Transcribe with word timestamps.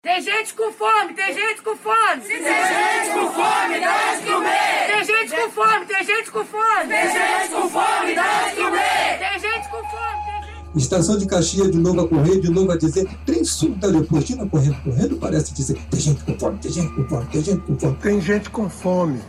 Tem 0.00 0.22
gente 0.22 0.54
com 0.54 0.70
fome, 0.72 1.12
tem 1.12 1.34
gente 1.34 1.60
com 1.60 1.74
fome. 1.76 2.22
Se 2.22 2.28
tem 2.28 2.38
gente 2.38 3.14
com 3.14 3.32
fome, 3.32 3.80
dá 3.80 4.14
de 4.14 4.26
comer. 4.30 4.86
Tem 4.86 5.04
gente 5.04 5.34
com 5.34 5.50
fome, 5.50 5.86
tem 5.86 6.04
gente 6.04 6.30
com 6.30 6.44
fome. 6.44 6.88
Tem 6.88 7.10
gente 7.10 7.48
com 7.52 7.68
fome, 7.68 8.14
dá 8.14 8.48
de 8.48 8.54
comer. 8.56 9.18
Tem 9.18 9.40
gente 9.40 9.68
com 9.68 9.76
fome. 9.78 10.22
tem 10.24 10.42
gente- 10.72 10.78
Estação 10.84 11.18
de 11.18 11.26
Caxias, 11.26 11.72
de 11.72 11.78
novo 11.78 12.00
a 12.02 12.08
correr, 12.08 12.40
de 12.40 12.48
novo 12.48 12.70
a 12.70 12.76
dizer, 12.78 13.08
trem 13.26 13.42
sul 13.44 13.70
da 13.70 13.88
Leopoldina 13.88 14.46
correndo, 14.48 14.80
correndo, 14.84 15.16
parece 15.16 15.52
dizer, 15.52 15.76
tem 15.90 15.98
gente 15.98 16.22
com 16.22 16.38
fome, 16.38 16.58
tem 16.58 16.70
gente 16.70 16.94
com 16.94 17.08
fome, 17.08 17.26
tem 17.26 17.42
gente 17.42 17.60
com 17.62 17.78
fome. 17.78 17.96
Tem 17.96 18.20
gente 18.20 18.50
com 18.50 18.70
fome. 18.70 19.20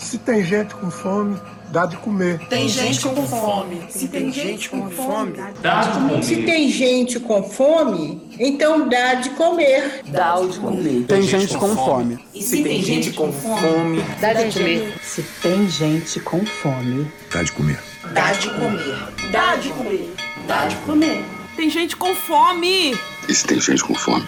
Se 0.00 0.16
tem 0.18 0.42
gente 0.42 0.74
com 0.74 0.90
fome, 0.90 1.38
dá 1.70 1.84
de 1.84 1.96
comer. 1.98 2.38
Tem 2.48 2.66
gente 2.68 3.00
com 3.02 3.26
fome. 3.26 3.82
Se 3.90 4.08
tem 4.08 4.32
gente 4.32 4.68
com 4.70 4.90
fome, 4.90 5.34
Dá 5.60 5.82
de 5.82 5.92
comer. 5.92 6.24
Se 6.24 6.36
tem 6.42 6.70
gente 6.70 7.20
com 7.20 7.42
fome, 7.42 8.28
então 8.38 8.88
dá 8.88 9.14
de 9.14 9.30
comer. 9.30 10.02
Dá 10.08 10.38
o 10.38 10.48
de 10.48 10.58
comer. 10.58 11.04
Tem 11.06 11.22
gente 11.22 11.56
com 11.56 11.76
fome. 11.76 12.18
E 12.34 12.42
se 12.42 12.62
tem 12.62 12.82
gente 12.82 13.12
com 13.12 13.30
fome, 13.30 14.02
Dá 14.20 14.32
de 14.32 14.52
comer. 14.58 14.94
Se 15.02 15.22
tem 15.42 15.68
gente 15.68 16.18
com 16.20 16.44
fome, 16.46 17.12
Dá 17.30 17.42
de 17.42 17.52
comer. 17.52 17.78
dá 18.14 18.32
de 18.32 18.48
comer. 18.48 19.08
Dá 19.30 19.56
de 19.56 19.68
comer. 19.68 20.14
Dá 20.46 20.66
de 20.66 20.76
comer. 20.76 21.24
Tem 21.56 21.68
gente 21.68 21.94
com 21.94 22.14
fome. 22.14 22.98
E 23.28 23.34
se 23.34 23.46
tem 23.46 23.60
gente 23.60 23.84
com 23.84 23.94
fome, 23.94 24.26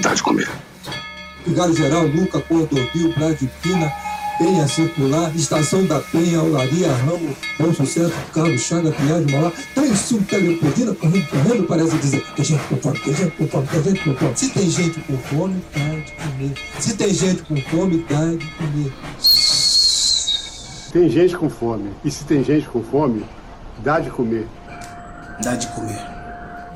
dá 0.00 0.12
de 0.12 0.22
comer. 0.22 0.48
Vigário 1.46 1.74
Geral, 1.74 2.06
Luca, 2.06 2.40
Cordovil, 2.40 3.14
Pina, 3.62 3.90
Penha 4.38 4.68
Circular, 4.68 5.34
Estação 5.34 5.84
da 5.84 5.98
Penha, 5.98 6.40
Olaria, 6.40 6.92
Ramo, 6.92 7.36
Bom 7.58 7.74
Sucesso, 7.74 8.14
Carlos 8.32 8.60
Chaga, 8.60 8.92
Pinhal 8.92 9.24
de 9.24 9.32
Mauá, 9.34 9.52
trem 9.74 9.94
sul 9.96 10.20
da 10.20 10.36
Leopoldina 10.38 10.94
correndo, 10.94 11.28
correndo, 11.28 11.66
parece 11.66 11.98
dizer, 11.98 12.24
tem 12.36 12.44
gente 12.44 12.62
com 12.68 12.76
fome, 12.76 13.00
tem 13.00 13.14
gente 13.14 13.30
com 13.32 13.48
fome, 13.48 13.66
tem 13.66 13.82
gente 13.82 14.04
com 14.04 14.14
fome. 14.14 14.36
Se 14.36 14.48
tem 14.50 14.70
gente 14.70 15.00
com 15.00 15.18
fome, 15.18 15.64
dá 15.74 15.88
de 15.98 16.12
comer. 16.12 16.54
Se 16.78 16.96
tem 16.96 17.12
gente 17.12 17.42
com 17.42 17.56
fome, 17.56 18.06
dá 18.08 18.24
de 18.26 18.46
comer. 18.46 18.92
Tem 20.92 21.10
gente 21.10 21.36
com 21.36 21.50
fome. 21.50 21.90
E 22.04 22.10
se 22.10 22.24
tem 22.24 22.44
gente 22.44 22.68
com 22.68 22.82
fome, 22.82 23.24
dá 23.78 23.98
de 23.98 24.10
comer. 24.10 24.46
Dá 25.42 25.56
de 25.56 25.66
comer. 25.68 26.18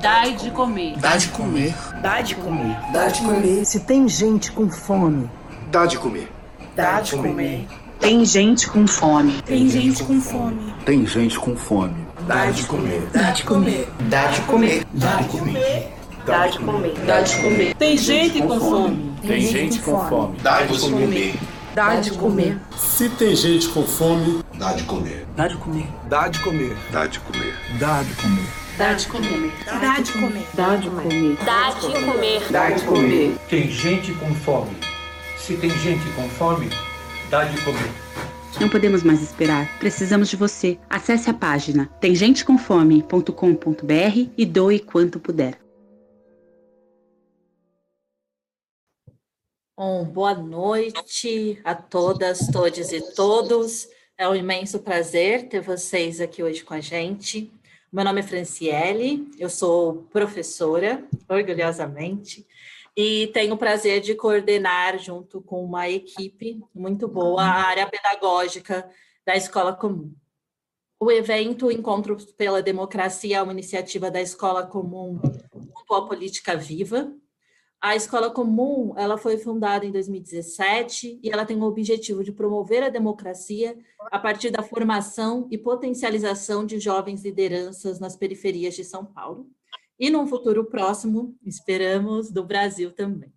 Dá 0.01 0.27
de 0.27 0.51
comer. 0.51 0.97
Dá 0.99 1.15
de 1.15 1.29
comer. 1.29 1.73
dá 2.01 2.21
de 2.21 2.35
comer. 2.35 2.77
Dá 2.91 3.07
de 3.07 3.21
comer. 3.21 3.65
Se 3.65 3.79
tem 3.79 4.07
gente 4.09 4.51
com 4.51 4.69
fome, 4.69 5.29
Dá 5.71 5.87
de 5.87 5.97
comer. 5.97 6.29
Dá 6.75 7.01
de 7.01 7.11
comer. 7.15 7.67
tem 7.99 8.25
gente 8.25 8.67
com 8.67 8.87
fome. 8.87 9.41
Tem 9.45 9.69
gente 9.69 10.03
com 10.03 10.19
fome. 10.19 10.73
Tem 10.85 11.05
gente 11.05 11.39
com 11.39 11.55
fome. 11.55 12.07
Dá 12.27 12.47
de 12.47 12.63
comer. 12.63 13.07
Dá 13.13 13.31
de 13.31 13.43
comer. 13.43 13.87
Dá 14.09 14.27
de 14.27 14.41
comer. 14.41 14.85
Dá 14.93 15.15
de 15.17 15.29
comer. 15.29 15.93
Dá 16.25 16.47
de 16.47 16.57
comer. 16.59 16.93
Dá 17.05 17.21
de 17.21 17.35
comer. 17.41 17.75
Tem 17.75 17.97
gente 17.97 18.41
com 18.41 18.59
fome. 18.59 19.13
Tem 19.21 19.41
gente 19.41 19.79
com 19.79 20.09
fome. 20.09 20.37
Dá 20.41 20.61
de 20.63 20.79
comer. 20.79 21.35
Dá 21.75 21.95
de 21.95 22.11
comer. 22.11 22.57
Se 22.77 23.09
tem 23.09 23.35
gente 23.35 23.67
com 23.69 23.83
fome, 23.83 24.43
Dá 24.55 24.73
de 24.73 24.83
comer. 24.83 25.25
Dá 25.35 25.47
de 25.47 25.57
comer. 25.57 25.87
dá 26.09 26.27
de 26.27 26.39
comer. 26.39 26.75
Dá 26.91 27.07
de 27.07 27.19
comer. 27.19 27.53
Dá 27.79 28.03
de 28.03 28.15
comer. 28.15 28.47
Dá 28.77 28.93
de 28.93 29.07
comer. 29.07 29.51
Dá 29.75 29.99
de 29.99 30.11
comer. 30.11 30.47
Dá 30.55 30.75
de 30.75 30.89
comer. 30.89 31.37
Dá 31.43 31.69
de 31.69 31.89
comer. 31.89 32.47
Dá 32.51 32.69
de 32.69 32.83
comer. 32.83 33.37
Tem 33.49 33.69
gente 33.69 34.11
com 34.13 34.33
fome. 34.35 34.92
Se 35.45 35.57
tem 35.57 35.69
gente 35.69 36.09
com 36.15 36.29
fome, 36.29 36.69
dá 37.29 37.43
de 37.43 37.61
comer. 37.65 37.91
Não 38.61 38.69
podemos 38.69 39.03
mais 39.03 39.21
esperar. 39.21 39.77
Precisamos 39.77 40.29
de 40.29 40.37
você. 40.37 40.79
Acesse 40.89 41.29
a 41.29 41.33
página 41.33 41.87
temgentecomfome.com.br 41.99 44.31
e 44.37 44.45
doe 44.45 44.79
quanto 44.79 45.19
puder. 45.19 45.59
Bom, 49.77 50.05
boa 50.05 50.33
noite 50.33 51.59
a 51.65 51.75
todas, 51.75 52.47
todos 52.47 52.93
e 52.93 53.13
todos. 53.13 53.89
É 54.17 54.29
um 54.29 54.35
imenso 54.35 54.79
prazer 54.79 55.49
ter 55.49 55.59
vocês 55.59 56.21
aqui 56.21 56.41
hoje 56.41 56.63
com 56.63 56.73
a 56.73 56.79
gente. 56.79 57.51
Meu 57.91 58.05
nome 58.05 58.21
é 58.21 58.23
Franciele, 58.23 59.29
eu 59.37 59.49
sou 59.49 60.07
professora, 60.09 61.03
orgulhosamente, 61.27 62.47
e 62.95 63.27
tenho 63.27 63.55
o 63.55 63.57
prazer 63.57 64.01
de 64.01 64.15
coordenar, 64.15 64.97
junto 64.99 65.41
com 65.41 65.63
uma 65.63 65.89
equipe 65.89 66.61
muito 66.73 67.07
boa, 67.07 67.41
a 67.41 67.65
área 67.67 67.87
pedagógica 67.87 68.89
da 69.25 69.35
Escola 69.35 69.73
Comum. 69.73 70.13
O 70.99 71.11
evento 71.11 71.71
Encontro 71.71 72.15
pela 72.37 72.61
Democracia 72.61 73.37
é 73.37 73.41
uma 73.41 73.51
iniciativa 73.51 74.09
da 74.09 74.21
Escola 74.21 74.65
Comum 74.65 75.19
junto 75.53 75.93
à 75.93 76.07
Política 76.07 76.55
Viva, 76.55 77.13
a 77.83 77.97
Escola 77.97 78.31
Comum, 78.31 78.93
ela 78.95 79.17
foi 79.17 79.37
fundada 79.37 79.85
em 79.85 79.91
2017 79.91 81.19
e 81.21 81.29
ela 81.29 81.45
tem 81.45 81.57
o 81.57 81.63
objetivo 81.63 82.23
de 82.23 82.31
promover 82.31 82.81
a 82.81 82.87
democracia 82.87 83.77
a 84.09 84.17
partir 84.17 84.51
da 84.51 84.63
formação 84.63 85.49
e 85.51 85.57
potencialização 85.57 86.65
de 86.65 86.79
jovens 86.79 87.25
lideranças 87.25 87.99
nas 87.99 88.15
periferias 88.15 88.73
de 88.73 88.85
São 88.85 89.03
Paulo 89.03 89.49
e 89.99 90.09
num 90.09 90.27
futuro 90.27 90.65
próximo, 90.65 91.37
esperamos, 91.45 92.31
do 92.31 92.43
Brasil 92.43 92.91
também. 92.91 93.33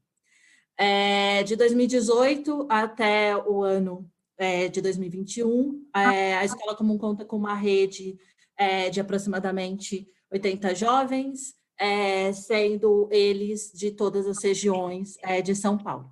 É, 0.78 1.42
de 1.42 1.56
2018 1.56 2.66
até 2.68 3.36
o 3.36 3.62
ano 3.62 4.10
é, 4.38 4.68
de 4.68 4.80
2021, 4.80 5.86
é, 5.94 6.36
a 6.36 6.44
Escola 6.44 6.76
Comum 6.76 6.98
conta 6.98 7.24
com 7.24 7.36
uma 7.36 7.54
rede 7.54 8.18
é, 8.56 8.90
de 8.90 9.00
aproximadamente 9.00 10.06
80 10.30 10.74
jovens, 10.74 11.54
é, 11.78 12.32
sendo 12.32 13.08
eles 13.10 13.70
de 13.74 13.90
todas 13.90 14.26
as 14.26 14.42
regiões 14.42 15.16
é, 15.22 15.40
de 15.40 15.54
São 15.54 15.76
Paulo. 15.76 16.10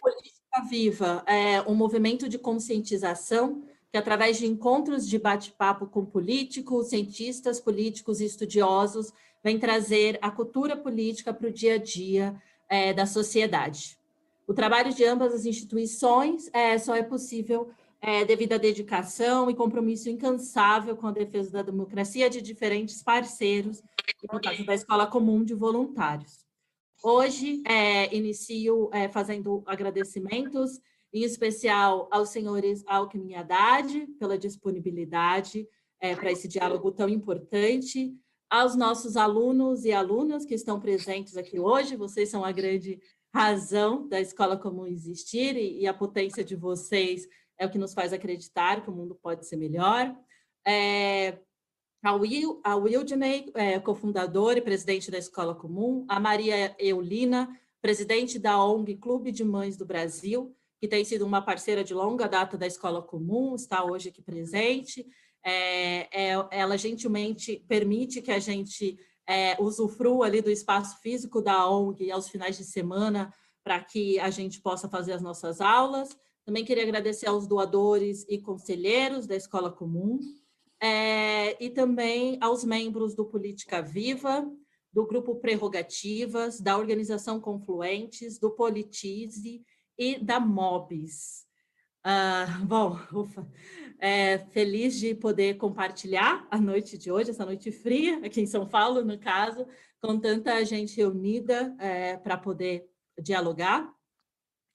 Política 0.00 0.68
Viva 0.68 1.24
é 1.26 1.62
um 1.62 1.74
movimento 1.74 2.28
de 2.28 2.38
conscientização 2.38 3.64
que, 3.90 3.98
através 3.98 4.38
de 4.38 4.46
encontros 4.46 5.08
de 5.08 5.18
bate-papo 5.18 5.86
com 5.86 6.04
políticos, 6.04 6.88
cientistas, 6.88 7.60
políticos 7.60 8.20
e 8.20 8.24
estudiosos, 8.24 9.12
vem 9.42 9.58
trazer 9.58 10.18
a 10.22 10.30
cultura 10.30 10.76
política 10.76 11.32
para 11.32 11.48
o 11.48 11.52
dia 11.52 11.74
a 11.74 11.78
dia 11.78 12.40
é, 12.68 12.92
da 12.92 13.06
sociedade. 13.06 13.98
O 14.46 14.54
trabalho 14.54 14.92
de 14.94 15.04
ambas 15.04 15.32
as 15.32 15.44
instituições 15.44 16.48
é, 16.52 16.76
só 16.78 16.94
é 16.94 17.02
possível 17.02 17.70
é, 18.00 18.24
devido 18.24 18.54
à 18.54 18.58
dedicação 18.58 19.50
e 19.50 19.54
compromisso 19.54 20.08
incansável 20.08 20.96
com 20.96 21.06
a 21.06 21.12
defesa 21.12 21.50
da 21.50 21.62
democracia 21.62 22.30
de 22.30 22.40
diferentes 22.40 23.02
parceiros, 23.02 23.82
no 24.32 24.40
caso 24.40 24.64
da 24.64 24.74
Escola 24.74 25.06
Comum 25.06 25.44
de 25.44 25.54
Voluntários. 25.54 26.44
Hoje, 27.02 27.62
é, 27.66 28.14
inicio 28.14 28.90
é, 28.92 29.08
fazendo 29.08 29.62
agradecimentos, 29.66 30.80
em 31.12 31.22
especial 31.22 32.08
aos 32.10 32.28
senhores 32.28 32.84
Alckmin 32.86 33.32
e 33.32 33.34
Haddad, 33.34 34.06
pela 34.18 34.38
disponibilidade 34.38 35.68
é, 36.00 36.14
para 36.14 36.30
esse 36.32 36.48
diálogo 36.48 36.90
tão 36.92 37.08
importante, 37.08 38.14
aos 38.48 38.74
nossos 38.74 39.16
alunos 39.16 39.84
e 39.84 39.92
alunas 39.92 40.44
que 40.44 40.54
estão 40.54 40.80
presentes 40.80 41.36
aqui 41.36 41.60
hoje, 41.60 41.96
vocês 41.96 42.28
são 42.28 42.44
a 42.44 42.50
grande 42.50 43.00
razão 43.32 44.08
da 44.08 44.20
Escola 44.20 44.56
Comum 44.56 44.86
existir 44.86 45.56
e, 45.56 45.80
e 45.80 45.86
a 45.86 45.94
potência 45.94 46.42
de 46.42 46.56
vocês 46.56 47.28
é 47.56 47.66
o 47.66 47.70
que 47.70 47.78
nos 47.78 47.94
faz 47.94 48.12
acreditar 48.12 48.82
que 48.82 48.90
o 48.90 48.92
mundo 48.92 49.14
pode 49.22 49.46
ser 49.46 49.56
melhor. 49.56 50.16
É, 50.66 51.38
a, 52.02 52.14
Will, 52.14 52.60
a 52.64 52.74
Wildney, 52.74 53.52
é, 53.54 53.78
cofundadora 53.78 54.58
e 54.58 54.62
presidente 54.62 55.10
da 55.10 55.18
Escola 55.18 55.54
Comum, 55.54 56.04
a 56.08 56.18
Maria 56.18 56.74
Eulina, 56.78 57.48
presidente 57.80 58.38
da 58.38 58.62
ONG 58.64 58.96
Clube 58.96 59.30
de 59.30 59.44
Mães 59.44 59.76
do 59.76 59.84
Brasil, 59.84 60.56
que 60.80 60.88
tem 60.88 61.04
sido 61.04 61.26
uma 61.26 61.42
parceira 61.42 61.84
de 61.84 61.92
longa 61.92 62.26
data 62.26 62.56
da 62.56 62.66
Escola 62.66 63.02
Comum, 63.02 63.54
está 63.54 63.84
hoje 63.84 64.08
aqui 64.08 64.22
presente. 64.22 65.06
É, 65.44 66.30
é, 66.32 66.48
ela 66.50 66.78
gentilmente 66.78 67.62
permite 67.68 68.22
que 68.22 68.30
a 68.30 68.38
gente 68.38 68.98
é, 69.26 69.60
usufrua 69.60 70.24
ali 70.24 70.40
do 70.40 70.50
espaço 70.50 70.98
físico 71.02 71.42
da 71.42 71.68
ONG 71.68 72.10
aos 72.10 72.30
finais 72.30 72.56
de 72.56 72.64
semana 72.64 73.32
para 73.62 73.78
que 73.84 74.18
a 74.18 74.30
gente 74.30 74.60
possa 74.62 74.88
fazer 74.88 75.12
as 75.12 75.20
nossas 75.20 75.60
aulas. 75.60 76.16
Também 76.46 76.64
queria 76.64 76.82
agradecer 76.82 77.26
aos 77.26 77.46
doadores 77.46 78.24
e 78.26 78.38
conselheiros 78.38 79.26
da 79.26 79.36
Escola 79.36 79.70
Comum, 79.70 80.18
é, 80.82 81.62
e 81.62 81.68
também 81.68 82.38
aos 82.40 82.64
membros 82.64 83.14
do 83.14 83.26
Política 83.26 83.82
Viva, 83.82 84.50
do 84.90 85.06
Grupo 85.06 85.36
Prerrogativas, 85.36 86.58
da 86.58 86.78
Organização 86.78 87.38
Confluentes, 87.38 88.38
do 88.38 88.50
Politize 88.50 89.62
e 90.00 90.18
da 90.18 90.40
MOBS. 90.40 91.46
Ah, 92.02 92.46
bom, 92.64 92.98
ufa, 93.12 93.46
é, 93.98 94.38
feliz 94.38 94.98
de 94.98 95.14
poder 95.14 95.58
compartilhar 95.58 96.48
a 96.50 96.58
noite 96.58 96.96
de 96.96 97.12
hoje, 97.12 97.30
essa 97.30 97.44
noite 97.44 97.70
fria, 97.70 98.24
aqui 98.24 98.40
em 98.40 98.46
São 98.46 98.66
Paulo, 98.66 99.04
no 99.04 99.18
caso, 99.18 99.66
com 100.00 100.18
tanta 100.18 100.64
gente 100.64 100.96
reunida 100.96 101.76
é, 101.78 102.16
para 102.16 102.38
poder 102.38 102.88
dialogar. 103.22 103.94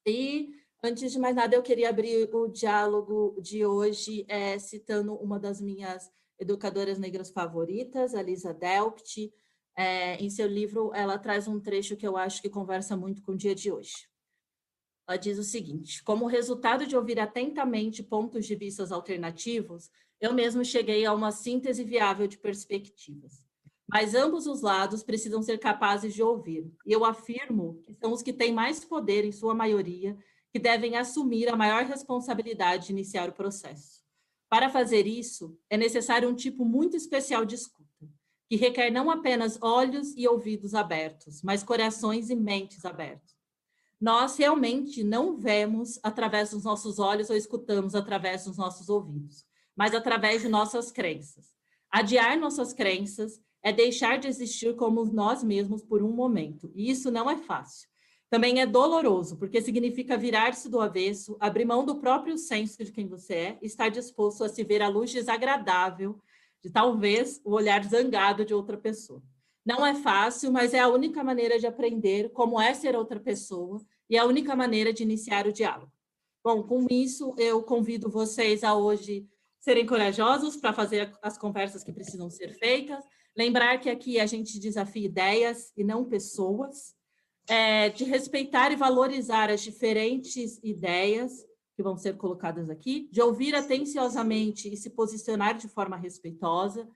E 0.05 0.53
Antes 0.83 1.11
de 1.11 1.17
mais 1.17 1.35
nada, 1.35 1.55
eu 1.55 1.63
queria 1.63 1.89
abrir 1.89 2.29
o 2.31 2.47
diálogo 2.47 3.35
de 3.41 3.65
hoje 3.65 4.23
é, 4.27 4.59
citando 4.59 5.15
uma 5.15 5.39
das 5.39 5.59
minhas 5.59 6.11
educadoras 6.37 6.99
negras 6.99 7.31
favoritas, 7.31 8.13
a 8.13 8.21
Lisa 8.21 8.53
Delpt, 8.53 9.33
é, 9.75 10.15
em 10.17 10.29
seu 10.29 10.45
livro, 10.45 10.91
ela 10.93 11.17
traz 11.17 11.47
um 11.47 11.59
trecho 11.59 11.97
que 11.97 12.07
eu 12.07 12.15
acho 12.15 12.39
que 12.39 12.51
conversa 12.51 12.95
muito 12.95 13.23
com 13.23 13.31
o 13.31 13.35
dia 13.35 13.55
de 13.55 13.71
hoje. 13.71 14.07
Ela 15.07 15.17
diz 15.17 15.37
o 15.37 15.43
seguinte: 15.43 16.03
como 16.03 16.25
resultado 16.25 16.85
de 16.85 16.95
ouvir 16.95 17.19
atentamente 17.19 18.01
pontos 18.01 18.45
de 18.45 18.55
vistas 18.55 18.91
alternativos, 18.91 19.89
eu 20.19 20.33
mesmo 20.33 20.63
cheguei 20.63 21.05
a 21.05 21.13
uma 21.13 21.31
síntese 21.31 21.83
viável 21.83 22.27
de 22.27 22.37
perspectivas. 22.37 23.43
Mas 23.87 24.15
ambos 24.15 24.47
os 24.47 24.61
lados 24.61 25.03
precisam 25.03 25.43
ser 25.43 25.59
capazes 25.59 26.13
de 26.13 26.23
ouvir. 26.23 26.71
E 26.85 26.91
eu 26.91 27.05
afirmo 27.05 27.83
que 27.85 27.93
são 27.93 28.11
os 28.11 28.23
que 28.23 28.33
têm 28.33 28.51
mais 28.51 28.83
poder, 28.83 29.23
em 29.23 29.31
sua 29.31 29.53
maioria, 29.53 30.17
que 30.51 30.57
devem 30.57 30.95
assumir 30.95 31.49
a 31.49 31.55
maior 31.55 31.83
responsabilidade 31.83 32.87
de 32.87 32.93
iniciar 32.93 33.29
o 33.29 33.33
processo. 33.33 34.03
Para 34.49 34.69
fazer 34.69 35.05
isso, 35.05 35.55
é 35.69 35.77
necessário 35.77 36.29
um 36.29 36.33
tipo 36.33 36.65
muito 36.65 36.95
especial 36.95 37.45
de 37.45 37.55
escuta, 37.55 38.09
que 38.49 38.55
requer 38.55 38.89
não 38.89 39.11
apenas 39.11 39.59
olhos 39.61 40.15
e 40.15 40.27
ouvidos 40.27 40.73
abertos, 40.73 41.41
mas 41.43 41.63
corações 41.63 42.29
e 42.29 42.35
mentes 42.35 42.85
abertos. 42.85 43.34
Nós 43.99 44.37
realmente 44.37 45.03
não 45.03 45.37
vemos 45.37 45.99
através 46.03 46.51
dos 46.51 46.63
nossos 46.63 46.99
olhos 46.99 47.29
ou 47.29 47.35
escutamos 47.35 47.95
através 47.95 48.45
dos 48.45 48.57
nossos 48.57 48.89
ouvidos, 48.89 49.45
mas 49.75 49.93
através 49.93 50.41
de 50.41 50.49
nossas 50.49 50.91
crenças. 50.91 51.53
Adiar 51.89 52.37
nossas 52.37 52.73
crenças 52.73 53.39
é 53.63 53.71
deixar 53.71 54.19
de 54.19 54.27
existir 54.27 54.75
como 54.75 55.05
nós 55.05 55.43
mesmos 55.43 55.81
por 55.83 56.03
um 56.03 56.11
momento, 56.11 56.71
e 56.75 56.91
isso 56.91 57.09
não 57.09 57.29
é 57.29 57.37
fácil. 57.37 57.89
Também 58.29 58.59
é 58.59 58.65
doloroso, 58.65 59.37
porque 59.37 59.61
significa 59.61 60.17
virar-se 60.17 60.67
do 60.69 60.81
avesso, 60.81 61.37
abrir 61.39 61.63
mão 61.63 61.85
do 61.85 61.95
próprio 61.95 62.37
senso 62.37 62.83
de 62.83 62.91
quem 62.91 63.07
você 63.07 63.33
é, 63.33 63.59
estar 63.61 63.89
disposto 63.89 64.43
a 64.43 64.49
se 64.49 64.63
ver 64.63 64.81
à 64.81 64.89
luz 64.89 65.11
desagradável 65.11 66.19
de 66.61 66.69
talvez 66.69 67.39
o 67.45 67.51
olhar 67.53 67.83
zangado 67.83 68.43
de 68.43 68.53
outra 68.53 68.77
pessoa. 68.77 69.23
Não 69.65 69.85
é 69.85 69.95
fácil, 69.95 70.51
mas 70.51 70.73
é 70.73 70.79
a 70.79 70.87
única 70.87 71.23
maneira 71.23 71.57
de 71.57 71.65
aprender 71.65 72.29
como 72.31 72.61
é 72.61 72.73
ser 72.73 72.95
outra 72.95 73.19
pessoa 73.19 73.81
e 74.09 74.15
é 74.15 74.19
a 74.19 74.25
única 74.25 74.55
maneira 74.55 74.93
de 74.93 75.03
iniciar 75.03 75.47
o 75.47 75.53
diálogo. 75.53 75.91
Bom, 76.43 76.61
com 76.61 76.85
isso, 76.89 77.33
eu 77.37 77.63
convido 77.63 78.09
vocês 78.09 78.63
a 78.63 78.75
hoje 78.75 79.27
serem 79.59 79.85
corajosos 79.85 80.55
para 80.55 80.71
fazer 80.71 81.11
as 81.23 81.37
conversas 81.37 81.83
que 81.83 81.91
precisam 81.91 82.29
ser 82.29 82.53
feitas, 82.53 83.03
Lembrar 83.37 83.79
que 83.79 83.89
aqui 83.89 84.19
a 84.19 84.25
gente 84.25 84.59
desafia 84.59 85.05
ideias 85.05 85.73
e 85.75 85.83
não 85.83 86.05
pessoas, 86.05 86.95
é, 87.47 87.89
de 87.89 88.05
respeitar 88.05 88.71
e 88.71 88.77
valorizar 88.77 89.49
as 89.49 89.61
diferentes 89.61 90.57
ideias 90.63 91.45
que 91.75 91.83
vão 91.83 91.97
ser 91.97 92.15
colocadas 92.15 92.69
aqui, 92.69 93.09
de 93.11 93.21
ouvir 93.21 93.53
atenciosamente 93.53 94.73
e 94.73 94.77
se 94.77 94.89
posicionar 94.89 95.57
de 95.57 95.67
forma 95.67 95.97
respeitosa 95.97 96.87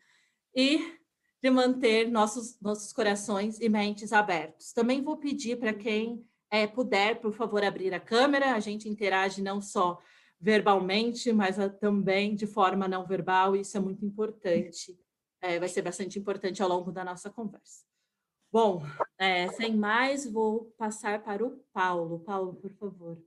e 0.56 0.98
de 1.41 1.50
manter 1.50 2.09
nossos, 2.09 2.59
nossos 2.59 2.91
corações 2.91 3.59
e 3.59 3.69
mentes 3.69 4.12
abertos. 4.12 4.74
Também 4.74 5.01
vou 5.01 5.18
pedir 5.18 5.57
para 5.57 5.74
quem 5.74 6.25
é, 6.51 6.68
puder, 6.68 7.19
por 7.21 7.33
favor, 7.33 7.63
abrir 7.63 7.94
a 7.94 8.00
câmera, 8.00 8.53
a 8.53 8.59
gente 8.59 8.89
interage 8.89 9.41
não 9.41 9.62
só 9.62 10.00
verbalmente, 10.39 11.31
mas 11.31 11.59
a, 11.59 11.69
também 11.69 12.36
de 12.36 12.47
forma 12.47 12.88
não 12.88 13.06
verbal, 13.06 13.56
isso 13.56 13.77
é 13.77 13.80
muito 13.80 14.06
importante 14.06 14.97
é, 15.41 15.59
vai 15.59 15.69
ser 15.69 15.81
bastante 15.81 16.19
importante 16.19 16.62
ao 16.62 16.69
longo 16.69 16.91
da 16.91 17.03
nossa 17.03 17.30
conversa. 17.30 17.86
Bom, 18.51 18.81
é, 19.18 19.47
sem 19.50 19.75
mais, 19.75 20.30
vou 20.30 20.65
passar 20.77 21.24
para 21.24 21.45
o 21.45 21.63
Paulo. 21.71 22.19
Paulo, 22.21 22.56
por 22.56 22.71
favor. 22.74 23.21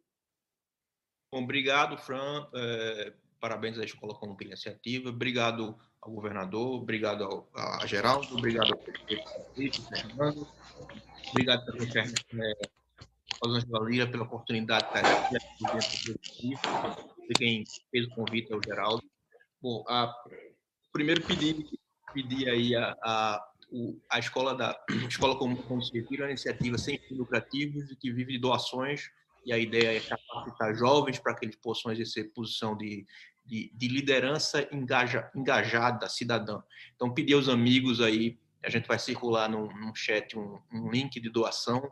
Obrigado, 1.30 1.96
Fran. 1.96 2.48
É, 2.54 3.14
parabéns 3.42 3.76
à 3.76 3.84
Escola 3.84 4.14
como 4.14 4.36
iniciativa. 4.40 5.10
Obrigado 5.10 5.76
ao 6.00 6.12
governador, 6.12 6.80
obrigado 6.80 7.24
ao, 7.24 7.48
a 7.52 7.84
Geraldo, 7.86 8.36
obrigado 8.36 8.72
ao 8.72 8.78
prefeito 8.78 9.82
Fernando, 9.88 10.46
obrigado 11.30 11.66
também 11.66 11.88
ao 13.40 13.50
Angela 13.50 13.84
Lira 13.84 14.06
pela 14.08 14.22
oportunidade 14.22 14.84
de 14.84 14.98
estar 14.98 15.36
aqui, 15.36 16.50
de 17.28 17.34
quem 17.36 17.64
fez 17.90 18.06
o 18.06 18.10
convite 18.10 18.52
ao 18.52 18.60
Geraldo. 18.64 19.02
Bom, 19.60 19.84
a, 19.88 20.14
primeiro 20.92 21.20
pedir 21.22 21.68
pedir 22.14 22.48
aí 22.48 22.76
a, 22.76 22.96
a, 23.02 23.48
a 24.10 24.18
escola 24.20 24.54
da 24.54 24.70
a 24.70 24.94
escola 25.08 25.36
como, 25.36 25.60
como 25.64 25.82
se 25.82 25.92
retira, 25.92 26.24
uma 26.24 26.30
iniciativa 26.30 26.78
sem 26.78 26.96
fins 26.98 27.18
lucrativos 27.18 27.90
e 27.90 27.96
que 27.96 28.12
vive 28.12 28.34
de 28.34 28.38
doações 28.38 29.10
e 29.44 29.52
a 29.52 29.58
ideia 29.58 29.96
é 29.96 30.00
capacitar 30.00 30.74
jovens 30.74 31.18
para 31.18 31.34
que 31.34 31.44
eles 31.44 31.56
possam 31.56 31.90
exercer 31.92 32.32
posição 32.32 32.76
de, 32.76 33.06
de, 33.44 33.70
de, 33.74 33.88
liderança 33.88 34.68
engaja, 34.72 35.30
engajada 35.34 36.08
cidadã. 36.08 36.62
Então, 36.94 37.12
pedir 37.12 37.34
aos 37.34 37.48
amigos 37.48 38.00
aí, 38.00 38.38
a 38.64 38.70
gente 38.70 38.86
vai 38.86 38.98
circular 38.98 39.48
no 39.48 39.94
chat 39.94 40.38
um, 40.38 40.58
um, 40.72 40.90
link 40.90 41.20
de 41.20 41.28
doação, 41.28 41.82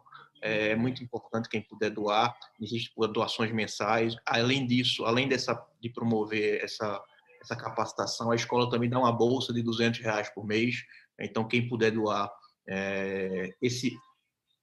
é 0.43 0.75
muito 0.75 1.02
importante 1.05 1.49
quem 1.49 1.61
puder 1.61 1.91
doar, 1.91 2.35
existe 2.61 2.93
doações 3.12 3.52
mensais. 3.52 4.14
Além 4.25 4.67
disso, 4.67 5.05
além 5.05 5.29
dessa 5.29 5.55
de 5.81 5.91
promover 5.91 6.64
essa 6.64 7.02
essa 7.41 7.56
capacitação. 7.56 8.31
A 8.31 8.35
escola 8.35 8.69
também 8.69 8.88
dá 8.88 8.99
uma 8.99 9.12
bolsa 9.12 9.53
de 9.53 9.62
200 9.62 10.00
reais 10.00 10.29
por 10.31 10.46
mês. 10.46 10.76
Então, 11.19 11.46
quem 11.46 11.69
puder 11.69 11.91
doar, 11.91 12.31
é, 12.69 13.55
esse, 13.61 13.96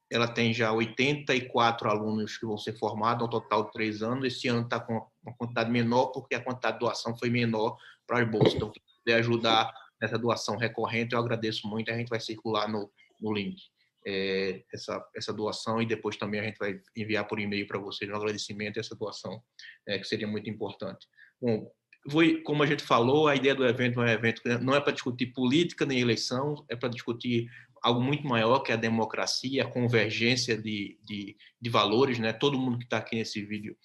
ela 0.10 0.28
tem 0.28 0.54
já 0.54 0.72
84 0.72 1.90
alunos 1.90 2.38
que 2.38 2.46
vão 2.46 2.58
ser 2.58 2.78
formados, 2.78 3.24
ao 3.24 3.30
total 3.30 3.66
de 3.66 3.72
três 3.72 4.02
anos. 4.02 4.26
Esse 4.26 4.48
ano 4.48 4.62
está 4.62 4.80
com 4.80 5.06
uma 5.22 5.36
quantidade 5.38 5.70
menor, 5.70 6.08
porque 6.08 6.36
a 6.36 6.44
quantidade 6.44 6.76
de 6.76 6.80
doação 6.80 7.18
foi 7.18 7.30
menor 7.30 7.78
para 8.06 8.22
as 8.22 8.30
bolsas. 8.30 8.54
Então, 8.54 8.72
quem 8.72 8.82
puder 9.04 9.20
ajudar 9.20 9.74
nessa 10.02 10.18
doação 10.18 10.56
recorrente, 10.58 11.14
eu 11.14 11.20
agradeço 11.20 11.68
muito. 11.68 11.92
A 11.92 11.98
gente 11.98 12.10
vai 12.10 12.20
circular 12.20 12.70
no, 12.70 12.90
no 13.20 13.34
link. 13.34 13.62
É, 14.06 14.64
essa, 14.74 15.06
essa 15.14 15.34
doação 15.34 15.82
e 15.82 15.86
depois 15.86 16.16
também 16.16 16.40
a 16.40 16.44
gente 16.44 16.58
vai 16.58 16.80
enviar 16.96 17.28
por 17.28 17.40
e-mail 17.40 17.68
para 17.68 17.78
vocês 17.78 18.10
um 18.10 18.16
agradecimento 18.16 18.78
a 18.78 18.80
essa 18.80 18.96
doação, 18.96 19.44
é, 19.86 20.00
que 20.00 20.08
seria 20.08 20.28
muito 20.28 20.50
importante. 20.50 21.06
Bom, 21.42 21.70
foi, 22.10 22.42
como 22.42 22.64
a 22.64 22.66
gente 22.66 22.84
falou, 22.84 23.28
a 23.28 23.36
ideia 23.36 23.54
do 23.54 23.66
evento 23.66 24.02
é 24.02 24.06
um 24.06 24.08
evento 24.08 24.42
que 24.42 24.50
não 24.60 24.74
é 24.74 24.80
para 24.80 24.94
discutir 24.94 25.28
política 25.28 25.86
nem 25.86 26.00
eleição, 26.00 26.64
é 26.70 26.76
para 26.76 26.88
discutir 26.88 27.50
algo 27.82 28.02
muito 28.02 28.28
maior 28.28 28.60
que 28.60 28.72
é 28.72 28.76
a 28.76 28.78
democracia, 28.78 29.64
a 29.64 29.72
convergência 29.72 30.58
de, 30.58 31.00
de, 31.04 31.36
de 31.60 31.70
valores, 31.70 32.20
né? 32.20 32.34
Todo 32.34 32.60
mundo 32.60 32.78
que 32.78 32.86
está 32.86 32.98
aqui 32.98 33.16
nesse 33.16 33.44
vídeo. 33.44 33.78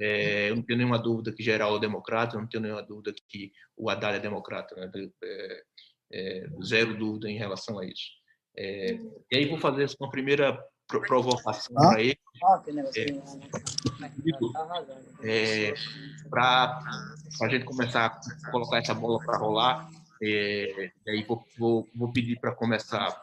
É, 0.00 0.50
eu 0.50 0.56
não 0.56 0.62
tenho 0.62 0.78
nenhuma 0.78 0.98
dúvida 0.98 1.32
que 1.32 1.42
Geral 1.42 1.76
é 1.76 1.80
democrata, 1.80 2.36
eu 2.36 2.40
não 2.40 2.48
tenho 2.48 2.62
nenhuma 2.62 2.82
dúvida 2.82 3.14
que 3.28 3.52
o 3.76 3.88
Haddad 3.88 4.16
é 4.16 4.20
democrata, 4.20 4.74
né? 4.74 4.90
é, 5.22 5.62
é, 6.12 6.46
zero 6.64 6.96
dúvida 6.96 7.30
em 7.30 7.38
relação 7.38 7.78
a 7.78 7.86
isso. 7.86 8.10
É, 8.56 8.94
e 9.30 9.36
aí 9.36 9.48
vou 9.48 9.58
fazer 9.58 9.86
uma 10.00 10.10
primeira 10.10 10.58
provocação 10.86 11.74
ah? 11.78 11.90
para 11.90 12.00
ele. 12.02 12.18
É, 15.22 15.68
é, 15.68 15.74
para 16.28 16.80
a 17.42 17.48
gente 17.48 17.64
começar 17.64 18.06
a 18.06 18.50
colocar 18.50 18.78
essa 18.78 18.94
bola 18.94 19.18
para 19.24 19.38
rolar, 19.38 19.88
é, 20.22 20.90
aí 21.08 21.24
vou, 21.24 21.44
vou, 21.58 21.88
vou 21.94 22.12
pedir 22.12 22.38
para 22.38 22.54
começar 22.54 23.14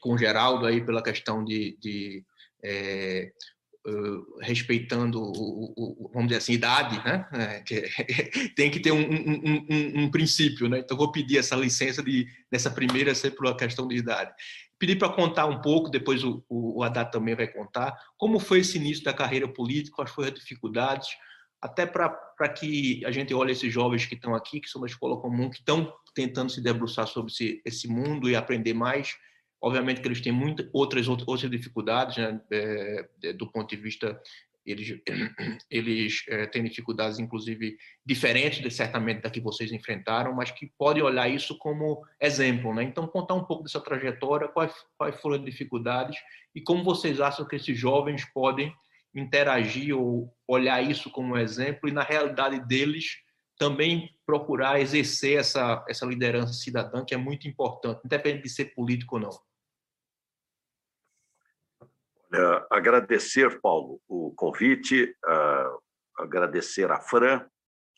com 0.00 0.14
o 0.14 0.18
Geraldo 0.18 0.66
aí 0.66 0.84
pela 0.84 1.02
questão 1.02 1.44
de, 1.44 1.76
de 1.80 2.24
é, 2.62 3.32
Uh, 3.82 4.38
respeitando, 4.42 5.18
o, 5.18 5.72
o, 5.74 6.10
vamos 6.12 6.28
dizer 6.28 6.36
assim, 6.36 6.52
idade, 6.52 7.02
né? 7.02 7.26
É, 7.32 7.60
que, 7.60 7.82
tem 8.54 8.70
que 8.70 8.78
ter 8.78 8.92
um, 8.92 9.00
um, 9.00 9.66
um, 9.70 10.02
um, 10.02 10.10
princípio, 10.10 10.68
né? 10.68 10.80
Então, 10.80 10.98
vou 10.98 11.10
pedir 11.10 11.38
essa 11.38 11.56
licença 11.56 12.02
de, 12.02 12.26
nessa 12.52 12.70
primeira 12.70 13.14
ser 13.14 13.34
uma 13.40 13.56
questão 13.56 13.88
de 13.88 13.96
idade 13.96 14.34
pedir 14.80 14.96
para 14.96 15.10
contar 15.10 15.44
um 15.44 15.60
pouco, 15.60 15.90
depois 15.90 16.24
o, 16.24 16.42
o, 16.48 16.82
Haddad 16.82 17.12
também 17.12 17.36
vai 17.36 17.46
contar, 17.46 17.94
como 18.16 18.40
foi 18.40 18.60
esse 18.60 18.78
início 18.78 19.04
da 19.04 19.12
carreira 19.12 19.46
política, 19.46 19.94
quais 19.94 20.10
foram 20.10 20.28
as 20.28 20.34
dificuldades, 20.34 21.08
até 21.60 21.84
para 21.84 22.48
que 22.48 23.04
a 23.04 23.10
gente 23.10 23.34
olhe 23.34 23.52
esses 23.52 23.72
jovens 23.72 24.06
que 24.06 24.14
estão 24.14 24.34
aqui, 24.34 24.60
que 24.60 24.68
são 24.68 24.80
da 24.80 24.86
escola 24.86 25.20
comum, 25.20 25.50
que 25.50 25.58
estão 25.58 25.92
tentando 26.14 26.50
se 26.50 26.62
debruçar 26.62 27.06
sobre 27.06 27.30
esse, 27.30 27.62
esse 27.64 27.88
mundo 27.88 28.30
e 28.30 28.34
aprender 28.34 28.72
mais. 28.72 29.16
Obviamente 29.60 30.00
que 30.00 30.08
eles 30.08 30.22
têm 30.22 30.32
muitas 30.32 30.68
outras, 30.72 31.06
outras 31.06 31.40
dificuldades, 31.50 32.16
né, 32.16 32.40
é, 32.50 33.32
do 33.34 33.50
ponto 33.50 33.68
de 33.68 33.76
vista 33.76 34.18
eles, 34.64 35.00
eles 35.70 36.24
é, 36.28 36.46
têm 36.46 36.64
dificuldades, 36.64 37.18
inclusive, 37.18 37.76
diferentes, 38.04 38.62
de, 38.62 38.70
certamente, 38.70 39.20
da 39.20 39.30
que 39.30 39.40
vocês 39.40 39.72
enfrentaram, 39.72 40.34
mas 40.34 40.50
que 40.50 40.72
podem 40.78 41.02
olhar 41.02 41.28
isso 41.28 41.56
como 41.58 42.02
exemplo. 42.20 42.74
Né? 42.74 42.84
Então, 42.84 43.06
contar 43.06 43.34
um 43.34 43.44
pouco 43.44 43.64
dessa 43.64 43.80
trajetória, 43.80 44.48
quais, 44.48 44.72
quais 44.96 45.20
foram 45.20 45.36
as 45.36 45.44
dificuldades 45.44 46.18
e 46.54 46.60
como 46.60 46.84
vocês 46.84 47.20
acham 47.20 47.46
que 47.46 47.56
esses 47.56 47.78
jovens 47.78 48.24
podem 48.32 48.72
interagir 49.14 49.96
ou 49.96 50.34
olhar 50.46 50.82
isso 50.82 51.10
como 51.10 51.36
exemplo 51.36 51.88
e, 51.88 51.92
na 51.92 52.02
realidade 52.02 52.60
deles, 52.66 53.16
também 53.58 54.16
procurar 54.24 54.80
exercer 54.80 55.38
essa, 55.38 55.84
essa 55.88 56.06
liderança 56.06 56.52
cidadã, 56.54 57.04
que 57.04 57.14
é 57.14 57.18
muito 57.18 57.46
importante, 57.48 58.00
independente 58.04 58.44
de 58.44 58.50
ser 58.50 58.66
político 58.74 59.16
ou 59.16 59.22
não. 59.22 59.30
Agradecer, 62.70 63.60
Paulo, 63.60 64.00
o 64.08 64.32
convite, 64.36 65.16
uh, 65.26 65.82
agradecer 66.16 66.90
a 66.90 67.00
Fran, 67.00 67.44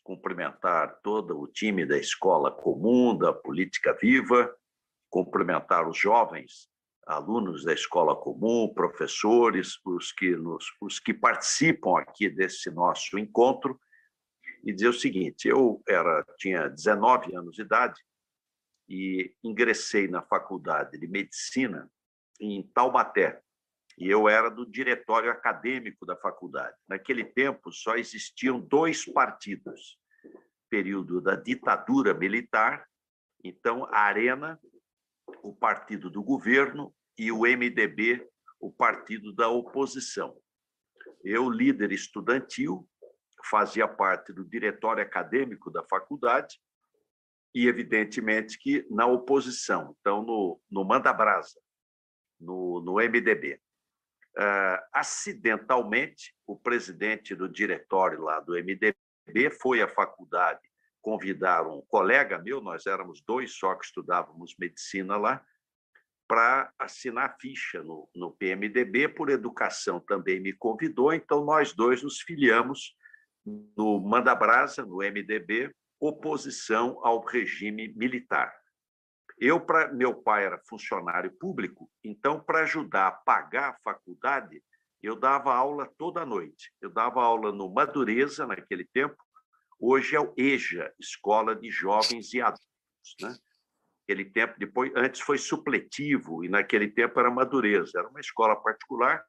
cumprimentar 0.03 0.99
todo 1.03 1.39
o 1.39 1.47
time 1.47 1.85
da 1.85 1.97
Escola 1.97 2.51
Comum, 2.51 3.15
da 3.15 3.31
Política 3.31 3.95
Viva, 4.01 4.53
cumprimentar 5.09 5.87
os 5.87 5.97
jovens 5.97 6.72
alunos 7.05 7.63
da 7.63 7.73
escola 7.73 8.15
comum, 8.15 8.73
professores, 8.73 9.79
os 9.85 10.11
que, 10.11 10.35
nos, 10.35 10.65
os 10.81 10.99
que 10.99 11.13
participam 11.13 11.97
aqui 11.97 12.29
desse 12.29 12.69
nosso 12.69 13.17
encontro, 13.17 13.79
e 14.63 14.73
dizer 14.73 14.87
o 14.87 14.93
seguinte: 14.93 15.47
eu 15.47 15.81
era, 15.87 16.25
tinha 16.37 16.69
19 16.69 17.35
anos 17.35 17.55
de 17.55 17.61
idade 17.61 18.01
e 18.87 19.33
ingressei 19.43 20.07
na 20.07 20.21
faculdade 20.21 20.97
de 20.97 21.07
medicina 21.07 21.89
em 22.39 22.63
Taubaté, 22.73 23.41
e 23.97 24.09
eu 24.09 24.27
era 24.27 24.49
do 24.49 24.65
diretório 24.65 25.31
acadêmico 25.31 26.05
da 26.05 26.15
faculdade. 26.15 26.75
Naquele 26.87 27.23
tempo 27.23 27.71
só 27.71 27.95
existiam 27.95 28.59
dois 28.59 29.05
partidos, 29.05 29.97
período 30.69 31.21
da 31.21 31.35
ditadura 31.35 32.13
militar, 32.13 32.87
então 33.43 33.85
a 33.85 33.99
Arena 33.99 34.59
o 35.41 35.55
partido 35.55 36.09
do 36.09 36.23
governo, 36.23 36.93
e 37.17 37.31
o 37.31 37.41
MDB, 37.41 38.27
o 38.59 38.71
partido 38.71 39.33
da 39.33 39.49
oposição. 39.49 40.35
Eu, 41.23 41.49
líder 41.49 41.91
estudantil, 41.91 42.87
fazia 43.49 43.87
parte 43.87 44.33
do 44.33 44.43
diretório 44.43 45.03
acadêmico 45.03 45.69
da 45.69 45.83
faculdade 45.83 46.59
e, 47.53 47.67
evidentemente, 47.67 48.57
que 48.57 48.85
na 48.89 49.05
oposição, 49.05 49.95
então, 49.99 50.23
no, 50.23 50.59
no 50.71 50.83
Manda 50.83 51.13
Brasa, 51.13 51.59
no, 52.39 52.81
no 52.81 52.95
MDB. 52.95 53.55
Uh, 54.35 54.41
ah, 54.41 54.89
acidentalmente, 54.93 56.35
o 56.47 56.57
presidente 56.57 57.35
do 57.35 57.47
diretório 57.47 58.21
lá 58.21 58.39
do 58.39 58.53
MDB 58.53 58.95
foi 59.61 59.81
à 59.81 59.87
faculdade 59.87 60.72
convidar 61.03 61.67
um 61.67 61.81
colega 61.81 62.39
meu, 62.39 62.61
nós 62.61 62.87
éramos 62.87 63.21
dois 63.21 63.55
só 63.57 63.75
que 63.75 63.85
estudávamos 63.85 64.55
medicina 64.57 65.17
lá, 65.17 65.45
para 66.25 66.73
assinar 66.79 67.35
ficha 67.39 67.83
no, 67.83 68.09
no 68.15 68.31
PMDB, 68.31 69.09
por 69.09 69.29
educação 69.29 69.99
também 69.99 70.39
me 70.39 70.53
convidou, 70.53 71.13
então 71.13 71.43
nós 71.43 71.73
dois 71.73 72.01
nos 72.01 72.21
filiamos 72.21 72.95
no 73.45 73.99
Manda 73.99 74.33
Brasa, 74.33 74.85
no 74.85 74.97
MDB, 74.99 75.75
oposição 75.99 76.99
ao 77.03 77.23
regime 77.23 77.93
militar. 77.95 78.53
Eu, 79.37 79.59
pra, 79.59 79.91
meu 79.91 80.15
pai 80.15 80.45
era 80.45 80.61
funcionário 80.67 81.31
público, 81.33 81.89
então, 82.03 82.39
para 82.39 82.61
ajudar 82.61 83.07
a 83.07 83.11
pagar 83.11 83.71
a 83.71 83.77
faculdade, 83.83 84.63
eu 85.01 85.17
dava 85.17 85.53
aula 85.53 85.91
toda 85.97 86.25
noite. 86.25 86.71
Eu 86.79 86.89
dava 86.89 87.21
aula 87.21 87.51
no 87.51 87.69
Madureza, 87.69 88.47
naquele 88.47 88.85
tempo, 88.85 89.17
Hoje 89.85 90.15
é 90.15 90.19
o 90.21 90.33
EJA, 90.37 90.93
Escola 90.97 91.53
de 91.53 91.69
Jovens 91.69 92.33
e 92.33 92.39
Adultos. 92.39 93.15
Né? 93.19 93.35
Aquele 94.03 94.23
tempo, 94.23 94.57
depois, 94.57 94.89
antes 94.95 95.19
foi 95.19 95.37
supletivo, 95.37 96.41
e 96.41 96.47
naquele 96.47 96.89
tempo 96.89 97.19
era 97.19 97.29
madureza. 97.29 97.91
Era 97.99 98.07
uma 98.07 98.21
escola 98.21 98.55
particular. 98.55 99.21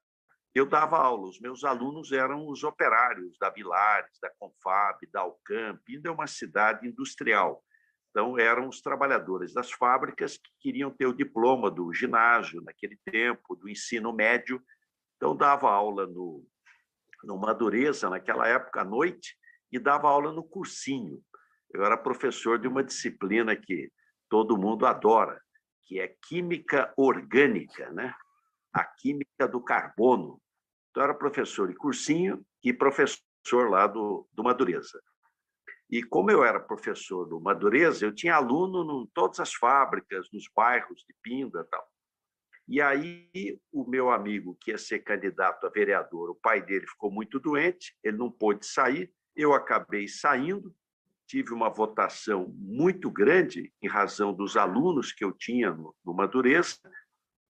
Eu 0.55 0.65
dava 0.65 0.97
aula, 0.97 1.29
os 1.29 1.41
meus 1.41 1.65
alunos 1.65 2.13
eram 2.13 2.47
os 2.47 2.63
operários 2.63 3.37
da 3.37 3.51
Vilares, 3.51 4.17
da 4.23 4.31
Confab, 4.39 5.05
da 5.11 5.23
Alcamp, 5.23 5.81
ainda 5.89 6.09
é 6.09 6.13
uma 6.13 6.29
cidade 6.29 6.87
industrial. 6.87 7.61
Então, 8.11 8.39
eram 8.39 8.69
os 8.69 8.81
trabalhadores 8.81 9.53
das 9.53 9.73
fábricas 9.73 10.37
que 10.37 10.51
queriam 10.61 10.89
ter 10.89 11.07
o 11.07 11.13
diploma 11.13 11.69
do 11.69 11.93
ginásio, 11.93 12.63
naquele 12.63 12.97
tempo, 13.05 13.57
do 13.57 13.69
ensino 13.69 14.13
médio. 14.13 14.63
Então, 15.17 15.37
dava 15.37 15.69
aula 15.69 16.07
no, 16.07 16.47
no 17.25 17.37
Madureza, 17.37 18.09
naquela 18.09 18.47
época, 18.47 18.83
à 18.83 18.85
noite, 18.85 19.37
e 19.75 19.79
dava 19.79 20.09
aula 20.09 20.33
no 20.33 20.45
cursinho. 20.45 21.21
Eu 21.73 21.85
era 21.85 21.97
professor 21.97 22.59
de 22.59 22.69
uma 22.69 22.85
disciplina 22.85 23.57
que 23.57 23.91
todo 24.29 24.57
mundo 24.57 24.87
adora, 24.87 25.41
que 25.85 25.99
é 25.99 26.15
química 26.29 26.95
orgânica, 26.97 27.91
né? 27.91 28.15
A 28.73 28.85
química 28.85 29.49
do 29.49 29.61
carbono. 29.61 30.41
Então, 30.91 31.03
era 31.03 31.15
professor 31.15 31.69
de 31.69 31.75
cursinho 31.75 32.45
e 32.63 32.73
professor 32.73 33.69
lá 33.69 33.89
do, 33.89 34.29
do 34.33 34.45
Madureza. 34.45 35.03
E 35.91 36.03
como 36.03 36.31
eu 36.31 36.45
era 36.45 36.61
professor 36.61 37.27
do 37.27 37.41
Madureza, 37.41 38.07
eu 38.07 38.15
tinha 38.15 38.37
aluno 38.37 39.03
em 39.03 39.11
todas 39.13 39.41
as 39.41 39.53
fábricas, 39.53 40.29
nos 40.33 40.49
bairros 40.55 41.05
de 41.07 41.15
Pinda 41.21 41.67
tal. 41.69 41.85
E 42.67 42.81
aí, 42.81 43.61
o 43.73 43.85
meu 43.85 44.11
amigo, 44.11 44.57
que 44.61 44.71
ia 44.71 44.79
ser 44.79 45.01
candidato 45.01 45.67
a 45.67 45.71
vereador, 45.71 46.31
o 46.31 46.35
pai 46.37 46.63
dele 46.63 46.87
ficou 46.87 47.11
muito 47.11 47.39
doente, 47.39 47.95
ele 48.03 48.17
não 48.17 48.31
pôde 48.31 48.65
sair, 48.65 49.13
eu 49.37 49.53
acabei 49.53 50.07
saindo, 50.07 50.75
tive 51.27 51.53
uma 51.53 51.69
votação 51.69 52.53
muito 52.57 53.11
grande 53.11 53.73
em 53.83 53.89
razão 53.89 54.33
dos 54.33 54.57
alunos 54.57 55.13
que 55.13 55.25
eu 55.25 55.33
tinha 55.33 55.71
no, 55.71 55.95
Madureza, 56.05 56.79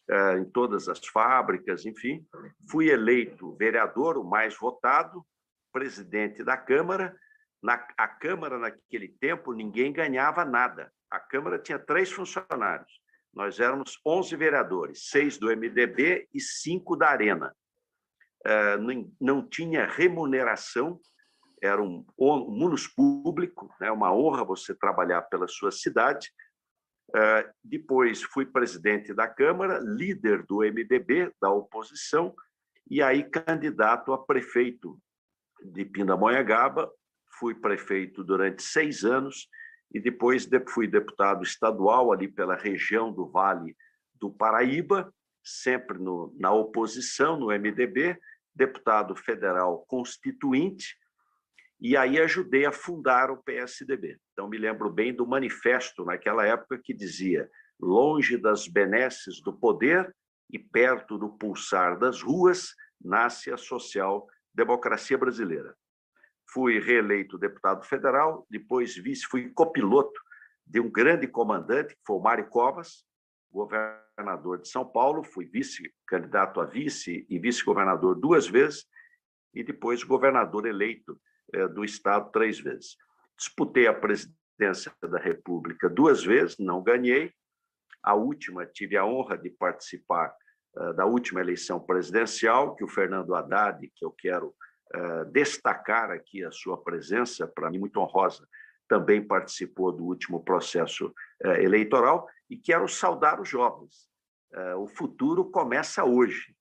eh, 0.08 0.38
em 0.38 0.44
todas 0.44 0.88
as 0.88 1.04
fábricas, 1.06 1.84
enfim. 1.84 2.24
Fui 2.70 2.88
eleito 2.88 3.54
vereador, 3.56 4.16
o 4.16 4.24
mais 4.24 4.56
votado, 4.56 5.24
presidente 5.72 6.42
da 6.44 6.56
Câmara. 6.56 7.16
Na, 7.62 7.74
a 7.96 8.06
Câmara, 8.06 8.58
naquele 8.58 9.08
tempo, 9.08 9.52
ninguém 9.52 9.92
ganhava 9.92 10.44
nada. 10.44 10.92
A 11.10 11.18
Câmara 11.18 11.58
tinha 11.58 11.78
três 11.78 12.10
funcionários. 12.12 13.00
Nós 13.32 13.58
éramos 13.58 13.98
11 14.06 14.36
vereadores, 14.36 15.08
seis 15.10 15.36
do 15.36 15.48
MDB 15.48 16.28
e 16.32 16.40
cinco 16.40 16.96
da 16.96 17.08
Arena. 17.08 17.54
Eh, 18.46 18.76
não, 18.76 19.12
não 19.20 19.48
tinha 19.48 19.86
remuneração 19.86 21.00
era 21.64 21.82
um, 21.82 22.04
munus 22.18 22.86
público, 22.86 23.74
né, 23.80 23.90
uma 23.90 24.12
honra 24.12 24.44
você 24.44 24.74
trabalhar 24.74 25.22
pela 25.22 25.48
sua 25.48 25.70
cidade. 25.70 26.32
Uh, 27.10 27.48
depois 27.62 28.22
fui 28.22 28.44
presidente 28.44 29.14
da 29.14 29.28
Câmara, 29.28 29.78
líder 29.78 30.44
do 30.44 30.58
MDB, 30.58 31.32
da 31.40 31.50
oposição, 31.50 32.34
e 32.90 33.02
aí 33.02 33.22
candidato 33.22 34.12
a 34.12 34.18
prefeito 34.18 34.98
de 35.62 35.84
Pindamonhangaba. 35.84 36.90
Fui 37.38 37.54
prefeito 37.54 38.22
durante 38.22 38.62
seis 38.62 39.04
anos 39.04 39.48
e 39.92 40.00
depois 40.00 40.48
fui 40.68 40.86
deputado 40.86 41.42
estadual 41.42 42.12
ali 42.12 42.28
pela 42.28 42.56
região 42.56 43.12
do 43.12 43.26
Vale 43.26 43.76
do 44.14 44.30
Paraíba, 44.30 45.12
sempre 45.42 45.98
no, 45.98 46.34
na 46.38 46.52
oposição, 46.52 47.38
no 47.38 47.46
MDB, 47.46 48.18
deputado 48.54 49.14
federal 49.16 49.84
constituinte, 49.86 50.96
e 51.84 51.98
aí 51.98 52.18
ajudei 52.18 52.64
a 52.64 52.72
fundar 52.72 53.30
o 53.30 53.36
PSDB. 53.36 54.18
Então, 54.32 54.48
me 54.48 54.56
lembro 54.56 54.88
bem 54.88 55.14
do 55.14 55.26
manifesto 55.26 56.02
naquela 56.02 56.46
época 56.46 56.80
que 56.82 56.94
dizia: 56.94 57.46
longe 57.78 58.38
das 58.38 58.66
benesses 58.66 59.38
do 59.42 59.52
poder 59.52 60.10
e 60.50 60.58
perto 60.58 61.18
do 61.18 61.28
pulsar 61.36 61.98
das 61.98 62.22
ruas, 62.22 62.74
nasce 62.98 63.52
a 63.52 63.58
social-democracia 63.58 65.18
brasileira. 65.18 65.76
Fui 66.50 66.80
reeleito 66.80 67.36
deputado 67.36 67.84
federal, 67.84 68.46
depois 68.48 68.96
vice, 68.96 69.26
fui 69.26 69.50
copiloto 69.50 70.18
de 70.66 70.80
um 70.80 70.90
grande 70.90 71.28
comandante, 71.28 71.94
que 71.94 72.02
foi 72.06 72.16
o 72.16 72.22
Mário 72.22 72.48
Covas, 72.48 73.04
governador 73.52 74.58
de 74.58 74.68
São 74.70 74.90
Paulo, 74.90 75.22
fui 75.22 75.44
vice-candidato 75.44 76.62
a 76.62 76.64
vice 76.64 77.26
e 77.28 77.38
vice-governador 77.38 78.18
duas 78.18 78.46
vezes, 78.46 78.86
e 79.52 79.62
depois 79.62 80.02
governador 80.02 80.66
eleito 80.66 81.20
do 81.72 81.84
Estado 81.84 82.30
três 82.30 82.58
vezes. 82.58 82.96
Disputei 83.36 83.86
a 83.86 83.94
presidência 83.94 84.92
da 85.02 85.18
República 85.18 85.88
duas 85.88 86.24
vezes, 86.24 86.56
não 86.58 86.82
ganhei. 86.82 87.32
A 88.02 88.14
última, 88.14 88.66
tive 88.66 88.96
a 88.96 89.04
honra 89.04 89.36
de 89.36 89.50
participar 89.50 90.34
é, 90.76 90.92
da 90.92 91.06
última 91.06 91.40
eleição 91.40 91.80
presidencial, 91.80 92.74
que 92.74 92.84
o 92.84 92.88
Fernando 92.88 93.34
Haddad, 93.34 93.80
que 93.94 94.04
eu 94.04 94.10
quero 94.10 94.54
é, 94.92 95.24
destacar 95.26 96.10
aqui 96.10 96.44
a 96.44 96.50
sua 96.50 96.82
presença, 96.82 97.46
para 97.46 97.70
mim 97.70 97.78
muito 97.78 97.98
honrosa, 97.98 98.46
também 98.86 99.26
participou 99.26 99.90
do 99.90 100.04
último 100.04 100.44
processo 100.44 101.12
eleitoral, 101.42 102.28
e 102.50 102.56
quero 102.58 102.86
saudar 102.86 103.40
os 103.40 103.48
jovens. 103.48 104.10
O 104.76 104.86
futuro 104.86 105.50
começa 105.50 106.04
hoje, 106.04 106.54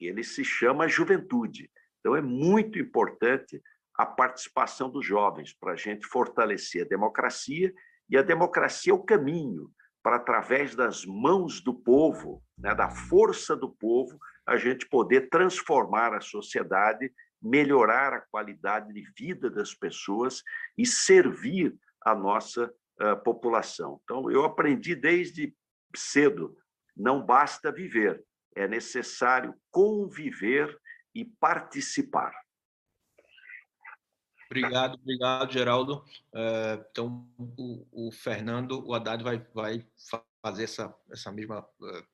ele 0.00 0.22
se 0.22 0.44
chama 0.44 0.86
juventude. 0.86 1.68
Então, 1.98 2.14
é 2.14 2.22
muito 2.22 2.78
importante 2.78 3.60
a 3.96 4.04
participação 4.04 4.90
dos 4.90 5.06
jovens, 5.06 5.52
para 5.52 5.72
a 5.72 5.76
gente 5.76 6.06
fortalecer 6.06 6.84
a 6.84 6.88
democracia, 6.88 7.72
e 8.08 8.16
a 8.16 8.22
democracia 8.22 8.92
é 8.92 8.94
o 8.94 9.02
caminho 9.02 9.70
para, 10.02 10.16
através 10.16 10.74
das 10.74 11.04
mãos 11.06 11.62
do 11.62 11.72
povo, 11.72 12.42
né, 12.58 12.74
da 12.74 12.90
força 12.90 13.56
do 13.56 13.70
povo, 13.70 14.18
a 14.46 14.56
gente 14.56 14.86
poder 14.88 15.30
transformar 15.30 16.12
a 16.12 16.20
sociedade, 16.20 17.10
melhorar 17.40 18.12
a 18.12 18.20
qualidade 18.20 18.92
de 18.92 19.02
vida 19.16 19.48
das 19.48 19.74
pessoas 19.74 20.42
e 20.76 20.84
servir 20.84 21.74
a 22.04 22.14
nossa 22.14 22.66
uh, 23.00 23.22
população. 23.24 24.00
Então, 24.04 24.30
eu 24.30 24.44
aprendi 24.44 24.94
desde 24.94 25.54
cedo: 25.96 26.54
não 26.94 27.24
basta 27.24 27.72
viver, 27.72 28.22
é 28.54 28.68
necessário 28.68 29.54
conviver 29.70 30.78
e 31.14 31.24
participar. 31.24 32.34
Obrigado, 34.54 34.94
obrigado, 34.94 35.52
Geraldo. 35.52 36.04
É, 36.32 36.86
então, 36.88 37.26
o, 37.92 38.12
Fernando, 38.12 38.86
o 38.86 38.94
Haddad 38.94 39.24
vai, 39.24 39.44
vai 39.52 39.84
fazer 40.40 40.62
essa, 40.62 40.94
essa 41.10 41.32
mesma 41.32 41.66
uh, 41.80 42.04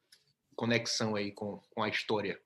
conexão 0.57 1.15
aí 1.17 1.33
com, 1.33 1.61
com 1.75 1.83
a 1.83 1.89
história. 1.91 2.41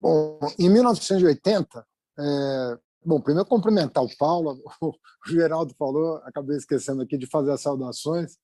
Bom, 0.00 0.38
em 0.58 0.70
1980, 0.70 1.86
é, 2.18 2.78
bom, 3.04 3.20
primeiro 3.20 3.46
cumprimentar 3.46 4.02
o 4.02 4.16
Paulo, 4.16 4.62
o 4.80 4.94
Geraldo 5.26 5.74
falou, 5.74 6.16
acabei 6.24 6.56
esquecendo 6.56 7.02
aqui 7.02 7.18
de 7.18 7.26
fazer 7.26 7.52
as 7.52 7.60
saudações, 7.60 8.38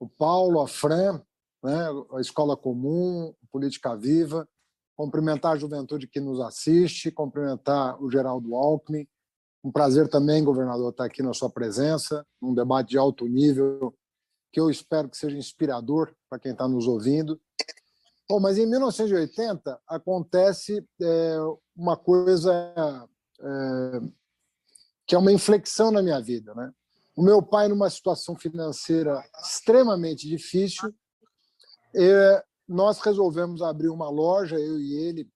o 0.00 0.08
Paulo, 0.08 0.60
a 0.60 0.66
Fran, 0.66 1.22
né, 1.62 1.88
a 2.12 2.20
Escola 2.20 2.56
Comum, 2.56 3.32
Política 3.52 3.96
Viva, 3.96 4.48
cumprimentar 4.96 5.52
a 5.52 5.58
juventude 5.58 6.08
que 6.08 6.18
nos 6.18 6.40
assiste, 6.40 7.12
cumprimentar 7.12 8.02
o 8.02 8.10
Geraldo 8.10 8.56
Alckmin, 8.56 9.06
um 9.64 9.72
prazer 9.72 10.08
também, 10.08 10.44
governador, 10.44 10.90
estar 10.90 11.06
aqui 11.06 11.22
na 11.22 11.32
sua 11.32 11.48
presença, 11.48 12.26
num 12.40 12.54
debate 12.54 12.90
de 12.90 12.98
alto 12.98 13.26
nível, 13.26 13.94
que 14.52 14.60
eu 14.60 14.68
espero 14.68 15.08
que 15.08 15.16
seja 15.16 15.38
inspirador 15.38 16.14
para 16.28 16.38
quem 16.38 16.52
está 16.52 16.68
nos 16.68 16.86
ouvindo. 16.86 17.40
Bom, 18.28 18.38
mas 18.38 18.58
em 18.58 18.66
1980 18.66 19.80
acontece 19.88 20.86
é, 21.00 21.36
uma 21.74 21.96
coisa 21.96 23.08
é, 23.40 24.00
que 25.06 25.14
é 25.14 25.18
uma 25.18 25.32
inflexão 25.32 25.90
na 25.90 26.02
minha 26.02 26.20
vida. 26.20 26.54
Né? 26.54 26.70
O 27.16 27.22
meu 27.22 27.42
pai, 27.42 27.66
numa 27.66 27.88
situação 27.88 28.36
financeira 28.36 29.24
extremamente 29.42 30.28
difícil, 30.28 30.94
é, 31.96 32.44
nós 32.68 33.00
resolvemos 33.00 33.62
abrir 33.62 33.88
uma 33.88 34.10
loja, 34.10 34.58
eu 34.58 34.78
e 34.78 34.94
ele, 34.94 35.28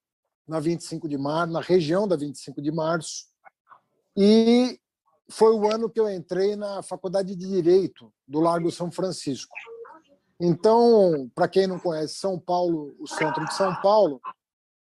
na 0.47 0.61
25 0.61 1.08
de 1.08 1.16
março, 1.16 1.52
na 1.52 1.61
região 1.61 2.06
da 2.06 2.16
25 2.16 2.61
de 2.61 2.70
março, 2.70 3.26
e 4.20 4.80
foi 5.30 5.54
o 5.54 5.72
ano 5.72 5.88
que 5.88 6.00
eu 6.00 6.10
entrei 6.10 6.56
na 6.56 6.82
Faculdade 6.82 7.37
de 7.37 7.46
Direito 7.46 8.12
do 8.26 8.40
Largo 8.40 8.68
São 8.72 8.90
Francisco. 8.90 9.54
Então, 10.40 11.30
para 11.37 11.46
quem 11.46 11.68
não 11.68 11.78
conhece 11.78 12.14
São 12.14 12.37
Paulo, 12.37 12.96
o 12.98 13.06
centro 13.06 13.44
de 13.44 13.54
São 13.54 13.80
Paulo, 13.80 14.20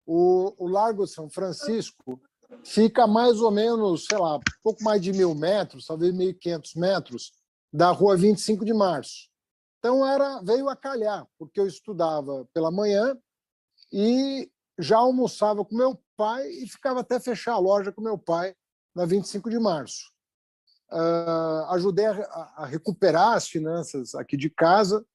o, 0.05 0.53
o 0.57 0.69
Largo 0.69 1.05
São 1.05 1.29
Francisco 1.29 2.21
fica 2.63 3.05
mais 3.05 3.41
ou 3.41 3.51
menos, 3.51 4.05
sei 4.05 4.17
lá, 4.17 4.39
pouco 4.63 4.81
mais 4.81 5.01
de 5.01 5.11
mil 5.11 5.35
metros, 5.35 5.85
talvez 5.85 6.13
1.500 6.13 6.79
metros, 6.79 7.33
da 7.73 7.91
rua 7.91 8.15
25 8.15 8.63
de 8.63 8.73
março. 8.73 9.27
Então, 9.79 10.07
era 10.07 10.41
veio 10.41 10.69
a 10.69 10.75
calhar, 10.75 11.27
porque 11.37 11.59
eu 11.59 11.67
estudava 11.67 12.47
pela 12.53 12.71
manhã 12.71 13.17
e 13.91 14.49
já 14.79 14.99
almoçava 14.99 15.65
com 15.65 15.75
meu 15.75 16.01
pai 16.15 16.47
e 16.47 16.65
ficava 16.69 17.01
até 17.01 17.19
fechar 17.19 17.55
a 17.55 17.59
loja 17.59 17.91
com 17.91 18.01
meu 18.01 18.17
pai 18.17 18.55
na 18.97 19.05
25 19.05 19.47
de 19.49 19.59
março. 19.59 20.11
Uh, 20.91 21.69
ajudei 21.69 22.07
a, 22.07 22.53
a, 22.57 22.65
recuperar 22.65 23.33
as 23.33 23.47
finanças 23.47 24.15
aqui 24.15 24.35
de 24.35 24.49
casa, 24.49 25.05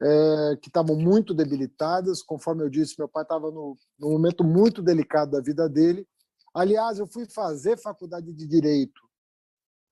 é, 0.00 0.56
que 0.60 0.68
estavam 0.68 0.96
muito 0.96 1.34
debilitadas. 1.34 2.22
Conforme 2.22 2.62
eu 2.62 2.70
disse, 2.70 2.94
meu 2.98 3.08
pai 3.08 3.24
estava 3.24 3.50
no, 3.50 3.76
num 3.98 4.10
momento 4.10 4.44
muito 4.44 4.82
delicado 4.82 5.32
da 5.32 5.40
vida 5.40 5.68
dele. 5.68 6.06
Aliás, 6.54 6.98
eu 6.98 7.06
fui 7.06 7.26
fazer 7.26 7.76
faculdade 7.78 8.32
de 8.32 8.46
Direito 8.46 9.00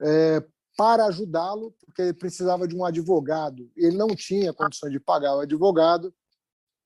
é, 0.01 0.45
para 0.77 1.07
ajudá-lo, 1.07 1.75
porque 1.85 2.03
ele 2.03 2.13
precisava 2.13 2.69
de 2.69 2.77
um 2.77 2.85
advogado. 2.85 3.71
Ele 3.77 3.97
não 3.97 4.09
tinha 4.09 4.53
condições 4.53 4.93
de 4.93 5.01
pagar 5.01 5.37
o 5.37 5.41
advogado. 5.41 6.15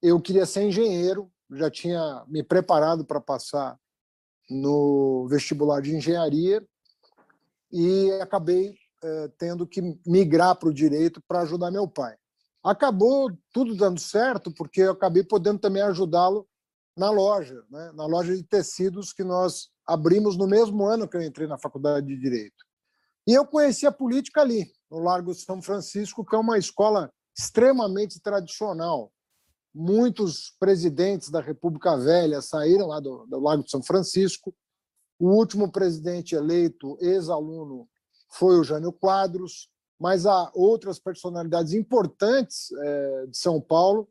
Eu 0.00 0.20
queria 0.20 0.46
ser 0.46 0.62
engenheiro, 0.62 1.30
já 1.52 1.70
tinha 1.70 2.24
me 2.28 2.42
preparado 2.42 3.04
para 3.04 3.20
passar 3.20 3.78
no 4.50 5.26
vestibular 5.28 5.80
de 5.80 5.94
engenharia 5.94 6.64
e 7.72 8.10
acabei 8.20 8.74
é, 9.02 9.28
tendo 9.38 9.66
que 9.66 9.82
migrar 10.06 10.56
para 10.56 10.68
o 10.68 10.74
direito 10.74 11.20
para 11.26 11.40
ajudar 11.40 11.70
meu 11.70 11.88
pai. 11.88 12.16
Acabou 12.64 13.30
tudo 13.52 13.76
dando 13.76 14.00
certo, 14.00 14.52
porque 14.52 14.80
eu 14.80 14.92
acabei 14.92 15.22
podendo 15.22 15.58
também 15.58 15.82
ajudá-lo 15.82 16.46
na 16.96 17.10
loja, 17.10 17.62
né? 17.70 17.92
na 17.94 18.06
loja 18.06 18.34
de 18.34 18.42
tecidos 18.42 19.12
que 19.12 19.22
nós 19.22 19.68
abrimos 19.86 20.36
no 20.36 20.46
mesmo 20.46 20.84
ano 20.84 21.06
que 21.06 21.16
eu 21.16 21.22
entrei 21.22 21.46
na 21.46 21.58
faculdade 21.58 22.06
de 22.06 22.18
Direito. 22.18 22.64
E 23.26 23.34
eu 23.34 23.46
conheci 23.46 23.86
a 23.86 23.92
política 23.92 24.40
ali, 24.40 24.72
no 24.90 24.98
Largo 24.98 25.34
São 25.34 25.60
Francisco, 25.60 26.24
que 26.24 26.34
é 26.34 26.38
uma 26.38 26.58
escola 26.58 27.12
extremamente 27.36 28.20
tradicional, 28.20 29.12
muitos 29.78 30.56
presidentes 30.58 31.28
da 31.28 31.38
República 31.38 31.98
Velha 31.98 32.40
saíram 32.40 32.86
lá 32.86 32.98
do, 32.98 33.26
do 33.26 33.38
Lago 33.38 33.62
de 33.62 33.70
São 33.70 33.82
Francisco. 33.82 34.54
O 35.18 35.28
último 35.28 35.70
presidente 35.70 36.34
eleito, 36.34 36.96
ex-aluno, 36.98 37.86
foi 38.30 38.58
o 38.58 38.64
Jânio 38.64 38.90
Quadros, 38.90 39.68
mas 40.00 40.24
há 40.24 40.50
outras 40.54 40.98
personalidades 40.98 41.74
importantes 41.74 42.72
é, 42.72 43.26
de 43.26 43.36
São 43.36 43.60
Paulo, 43.60 44.08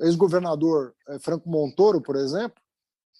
ex-governador 0.00 0.94
é, 1.08 1.18
Franco 1.18 1.50
Montoro, 1.50 2.00
por 2.00 2.16
exemplo, 2.16 2.62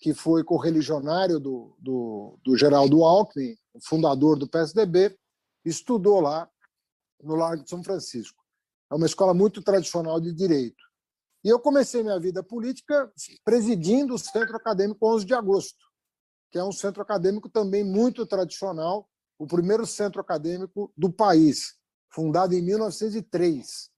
que 0.01 0.15
foi 0.15 0.43
correligionário 0.43 1.39
do, 1.39 1.77
do, 1.79 2.39
do 2.43 2.57
Geraldo 2.57 3.05
Alckmin, 3.05 3.57
fundador 3.83 4.39
do 4.39 4.49
PSDB, 4.49 5.15
estudou 5.65 6.21
lá 6.21 6.49
no 7.23 7.35
Largo 7.35 7.63
de 7.63 7.69
São 7.69 7.85
Francisco. 7.85 8.43
É 8.91 8.95
uma 8.95 9.07
escola 9.07 9.35
muito 9.35 9.63
tradicional 9.63 10.19
de 10.19 10.33
direito. 10.33 10.83
E 11.45 11.49
eu 11.51 11.61
comecei 11.61 12.03
minha 12.03 12.19
vida 12.19 12.43
política 12.43 13.13
presidindo 13.45 14.15
o 14.15 14.19
Centro 14.19 14.57
Acadêmico 14.57 15.07
11 15.07 15.27
de 15.27 15.35
Agosto, 15.35 15.85
que 16.51 16.59
é 16.59 16.65
um 16.65 16.73
centro 16.73 17.03
acadêmico 17.03 17.51
também 17.51 17.85
muito 17.85 18.25
tradicional, 18.25 19.07
o 19.39 19.47
primeiro 19.47 19.85
centro 19.85 20.23
acadêmico 20.23 20.91
do 20.97 21.13
país, 21.13 21.75
fundado 22.11 22.55
em 22.55 22.63
1903. 22.63 23.91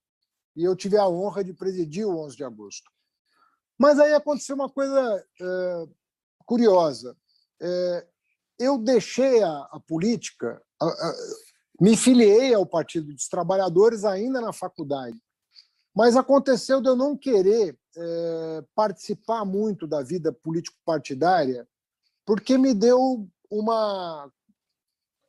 E 0.57 0.63
eu 0.63 0.75
tive 0.75 0.97
a 0.97 1.07
honra 1.07 1.41
de 1.41 1.53
presidir 1.53 2.05
o 2.05 2.17
11 2.17 2.35
de 2.35 2.43
Agosto. 2.43 2.91
Mas 3.79 3.97
aí 3.97 4.11
aconteceu 4.13 4.55
uma 4.55 4.69
coisa 4.69 5.25
é, 5.39 5.87
curiosa. 6.45 7.15
É, 7.61 8.07
eu 8.59 8.77
deixei 8.77 9.41
a, 9.41 9.69
a 9.71 9.79
política, 9.87 10.61
a, 10.81 10.85
a, 10.85 11.15
me 11.79 11.95
filiei 11.95 12.53
ao 12.53 12.65
Partido 12.65 13.13
dos 13.13 13.29
Trabalhadores 13.29 14.03
ainda 14.03 14.41
na 14.41 14.51
faculdade 14.51 15.17
mas 15.97 16.15
aconteceu 16.15 16.79
de 16.79 16.87
eu 16.87 16.95
não 16.95 17.17
querer 17.17 17.75
é, 17.95 18.63
participar 18.75 19.43
muito 19.43 19.87
da 19.87 20.03
vida 20.03 20.31
político-partidária, 20.31 21.67
porque 22.23 22.55
me 22.55 22.71
deu 22.71 23.27
uma 23.49 24.31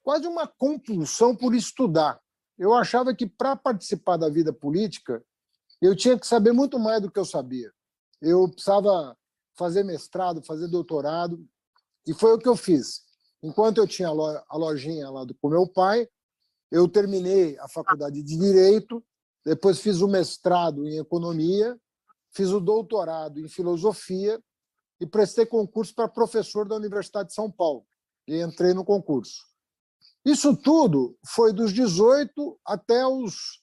quase 0.02 0.26
uma 0.26 0.46
compulsão 0.46 1.34
por 1.34 1.54
estudar. 1.54 2.20
Eu 2.58 2.74
achava 2.74 3.14
que 3.14 3.26
para 3.26 3.56
participar 3.56 4.18
da 4.18 4.28
vida 4.28 4.52
política 4.52 5.24
eu 5.80 5.96
tinha 5.96 6.18
que 6.18 6.26
saber 6.26 6.52
muito 6.52 6.78
mais 6.78 7.00
do 7.00 7.10
que 7.10 7.18
eu 7.18 7.24
sabia. 7.24 7.72
Eu 8.20 8.46
precisava 8.50 9.16
fazer 9.56 9.84
mestrado, 9.84 10.42
fazer 10.42 10.68
doutorado, 10.68 11.48
e 12.06 12.12
foi 12.12 12.34
o 12.34 12.38
que 12.38 12.48
eu 12.48 12.56
fiz. 12.56 13.04
Enquanto 13.42 13.78
eu 13.78 13.86
tinha 13.86 14.08
a 14.08 14.56
lojinha 14.58 15.08
lá 15.08 15.24
com 15.40 15.48
meu 15.48 15.66
pai, 15.66 16.06
eu 16.70 16.86
terminei 16.86 17.58
a 17.58 17.68
faculdade 17.70 18.22
de 18.22 18.36
Direito 18.36 19.02
depois 19.48 19.80
fiz 19.80 20.00
o 20.00 20.08
mestrado 20.08 20.86
em 20.86 20.98
economia, 20.98 21.78
fiz 22.32 22.50
o 22.50 22.60
doutorado 22.60 23.40
em 23.40 23.48
filosofia 23.48 24.42
e 25.00 25.06
prestei 25.06 25.46
concurso 25.46 25.94
para 25.94 26.08
professor 26.08 26.66
da 26.66 26.76
Universidade 26.76 27.28
de 27.28 27.34
São 27.34 27.50
Paulo. 27.50 27.86
E 28.26 28.42
entrei 28.42 28.74
no 28.74 28.84
concurso. 28.84 29.46
Isso 30.24 30.54
tudo 30.54 31.16
foi 31.24 31.52
dos 31.52 31.72
18 31.72 32.60
até 32.64 33.06
os 33.06 33.62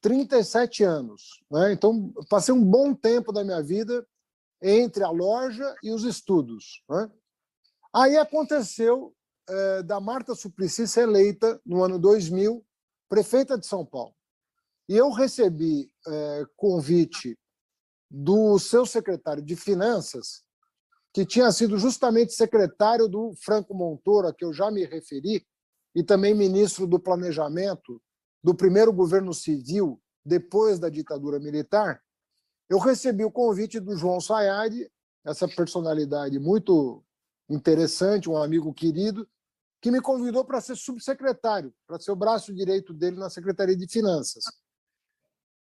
37 0.00 0.84
anos. 0.84 1.42
Né? 1.50 1.72
Então, 1.72 2.12
passei 2.28 2.54
um 2.54 2.64
bom 2.64 2.94
tempo 2.94 3.32
da 3.32 3.42
minha 3.42 3.62
vida 3.62 4.06
entre 4.62 5.02
a 5.02 5.10
loja 5.10 5.74
e 5.82 5.90
os 5.90 6.04
estudos. 6.04 6.84
Né? 6.88 7.10
Aí 7.92 8.16
aconteceu 8.16 9.14
é, 9.48 9.82
da 9.82 9.98
Marta 9.98 10.34
Suplicy 10.34 10.86
ser 10.86 11.02
eleita, 11.02 11.60
no 11.64 11.82
ano 11.82 11.98
2000, 11.98 12.64
prefeita 13.08 13.58
de 13.58 13.66
São 13.66 13.84
Paulo. 13.84 14.14
E 14.88 14.96
eu 14.96 15.10
recebi 15.10 15.90
é, 16.06 16.44
convite 16.56 17.38
do 18.10 18.58
seu 18.58 18.86
secretário 18.86 19.42
de 19.42 19.56
Finanças, 19.56 20.44
que 21.12 21.26
tinha 21.26 21.50
sido 21.50 21.78
justamente 21.78 22.34
secretário 22.34 23.08
do 23.08 23.34
Franco 23.42 23.74
Montoro, 23.74 24.28
a 24.28 24.34
que 24.34 24.44
eu 24.44 24.52
já 24.52 24.70
me 24.70 24.84
referi, 24.84 25.46
e 25.94 26.04
também 26.04 26.34
ministro 26.34 26.86
do 26.86 27.00
Planejamento 27.00 28.00
do 28.44 28.54
primeiro 28.54 28.92
governo 28.92 29.32
civil 29.32 30.00
depois 30.24 30.78
da 30.78 30.88
ditadura 30.88 31.38
militar. 31.40 32.02
Eu 32.68 32.78
recebi 32.78 33.24
o 33.24 33.30
convite 33.30 33.80
do 33.80 33.96
João 33.96 34.20
Sayad, 34.20 34.88
essa 35.24 35.48
personalidade 35.48 36.38
muito 36.38 37.02
interessante, 37.48 38.28
um 38.28 38.36
amigo 38.36 38.72
querido, 38.74 39.26
que 39.80 39.90
me 39.90 40.00
convidou 40.00 40.44
para 40.44 40.60
ser 40.60 40.76
subsecretário, 40.76 41.72
para 41.86 41.98
ser 41.98 42.10
o 42.10 42.16
braço 42.16 42.54
direito 42.54 42.92
dele 42.92 43.16
na 43.16 43.30
Secretaria 43.30 43.76
de 43.76 43.88
Finanças. 43.88 44.44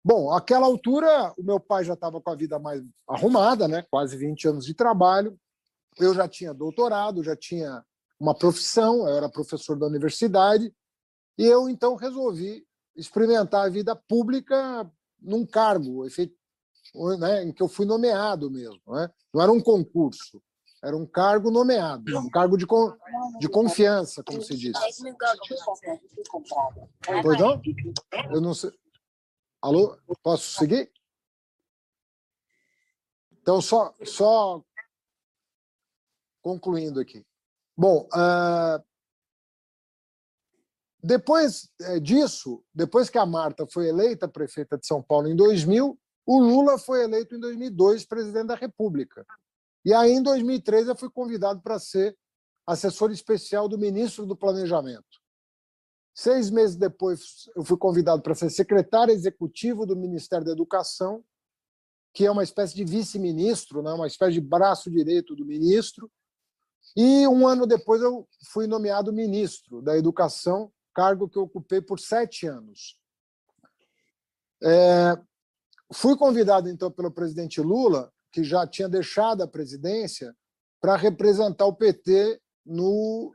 Bom, 0.05 0.31
àquela 0.31 0.67
altura, 0.67 1.33
o 1.39 1.43
meu 1.43 1.59
pai 1.59 1.83
já 1.83 1.95
estava 1.95 2.21
com 2.21 2.31
a 2.31 2.35
vida 2.35 2.59
mais 2.59 2.83
arrumada, 3.09 3.67
né? 3.67 3.83
quase 3.91 4.17
20 4.19 4.49
anos 4.49 4.67
de 4.67 4.75
trabalho. 4.75 5.39
Eu 5.99 6.13
já 6.13 6.29
tinha 6.29 6.53
doutorado, 6.53 7.25
já 7.25 7.35
tinha 7.35 7.83
uma 8.21 8.35
profissão, 8.35 9.09
eu 9.09 9.17
era 9.17 9.31
professor 9.31 9.79
da 9.79 9.87
universidade, 9.87 10.73
e 11.39 11.45
eu 11.45 11.71
então 11.71 11.95
resolvi 11.95 12.67
experimentar 12.95 13.65
a 13.65 13.71
vida 13.71 13.97
pública 13.97 14.91
num 15.21 15.47
cargo 15.47 16.05
né, 17.19 17.45
em 17.45 17.53
que 17.53 17.63
eu 17.63 17.69
fui 17.69 17.87
nomeado 17.87 18.51
mesmo. 18.51 18.81
Né? 18.89 19.11
Não 19.33 19.43
era 19.43 19.51
um 19.51 19.61
concurso, 19.61 20.41
era 20.83 20.95
um 20.95 21.07
cargo 21.07 21.51
nomeado, 21.51 22.19
um 22.19 22.29
cargo 22.29 22.59
de, 22.59 22.67
de 23.39 23.49
confiança, 23.49 24.23
como 24.23 24.43
se 24.43 24.55
diz. 24.55 24.77
Pois 27.23 27.41
não? 27.41 27.61
Eu 28.31 28.41
não 28.41 28.53
sei. 28.53 28.71
Alô? 29.65 29.97
Posso 30.23 30.59
seguir? 30.59 30.93
Então, 33.41 33.63
só, 33.63 33.95
só 34.05 34.63
concluindo 36.43 37.01
aqui. 37.01 37.25
Bom, 37.75 38.07
uh, 38.13 38.85
depois 41.03 41.71
eh, 41.81 41.99
disso, 41.99 42.63
depois 42.75 43.09
que 43.09 43.17
a 43.17 43.25
Marta 43.25 43.67
foi 43.67 43.89
eleita 43.89 44.29
prefeita 44.29 44.77
de 44.77 44.87
São 44.87 45.03
Paulo 45.03 45.29
em 45.29 45.35
2000, 45.35 45.99
o 46.27 46.41
Lula 46.41 46.77
foi 46.77 47.03
eleito 47.03 47.35
em 47.35 47.41
2002 47.41 48.05
presidente 48.05 48.49
da 48.49 48.57
República. 48.57 49.25
E 49.83 49.95
aí, 49.95 50.13
em 50.13 50.23
2013, 50.23 50.91
eu 50.91 50.97
fui 50.97 51.09
convidado 51.09 51.63
para 51.63 51.79
ser 51.79 52.15
assessor 52.67 53.11
especial 53.11 53.67
do 53.67 53.79
ministro 53.79 54.27
do 54.27 54.37
Planejamento. 54.37 55.24
Seis 56.15 56.49
meses 56.49 56.77
depois, 56.77 57.51
eu 57.57 57.65
fui 57.65 57.77
convidado 57.77 58.23
para 58.23 58.35
ser 58.35 58.49
secretário 58.49 59.13
executivo 59.13 59.85
do 59.85 59.97
Ministério 59.97 60.47
da 60.47 60.53
Educação, 60.53 61.25
que 62.13 62.25
é 62.25 62.31
uma 62.31 62.45
espécie 62.45 62.75
de 62.75 62.85
vice-ministro, 62.85 63.83
né? 63.83 63.93
uma 63.93 64.07
espécie 64.07 64.35
de 64.35 64.41
braço 64.41 64.89
direito 64.89 65.35
do 65.35 65.45
ministro. 65.45 66.09
E 66.97 67.27
um 67.27 67.49
ano 67.49 67.67
depois, 67.67 68.01
eu 68.01 68.29
fui 68.53 68.69
nomeado 68.69 69.13
ministro 69.13 69.83
da 69.83 69.99
Educação, 69.99 70.73
cargo 70.95 71.29
que 71.29 71.37
eu 71.37 71.43
ocupei 71.43 71.81
por 71.81 71.99
sete 71.99 72.47
anos. 72.47 72.97
É, 74.63 75.19
fui 75.93 76.17
convidado, 76.17 76.69
então, 76.69 76.93
pelo 76.93 77.11
presidente 77.11 77.61
Lula 77.61 78.13
que 78.35 78.43
já 78.43 78.67
tinha 78.67 78.89
deixado 78.89 79.43
a 79.43 79.49
presidência, 79.49 80.37
para 80.81 80.97
representar 80.97 81.67
o 81.67 81.73
PT 81.73 82.41
no, 82.67 83.33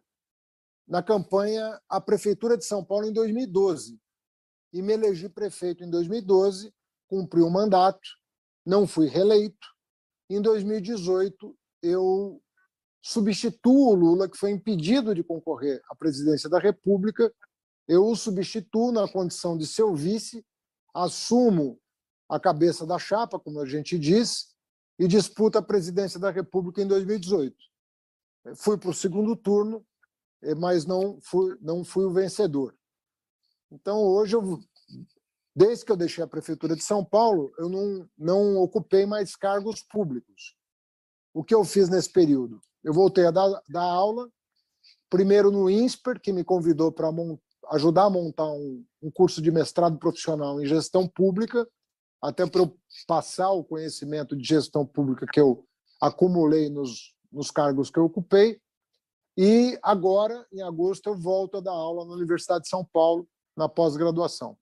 na 0.89 1.03
campanha 1.03 1.79
à 1.87 2.01
Prefeitura 2.01 2.57
de 2.57 2.65
São 2.65 2.83
Paulo 2.83 3.05
em 3.05 3.13
2012. 3.13 3.99
E 4.73 4.81
me 4.81 4.93
elegi 4.93 5.29
prefeito 5.29 5.83
em 5.83 5.89
2012, 5.89 6.73
cumpri 7.07 7.41
o 7.41 7.49
mandato, 7.49 8.09
não 8.65 8.87
fui 8.87 9.07
reeleito. 9.07 9.67
Em 10.27 10.41
2018, 10.41 11.55
eu 11.83 12.41
substituo 13.01 13.91
o 13.91 13.95
Lula, 13.95 14.27
que 14.27 14.37
foi 14.37 14.49
impedido 14.49 15.13
de 15.13 15.23
concorrer 15.23 15.79
à 15.89 15.95
presidência 15.95 16.49
da 16.49 16.59
República. 16.59 17.31
Eu 17.87 18.05
o 18.05 18.15
substituo 18.15 18.91
na 18.91 19.07
condição 19.07 19.55
de 19.55 19.67
seu 19.67 19.93
vice, 19.93 20.43
assumo 20.93 21.79
a 22.27 22.39
cabeça 22.39 22.85
da 22.85 22.97
chapa, 22.97 23.39
como 23.39 23.59
a 23.59 23.65
gente 23.65 23.97
diz, 23.97 24.55
e 24.97 25.07
disputa 25.07 25.59
a 25.59 25.63
presidência 25.63 26.19
da 26.19 26.31
República 26.31 26.81
em 26.81 26.87
2018. 26.87 27.55
Fui 28.55 28.77
para 28.77 28.89
o 28.89 28.93
segundo 28.93 29.35
turno, 29.35 29.85
mas 30.57 30.85
não 30.85 31.19
fui, 31.21 31.57
não 31.61 31.83
fui 31.83 32.05
o 32.05 32.13
vencedor. 32.13 32.75
Então, 33.71 33.99
hoje, 33.99 34.35
eu, 34.35 34.59
desde 35.55 35.85
que 35.85 35.91
eu 35.91 35.97
deixei 35.97 36.23
a 36.23 36.27
Prefeitura 36.27 36.75
de 36.75 36.83
São 36.83 37.03
Paulo, 37.03 37.51
eu 37.57 37.69
não, 37.69 38.09
não 38.17 38.57
ocupei 38.57 39.05
mais 39.05 39.35
cargos 39.35 39.81
públicos. 39.83 40.55
O 41.33 41.43
que 41.43 41.53
eu 41.53 41.63
fiz 41.63 41.89
nesse 41.89 42.11
período? 42.11 42.59
Eu 42.83 42.93
voltei 42.93 43.25
a 43.25 43.31
dar, 43.31 43.61
dar 43.69 43.83
aula, 43.83 44.29
primeiro 45.09 45.51
no 45.51 45.69
INSPER, 45.69 46.19
que 46.19 46.31
me 46.31 46.43
convidou 46.43 46.91
para 46.91 47.09
ajudar 47.71 48.05
a 48.05 48.09
montar 48.09 48.51
um, 48.51 48.83
um 49.01 49.11
curso 49.11 49.41
de 49.41 49.51
mestrado 49.51 49.97
profissional 49.97 50.61
em 50.61 50.65
gestão 50.65 51.07
pública, 51.07 51.67
até 52.21 52.45
para 52.45 52.61
eu 52.61 52.77
passar 53.07 53.51
o 53.51 53.63
conhecimento 53.63 54.35
de 54.35 54.47
gestão 54.47 54.85
pública 54.85 55.25
que 55.31 55.39
eu 55.39 55.65
acumulei 56.01 56.69
nos, 56.69 57.13
nos 57.31 57.51
cargos 57.51 57.89
que 57.89 57.99
eu 57.99 58.05
ocupei. 58.05 58.59
E 59.41 59.79
agora, 59.81 60.45
em 60.51 60.61
agosto, 60.61 61.07
eu 61.07 61.17
volto 61.17 61.55
a 61.55 61.61
dar 61.61 61.71
aula 61.71 62.03
na 62.03 62.11
Universidade 62.11 62.63
de 62.63 62.69
São 62.69 62.83
Paulo, 62.83 63.25
na 63.55 63.69
pós-graduação. 63.69 64.57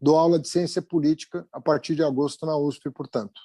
Dou 0.00 0.16
aula 0.16 0.38
de 0.38 0.46
ciência 0.46 0.80
política 0.80 1.44
a 1.50 1.60
partir 1.60 1.96
de 1.96 2.04
agosto 2.04 2.46
na 2.46 2.56
USP, 2.56 2.88
portanto. 2.92 3.40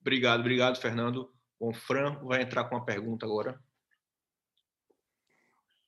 Obrigado, 0.00 0.38
obrigado, 0.38 0.76
Fernando. 0.76 1.34
O 1.58 1.74
Fran 1.74 2.20
vai 2.22 2.42
entrar 2.42 2.68
com 2.68 2.76
uma 2.76 2.84
pergunta 2.84 3.26
agora. 3.26 3.60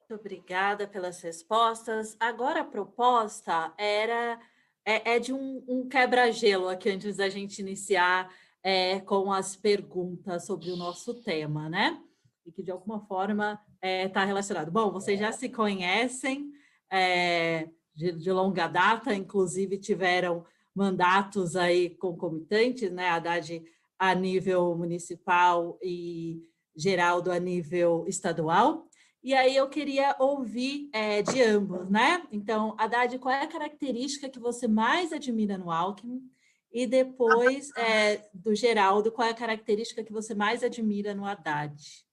Muito 0.00 0.20
obrigada 0.20 0.88
pelas 0.88 1.20
respostas. 1.20 2.16
Agora 2.18 2.62
a 2.62 2.64
proposta 2.64 3.72
era 3.78 4.36
é, 4.84 5.14
é 5.14 5.20
de 5.20 5.32
um, 5.32 5.64
um 5.68 5.88
quebra-gelo 5.88 6.68
aqui 6.68 6.90
antes 6.90 7.18
da 7.18 7.28
gente 7.28 7.60
iniciar 7.60 8.34
é, 8.64 8.98
com 8.98 9.32
as 9.32 9.54
perguntas 9.54 10.44
sobre 10.44 10.72
o 10.72 10.76
nosso 10.76 11.14
tema, 11.22 11.68
né? 11.68 12.02
E 12.46 12.52
que 12.52 12.62
de 12.62 12.70
alguma 12.70 13.00
forma 13.00 13.60
está 13.74 13.86
é, 13.86 14.08
tá 14.08 14.24
relacionado. 14.24 14.70
Bom, 14.70 14.90
vocês 14.90 15.18
já 15.18 15.32
se 15.32 15.48
conhecem 15.48 16.52
é, 16.90 17.68
de, 17.94 18.12
de, 18.12 18.30
longa 18.30 18.68
data, 18.68 19.12
inclusive 19.12 19.78
tiveram 19.78 20.44
mandatos 20.74 21.56
aí 21.56 21.90
concomitantes, 21.90 22.90
né? 22.92 23.08
Haddad 23.08 23.62
a 23.98 24.14
nível 24.14 24.76
municipal 24.76 25.78
e 25.82 26.40
Geraldo 26.76 27.32
a 27.32 27.38
nível 27.38 28.04
estadual. 28.06 28.86
E 29.26 29.34
aí 29.34 29.56
eu 29.56 29.68
queria 29.68 30.14
ouvir 30.20 30.88
é, 30.92 31.20
de 31.20 31.42
ambos, 31.42 31.90
né? 31.90 32.24
Então, 32.30 32.76
Haddad, 32.78 33.18
qual 33.18 33.34
é 33.34 33.42
a 33.42 33.48
característica 33.48 34.28
que 34.28 34.38
você 34.38 34.68
mais 34.68 35.12
admira 35.12 35.58
no 35.58 35.70
Alckmin? 35.70 36.22
E 36.70 36.86
depois, 36.86 37.70
é, 37.76 38.28
do 38.32 38.54
Geraldo, 38.54 39.10
qual 39.10 39.26
é 39.26 39.30
a 39.30 39.34
característica 39.34 40.04
que 40.04 40.12
você 40.12 40.34
mais 40.34 40.62
admira 40.62 41.14
no 41.14 41.24
Haddad? 41.24 42.05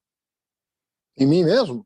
Em 1.17 1.27
mim 1.27 1.43
mesmo? 1.43 1.85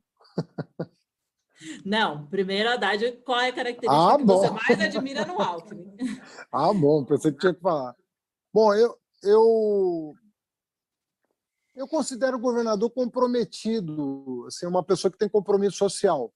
Não, 1.84 2.26
primeiro, 2.26 2.68
Haddad, 2.70 3.20
qual 3.24 3.40
é 3.40 3.48
a 3.48 3.52
característica 3.52 4.14
ah, 4.14 4.16
que 4.16 4.24
você 4.24 4.50
mais 4.50 4.80
admira 4.80 5.24
no 5.26 5.40
Alckmin? 5.40 5.96
Ah, 6.52 6.72
bom, 6.72 7.04
pensei 7.04 7.32
que 7.32 7.38
tinha 7.38 7.54
que 7.54 7.60
falar. 7.60 7.94
Bom, 8.54 8.72
eu, 8.74 8.96
eu 9.22 10.14
eu 11.78 11.86
considero 11.86 12.36
o 12.36 12.40
governador 12.40 12.90
comprometido, 12.90 14.44
assim, 14.48 14.66
uma 14.66 14.82
pessoa 14.82 15.12
que 15.12 15.18
tem 15.18 15.28
compromisso 15.28 15.76
social. 15.76 16.34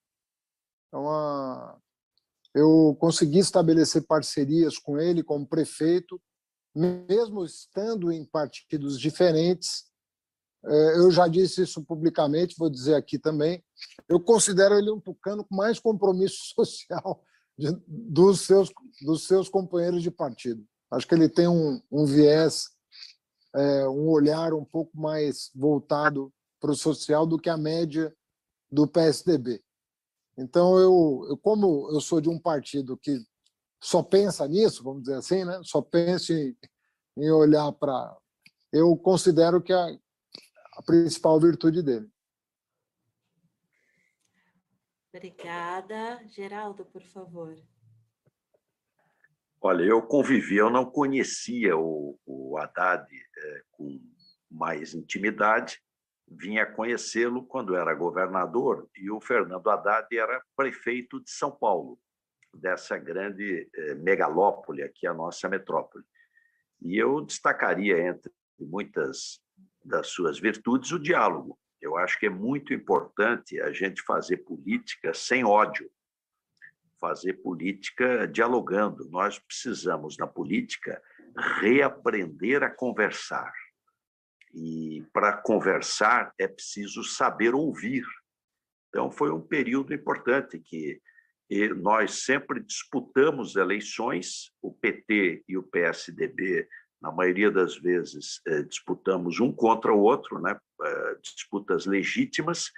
Então, 0.87 1.11
a... 1.11 1.79
eu 2.55 2.97
consegui 3.01 3.39
estabelecer 3.39 4.07
parcerias 4.07 4.79
com 4.79 4.99
ele 4.99 5.23
como 5.23 5.47
prefeito, 5.47 6.21
mesmo 6.75 7.45
estando 7.45 8.13
em 8.13 8.25
partidos 8.25 9.01
diferentes. 9.01 9.92
É, 10.65 10.99
eu 10.99 11.11
já 11.11 11.27
disse 11.27 11.63
isso 11.63 11.83
publicamente, 11.83 12.57
vou 12.59 12.71
dizer 12.71 12.95
aqui 12.95 13.19
também. 13.19 13.63
Eu 14.09 14.21
considero 14.21 14.77
ele 14.77 14.91
um 14.91 15.01
tucano 15.01 15.45
com 15.45 15.55
mais 15.55 15.79
compromisso 15.81 16.37
social 16.55 17.25
dos 17.87 18.43
seus, 18.43 18.71
dos 19.03 19.27
seus 19.27 19.49
companheiros 19.49 20.03
de 20.03 20.11
partido. 20.11 20.65
Acho 20.91 21.07
que 21.07 21.15
ele 21.15 21.29
tem 21.29 21.49
um, 21.49 21.81
um 21.91 22.05
viés 22.05 22.71
é, 23.55 23.89
um 23.89 24.09
olhar 24.09 24.55
um 24.55 24.65
pouco 24.65 24.99
mais 24.99 25.51
voltado 25.55 26.33
para 26.61 26.71
o 26.71 26.77
social 26.77 27.27
do 27.27 27.39
que 27.39 27.51
a 27.51 27.57
média 27.57 28.15
do 28.71 28.87
PSDB. 28.87 29.63
Então, 30.39 30.79
eu, 30.79 31.27
eu, 31.29 31.37
como 31.37 31.91
eu 31.91 32.01
sou 32.01 32.21
de 32.21 32.29
um 32.29 32.39
partido 32.39 32.97
que 32.97 33.19
só 33.83 34.03
pensa 34.03 34.47
nisso, 34.49 34.83
vamos 34.83 35.03
dizer 35.03 35.17
assim, 35.17 35.45
né? 35.45 35.61
só 35.65 35.83
pensa 35.83 36.33
em, 36.33 36.57
em 37.19 37.31
olhar 37.31 37.71
para. 37.73 38.17
Eu 38.73 38.97
considero 38.97 39.61
que 39.61 39.73
a, 39.73 39.99
a 40.73 40.83
principal 40.83 41.39
virtude 41.39 41.83
dele. 41.83 42.11
Obrigada. 45.15 46.27
Geraldo, 46.29 46.87
por 46.87 47.03
favor. 47.03 47.55
Olha, 49.61 49.85
eu 49.85 50.03
convivi, 50.03 50.57
eu 50.57 50.71
não 50.71 50.85
conhecia 50.85 51.77
o, 51.77 52.19
o 52.27 52.59
Haddad 52.59 53.07
é, 53.15 53.63
com 53.71 54.01
mais 54.51 54.93
intimidade, 54.93 55.81
vinha 56.27 56.67
conhecê-lo 56.67 57.47
quando 57.47 57.77
era 57.77 57.95
governador 57.95 58.89
e 58.97 59.11
o 59.11 59.21
Fernando 59.21 59.71
Haddad 59.71 60.09
era 60.17 60.43
prefeito 60.57 61.23
de 61.23 61.31
São 61.31 61.51
Paulo, 61.51 61.99
dessa 62.55 62.99
grande 62.99 63.69
é, 63.75 63.95
megalópole 63.95 64.83
aqui, 64.83 65.07
a 65.07 65.15
nossa 65.15 65.49
metrópole. 65.49 66.05
E 66.81 66.97
eu 66.97 67.21
destacaria, 67.21 68.01
entre 68.01 68.33
muitas 68.59 69.41
das 69.85 70.09
suas 70.09 70.39
virtudes, 70.39 70.93
o 70.93 70.99
diálogo. 70.99 71.59
Eu 71.81 71.97
acho 71.97 72.19
que 72.19 72.27
é 72.27 72.31
muito 72.31 72.73
importante 72.73 73.61
a 73.61 73.73
gente 73.73 74.03
fazer 74.03 74.39
política 74.39 75.13
sem 75.13 75.45
ódio, 75.45 75.91
fazer 77.01 77.35
política 77.35 78.27
dialogando. 78.29 79.09
Nós 79.11 79.39
precisamos, 79.39 80.17
na 80.17 80.27
política, 80.27 81.03
reaprender 81.61 82.63
a 82.63 82.71
conversar. 82.71 83.53
E 84.55 85.05
para 85.13 85.33
conversar 85.33 86.33
é 86.39 86.47
preciso 86.47 87.03
saber 87.03 87.55
ouvir. 87.55 88.05
Então, 88.89 89.11
foi 89.11 89.33
um 89.33 89.41
período 89.41 89.93
importante 89.93 90.59
que 90.61 91.01
nós 91.77 92.25
sempre 92.25 92.63
disputamos 92.63 93.57
eleições, 93.57 94.53
o 94.63 94.73
PT 94.73 95.45
e 95.49 95.57
o 95.57 95.63
PSDB, 95.63 96.69
na 97.03 97.11
maioria 97.11 97.51
das 97.51 97.77
vezes, 97.77 98.41
eh, 98.47 98.63
disputamos 98.63 99.41
um 99.41 99.53
contra 99.53 99.93
o 99.93 100.01
outro, 100.01 100.41
né? 100.41 100.57
Eh, 100.83 101.17
disputas 101.21 101.85
legítimas, 101.85 102.71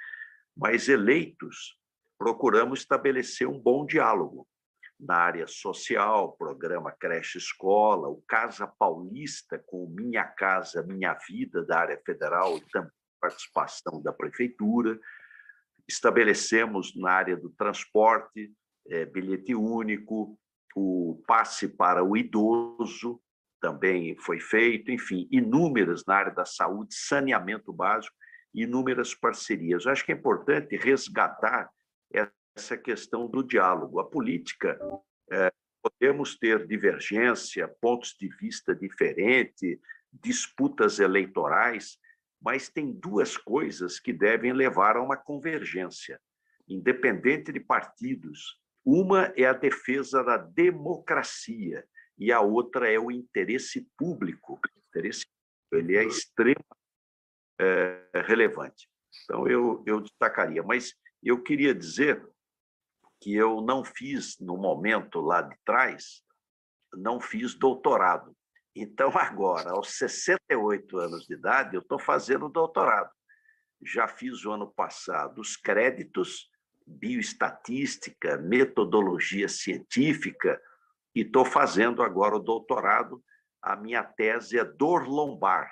mas 0.56 0.88
eleitos, 0.88 1.78
procuramos 2.18 2.80
estabelecer 2.80 3.46
um 3.46 3.60
bom 3.60 3.84
diálogo 3.84 4.48
na 4.98 5.16
área 5.16 5.46
social, 5.46 6.32
programa 6.38 6.90
Creche 6.90 7.37
Escola, 7.37 8.08
o 8.08 8.22
Casa 8.26 8.66
Paulista 8.66 9.62
com 9.66 9.87
Minha 9.88 10.24
Casa 10.24 10.82
Minha 10.82 11.12
Vida 11.28 11.62
da 11.62 11.80
área 11.80 12.00
federal 12.06 12.56
e 12.56 12.60
também 12.70 12.90
participação 13.20 14.02
da 14.02 14.12
prefeitura. 14.12 14.98
Estabelecemos 15.87 16.96
na 16.96 17.10
área 17.10 17.37
do 17.37 17.50
transporte 17.50 18.52
é, 18.87 19.04
bilhete 19.04 19.54
único, 19.54 20.38
o 20.76 21.22
passe 21.26 21.68
para 21.68 22.02
o 22.02 22.16
idoso 22.16 23.20
também 23.64 24.14
foi 24.18 24.38
feito, 24.38 24.90
enfim, 24.90 25.27
inúmeras 25.31 26.05
na 26.05 26.16
área 26.16 26.35
da 26.35 26.44
saúde, 26.44 26.94
saneamento 26.94 27.72
básico, 27.72 28.14
inúmeras 28.53 29.14
parcerias. 29.14 29.87
Eu 29.87 29.92
acho 29.92 30.05
que 30.05 30.12
é 30.12 30.14
importante 30.14 30.77
resgatar 30.77 31.70
essa 32.55 32.77
questão 32.77 33.27
do 33.27 33.42
diálogo. 33.42 34.00
A 34.00 34.05
política, 34.05 34.79
é, 35.31 35.50
podemos 35.83 36.37
ter 36.37 36.66
divergência, 36.66 37.66
pontos 37.81 38.14
de 38.20 38.29
vista 38.29 38.74
diferentes, 38.77 39.79
disputas 40.12 40.98
eleitorais, 40.98 41.96
mas 42.42 42.68
tem 42.68 42.92
duas 42.92 43.35
coisas 43.38 43.98
que 43.98 44.12
devem 44.12 44.53
levar 44.53 44.98
a 44.98 45.03
uma 45.03 45.16
convergência, 45.16 46.20
independente 46.68 47.50
de 47.50 47.61
partidos, 47.61 48.61
uma 48.85 49.33
é 49.35 49.46
a 49.46 49.55
defesa 49.55 50.22
da 50.22 50.37
democracia 50.37 51.83
e 52.18 52.33
a 52.33 52.40
outra 52.40 52.90
é 52.90 52.98
o 52.98 53.11
interesse 53.11 53.88
público. 53.96 54.55
O 54.55 54.79
interesse 54.88 55.24
ele 55.72 55.96
é 55.96 56.05
extremamente 56.05 56.64
é, 57.61 58.22
relevante. 58.27 58.88
Então, 59.24 59.46
eu, 59.46 59.83
eu 59.87 60.00
destacaria. 60.00 60.62
Mas 60.62 60.94
eu 61.22 61.42
queria 61.42 61.74
dizer 61.74 62.24
que 63.20 63.35
eu 63.35 63.61
não 63.61 63.85
fiz, 63.85 64.38
no 64.38 64.57
momento 64.57 65.20
lá 65.20 65.42
de 65.42 65.57
trás, 65.64 66.22
não 66.92 67.20
fiz 67.20 67.55
doutorado. 67.55 68.37
Então, 68.74 69.11
agora, 69.18 69.70
aos 69.70 69.96
68 69.96 70.98
anos 70.98 71.27
de 71.27 71.35
idade, 71.35 71.74
eu 71.74 71.81
estou 71.81 71.98
fazendo 71.98 72.48
doutorado. 72.48 73.11
Já 73.83 74.09
fiz 74.09 74.44
o 74.44 74.53
ano 74.53 74.72
passado 74.72 75.40
os 75.40 75.57
créditos 75.57 76.50
bioestatística, 76.87 78.37
metodologia 78.37 79.48
científica, 79.48 80.61
e 81.14 81.20
estou 81.20 81.44
fazendo 81.44 82.03
agora 82.03 82.37
o 82.37 82.40
doutorado. 82.40 83.22
A 83.62 83.77
minha 83.77 84.03
tese 84.03 84.59
é 84.59 84.64
dor 84.64 85.07
lombar, 85.07 85.70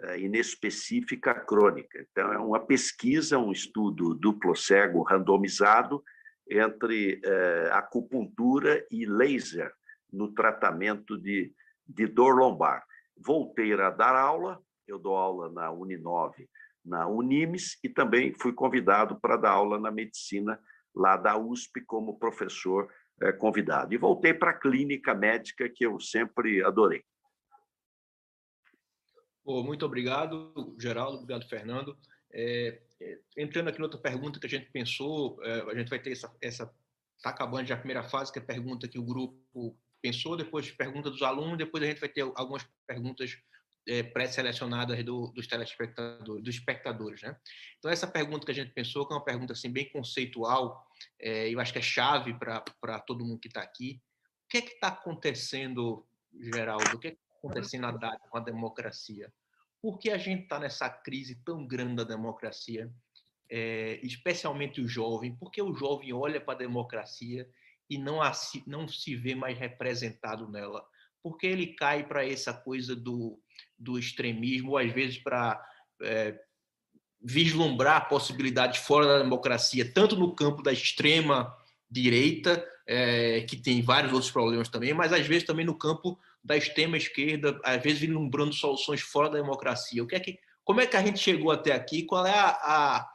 eh, 0.00 0.20
inespecífica 0.20 1.34
crônica. 1.34 2.06
Então, 2.10 2.32
é 2.32 2.38
uma 2.38 2.60
pesquisa, 2.60 3.38
um 3.38 3.52
estudo 3.52 4.14
duplo 4.14 4.54
cego 4.54 5.02
randomizado 5.02 6.02
entre 6.48 7.20
eh, 7.24 7.70
acupuntura 7.72 8.86
e 8.90 9.04
laser 9.04 9.72
no 10.12 10.32
tratamento 10.32 11.18
de, 11.18 11.52
de 11.86 12.06
dor 12.06 12.36
lombar. 12.36 12.84
Voltei 13.16 13.72
a 13.74 13.90
dar 13.90 14.14
aula, 14.14 14.60
eu 14.86 14.98
dou 14.98 15.16
aula 15.16 15.50
na 15.50 15.70
Uninove 15.70 16.48
na 16.86 17.08
Unimes 17.08 17.78
e 17.82 17.88
também 17.88 18.32
fui 18.32 18.52
convidado 18.52 19.18
para 19.18 19.36
dar 19.36 19.50
aula 19.50 19.78
na 19.78 19.90
medicina 19.90 20.58
lá 20.94 21.16
da 21.16 21.36
USP 21.36 21.80
como 21.80 22.18
professor 22.18 22.88
convidado. 23.38 23.94
E 23.94 23.98
voltei 23.98 24.34
para 24.34 24.50
a 24.50 24.58
clínica 24.58 25.14
médica 25.14 25.68
que 25.68 25.84
eu 25.84 25.98
sempre 25.98 26.62
adorei. 26.62 27.02
Oh, 29.44 29.62
muito 29.62 29.86
obrigado, 29.86 30.76
Geraldo. 30.78 31.18
Obrigado, 31.18 31.48
Fernando. 31.48 31.96
É, 32.32 32.82
é, 33.00 33.18
entrando 33.36 33.68
aqui 33.68 33.78
noutra 33.78 34.00
pergunta 34.00 34.40
que 34.40 34.46
a 34.46 34.50
gente 34.50 34.70
pensou, 34.70 35.38
é, 35.42 35.60
a 35.70 35.74
gente 35.74 35.88
vai 35.88 35.98
ter 36.00 36.12
essa. 36.12 36.34
essa 36.40 36.74
Está 37.16 37.30
acabando 37.30 37.66
já 37.66 37.74
a 37.74 37.78
primeira 37.78 38.02
fase, 38.02 38.30
que 38.30 38.38
é 38.38 38.42
a 38.42 38.44
pergunta 38.44 38.86
que 38.86 38.98
o 38.98 39.02
grupo 39.02 39.74
pensou, 40.02 40.36
depois 40.36 40.70
pergunta 40.70 41.10
dos 41.10 41.22
alunos, 41.22 41.56
depois 41.56 41.82
a 41.82 41.86
gente 41.86 41.98
vai 41.98 42.10
ter 42.10 42.20
algumas 42.20 42.62
perguntas 42.86 43.38
é, 43.86 44.02
pré-selecionadas 44.02 45.04
do, 45.04 45.28
dos 45.28 45.46
telespectadores, 45.46 46.42
dos 46.42 46.54
espectadores, 46.54 47.22
né? 47.22 47.36
Então 47.78 47.90
essa 47.90 48.06
pergunta 48.06 48.44
que 48.44 48.52
a 48.52 48.54
gente 48.54 48.72
pensou, 48.72 49.06
que 49.06 49.12
é 49.12 49.16
uma 49.16 49.24
pergunta 49.24 49.52
assim 49.52 49.70
bem 49.70 49.88
conceitual, 49.90 50.84
é, 51.20 51.48
eu 51.48 51.60
acho 51.60 51.72
que 51.72 51.78
é 51.78 51.82
chave 51.82 52.34
para 52.34 52.98
todo 53.00 53.24
mundo 53.24 53.40
que 53.40 53.48
está 53.48 53.62
aqui. 53.62 54.00
O 54.44 54.48
que 54.48 54.58
é 54.58 54.62
que 54.62 54.74
está 54.74 54.88
acontecendo, 54.88 56.06
Geraldo? 56.52 56.96
O 56.96 56.98
que 56.98 57.08
é 57.08 57.10
que 57.12 57.16
está 57.16 57.36
acontecendo 57.38 57.82
na 57.82 58.18
com 58.18 58.38
a 58.38 58.40
democracia? 58.40 59.32
Por 59.80 59.98
que 59.98 60.10
a 60.10 60.18
gente 60.18 60.44
está 60.44 60.58
nessa 60.58 60.88
crise 60.88 61.36
tão 61.44 61.66
grande 61.66 61.96
da 61.96 62.04
democracia, 62.04 62.92
é, 63.48 64.00
especialmente 64.02 64.80
o 64.80 64.88
jovem? 64.88 65.36
Porque 65.36 65.62
o 65.62 65.74
jovem 65.74 66.12
olha 66.12 66.40
para 66.40 66.54
a 66.54 66.58
democracia 66.58 67.48
e 67.88 67.98
não, 67.98 68.20
a, 68.20 68.32
não 68.66 68.88
se 68.88 69.14
vê 69.14 69.34
mais 69.34 69.56
representado 69.56 70.48
nela? 70.48 70.84
Porque 71.22 71.46
ele 71.46 71.74
cai 71.74 72.06
para 72.06 72.26
essa 72.26 72.52
coisa 72.52 72.96
do 72.96 73.40
do 73.78 73.98
extremismo, 73.98 74.72
ou 74.72 74.78
às 74.78 74.92
vezes 74.92 75.18
para 75.18 75.60
é, 76.02 76.38
vislumbrar 77.22 78.08
possibilidades 78.08 78.80
fora 78.80 79.06
da 79.06 79.18
democracia, 79.18 79.90
tanto 79.92 80.16
no 80.16 80.34
campo 80.34 80.62
da 80.62 80.72
extrema 80.72 81.54
direita, 81.90 82.64
é, 82.86 83.40
que 83.42 83.56
tem 83.56 83.82
vários 83.82 84.12
outros 84.12 84.30
problemas 84.30 84.68
também, 84.68 84.94
mas 84.94 85.12
às 85.12 85.26
vezes 85.26 85.44
também 85.44 85.64
no 85.64 85.76
campo 85.76 86.18
da 86.42 86.56
extrema 86.56 86.96
esquerda, 86.96 87.58
às 87.64 87.82
vezes 87.82 87.98
vislumbrando 87.98 88.52
soluções 88.52 89.00
fora 89.00 89.28
da 89.28 89.38
democracia. 89.38 90.02
O 90.02 90.06
que 90.06 90.14
é 90.14 90.20
que, 90.20 90.38
como 90.64 90.80
é 90.80 90.86
que 90.86 90.96
a 90.96 91.02
gente 91.02 91.18
chegou 91.18 91.50
até 91.50 91.72
aqui? 91.72 92.04
Qual 92.04 92.24
é 92.24 92.38
a, 92.38 92.48
a, 92.50 93.10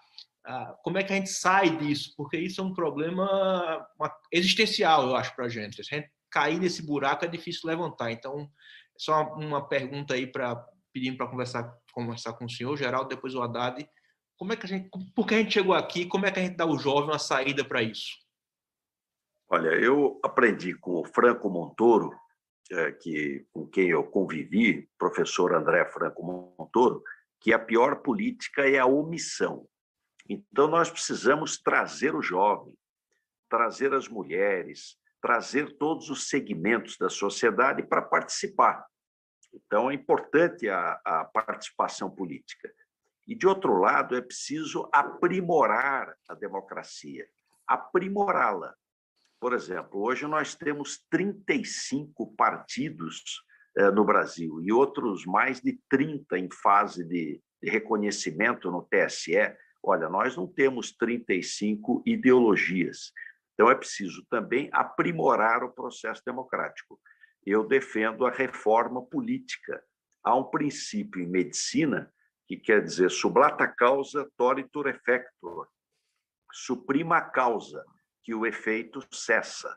a 0.45 0.65
como 0.83 0.97
é 0.97 1.03
que 1.03 1.13
a 1.13 1.15
gente 1.15 1.29
sai 1.29 1.77
disso? 1.77 2.13
Porque 2.17 2.37
isso 2.37 2.59
é 2.59 2.63
um 2.63 2.73
problema 2.73 3.87
existencial, 4.31 5.07
eu 5.07 5.15
acho, 5.15 5.33
para 5.35 5.45
a 5.45 5.49
gente. 5.49 5.81
Se 5.83 5.95
a 5.95 5.97
gente 5.97 6.11
cair 6.29 6.59
nesse 6.59 6.81
buraco 6.81 7.25
é 7.25 7.27
difícil 7.27 7.69
levantar. 7.69 8.11
Então, 8.11 8.49
só 9.01 9.33
uma 9.33 9.67
pergunta 9.67 10.13
aí 10.13 10.27
para 10.27 10.55
pedir 10.93 11.17
para 11.17 11.27
conversar, 11.27 11.75
conversar 11.91 12.33
com 12.33 12.45
o 12.45 12.49
senhor, 12.49 12.77
Geraldo, 12.77 13.09
depois 13.09 13.33
o 13.33 13.41
Haddad. 13.41 13.89
Como 14.37 14.53
é 14.53 14.55
que 14.55 14.67
a 14.67 14.69
gente, 14.69 14.91
por 15.15 15.25
que 15.25 15.33
a 15.33 15.37
gente 15.39 15.53
chegou 15.53 15.73
aqui? 15.73 16.05
Como 16.05 16.23
é 16.23 16.31
que 16.31 16.39
a 16.39 16.43
gente 16.43 16.55
dá 16.55 16.65
ao 16.65 16.77
jovem 16.77 17.09
uma 17.09 17.17
saída 17.17 17.65
para 17.65 17.81
isso? 17.81 18.11
Olha, 19.49 19.69
eu 19.69 20.19
aprendi 20.23 20.75
com 20.75 21.01
o 21.01 21.05
Franco 21.05 21.49
Montoro, 21.49 22.11
é, 22.71 22.91
que, 22.91 23.43
com 23.51 23.65
quem 23.65 23.89
eu 23.89 24.03
convivi, 24.03 24.87
professor 24.99 25.55
André 25.55 25.83
Franco 25.85 26.23
Montoro, 26.23 27.03
que 27.39 27.51
a 27.51 27.57
pior 27.59 28.03
política 28.03 28.69
é 28.69 28.77
a 28.77 28.85
omissão. 28.85 29.67
Então, 30.29 30.67
nós 30.67 30.91
precisamos 30.91 31.57
trazer 31.57 32.13
o 32.13 32.21
jovem, 32.21 32.77
trazer 33.49 33.95
as 33.95 34.07
mulheres, 34.07 34.95
trazer 35.19 35.75
todos 35.77 36.11
os 36.11 36.29
segmentos 36.29 36.97
da 36.99 37.09
sociedade 37.09 37.81
para 37.81 38.03
participar. 38.03 38.90
Então, 39.53 39.91
é 39.91 39.93
importante 39.93 40.69
a, 40.69 40.99
a 41.03 41.25
participação 41.25 42.09
política. 42.09 42.71
E, 43.27 43.35
de 43.35 43.47
outro 43.47 43.79
lado, 43.79 44.15
é 44.15 44.21
preciso 44.21 44.89
aprimorar 44.91 46.15
a 46.27 46.33
democracia, 46.33 47.27
aprimorá-la. 47.67 48.75
Por 49.39 49.53
exemplo, 49.53 50.01
hoje 50.01 50.27
nós 50.27 50.55
temos 50.55 51.03
35 51.09 52.35
partidos 52.35 53.43
eh, 53.77 53.89
no 53.91 54.03
Brasil 54.03 54.61
e 54.61 54.71
outros 54.71 55.25
mais 55.25 55.61
de 55.61 55.79
30 55.89 56.37
em 56.37 56.49
fase 56.51 57.03
de, 57.03 57.41
de 57.61 57.69
reconhecimento 57.69 58.69
no 58.69 58.83
TSE. 58.83 59.55
Olha, 59.83 60.09
nós 60.09 60.35
não 60.35 60.47
temos 60.47 60.91
35 60.91 62.03
ideologias. 62.05 63.11
Então, 63.53 63.69
é 63.69 63.75
preciso 63.75 64.25
também 64.29 64.69
aprimorar 64.71 65.63
o 65.63 65.71
processo 65.71 66.21
democrático 66.25 66.99
eu 67.45 67.67
defendo 67.67 68.25
a 68.25 68.31
reforma 68.31 69.03
política. 69.05 69.83
Há 70.23 70.35
um 70.35 70.43
princípio 70.43 71.21
em 71.21 71.27
medicina 71.27 72.11
que 72.47 72.57
quer 72.57 72.83
dizer 72.83 73.09
sublata 73.09 73.67
causa 73.67 74.29
toritur 74.37 74.87
effector, 74.87 75.67
suprima 76.51 77.17
a 77.17 77.21
causa, 77.21 77.83
que 78.23 78.35
o 78.35 78.45
efeito 78.45 79.01
cessa. 79.11 79.75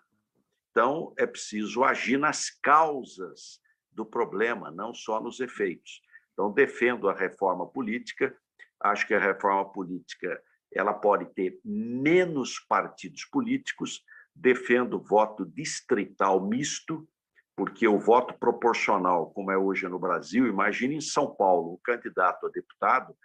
Então, 0.70 1.14
é 1.16 1.26
preciso 1.26 1.84
agir 1.84 2.18
nas 2.18 2.50
causas 2.50 3.60
do 3.92 4.04
problema, 4.04 4.70
não 4.70 4.92
só 4.92 5.20
nos 5.20 5.40
efeitos. 5.40 6.02
Então, 6.32 6.52
defendo 6.52 7.08
a 7.08 7.14
reforma 7.14 7.66
política. 7.66 8.36
Acho 8.80 9.06
que 9.06 9.14
a 9.14 9.20
reforma 9.20 9.72
política 9.72 10.42
ela 10.72 10.92
pode 10.92 11.26
ter 11.32 11.60
menos 11.64 12.58
partidos 12.58 13.24
políticos. 13.24 14.02
Defendo 14.34 15.00
voto 15.00 15.46
distrital 15.46 16.44
misto, 16.44 17.08
porque 17.56 17.86
o 17.86 17.98
voto 17.98 18.34
proporcional, 18.34 19.30
como 19.30 19.50
é 19.50 19.56
hoje 19.56 19.88
no 19.88 19.98
Brasil, 19.98 20.46
imagine 20.46 20.96
em 20.96 21.00
São 21.00 21.34
Paulo, 21.34 21.72
o 21.74 21.78
candidato 21.78 22.46
a 22.46 22.50
deputado, 22.50 23.16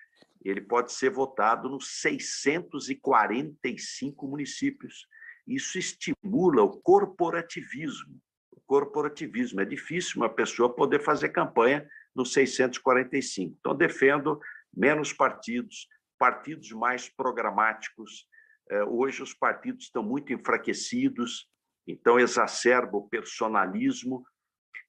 ele 0.44 0.62
pode 0.62 0.94
ser 0.94 1.10
votado 1.10 1.68
nos 1.68 2.00
645 2.02 4.28
municípios. 4.28 5.08
isso 5.48 5.80
estimula 5.80 6.64
o 6.64 6.80
corporativismo. 6.80 8.22
O 8.52 8.62
corporativismo 8.62 9.62
é 9.62 9.66
difícil 9.66 10.22
uma 10.22 10.30
pessoa 10.30 10.72
poder 10.74 11.02
fazer 11.02 11.30
campanha 11.30 11.90
no 12.16 12.24
645. 12.24 13.58
Então, 13.60 13.76
defendo 13.76 14.40
menos 14.72 15.12
partidos, 15.12 15.88
partidos 16.20 16.72
mais 16.72 17.10
programáticos. 17.10 18.28
É, 18.70 18.84
hoje, 18.84 19.24
os 19.24 19.34
partidos 19.34 19.86
estão 19.86 20.04
muito 20.04 20.32
enfraquecidos, 20.32 21.50
então 21.92 22.20
exacerba 22.20 22.98
o 22.98 23.08
personalismo. 23.08 24.26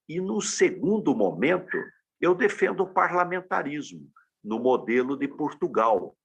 E, 0.08 0.20
no 0.20 0.40
segundo 0.40 1.14
momento, 1.14 1.76
eu 2.20 2.34
defendo 2.34 2.82
o 2.82 2.92
parlamentarismo, 2.92 4.10
no 4.42 4.58
modelo 4.58 5.16
de 5.16 5.28
Portugal. 5.28 6.16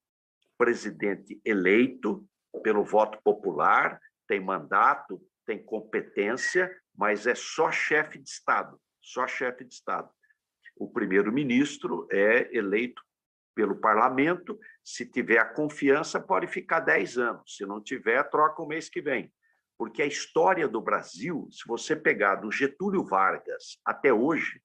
Presidente 0.57 1.39
eleito 1.43 2.25
pelo 2.63 2.83
voto 2.83 3.19
popular, 3.23 3.99
tem 4.27 4.39
mandato, 4.39 5.21
tem 5.45 5.63
competência, 5.63 6.73
mas 6.97 7.27
é 7.27 7.35
só 7.35 7.71
chefe 7.71 8.17
de 8.17 8.29
Estado, 8.29 8.79
só 9.01 9.27
chefe 9.27 9.65
de 9.65 9.73
Estado. 9.73 10.09
O 10.77 10.89
primeiro-ministro 10.89 12.07
é 12.11 12.55
eleito 12.55 13.01
pelo 13.53 13.75
parlamento, 13.75 14.59
se 14.83 15.05
tiver 15.05 15.37
a 15.37 15.45
confiança, 15.45 16.19
pode 16.19 16.47
ficar 16.47 16.81
10 16.81 17.17
anos, 17.17 17.55
se 17.55 17.65
não 17.65 17.81
tiver, 17.81 18.23
troca 18.29 18.61
o 18.61 18.67
mês 18.67 18.89
que 18.89 19.01
vem. 19.01 19.31
Porque 19.77 20.01
a 20.01 20.05
história 20.05 20.67
do 20.67 20.81
Brasil, 20.81 21.47
se 21.51 21.67
você 21.67 21.95
pegar 21.95 22.35
do 22.35 22.51
Getúlio 22.51 23.03
Vargas 23.03 23.77
até 23.83 24.13
hoje, 24.13 24.61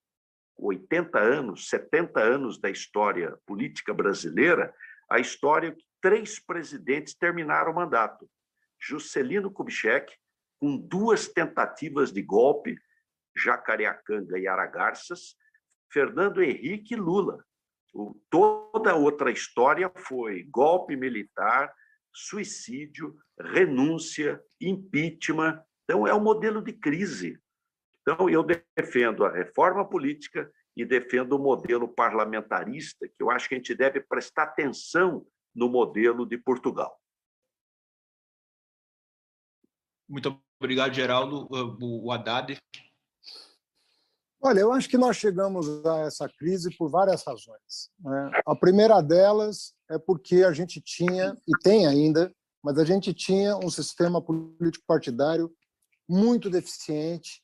80 0.57 1.19
anos, 1.19 1.69
70 1.69 2.21
anos 2.21 2.61
da 2.61 2.71
história 2.71 3.37
política 3.47 3.93
brasileira, 3.93 4.73
a 5.11 5.19
história 5.19 5.69
é 5.69 5.73
que 5.73 5.85
três 6.01 6.39
presidentes 6.39 7.15
terminaram 7.15 7.73
o 7.73 7.75
mandato. 7.75 8.31
Juscelino 8.79 9.51
Kubitschek, 9.51 10.15
com 10.59 10.77
duas 10.77 11.27
tentativas 11.27 12.13
de 12.13 12.23
golpe, 12.23 12.79
Jacareacanga 13.37 14.39
e 14.39 14.47
Aragarças, 14.47 15.35
Fernando 15.91 16.43
Henrique 16.43 16.95
e 16.95 16.97
Lula. 16.97 17.45
Toda 18.31 18.95
outra 18.95 19.31
história 19.31 19.91
foi 19.97 20.45
golpe 20.45 20.95
militar, 20.97 21.73
suicídio, 22.13 23.17
renúncia, 23.39 24.43
impeachment. 24.61 25.63
Então, 25.85 26.07
é 26.07 26.15
um 26.15 26.23
modelo 26.23 26.63
de 26.63 26.73
crise. 26.73 27.41
Então, 28.03 28.29
eu 28.29 28.43
defendo 28.43 29.25
a 29.25 29.33
reforma 29.33 29.89
política 29.89 30.51
e 30.77 30.85
defendo 30.85 31.35
o 31.35 31.39
modelo 31.39 31.89
parlamentarista, 31.89 33.09
que 33.09 33.23
eu 33.23 33.31
acho 33.31 33.49
que 33.49 33.55
a 33.55 33.59
gente 33.59 33.75
deve 33.75 34.01
prestar 34.01 34.45
atenção 34.45 35.27
no 35.55 35.69
modelo 35.69 36.25
de 36.25 36.39
Portugal. 36.39 36.99
Muito 40.09 40.41
obrigado, 40.61 40.95
Geraldo. 40.95 41.47
O 41.51 42.11
Haddad. 42.11 42.57
Olha, 44.43 44.61
eu 44.61 44.73
acho 44.73 44.89
que 44.89 44.97
nós 44.97 45.19
chegamos 45.19 45.85
a 45.85 45.99
essa 46.01 46.27
crise 46.27 46.75
por 46.77 46.89
várias 46.89 47.23
razões. 47.25 47.91
Né? 47.99 48.31
A 48.47 48.57
primeira 48.57 49.01
delas 49.03 49.75
é 49.91 49.99
porque 49.99 50.37
a 50.37 50.53
gente 50.53 50.81
tinha, 50.81 51.37
e 51.47 51.53
tem 51.63 51.87
ainda, 51.87 52.35
mas 52.63 52.79
a 52.79 52.85
gente 52.85 53.13
tinha 53.13 53.55
um 53.59 53.69
sistema 53.69 54.23
político 54.23 54.85
partidário 54.87 55.55
muito 56.09 56.49
deficiente 56.49 57.43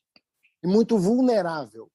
e 0.63 0.67
muito 0.67 0.97
vulnerável. 0.97 1.91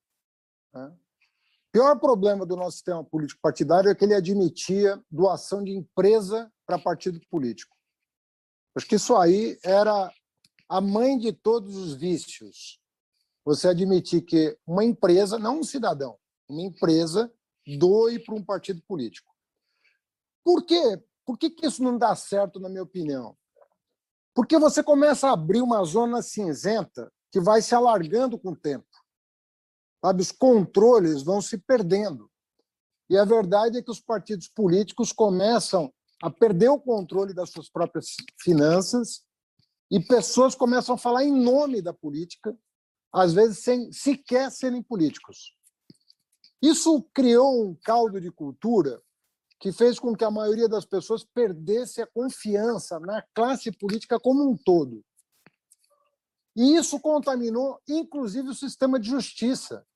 Né? 0.72 0.86
O 0.86 1.72
pior 1.72 1.98
problema 1.98 2.46
do 2.46 2.54
nosso 2.54 2.76
sistema 2.76 3.02
político 3.02 3.40
partidário 3.42 3.90
é 3.90 3.94
que 3.96 4.04
ele 4.04 4.14
admitia 4.14 5.02
doação 5.10 5.64
de 5.64 5.72
empresa 5.72 6.48
para 6.64 6.78
partido 6.78 7.20
político. 7.28 7.76
Acho 8.76 8.86
que 8.86 8.94
isso 8.94 9.16
aí 9.16 9.58
era 9.64 10.12
a 10.68 10.80
mãe 10.80 11.18
de 11.18 11.32
todos 11.32 11.76
os 11.76 11.94
vícios. 11.94 12.81
Você 13.44 13.68
admitir 13.68 14.22
que 14.22 14.56
uma 14.66 14.84
empresa, 14.84 15.38
não 15.38 15.60
um 15.60 15.64
cidadão, 15.64 16.18
uma 16.48 16.62
empresa 16.62 17.32
doe 17.78 18.18
para 18.18 18.34
um 18.34 18.44
partido 18.44 18.82
político. 18.82 19.32
Por 20.44 20.64
quê? 20.64 21.02
Por 21.24 21.38
que, 21.38 21.50
que 21.50 21.66
isso 21.66 21.82
não 21.82 21.96
dá 21.96 22.14
certo, 22.14 22.58
na 22.58 22.68
minha 22.68 22.82
opinião? 22.82 23.36
Porque 24.34 24.58
você 24.58 24.82
começa 24.82 25.28
a 25.28 25.32
abrir 25.32 25.62
uma 25.62 25.84
zona 25.84 26.22
cinzenta 26.22 27.12
que 27.30 27.40
vai 27.40 27.62
se 27.62 27.74
alargando 27.74 28.38
com 28.38 28.50
o 28.50 28.56
tempo. 28.56 28.86
Sabe? 30.04 30.22
Os 30.22 30.32
controles 30.32 31.22
vão 31.22 31.40
se 31.40 31.58
perdendo. 31.58 32.30
E 33.08 33.16
a 33.16 33.24
verdade 33.24 33.78
é 33.78 33.82
que 33.82 33.90
os 33.90 34.00
partidos 34.00 34.48
políticos 34.48 35.12
começam 35.12 35.92
a 36.22 36.30
perder 36.30 36.70
o 36.70 36.80
controle 36.80 37.34
das 37.34 37.50
suas 37.50 37.68
próprias 37.68 38.14
finanças 38.40 39.22
e 39.90 40.00
pessoas 40.00 40.54
começam 40.54 40.94
a 40.94 40.98
falar 40.98 41.24
em 41.24 41.32
nome 41.32 41.82
da 41.82 41.92
política, 41.92 42.56
às 43.12 43.32
vezes 43.32 43.58
sem 43.58 43.92
sequer 43.92 44.50
serem 44.50 44.82
políticos. 44.82 45.54
Isso 46.60 47.02
criou 47.14 47.64
um 47.64 47.74
caldo 47.74 48.20
de 48.20 48.30
cultura 48.30 49.02
que 49.60 49.72
fez 49.72 49.98
com 49.98 50.14
que 50.14 50.24
a 50.24 50.30
maioria 50.30 50.68
das 50.68 50.84
pessoas 50.84 51.24
perdesse 51.24 52.02
a 52.02 52.06
confiança 52.06 52.98
na 52.98 53.22
classe 53.34 53.70
política 53.70 54.18
como 54.18 54.48
um 54.48 54.56
todo. 54.56 55.04
E 56.56 56.76
isso 56.76 57.00
contaminou, 57.00 57.80
inclusive, 57.88 58.48
o 58.48 58.54
sistema 58.54 58.98
de 58.98 59.08
justiça, 59.08 59.86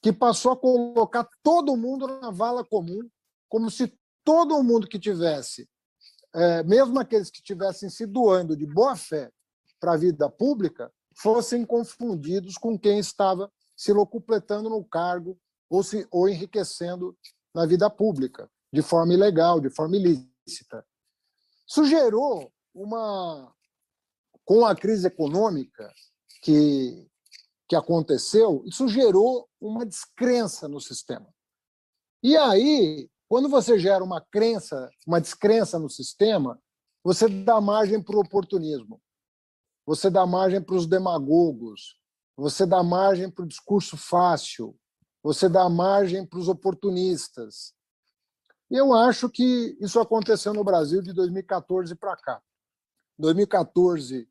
que 0.00 0.12
passou 0.12 0.52
a 0.52 0.56
colocar 0.56 1.28
todo 1.42 1.76
mundo 1.76 2.06
na 2.20 2.30
vala 2.30 2.64
comum, 2.64 3.08
como 3.48 3.70
se 3.70 3.92
todo 4.24 4.62
mundo 4.62 4.86
que 4.86 4.98
tivesse 4.98 5.68
é, 6.36 6.62
mesmo 6.64 6.98
aqueles 7.00 7.30
que 7.30 7.42
tivessem 7.42 7.88
se 7.88 8.04
doando 8.04 8.54
de 8.54 8.66
boa 8.66 8.94
fé 8.94 9.32
para 9.80 9.94
a 9.94 9.96
vida 9.96 10.28
pública, 10.28 10.92
fossem 11.16 11.64
confundidos 11.64 12.56
com 12.56 12.78
quem 12.78 12.98
estava 12.98 13.50
se 13.74 13.92
locupletando 13.92 14.68
no 14.68 14.84
cargo 14.84 15.38
ou, 15.68 15.82
se, 15.82 16.06
ou 16.10 16.28
enriquecendo 16.28 17.16
na 17.54 17.66
vida 17.66 17.88
pública, 17.90 18.50
de 18.72 18.82
forma 18.82 19.14
ilegal, 19.14 19.60
de 19.60 19.70
forma 19.70 19.96
ilícita. 19.96 20.86
Isso 21.66 21.84
gerou 21.84 22.52
uma. 22.74 23.52
Com 24.44 24.64
a 24.64 24.76
crise 24.76 25.08
econômica 25.08 25.92
que, 26.40 27.08
que 27.68 27.74
aconteceu, 27.74 28.62
isso 28.64 28.86
gerou 28.86 29.48
uma 29.60 29.84
descrença 29.84 30.68
no 30.68 30.80
sistema. 30.80 31.26
E 32.22 32.36
aí, 32.36 33.10
quando 33.28 33.48
você 33.48 33.76
gera 33.76 34.04
uma 34.04 34.20
crença, 34.20 34.88
uma 35.04 35.20
descrença 35.20 35.80
no 35.80 35.90
sistema, 35.90 36.60
você 37.02 37.28
dá 37.28 37.60
margem 37.60 38.00
para 38.00 38.16
o 38.16 38.20
oportunismo, 38.20 39.00
você 39.86 40.10
dá 40.10 40.26
margem 40.26 40.60
para 40.60 40.74
os 40.74 40.86
demagogos, 40.86 41.98
você 42.36 42.66
dá 42.66 42.82
margem 42.82 43.30
para 43.30 43.44
o 43.44 43.48
discurso 43.48 43.96
fácil, 43.96 44.76
você 45.22 45.48
dá 45.48 45.68
margem 45.68 46.26
para 46.26 46.38
os 46.38 46.48
oportunistas. 46.48 47.72
E 48.68 48.76
eu 48.76 48.92
acho 48.92 49.30
que 49.30 49.76
isso 49.80 50.00
aconteceu 50.00 50.52
no 50.52 50.64
Brasil 50.64 51.00
de 51.00 51.12
2014 51.12 51.94
para 51.94 52.16
cá. 52.16 52.42
2014 53.16 54.28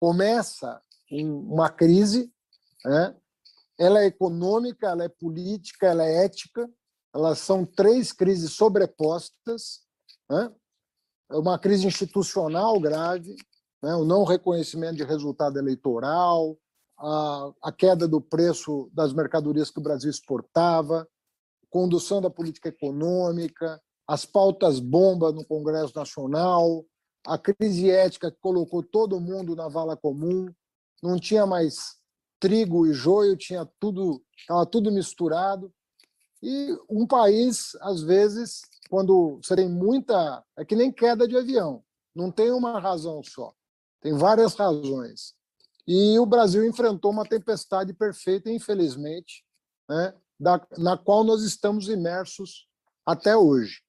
começa 0.00 0.80
uma 1.10 1.68
crise, 1.68 2.32
né? 2.84 3.14
ela 3.78 4.00
é 4.02 4.06
econômica, 4.06 4.88
ela 4.88 5.04
é 5.04 5.08
política, 5.08 5.86
ela 5.88 6.04
é 6.04 6.24
ética, 6.24 6.70
elas 7.14 7.38
são 7.38 7.64
três 7.64 8.12
crises 8.12 8.52
sobrepostas, 8.52 9.82
né? 10.28 10.52
É 11.30 11.36
uma 11.36 11.58
crise 11.58 11.86
institucional 11.86 12.78
grave, 12.80 13.34
né? 13.82 13.94
o 13.94 14.04
não 14.04 14.24
reconhecimento 14.24 14.96
de 14.96 15.04
resultado 15.04 15.58
eleitoral, 15.58 16.56
a, 16.98 17.52
a 17.62 17.72
queda 17.72 18.08
do 18.08 18.20
preço 18.20 18.90
das 18.92 19.12
mercadorias 19.12 19.70
que 19.70 19.78
o 19.78 19.82
Brasil 19.82 20.10
exportava, 20.10 21.06
condução 21.68 22.20
da 22.20 22.30
política 22.30 22.68
econômica, 22.68 23.80
as 24.06 24.24
pautas 24.24 24.78
bomba 24.78 25.32
no 25.32 25.44
Congresso 25.44 25.92
Nacional, 25.94 26.84
a 27.26 27.36
crise 27.36 27.90
ética 27.90 28.30
que 28.30 28.38
colocou 28.40 28.82
todo 28.82 29.20
mundo 29.20 29.56
na 29.56 29.68
vala 29.68 29.96
comum, 29.96 30.48
não 31.02 31.18
tinha 31.18 31.44
mais 31.44 31.96
trigo 32.38 32.86
e 32.86 32.92
joio, 32.92 33.36
tinha 33.36 33.68
tudo, 33.80 34.22
estava 34.36 34.64
tudo 34.64 34.92
misturado. 34.92 35.72
E 36.42 36.76
um 36.88 37.06
país, 37.06 37.76
às 37.80 38.02
vezes, 38.02 38.60
quando 38.88 39.40
você 39.42 39.56
tem 39.56 39.68
muita. 39.68 40.44
É 40.56 40.64
que 40.64 40.76
nem 40.76 40.92
queda 40.92 41.26
de 41.26 41.36
avião, 41.36 41.82
não 42.14 42.30
tem 42.30 42.50
uma 42.52 42.78
razão 42.78 43.22
só, 43.22 43.52
tem 44.00 44.12
várias 44.14 44.54
razões. 44.54 45.34
E 45.86 46.18
o 46.18 46.26
Brasil 46.26 46.66
enfrentou 46.66 47.10
uma 47.10 47.24
tempestade 47.24 47.92
perfeita, 47.94 48.50
infelizmente, 48.50 49.44
né, 49.88 50.14
da, 50.38 50.66
na 50.76 50.98
qual 50.98 51.22
nós 51.22 51.42
estamos 51.42 51.88
imersos 51.88 52.68
até 53.04 53.36
hoje. 53.36 53.82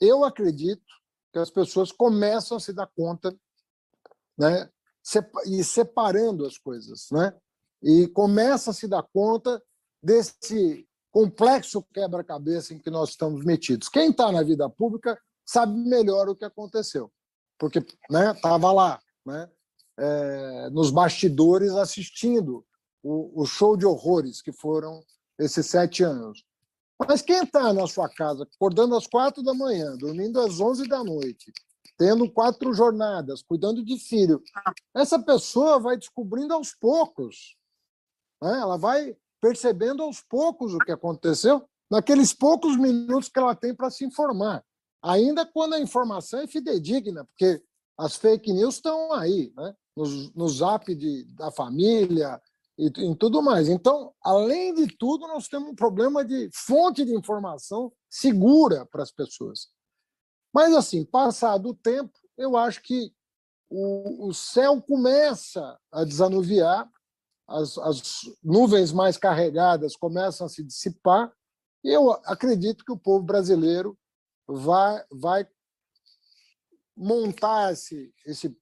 Eu 0.00 0.24
acredito 0.24 0.82
que 1.32 1.38
as 1.38 1.50
pessoas 1.50 1.92
começam 1.92 2.56
a 2.56 2.60
se 2.60 2.72
dar 2.72 2.86
conta, 2.96 3.36
né, 4.36 4.70
e 5.46 5.62
separando 5.62 6.46
as 6.46 6.56
coisas, 6.56 7.08
né, 7.12 7.36
e 7.82 8.08
começam 8.08 8.70
a 8.70 8.74
se 8.74 8.88
dar 8.88 9.02
conta 9.12 9.62
desse 10.02 10.88
complexo 11.10 11.82
quebra-cabeça 11.92 12.74
em 12.74 12.78
que 12.78 12.90
nós 12.90 13.10
estamos 13.10 13.44
metidos. 13.44 13.88
Quem 13.88 14.10
está 14.10 14.32
na 14.32 14.42
vida 14.42 14.68
pública 14.68 15.20
sabe 15.46 15.72
melhor 15.78 16.28
o 16.28 16.34
que 16.34 16.44
aconteceu, 16.44 17.12
porque 17.58 17.80
né, 18.10 18.34
lá. 18.44 19.00
Né? 19.24 19.48
é, 19.98 20.70
nos 20.70 20.90
bastidores 20.90 21.72
assistindo 21.72 22.64
o, 23.02 23.42
o 23.42 23.46
show 23.46 23.76
de 23.76 23.86
horrores 23.86 24.42
que 24.42 24.52
foram 24.52 25.02
esses 25.38 25.66
sete 25.66 26.02
anos. 26.02 26.44
Mas 27.08 27.22
quem 27.22 27.42
está 27.42 27.72
na 27.72 27.86
sua 27.86 28.08
casa, 28.08 28.44
acordando 28.44 28.96
às 28.96 29.06
quatro 29.06 29.42
da 29.42 29.52
manhã, 29.52 29.96
dormindo 29.96 30.40
às 30.40 30.60
onze 30.60 30.86
da 30.88 31.02
noite, 31.02 31.52
tendo 31.98 32.30
quatro 32.30 32.72
jornadas, 32.72 33.42
cuidando 33.42 33.84
de 33.84 33.98
filho, 33.98 34.42
essa 34.94 35.18
pessoa 35.18 35.78
vai 35.78 35.96
descobrindo 35.96 36.54
aos 36.54 36.74
poucos. 36.74 37.56
Né? 38.42 38.58
Ela 38.60 38.76
vai 38.76 39.16
percebendo 39.40 40.02
aos 40.02 40.22
poucos 40.22 40.72
o 40.72 40.78
que 40.78 40.92
aconteceu 40.92 41.68
naqueles 41.90 42.32
poucos 42.32 42.76
minutos 42.76 43.28
que 43.28 43.38
ela 43.38 43.54
tem 43.54 43.74
para 43.74 43.90
se 43.90 44.04
informar. 44.04 44.64
Ainda 45.04 45.44
quando 45.44 45.74
a 45.74 45.80
informação 45.80 46.40
é 46.40 46.46
fidedigna, 46.46 47.26
porque 47.26 47.62
as 47.98 48.16
fake 48.16 48.52
news 48.52 48.76
estão 48.76 49.12
aí, 49.12 49.52
né? 49.54 49.76
no, 49.94 50.04
no 50.34 50.48
zap 50.48 50.92
de, 50.94 51.24
da 51.34 51.50
família, 51.50 52.40
e 52.76 52.90
em 52.98 53.14
tudo 53.14 53.42
mais. 53.42 53.68
Então, 53.68 54.12
além 54.22 54.74
de 54.74 54.88
tudo, 54.96 55.28
nós 55.28 55.46
temos 55.46 55.68
um 55.68 55.74
problema 55.74 56.24
de 56.24 56.50
fonte 56.52 57.04
de 57.04 57.14
informação 57.14 57.92
segura 58.10 58.86
para 58.86 59.02
as 59.02 59.12
pessoas. 59.12 59.68
Mas, 60.52 60.74
assim, 60.74 61.04
passado 61.04 61.68
o 61.68 61.74
tempo, 61.74 62.12
eu 62.36 62.56
acho 62.56 62.82
que 62.82 63.12
o, 63.70 64.28
o 64.28 64.34
céu 64.34 64.80
começa 64.80 65.78
a 65.92 66.04
desanuviar, 66.04 66.90
as, 67.46 67.76
as 67.78 68.22
nuvens 68.42 68.90
mais 68.90 69.16
carregadas 69.16 69.96
começam 69.96 70.46
a 70.46 70.50
se 70.50 70.62
dissipar, 70.62 71.30
e 71.84 71.90
eu 71.90 72.10
acredito 72.24 72.84
que 72.84 72.92
o 72.92 72.98
povo 72.98 73.22
brasileiro 73.22 73.96
vai, 74.46 75.04
vai 75.10 75.48
montar 76.96 77.72
esse, 77.72 78.12
esse 78.24 78.56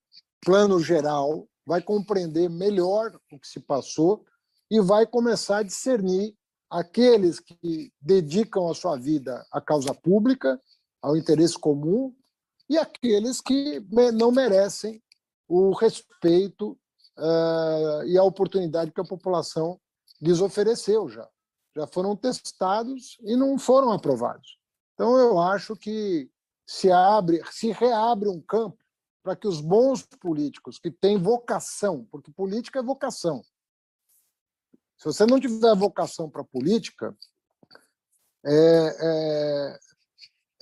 plano 0.45 0.80
geral 0.80 1.49
vai 1.64 1.80
compreender 1.80 2.49
melhor 2.49 3.14
o 3.30 3.39
que 3.39 3.47
se 3.47 3.61
passou 3.61 4.24
e 4.70 4.80
vai 4.80 5.07
começar 5.07 5.59
a 5.59 5.62
discernir 5.62 6.35
aqueles 6.70 7.39
que 7.39 7.93
dedicam 8.01 8.70
a 8.70 8.74
sua 8.74 8.97
vida 8.97 9.47
à 9.53 9.61
causa 9.61 9.95
pública, 9.95 10.61
ao 11.01 11.16
interesse 11.16 11.59
comum, 11.59 12.14
e 12.68 12.78
aqueles 12.78 13.41
que 13.41 13.85
não 14.14 14.33
merecem 14.33 15.03
o 15.47 15.72
respeito 15.72 16.78
uh, 17.18 18.05
e 18.07 18.16
a 18.16 18.24
oportunidade 18.24 18.93
que 18.93 19.01
a 19.01 19.05
população 19.05 19.78
lhes 20.20 20.41
ofereceu 20.41 21.09
já. 21.09 21.28
Já 21.76 21.87
foram 21.87 22.16
testados 22.16 23.18
e 23.22 23.37
não 23.37 23.59
foram 23.59 23.93
aprovados. 23.93 24.59
Então, 24.95 25.16
eu 25.18 25.38
acho 25.38 25.74
que 25.76 26.30
se 26.66 26.90
abre, 26.90 27.43
se 27.51 27.72
reabre 27.72 28.28
um 28.28 28.40
campo 28.40 28.78
para 29.22 29.36
que 29.36 29.47
os 29.47 29.61
bons 29.61 30.03
políticos 30.03 30.78
que 30.78 30.90
têm 30.90 31.16
vocação, 31.16 32.07
porque 32.11 32.30
política 32.30 32.80
é 32.80 32.82
vocação. 32.82 33.45
Se 34.99 35.05
você 35.05 35.26
não 35.26 35.40
tiver 35.40 35.74
vocação 35.74 36.28
para 36.28 36.45
política, 36.45 37.16
é, 38.45 38.97
é, 39.01 39.78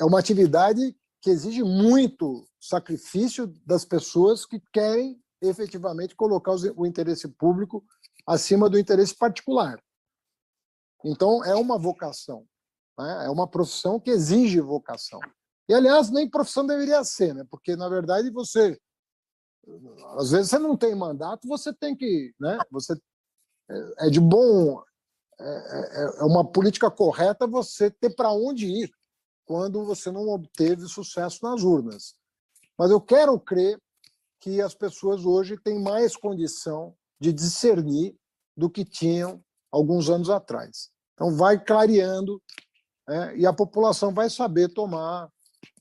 é 0.01 0.05
uma 0.05 0.19
atividade 0.19 0.97
que 1.21 1.31
exige 1.31 1.63
muito 1.63 2.49
sacrifício 2.59 3.47
das 3.67 3.85
pessoas 3.85 4.45
que 4.47 4.61
querem 4.73 5.23
efetivamente 5.41 6.15
colocar 6.15 6.55
o 6.77 6.87
interesse 6.87 7.29
público 7.29 7.85
acima 8.27 8.69
do 8.69 8.79
interesse 8.79 9.15
particular. 9.15 9.83
Então, 11.05 11.43
é 11.45 11.55
uma 11.55 11.79
vocação, 11.79 12.47
né? 13.01 13.27
é 13.27 13.31
uma 13.31 13.47
profissão 13.47 13.99
que 13.99 14.11
exige 14.11 14.61
vocação. 14.61 15.21
E, 15.69 15.75
aliás, 15.75 16.11
nem 16.11 16.29
profissão 16.29 16.67
deveria 16.67 17.03
ser, 17.05 17.35
né? 17.35 17.45
porque, 17.51 17.77
na 17.77 17.89
verdade, 17.89 18.31
você. 18.31 18.79
Às 20.17 20.31
vezes 20.31 20.51
você 20.51 20.59
não 20.59 20.77
tem 20.77 20.95
mandato, 20.95 21.47
você 21.47 21.73
tem 21.73 21.97
que. 21.97 22.35
Né? 22.41 22.59
Você, 22.71 22.95
é, 23.71 24.07
é 24.07 24.11
de 24.11 24.21
bom. 24.21 24.83
É, 25.39 25.45
é, 25.45 26.21
é 26.21 26.25
uma 26.25 26.45
política 26.45 26.91
correta 26.91 27.47
você 27.47 27.91
ter 27.91 28.15
para 28.15 28.31
onde 28.31 28.67
ir 28.67 28.91
quando 29.47 29.85
você 29.85 30.11
não 30.11 30.29
obteve 30.29 30.87
sucesso 30.87 31.39
nas 31.43 31.63
urnas. 31.63 32.15
Mas 32.79 32.91
eu 32.91 33.01
quero 33.01 33.39
crer 33.39 33.81
que 34.41 34.61
as 34.61 34.75
pessoas 34.75 35.25
hoje 35.25 35.57
têm 35.59 35.83
mais 35.83 36.17
condição 36.17 36.95
de 37.21 37.33
discernir 37.33 38.17
do 38.57 38.71
que 38.71 38.85
tinham 38.85 39.43
alguns 39.71 40.09
anos 40.09 40.31
atrás. 40.31 40.91
Então, 41.15 41.37
vai 41.37 41.63
clareando 41.63 42.43
né? 43.11 43.37
e 43.37 43.45
a 43.45 43.53
população 43.53 44.15
vai 44.15 44.31
saber 44.31 44.69
tomar 44.69 45.29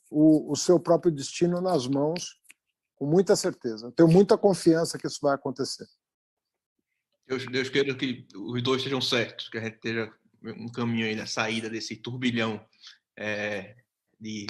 o, 0.10 0.52
o 0.52 0.56
seu 0.56 0.80
próprio 0.80 1.12
destino 1.12 1.62
nas 1.62 1.86
mãos 1.86 2.40
com 2.96 3.06
muita 3.06 3.36
certeza. 3.36 3.92
tenho 3.92 4.10
muita 4.10 4.36
confiança 4.36 4.98
que 4.98 5.06
isso 5.06 5.20
vai 5.22 5.36
acontecer. 5.36 5.88
Deus, 7.28 7.46
Deus 7.46 7.70
queira 7.70 7.94
que 7.94 8.28
os 8.36 8.62
dois 8.64 8.80
estejam 8.80 9.00
certos, 9.00 9.48
que 9.48 9.60
a 9.60 9.62
gente 9.62 9.76
esteja 9.76 10.12
um 10.44 10.68
caminho 10.72 11.06
aí 11.06 11.16
na 11.16 11.28
saída 11.28 11.70
desse 11.70 11.96
turbilhão 11.98 12.60
é, 13.16 13.76
de 14.20 14.48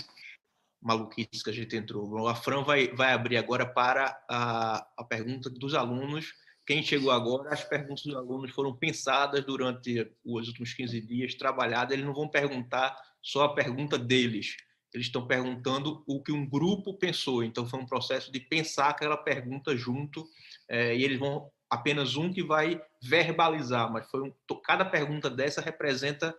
maluquices 0.81 1.43
que 1.43 1.49
a 1.49 1.53
gente 1.53 1.75
entrou. 1.75 2.27
A 2.27 2.33
Fran 2.33 2.63
vai, 2.63 2.87
vai 2.95 3.11
abrir 3.11 3.35
agora 3.35 3.65
para 3.65 4.17
a, 4.29 4.77
a 4.97 5.03
pergunta 5.03 5.49
dos 5.49 5.73
alunos. 5.73 6.33
Quem 6.69 6.83
chegou 6.83 7.09
agora, 7.09 7.51
as 7.51 7.63
perguntas 7.63 8.03
dos 8.03 8.15
alunos 8.15 8.51
foram 8.51 8.75
pensadas 8.75 9.43
durante 9.43 10.07
os 10.23 10.47
últimos 10.49 10.71
15 10.71 11.01
dias, 11.01 11.33
trabalhadas. 11.33 11.93
Eles 11.93 12.05
não 12.05 12.13
vão 12.13 12.29
perguntar 12.29 12.95
só 13.23 13.45
a 13.45 13.55
pergunta 13.55 13.97
deles 13.97 14.55
eles 14.93 15.07
estão 15.07 15.25
perguntando 15.25 16.03
o 16.07 16.21
que 16.21 16.31
um 16.31 16.47
grupo 16.47 16.95
pensou. 16.95 17.43
Então, 17.43 17.65
foi 17.65 17.79
um 17.79 17.85
processo 17.85 18.31
de 18.31 18.39
pensar 18.39 18.89
aquela 18.89 19.17
pergunta 19.17 19.75
junto, 19.75 20.27
é, 20.67 20.95
e 20.95 21.03
eles 21.03 21.19
vão 21.19 21.49
apenas 21.69 22.15
um 22.15 22.31
que 22.31 22.43
vai 22.43 22.79
verbalizar, 23.01 23.91
mas 23.91 24.09
foi 24.09 24.21
um, 24.21 24.33
cada 24.63 24.85
pergunta 24.85 25.27
dessa 25.27 25.61
representa 25.61 26.35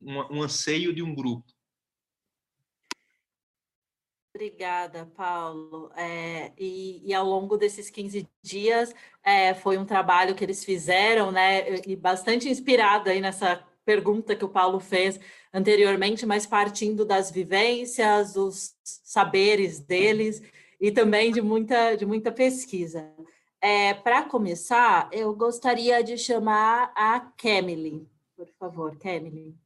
um, 0.00 0.38
um 0.38 0.42
anseio 0.42 0.94
de 0.94 1.02
um 1.02 1.14
grupo. 1.14 1.44
Obrigada, 4.34 5.06
Paulo. 5.16 5.90
É, 5.96 6.52
e, 6.56 7.02
e, 7.04 7.12
ao 7.14 7.26
longo 7.26 7.56
desses 7.56 7.90
15 7.90 8.28
dias, 8.42 8.94
é, 9.24 9.54
foi 9.54 9.76
um 9.76 9.84
trabalho 9.84 10.34
que 10.34 10.44
eles 10.44 10.64
fizeram, 10.64 11.32
né, 11.32 11.80
e 11.86 11.96
bastante 11.96 12.48
inspirado 12.48 13.10
aí 13.10 13.20
nessa 13.20 13.56
pergunta 13.84 14.36
que 14.36 14.44
o 14.44 14.48
Paulo 14.48 14.78
fez 14.78 15.18
anteriormente, 15.52 16.24
mas 16.24 16.46
partindo 16.46 17.04
das 17.04 17.30
vivências, 17.30 18.34
dos 18.34 18.74
saberes 18.84 19.80
deles 19.80 20.40
e 20.80 20.92
também 20.92 21.32
de 21.32 21.42
muita, 21.42 21.96
de 21.96 22.06
muita 22.06 22.30
pesquisa. 22.30 23.12
É, 23.60 23.94
Para 23.94 24.22
começar, 24.22 25.08
eu 25.12 25.34
gostaria 25.34 26.02
de 26.04 26.16
chamar 26.16 26.92
a 26.96 27.20
Kemily. 27.36 28.08
Por 28.36 28.46
favor, 28.58 28.96
Kemily. 28.96 29.56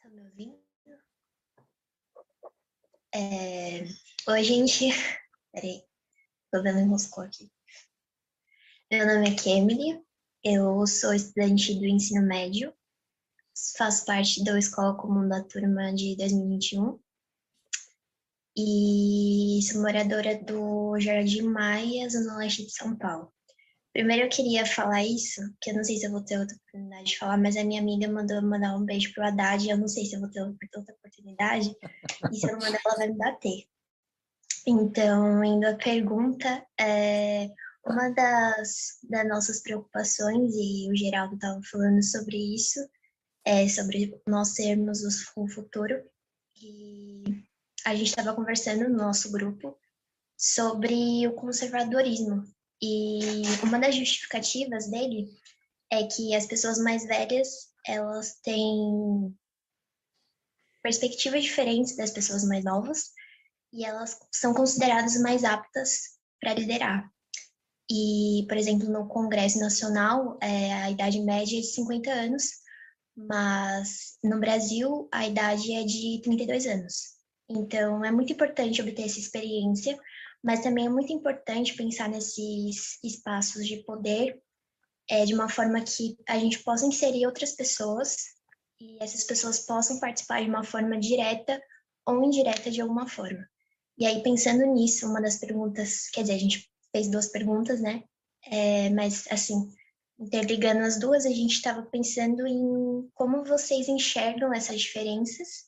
Tá 0.00 0.08
me 0.08 0.22
ouvindo? 0.22 0.58
É... 3.16 3.86
Gente. 4.42 4.90
Peraí, 5.50 5.82
vendo 6.52 6.80
em 6.80 6.86
Moscou 6.86 7.24
aqui. 7.24 7.50
Meu 8.90 9.06
nome 9.06 9.30
é 9.30 9.34
Kemily, 9.34 10.04
eu 10.44 10.86
sou 10.86 11.14
estudante 11.14 11.74
do 11.74 11.86
ensino 11.86 12.26
médio, 12.26 12.74
faço 13.78 14.04
parte 14.04 14.44
da 14.44 14.58
Escola 14.58 14.94
Comum 14.96 15.26
da 15.26 15.42
Turma 15.42 15.94
de 15.94 16.14
2021 16.16 17.00
e 18.54 19.60
sou 19.62 19.80
moradora 19.80 20.38
do 20.44 21.00
Jardim 21.00 21.42
Maia, 21.42 22.10
Zona 22.10 22.36
Leste 22.36 22.66
de 22.66 22.72
São 22.72 22.94
Paulo. 22.96 23.32
Primeiro 23.96 24.24
eu 24.24 24.28
queria 24.28 24.66
falar 24.66 25.02
isso, 25.02 25.40
que 25.58 25.70
eu 25.70 25.74
não 25.74 25.82
sei 25.82 25.96
se 25.96 26.04
eu 26.04 26.10
vou 26.10 26.20
ter 26.20 26.38
outra 26.38 26.54
oportunidade 26.54 27.04
de 27.04 27.18
falar, 27.18 27.38
mas 27.38 27.56
a 27.56 27.64
minha 27.64 27.80
amiga 27.80 28.06
mandou 28.06 28.42
mandar 28.42 28.76
um 28.76 28.84
beijo 28.84 29.10
pro 29.14 29.24
Haddad, 29.24 29.66
eu 29.66 29.78
não 29.78 29.88
sei 29.88 30.04
se 30.04 30.14
eu 30.14 30.20
vou 30.20 30.30
ter 30.30 30.42
outra 30.42 30.94
oportunidade, 30.94 31.74
e 32.30 32.36
se 32.36 32.46
eu 32.46 32.52
não 32.52 32.58
mandar 32.58 32.78
ela 32.84 32.94
vai 32.94 33.08
me 33.08 33.16
bater. 33.16 33.64
Então, 34.66 35.42
indo 35.42 35.66
à 35.66 35.76
pergunta, 35.76 36.62
é, 36.78 37.48
uma 37.86 38.10
das, 38.10 38.98
das 39.08 39.26
nossas 39.26 39.62
preocupações, 39.62 40.54
e 40.54 40.92
o 40.92 40.94
Geraldo 40.94 41.36
estava 41.36 41.58
falando 41.62 42.04
sobre 42.04 42.36
isso, 42.54 42.86
é 43.46 43.66
sobre 43.66 44.20
nós 44.28 44.48
sermos 44.48 45.00
o 45.34 45.48
futuro. 45.48 46.04
E 46.60 47.24
a 47.86 47.94
gente 47.94 48.08
estava 48.08 48.34
conversando 48.34 48.90
no 48.90 48.94
nosso 48.94 49.32
grupo 49.32 49.74
sobre 50.36 51.26
o 51.26 51.32
conservadorismo. 51.32 52.44
E 52.82 53.42
uma 53.62 53.78
das 53.78 53.94
justificativas 53.94 54.90
dele 54.90 55.28
é 55.90 56.04
que 56.04 56.34
as 56.34 56.46
pessoas 56.46 56.78
mais 56.78 57.06
velhas, 57.06 57.48
elas 57.86 58.38
têm 58.42 59.34
perspectivas 60.82 61.42
diferentes 61.42 61.96
das 61.96 62.10
pessoas 62.10 62.44
mais 62.44 62.64
novas 62.64 63.10
e 63.72 63.84
elas 63.84 64.18
são 64.32 64.54
consideradas 64.54 65.20
mais 65.20 65.44
aptas 65.44 66.16
para 66.40 66.54
liderar. 66.54 67.10
E, 67.90 68.44
por 68.48 68.56
exemplo, 68.56 68.88
no 68.88 69.08
Congresso 69.08 69.58
Nacional, 69.58 70.38
é, 70.40 70.72
a 70.72 70.90
idade 70.90 71.20
média 71.20 71.58
é 71.58 71.60
de 71.60 71.66
50 71.66 72.10
anos, 72.10 72.44
mas 73.16 74.18
no 74.22 74.40
Brasil 74.40 75.08
a 75.12 75.26
idade 75.26 75.72
é 75.72 75.84
de 75.84 76.20
32 76.22 76.66
anos. 76.66 77.16
Então, 77.48 78.04
é 78.04 78.10
muito 78.10 78.32
importante 78.32 78.82
obter 78.82 79.06
essa 79.06 79.20
experiência, 79.20 79.98
mas 80.42 80.62
também 80.62 80.86
é 80.86 80.90
muito 80.90 81.12
importante 81.12 81.74
pensar 81.74 82.08
nesses 82.08 82.98
espaços 83.02 83.66
de 83.66 83.78
poder 83.84 84.40
é, 85.08 85.24
de 85.24 85.34
uma 85.34 85.48
forma 85.48 85.80
que 85.82 86.16
a 86.28 86.38
gente 86.38 86.62
possa 86.62 86.86
inserir 86.86 87.26
outras 87.26 87.52
pessoas 87.52 88.16
e 88.80 89.02
essas 89.02 89.24
pessoas 89.24 89.60
possam 89.60 89.98
participar 89.98 90.42
de 90.42 90.48
uma 90.48 90.64
forma 90.64 90.98
direta 90.98 91.60
ou 92.06 92.22
indireta 92.24 92.70
de 92.70 92.80
alguma 92.80 93.08
forma. 93.08 93.46
E 93.98 94.04
aí, 94.06 94.22
pensando 94.22 94.66
nisso, 94.66 95.08
uma 95.08 95.22
das 95.22 95.38
perguntas, 95.38 96.08
quer 96.10 96.22
dizer, 96.22 96.34
a 96.34 96.38
gente 96.38 96.70
fez 96.92 97.10
duas 97.10 97.28
perguntas, 97.28 97.80
né? 97.80 98.04
É, 98.44 98.90
mas, 98.90 99.26
assim, 99.30 99.70
interligando 100.18 100.80
as 100.80 100.98
duas, 100.98 101.24
a 101.24 101.30
gente 101.30 101.52
estava 101.52 101.82
pensando 101.82 102.46
em 102.46 103.08
como 103.14 103.44
vocês 103.44 103.88
enxergam 103.88 104.52
essas 104.52 104.80
diferenças 104.80 105.66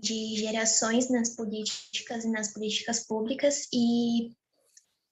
de 0.00 0.36
gerações 0.36 1.10
nas 1.10 1.36
políticas 1.36 2.24
e 2.24 2.28
nas 2.28 2.52
políticas 2.52 3.06
públicas 3.06 3.68
e 3.72 4.32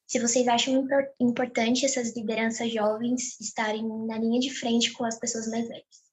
se 0.07 0.19
vocês 0.19 0.49
acham 0.49 0.89
importante 1.21 1.85
essas 1.85 2.17
lideranças 2.17 2.73
jovens 2.73 3.39
estarem 3.41 3.87
na 4.07 4.17
linha 4.19 4.41
de 4.41 4.51
frente 4.51 4.93
com 4.93 5.05
as 5.05 5.19
pessoas 5.19 5.47
mais 5.49 5.69
velhas. 5.69 6.09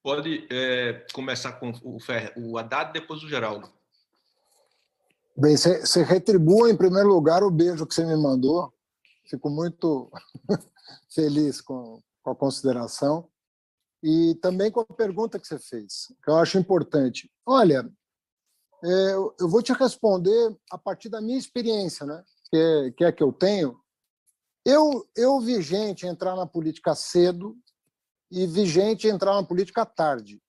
Pode 0.00 0.46
é, 0.50 1.04
começar 1.12 1.52
com 1.54 1.72
o, 1.82 2.00
Fer, 2.00 2.32
o 2.36 2.56
Haddad 2.56 2.92
depois 2.92 3.22
o 3.22 3.28
Geraldo. 3.28 3.70
Bem, 5.36 5.56
você 5.56 6.02
retribua 6.02 6.70
em 6.70 6.76
primeiro 6.76 7.08
lugar 7.08 7.42
o 7.42 7.50
beijo 7.50 7.86
que 7.86 7.94
você 7.94 8.04
me 8.04 8.16
mandou. 8.16 8.72
Fico 9.30 9.48
muito 9.48 10.10
feliz 11.14 11.60
com, 11.60 12.02
com 12.22 12.30
a 12.30 12.36
consideração 12.36 13.30
e 14.02 14.34
também 14.42 14.70
com 14.70 14.80
a 14.80 14.84
pergunta 14.84 15.38
que 15.38 15.46
você 15.46 15.58
fez, 15.58 16.12
que 16.22 16.30
eu 16.30 16.36
acho 16.36 16.58
importante. 16.58 17.30
Olha, 17.46 17.88
é, 18.82 19.12
eu 19.38 19.48
vou 19.48 19.62
te 19.62 19.72
responder 19.72 20.56
a 20.70 20.76
partir 20.76 21.08
da 21.08 21.20
minha 21.20 21.38
experiência, 21.38 22.04
né? 22.04 22.24
que, 22.50 22.56
é, 22.56 22.90
que 22.90 23.04
é 23.04 23.12
que 23.12 23.22
eu 23.22 23.32
tenho. 23.32 23.78
Eu, 24.64 25.08
eu 25.16 25.40
vi 25.40 25.62
gente 25.62 26.06
entrar 26.06 26.34
na 26.34 26.46
política 26.46 26.94
cedo 26.94 27.56
e 28.30 28.46
vi 28.46 28.66
gente 28.66 29.06
entrar 29.06 29.34
na 29.34 29.44
política 29.44 29.86
tarde. 29.86 30.42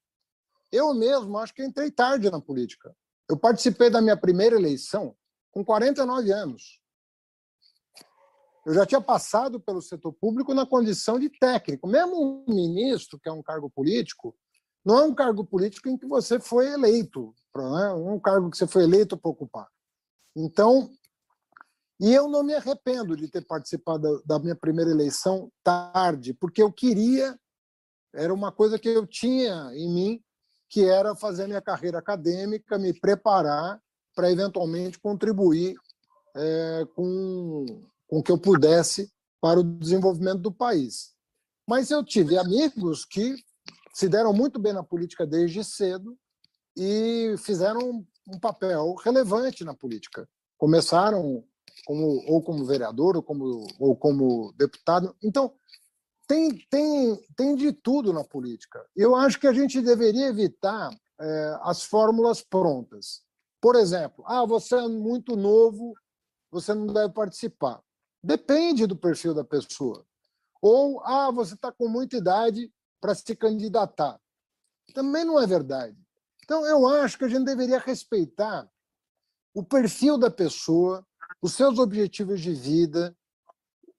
Eu 0.72 0.94
mesmo 0.94 1.38
acho 1.38 1.54
que 1.54 1.64
entrei 1.64 1.92
tarde 1.92 2.30
na 2.32 2.42
política. 2.42 2.96
Eu 3.30 3.38
participei 3.38 3.90
da 3.90 4.02
minha 4.02 4.18
primeira 4.18 4.56
eleição 4.56 5.16
com 5.52 5.64
49 5.64 6.32
anos. 6.32 6.81
Eu 8.66 8.74
já 8.74 8.86
tinha 8.86 9.02
passado 9.02 9.60
pelo 9.60 9.82
setor 9.82 10.14
público 10.14 10.54
na 10.54 10.66
condição 10.66 11.20
de 11.20 11.30
técnico. 11.30 11.88
Mesmo 11.88 12.46
um 12.48 12.54
ministro, 12.54 13.20
que 13.20 13.28
é 13.28 13.32
um 13.32 13.42
cargo 13.42 13.70
político, 13.70 14.36
não 14.86 15.00
é 15.00 15.04
um 15.04 15.16
cargo 15.16 15.46
político 15.46 15.90
em 15.90 15.98
que 15.98 16.06
você 16.06 16.40
foi 16.40 16.68
eleito, 16.72 17.34
não 17.56 17.80
é 17.80 17.94
um 17.94 18.20
cargo 18.20 18.50
que 18.50 18.58
você 18.58 18.68
foi 18.68 18.84
eleito 18.84 19.18
para 19.18 19.32
ocupar. 19.32 19.68
Então, 20.36 20.90
e 22.00 22.14
eu 22.14 22.28
não 22.28 22.44
me 22.44 22.54
arrependo 22.56 23.16
de 23.16 23.28
ter 23.28 23.46
participado 23.46 24.24
da 24.26 24.40
minha 24.40 24.56
primeira 24.56 24.90
eleição 24.90 25.52
tarde, 25.64 26.34
porque 26.34 26.62
eu 26.62 26.72
queria 26.72 27.38
era 28.14 28.34
uma 28.34 28.52
coisa 28.52 28.78
que 28.78 28.90
eu 28.90 29.08
tinha 29.08 29.72
em 29.74 29.90
mim, 29.90 30.24
que 30.70 30.86
era 30.86 31.16
fazer 31.16 31.48
minha 31.48 31.62
carreira 31.62 32.00
acadêmica, 32.00 32.78
me 32.78 32.94
preparar 32.94 33.80
para 34.14 34.32
eventualmente 34.32 35.00
contribuir 35.00 35.76
é, 36.36 36.86
com, 36.96 37.66
com 38.12 38.20
o 38.20 38.24
que 38.24 38.32
eu 38.32 38.38
pudesse 38.38 39.10
para 39.40 39.62
o 39.62 39.64
desenvolvimento 39.64 40.40
do 40.40 40.52
país. 40.52 41.14
Mas 41.66 41.90
eu 41.90 42.04
tive 42.04 42.38
amigos 42.38 43.06
que 43.06 43.36
se 43.94 44.10
deram 44.10 44.34
muito 44.34 44.60
bem 44.60 44.74
na 44.74 44.84
política 44.84 45.26
desde 45.26 45.64
cedo 45.64 46.18
e 46.76 47.36
fizeram 47.38 48.06
um 48.28 48.38
papel 48.38 48.96
relevante 48.96 49.64
na 49.64 49.74
política. 49.74 50.28
Começaram 50.58 51.46
como, 51.86 52.22
ou 52.28 52.44
como 52.44 52.66
vereador 52.66 53.16
ou 53.16 53.24
como, 53.24 53.66
ou 53.80 53.96
como 53.96 54.54
deputado. 54.58 55.16
Então, 55.24 55.54
tem, 56.28 56.50
tem, 56.70 57.16
tem 57.38 57.56
de 57.56 57.72
tudo 57.72 58.12
na 58.12 58.26
política. 58.26 58.86
Eu 58.94 59.16
acho 59.16 59.40
que 59.40 59.48
a 59.48 59.54
gente 59.54 59.82
deveria 59.82 60.28
evitar 60.28 60.94
é, 61.20 61.58
as 61.62 61.84
fórmulas 61.84 62.42
prontas. 62.42 63.22
Por 63.62 63.78
exemplo, 63.78 64.24
ah, 64.28 64.46
você 64.46 64.76
é 64.76 64.88
muito 64.88 65.38
novo, 65.38 65.94
você 66.52 66.74
não 66.74 66.88
deve 66.88 67.14
participar. 67.14 67.82
Depende 68.24 68.86
do 68.86 68.96
perfil 68.96 69.34
da 69.34 69.44
pessoa. 69.44 70.06
Ou, 70.62 71.02
ah, 71.04 71.32
você 71.32 71.56
está 71.56 71.72
com 71.72 71.88
muita 71.88 72.18
idade 72.18 72.72
para 73.00 73.16
se 73.16 73.36
candidatar. 73.36 74.20
Também 74.94 75.26
não 75.26 75.40
é 75.40 75.48
verdade. 75.48 75.98
Então, 76.44 76.66
eu 76.66 76.88
acho 76.88 77.18
que 77.18 77.26
a 77.26 77.28
gente 77.28 77.46
deveria 77.46 77.80
respeitar 77.80 78.70
o 79.54 79.64
perfil 79.64 80.18
da 80.18 80.30
pessoa, 80.30 81.06
os 81.42 81.54
seus 81.54 81.80
objetivos 81.80 82.42
de 82.42 82.54
vida, 82.54 83.16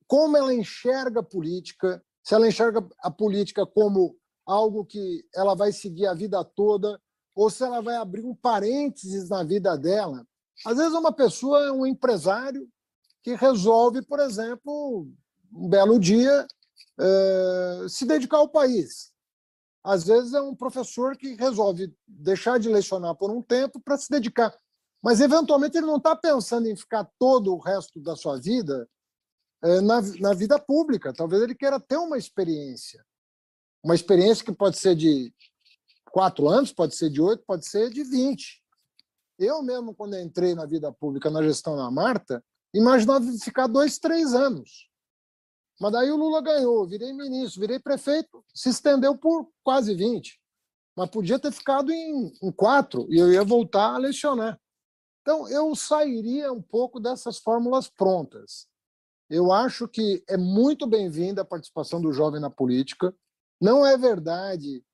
como 0.06 0.36
ela 0.36 0.54
enxerga 0.54 1.20
a 1.20 1.24
política, 1.24 2.04
se 2.22 2.34
ela 2.34 2.46
enxerga 2.46 2.86
a 3.00 3.10
política 3.10 3.66
como 3.66 4.16
algo 4.46 4.84
que 4.84 5.26
ela 5.34 5.54
vai 5.54 5.72
seguir 5.72 6.06
a 6.06 6.14
vida 6.14 6.44
toda, 6.44 7.00
ou 7.34 7.50
se 7.50 7.64
ela 7.64 7.80
vai 7.80 7.96
abrir 7.96 8.24
um 8.24 8.34
parênteses 8.34 9.28
na 9.28 9.42
vida 9.42 9.76
dela. 9.76 10.26
Às 10.64 10.76
vezes, 10.76 10.92
uma 10.92 11.12
pessoa 11.12 11.66
é 11.66 11.72
um 11.72 11.86
empresário 11.86 12.68
que 13.22 13.34
resolve, 13.34 14.02
por 14.02 14.18
exemplo, 14.20 15.08
um 15.52 15.68
belo 15.68 15.98
dia, 15.98 16.46
eh, 16.98 17.86
se 17.88 18.04
dedicar 18.04 18.38
ao 18.38 18.48
país. 18.48 19.12
Às 19.84 20.04
vezes, 20.04 20.32
é 20.34 20.40
um 20.40 20.54
professor 20.54 21.16
que 21.16 21.34
resolve 21.34 21.94
deixar 22.06 22.58
de 22.58 22.68
lecionar 22.68 23.14
por 23.16 23.30
um 23.30 23.42
tempo 23.42 23.80
para 23.80 23.98
se 23.98 24.10
dedicar. 24.10 24.56
Mas, 25.02 25.20
eventualmente, 25.20 25.76
ele 25.76 25.86
não 25.86 25.96
está 25.96 26.14
pensando 26.14 26.68
em 26.68 26.76
ficar 26.76 27.08
todo 27.18 27.52
o 27.52 27.58
resto 27.58 28.00
da 28.00 28.14
sua 28.14 28.38
vida 28.40 28.88
é, 29.62 29.80
na, 29.80 30.00
na 30.20 30.34
vida 30.34 30.58
pública. 30.58 31.12
Talvez 31.12 31.42
ele 31.42 31.54
queira 31.54 31.80
ter 31.80 31.96
uma 31.96 32.16
experiência. 32.16 33.04
Uma 33.82 33.94
experiência 33.96 34.44
que 34.44 34.52
pode 34.52 34.78
ser 34.78 34.94
de 34.94 35.34
quatro 36.12 36.48
anos, 36.48 36.72
pode 36.72 36.94
ser 36.94 37.10
de 37.10 37.20
oito, 37.20 37.42
pode 37.44 37.66
ser 37.66 37.90
de 37.90 38.04
vinte. 38.04 38.62
Eu 39.38 39.62
mesmo, 39.62 39.94
quando 39.94 40.16
entrei 40.16 40.54
na 40.54 40.66
vida 40.66 40.92
pública, 40.92 41.30
na 41.30 41.42
gestão 41.42 41.76
da 41.76 41.90
Marta, 41.90 42.44
imaginava 42.74 43.24
ficar 43.42 43.66
dois, 43.66 43.98
três 43.98 44.34
anos. 44.34 44.88
Mas 45.80 45.92
daí 45.92 46.10
o 46.10 46.16
Lula 46.16 46.40
ganhou, 46.40 46.86
virei 46.86 47.12
ministro, 47.12 47.60
virei 47.60 47.78
prefeito, 47.78 48.44
se 48.54 48.68
estendeu 48.68 49.16
por 49.16 49.50
quase 49.64 49.94
20. 49.94 50.40
Mas 50.96 51.10
podia 51.10 51.38
ter 51.38 51.50
ficado 51.52 51.90
em, 51.90 52.32
em 52.42 52.52
quatro 52.52 53.06
e 53.10 53.18
eu 53.18 53.32
ia 53.32 53.42
voltar 53.42 53.94
a 53.94 53.98
lecionar. 53.98 54.60
Então, 55.22 55.48
eu 55.48 55.74
sairia 55.74 56.52
um 56.52 56.60
pouco 56.60 57.00
dessas 57.00 57.38
fórmulas 57.38 57.88
prontas. 57.88 58.66
Eu 59.30 59.50
acho 59.50 59.88
que 59.88 60.22
é 60.28 60.36
muito 60.36 60.86
bem-vinda 60.86 61.42
a 61.42 61.44
participação 61.44 62.00
do 62.00 62.12
jovem 62.12 62.40
na 62.40 62.50
política. 62.50 63.14
Não 63.60 63.86
é 63.86 63.96
verdade 63.96 64.84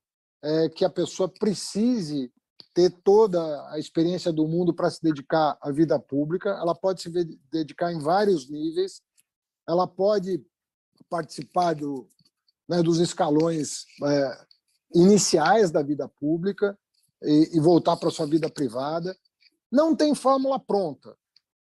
é, 0.42 0.68
que 0.68 0.84
a 0.84 0.90
pessoa 0.90 1.28
precise 1.28 2.32
ter 2.78 2.90
toda 3.02 3.40
a 3.72 3.78
experiência 3.80 4.32
do 4.32 4.46
mundo 4.46 4.72
para 4.72 4.88
se 4.88 5.02
dedicar 5.02 5.58
à 5.60 5.72
vida 5.72 5.98
pública. 5.98 6.50
Ela 6.50 6.76
pode 6.76 7.02
se 7.02 7.10
dedicar 7.50 7.92
em 7.92 7.98
vários 7.98 8.48
níveis. 8.48 9.02
Ela 9.68 9.84
pode 9.84 10.40
participar 11.10 11.74
do, 11.74 12.08
né, 12.68 12.80
dos 12.80 13.00
escalões 13.00 13.84
é, 14.04 14.46
iniciais 14.94 15.72
da 15.72 15.82
vida 15.82 16.08
pública 16.08 16.78
e, 17.20 17.56
e 17.56 17.60
voltar 17.60 17.96
para 17.96 18.12
sua 18.12 18.26
vida 18.26 18.48
privada. 18.48 19.18
Não 19.72 19.96
tem 19.96 20.14
fórmula 20.14 20.60
pronta. 20.60 21.16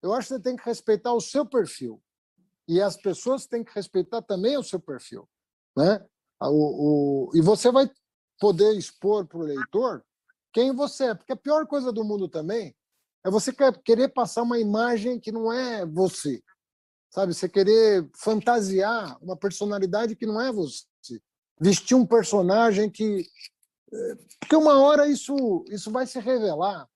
Eu 0.02 0.12
acho 0.12 0.28
que 0.28 0.34
você 0.34 0.40
tem 0.42 0.56
que 0.56 0.64
respeitar 0.66 1.14
o 1.14 1.22
seu 1.22 1.46
perfil 1.46 2.02
e 2.68 2.82
as 2.82 2.98
pessoas 2.98 3.46
têm 3.46 3.64
que 3.64 3.74
respeitar 3.74 4.20
também 4.20 4.58
o 4.58 4.62
seu 4.62 4.78
perfil. 4.78 5.26
Né? 5.74 6.04
O, 6.38 7.30
o, 7.30 7.30
e 7.34 7.40
você 7.40 7.72
vai 7.72 7.90
poder 8.38 8.76
expor 8.76 9.26
para 9.26 9.38
o 9.38 9.42
leitor 9.42 10.04
quem 10.52 10.74
você 10.74 11.04
é, 11.06 11.14
porque 11.14 11.32
a 11.32 11.36
pior 11.36 11.66
coisa 11.66 11.92
do 11.92 12.04
mundo 12.04 12.28
também 12.28 12.74
é 13.24 13.30
você 13.30 13.52
querer 13.84 14.08
passar 14.08 14.42
uma 14.42 14.58
imagem 14.58 15.18
que 15.18 15.32
não 15.32 15.52
é 15.52 15.84
você, 15.84 16.42
sabe? 17.10 17.34
Você 17.34 17.48
querer 17.48 18.08
fantasiar 18.16 19.18
uma 19.22 19.36
personalidade 19.36 20.16
que 20.16 20.26
não 20.26 20.40
é 20.40 20.52
você, 20.52 20.84
vestir 21.60 21.94
um 21.94 22.06
personagem 22.06 22.90
que 22.90 23.26
é, 23.92 24.14
porque 24.40 24.54
uma 24.56 24.80
hora 24.80 25.08
isso 25.08 25.64
isso 25.68 25.90
vai 25.90 26.06
se 26.06 26.20
revelar 26.20 26.88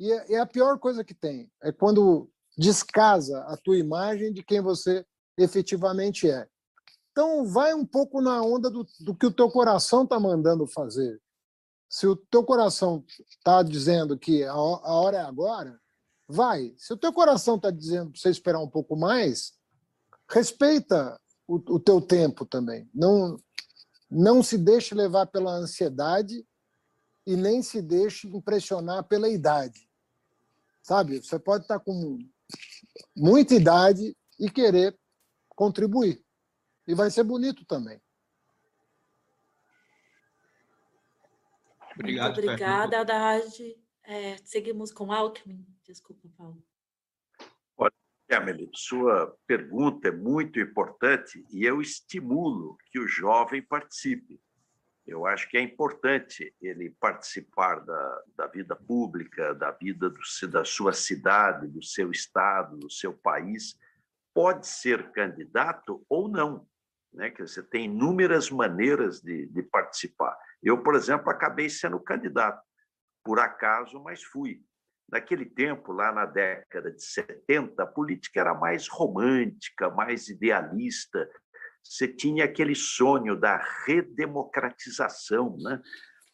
e 0.00 0.12
é, 0.12 0.34
é 0.34 0.38
a 0.40 0.46
pior 0.46 0.78
coisa 0.78 1.04
que 1.04 1.14
tem 1.14 1.50
é 1.62 1.72
quando 1.72 2.28
descasa 2.56 3.40
a 3.44 3.56
tua 3.56 3.78
imagem 3.78 4.32
de 4.32 4.42
quem 4.42 4.60
você 4.60 5.04
efetivamente 5.36 6.30
é. 6.30 6.46
Então, 7.10 7.44
vai 7.44 7.74
um 7.74 7.86
pouco 7.86 8.20
na 8.20 8.42
onda 8.42 8.70
do, 8.70 8.86
do 9.00 9.14
que 9.14 9.26
o 9.26 9.32
teu 9.32 9.50
coração 9.50 10.02
está 10.02 10.18
mandando 10.18 10.66
fazer. 10.66 11.20
Se 11.88 12.06
o 12.06 12.16
teu 12.16 12.42
coração 12.42 13.04
está 13.28 13.62
dizendo 13.62 14.18
que 14.18 14.42
a, 14.44 14.54
hora 14.56 15.18
é 15.18 15.20
agora, 15.20 15.80
vai. 16.26 16.74
Se 16.76 16.92
o 16.92 16.96
teu 16.96 17.12
coração 17.12 17.56
está 17.56 17.70
dizendo 17.70 18.10
para 18.10 18.20
você 18.20 18.30
esperar 18.30 18.60
um 18.60 18.68
pouco 18.68 18.96
mais, 18.96 19.52
respeita 20.28 21.20
o, 21.46 21.56
o 21.74 21.80
teu 21.80 22.00
tempo 22.00 22.44
também. 22.44 22.88
Não, 22.92 23.38
não 24.10 24.42
se 24.42 24.58
deixe 24.58 24.94
levar 24.94 25.26
pela 25.26 25.52
ansiedade 25.52 26.46
e 27.26 27.36
nem 27.36 27.62
se 27.62 27.80
deixe 27.80 28.26
impressionar 28.28 29.04
pela 29.04 29.28
idade. 29.28 29.88
Sabe? 30.82 31.18
Você 31.22 31.38
pode 31.38 31.64
estar 31.64 31.80
com 31.80 32.18
muita 33.16 33.54
idade 33.54 34.16
e 34.38 34.50
querer 34.50 34.98
contribuir. 35.48 36.22
E 36.86 36.94
vai 36.94 37.10
ser 37.10 37.24
bonito 37.24 37.64
também. 37.64 38.00
Obrigado, 41.94 42.34
Muito 42.34 42.48
obrigada, 42.48 43.00
Haddad. 43.00 43.76
É, 44.04 44.36
seguimos 44.38 44.92
com 44.92 45.12
Alckmin. 45.12 45.66
Desculpa, 45.84 46.28
Paulo. 46.36 46.62
Olha, 47.76 47.92
Emily, 48.28 48.68
sua 48.74 49.36
pergunta 49.46 50.08
é 50.08 50.12
muito 50.12 50.60
importante 50.60 51.44
e 51.50 51.64
eu 51.64 51.80
estimulo 51.80 52.76
que 52.90 52.98
o 52.98 53.06
jovem 53.06 53.62
participe. 53.62 54.40
Eu 55.06 55.26
acho 55.26 55.48
que 55.50 55.58
é 55.58 55.60
importante 55.60 56.54
ele 56.60 56.90
participar 56.98 57.80
da, 57.80 58.22
da 58.36 58.46
vida 58.46 58.74
pública, 58.74 59.54
da 59.54 59.70
vida 59.70 60.08
do, 60.08 60.48
da 60.48 60.64
sua 60.64 60.94
cidade, 60.94 61.68
do 61.68 61.82
seu 61.82 62.10
estado, 62.10 62.78
do 62.78 62.90
seu 62.90 63.12
país. 63.12 63.78
Pode 64.32 64.66
ser 64.66 65.12
candidato 65.12 66.04
ou 66.08 66.26
não. 66.26 66.66
Né? 67.12 67.30
Que 67.30 67.42
você 67.42 67.62
tem 67.62 67.84
inúmeras 67.84 68.50
maneiras 68.50 69.20
de, 69.20 69.46
de 69.46 69.62
participar. 69.62 70.36
Eu, 70.64 70.82
por 70.82 70.94
exemplo, 70.94 71.30
acabei 71.30 71.68
sendo 71.68 72.00
candidato, 72.00 72.62
por 73.22 73.38
acaso, 73.38 74.02
mas 74.02 74.22
fui. 74.22 74.62
Naquele 75.10 75.44
tempo, 75.44 75.92
lá 75.92 76.10
na 76.10 76.24
década 76.24 76.90
de 76.90 77.04
70, 77.04 77.82
a 77.82 77.86
política 77.86 78.40
era 78.40 78.54
mais 78.54 78.88
romântica, 78.88 79.90
mais 79.90 80.28
idealista. 80.28 81.28
Você 81.82 82.08
tinha 82.08 82.46
aquele 82.46 82.74
sonho 82.74 83.36
da 83.36 83.62
redemocratização, 83.84 85.56
né? 85.58 85.80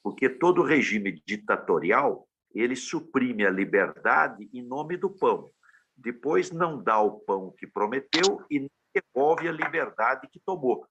porque 0.03 0.29
todo 0.29 0.63
regime 0.63 1.21
ditatorial 1.27 2.29
ele 2.55 2.77
suprime 2.77 3.45
a 3.45 3.51
liberdade 3.51 4.49
em 4.53 4.63
nome 4.63 4.97
do 4.97 5.11
pão. 5.11 5.51
Depois 5.97 6.51
não 6.51 6.83
dá 6.83 7.01
o 7.01 7.21
pão 7.21 7.53
que 7.59 7.67
prometeu 7.67 8.45
e 8.51 8.71
devolve 8.95 9.49
a 9.49 9.53
liberdade 9.53 10.29
que 10.29 10.41
tomou. 10.41 10.87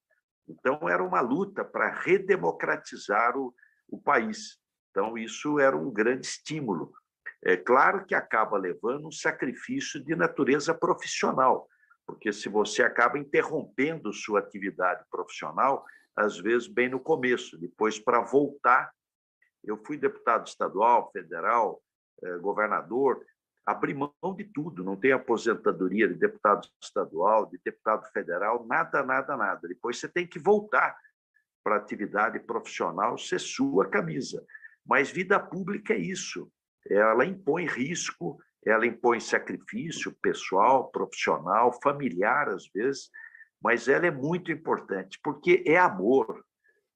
Então, 0.50 0.89
era 0.89 1.04
uma 1.04 1.22
luta 1.22 1.64
para 1.64 1.89
redemocratizar 1.91 3.38
o, 3.38 3.54
o 3.88 4.02
país. 4.02 4.60
Então, 4.89 5.18
isso 5.18 5.60
era 5.60 5.78
um 5.78 5.91
grande 5.91 6.26
estímulo. 6.26 6.91
É 7.43 7.56
claro 7.56 8.06
que 8.06 8.16
acaba 8.16 8.58
levando 8.58 9.08
um 9.08 9.12
sacrifício 9.12 10.04
de 10.04 10.16
natureza 10.16 10.74
profissional, 10.74 11.68
porque 12.06 12.34
se 12.34 12.50
você 12.50 12.82
acaba 12.82 13.20
interrompendo 13.20 14.12
sua 14.12 14.39
atividade 14.39 15.06
profissional, 15.10 15.86
às 16.16 16.38
vezes 16.38 16.68
bem 16.68 16.89
no 16.89 17.00
começo, 17.00 17.58
depois 17.58 18.00
para 18.00 18.20
voltar. 18.20 18.91
Eu 19.64 19.78
fui 19.86 19.97
deputado 19.97 20.47
estadual, 20.47 21.12
federal, 21.12 21.82
eh, 22.24 22.38
governador, 22.39 23.24
abri 23.72 23.94
mão 23.94 24.14
de 24.36 24.44
tudo, 24.46 24.84
não 24.84 24.96
tem 24.96 25.12
aposentadoria 25.12 26.08
de 26.08 26.16
deputado 26.16 26.68
estadual, 26.82 27.46
de 27.46 27.60
deputado 27.64 28.06
federal, 28.12 28.66
nada, 28.66 29.04
nada, 29.04 29.38
nada. 29.38 29.68
Depois 29.68 30.00
você 30.00 30.08
tem 30.08 30.26
que 30.26 30.40
voltar 30.40 30.98
para 31.64 31.76
a 31.76 31.78
atividade 31.78 32.40
profissional, 32.40 33.18
ser 33.18 33.40
sua 33.40 33.88
camisa. 33.88 34.46
Mas 34.86 35.12
vida 35.12 35.40
pública 35.40 35.94
é 35.94 35.98
isso 35.98 36.52
ela 36.88 37.26
impõe 37.26 37.66
risco, 37.66 38.40
ela 38.66 38.86
impõe 38.86 39.20
sacrifício 39.20 40.16
pessoal, 40.22 40.90
profissional, 40.92 41.80
familiar, 41.82 42.50
às 42.50 42.68
vezes, 42.74 43.10
mas 43.62 43.88
ela 43.88 44.08
é 44.08 44.12
muito 44.12 44.52
importante, 44.52 45.20
porque 45.24 45.64
é 45.66 45.78
amor. 45.78 46.46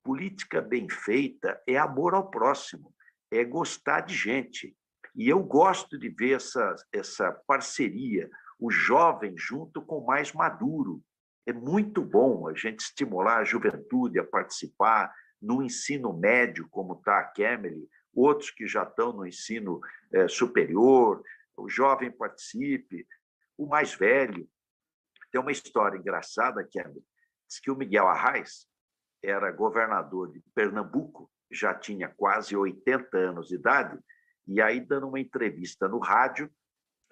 Política 0.02 0.60
bem 0.60 0.88
feita 0.88 1.60
é 1.66 1.78
amor 1.78 2.14
ao 2.14 2.30
próximo, 2.30 2.94
é 3.30 3.44
gostar 3.44 4.00
de 4.00 4.14
gente. 4.14 4.76
E 5.14 5.28
eu 5.28 5.42
gosto 5.42 5.98
de 5.98 6.08
ver 6.08 6.36
essa, 6.36 6.74
essa 6.92 7.32
parceria, 7.46 8.28
o 8.58 8.70
jovem 8.70 9.34
junto 9.36 9.80
com 9.80 9.98
o 9.98 10.06
mais 10.06 10.32
maduro. 10.32 11.02
É 11.46 11.52
muito 11.52 12.02
bom 12.02 12.48
a 12.48 12.54
gente 12.54 12.80
estimular 12.80 13.38
a 13.38 13.44
juventude 13.44 14.18
a 14.18 14.24
participar 14.24 15.14
no 15.40 15.62
ensino 15.62 16.12
médio, 16.12 16.66
como 16.70 16.94
está 16.94 17.18
a 17.18 17.24
Kemely, 17.24 17.88
outros 18.14 18.50
que 18.50 18.66
já 18.66 18.82
estão 18.82 19.12
no 19.12 19.26
ensino 19.26 19.80
é, 20.12 20.26
superior, 20.26 21.22
o 21.56 21.68
jovem 21.68 22.10
participe, 22.10 23.06
o 23.56 23.66
mais 23.66 23.94
velho. 23.94 24.48
Tem 25.30 25.40
uma 25.40 25.52
história 25.52 25.98
engraçada 25.98 26.66
é, 26.74 26.90
diz 26.90 27.60
que 27.60 27.70
o 27.70 27.76
Miguel 27.76 28.08
Arraes 28.08 28.66
era 29.22 29.50
governador 29.50 30.30
de 30.32 30.42
Pernambuco, 30.54 31.30
já 31.50 31.74
tinha 31.74 32.08
quase 32.08 32.56
80 32.56 33.16
anos 33.16 33.48
de 33.48 33.56
idade, 33.56 33.98
e 34.46 34.60
aí, 34.60 34.80
dando 34.80 35.08
uma 35.08 35.20
entrevista 35.20 35.88
no 35.88 35.98
rádio, 35.98 36.50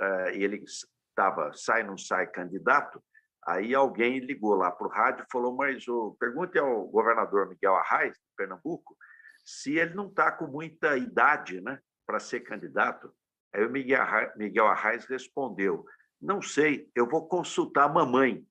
é, 0.00 0.36
ele 0.36 0.62
estava, 0.64 1.52
sai, 1.54 1.82
não 1.82 1.96
sai 1.96 2.26
candidato, 2.26 3.02
aí 3.46 3.74
alguém 3.74 4.18
ligou 4.18 4.54
lá 4.54 4.70
para 4.70 4.86
o 4.86 4.90
rádio 4.90 5.24
e 5.24 5.32
falou, 5.32 5.54
mas 5.54 5.86
o, 5.88 6.16
pergunte 6.18 6.58
ao 6.58 6.86
governador 6.86 7.48
Miguel 7.48 7.74
Arraes, 7.74 8.14
de 8.14 8.36
Pernambuco, 8.36 8.96
se 9.44 9.78
ele 9.78 9.94
não 9.94 10.08
está 10.08 10.30
com 10.30 10.46
muita 10.46 10.96
idade 10.96 11.60
né, 11.60 11.80
para 12.06 12.20
ser 12.20 12.40
candidato. 12.40 13.12
Aí 13.52 13.64
o 13.64 13.70
Miguel 13.70 14.66
Arraes 14.66 15.04
respondeu: 15.06 15.84
Não 16.20 16.40
sei, 16.40 16.88
eu 16.94 17.08
vou 17.08 17.26
consultar 17.26 17.84
a 17.84 17.92
mamãe, 17.92 18.46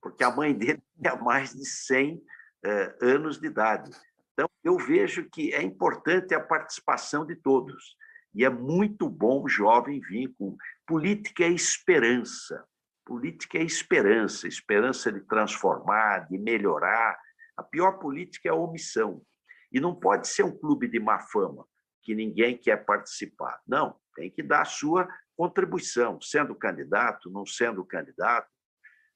porque 0.00 0.24
a 0.24 0.30
mãe 0.30 0.52
dele 0.52 0.82
tinha 1.00 1.16
mais 1.16 1.54
de 1.54 1.64
100 1.64 2.22
eh, 2.64 2.96
anos 3.00 3.38
de 3.38 3.46
idade. 3.46 3.90
Então, 4.32 4.48
eu 4.64 4.76
vejo 4.76 5.28
que 5.30 5.52
é 5.54 5.62
importante 5.62 6.34
a 6.34 6.40
participação 6.40 7.24
de 7.24 7.36
todos. 7.36 7.96
E 8.34 8.44
é 8.44 8.50
muito 8.50 9.08
bom 9.08 9.42
o 9.42 9.48
jovem 9.48 10.00
vir 10.00 10.32
com. 10.38 10.56
Política 10.86 11.44
é 11.44 11.48
esperança. 11.48 12.64
Política 13.04 13.58
é 13.58 13.62
esperança 13.62 14.46
esperança 14.46 15.12
de 15.12 15.20
transformar, 15.20 16.28
de 16.28 16.38
melhorar. 16.38 17.18
A 17.56 17.62
pior 17.62 17.98
política 17.98 18.48
é 18.48 18.52
a 18.52 18.54
omissão. 18.54 19.22
E 19.70 19.80
não 19.80 19.94
pode 19.94 20.28
ser 20.28 20.44
um 20.44 20.56
clube 20.56 20.88
de 20.88 21.00
má 21.00 21.20
fama, 21.20 21.66
que 22.02 22.14
ninguém 22.14 22.56
quer 22.56 22.84
participar. 22.84 23.60
Não, 23.66 23.96
tem 24.14 24.30
que 24.30 24.42
dar 24.42 24.62
a 24.62 24.66
sua 24.66 25.08
contribuição, 25.36 26.20
sendo 26.20 26.54
candidato, 26.54 27.30
não 27.30 27.46
sendo 27.46 27.84
candidato, 27.84 28.48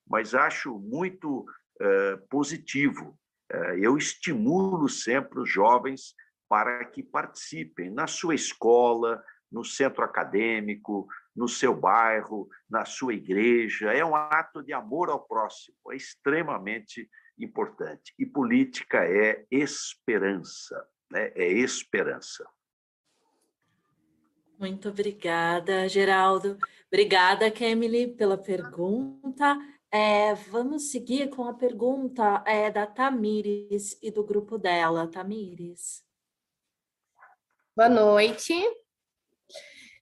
mas 0.09 0.35
acho 0.35 0.79
muito 0.79 1.45
eh, 1.81 2.17
positivo. 2.31 3.19
Eh, 3.53 3.81
eu 3.81 3.97
estimulo 3.97 4.89
sempre 4.89 5.41
os 5.41 5.51
jovens 5.51 6.15
para 6.49 6.85
que 6.85 7.03
participem 7.03 7.91
na 7.91 8.07
sua 8.07 8.35
escola, 8.35 9.23
no 9.51 9.65
centro 9.65 10.03
acadêmico, 10.03 11.07
no 11.35 11.49
seu 11.49 11.75
bairro, 11.75 12.49
na 12.69 12.85
sua 12.85 13.15
igreja. 13.15 13.93
É 13.93 14.05
um 14.05 14.17
ato 14.17 14.63
de 14.63 14.73
amor 14.73 15.11
ao 15.11 15.21
próximo, 15.27 15.77
é 15.91 15.97
extremamente 15.97 17.09
importante. 17.39 18.15
E 18.19 18.25
política 18.25 19.05
é 19.05 19.45
esperança, 19.51 20.87
né? 21.11 21.33
é 21.35 21.53
esperança. 21.53 22.49
Muito 24.59 24.89
obrigada, 24.89 25.87
Geraldo. 25.87 26.57
Obrigada, 26.87 27.51
Kemily, 27.51 28.09
pela 28.09 28.39
pergunta. 28.39 29.59
É, 29.91 30.35
vamos 30.35 30.91
seguir 30.91 31.29
com 31.29 31.45
a 31.45 31.53
pergunta 31.53 32.43
é, 32.47 32.71
da 32.71 32.87
Tamires 32.87 33.99
e 34.03 34.11
do 34.11 34.25
grupo 34.25 34.57
dela. 34.57 35.07
Tamires. 35.07 36.06
Boa 37.77 37.91
noite. 37.91 38.55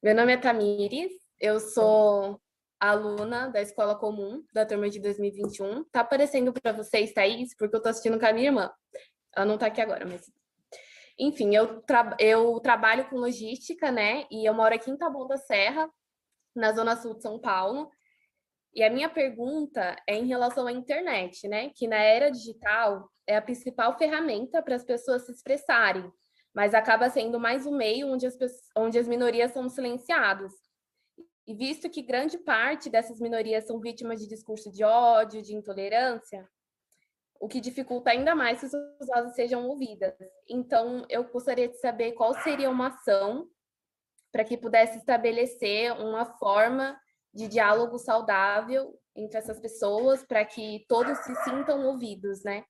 Meu 0.01 0.15
nome 0.15 0.33
é 0.33 0.37
Tamires, 0.37 1.11
eu 1.41 1.59
sou 1.59 2.41
aluna 2.79 3.49
da 3.49 3.61
escola 3.61 3.99
comum 3.99 4.45
da 4.53 4.65
turma 4.65 4.89
de 4.89 5.01
2021. 5.01 5.83
Tá 5.87 6.03
aparecendo 6.03 6.53
para 6.53 6.71
vocês, 6.71 7.13
Thaís, 7.13 7.53
porque 7.57 7.75
eu 7.75 7.83
tô 7.83 7.89
assistindo 7.89 8.17
com 8.17 8.27
a 8.27 8.33
minha 8.33 8.47
irmã. 8.47 8.73
Ela 9.35 9.45
não 9.45 9.59
tá 9.59 9.67
aqui 9.67 9.81
agora, 9.81 10.07
mas. 10.07 10.23
Enfim, 11.19 11.57
eu, 11.57 11.83
tra... 11.83 12.17
eu 12.21 12.61
trabalho 12.61 13.11
com 13.11 13.17
logística, 13.17 13.91
né? 13.91 14.25
E 14.31 14.49
eu 14.49 14.55
moro 14.55 14.73
aqui 14.73 14.89
em 14.89 14.97
Taboão 14.97 15.27
da 15.27 15.37
Serra, 15.37 15.91
na 16.55 16.73
zona 16.73 16.95
sul 16.95 17.17
de 17.17 17.23
São 17.23 17.41
Paulo. 17.41 17.91
E 18.73 18.85
a 18.85 18.91
minha 18.91 19.09
pergunta 19.09 20.01
é 20.09 20.15
em 20.15 20.29
relação 20.29 20.69
à 20.69 20.73
internet, 20.73 21.49
né? 21.49 21.71
Que 21.75 21.89
na 21.89 21.99
era 21.99 22.31
digital 22.31 23.11
é 23.27 23.37
a 23.37 23.43
principal 23.43 23.99
ferramenta 23.99 24.63
para 24.63 24.77
as 24.77 24.85
pessoas 24.85 25.27
se 25.27 25.33
expressarem, 25.33 26.09
mas 26.55 26.73
acaba 26.73 27.11
sendo 27.11 27.41
mais 27.41 27.67
um 27.67 27.77
meio 27.77 28.09
onde 28.09 28.27
as, 28.27 28.39
onde 28.77 28.99
as 28.99 29.09
minorias 29.09 29.53
são 29.53 29.69
silenciadas. 29.69 30.53
E 31.47 31.53
visto 31.53 31.91
que 31.91 32.01
grande 32.01 32.39
parte 32.39 32.89
dessas 32.89 33.21
minorias 33.21 33.67
são 33.67 33.81
vítimas 33.81 34.21
de 34.21 34.29
discurso 34.29 34.71
de 34.71 34.85
ódio, 34.85 35.43
de 35.43 35.55
intolerância, 35.55 36.49
o 37.39 37.49
que 37.49 37.61
dificulta 37.61 38.11
ainda 38.11 38.35
mais 38.35 38.61
que 38.61 38.69
suas 38.69 39.07
vozes 39.07 39.35
sejam 39.35 39.67
ouvidas. 39.69 40.15
Então, 40.49 41.05
eu 41.11 41.25
gostaria 41.25 41.69
de 41.69 41.77
saber 41.79 42.13
qual 42.13 42.33
seria 42.41 42.71
uma 42.71 42.89
ação 42.89 43.47
para 44.33 44.45
que 44.45 44.57
pudesse 44.57 44.97
estabelecer 44.99 45.93
uma 45.93 46.25
forma 46.25 46.99
de 47.33 47.49
diálogo 47.49 47.99
saudável 47.99 48.99
entre 49.15 49.39
essas 49.39 49.61
pessoas, 49.61 50.25
para 50.25 50.45
que 50.45 50.85
todos 50.89 51.19
se 51.19 51.35
sintam 51.45 51.87
ouvidos, 51.87 52.43
né? 52.43 52.65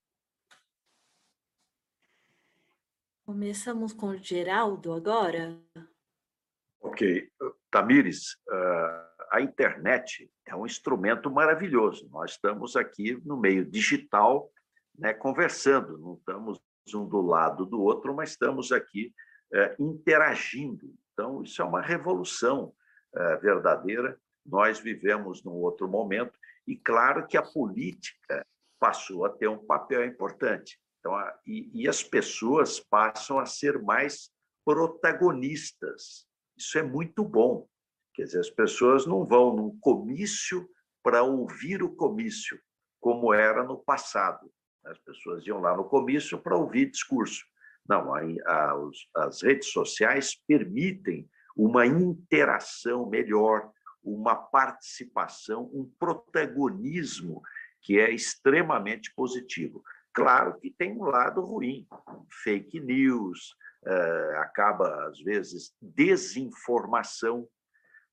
Começamos 3.25 3.95
com 3.95 4.09
o 4.09 4.18
Geraldo 4.18 4.93
agora. 4.93 5.59
Ok. 6.79 7.31
Tamires, 7.70 8.37
a 9.31 9.41
internet 9.41 10.31
é 10.47 10.55
um 10.55 10.66
instrumento 10.66 11.31
maravilhoso. 11.31 12.07
Nós 12.11 12.33
estamos 12.33 12.77
aqui 12.77 13.18
no 13.25 13.39
meio 13.39 13.64
digital, 13.64 14.53
né, 14.97 15.14
conversando, 15.14 15.97
não 15.97 16.14
estamos 16.14 16.61
um 16.95 17.09
do 17.09 17.22
lado 17.22 17.64
do 17.64 17.81
outro, 17.81 18.14
mas 18.14 18.31
estamos 18.31 18.70
aqui 18.70 19.14
é, 19.55 19.75
interagindo. 19.79 20.95
Então, 21.12 21.43
isso 21.43 21.62
é 21.62 21.64
uma 21.64 21.81
revolução 21.81 22.75
é, 23.14 23.37
verdadeira. 23.39 24.20
Nós 24.45 24.79
vivemos 24.79 25.43
num 25.43 25.55
outro 25.55 25.89
momento, 25.89 26.39
e 26.66 26.77
claro 26.77 27.27
que 27.27 27.39
a 27.39 27.43
política 27.43 28.47
passou 28.79 29.25
a 29.25 29.31
ter 29.31 29.49
um 29.49 29.64
papel 29.64 30.05
importante. 30.05 30.79
Então, 31.05 31.14
a, 31.14 31.38
e, 31.46 31.82
e 31.82 31.86
as 31.86 32.02
pessoas 32.02 32.80
passam 32.80 33.38
a 33.38 33.44
ser 33.44 33.82
mais 33.82 34.30
protagonistas. 34.64 36.26
Isso 36.57 36.78
é 36.78 36.82
muito 36.82 37.22
bom. 37.22 37.68
Quer 38.14 38.24
dizer, 38.24 38.40
as 38.40 38.48
pessoas 38.48 39.05
não 39.05 39.22
vão 39.26 39.55
num 39.55 39.78
comício 39.80 40.66
para 41.02 41.22
ouvir 41.22 41.82
o 41.82 41.94
comício, 41.94 42.59
como 42.98 43.34
era 43.34 43.62
no 43.62 43.76
passado. 43.76 44.50
As 44.82 44.98
pessoas 45.00 45.46
iam 45.46 45.61
lá 45.61 45.76
no 45.76 45.84
comício 45.84 46.38
para 46.38 46.57
ouvir 46.57 46.90
discurso. 46.90 47.44
Não, 47.86 48.14
a, 48.14 48.22
a, 48.46 48.90
as 49.26 49.42
redes 49.42 49.72
sociais 49.72 50.34
permitem 50.48 51.28
uma 51.55 51.86
interação 51.86 53.11
melhor, 53.11 53.70
uma 54.02 54.34
participação, 54.34 55.70
um 55.74 55.84
protagonismo 55.98 57.42
que 57.82 57.98
é 57.98 58.11
extremamente 58.11 59.12
positivo. 59.14 59.84
Claro 60.14 60.58
que 60.60 60.70
tem 60.70 60.92
um 60.92 61.04
lado 61.04 61.40
ruim, 61.40 61.86
fake 62.44 62.80
news, 62.80 63.56
uh, 63.84 64.38
acaba, 64.38 65.08
às 65.08 65.20
vezes, 65.20 65.74
desinformação. 65.82 67.48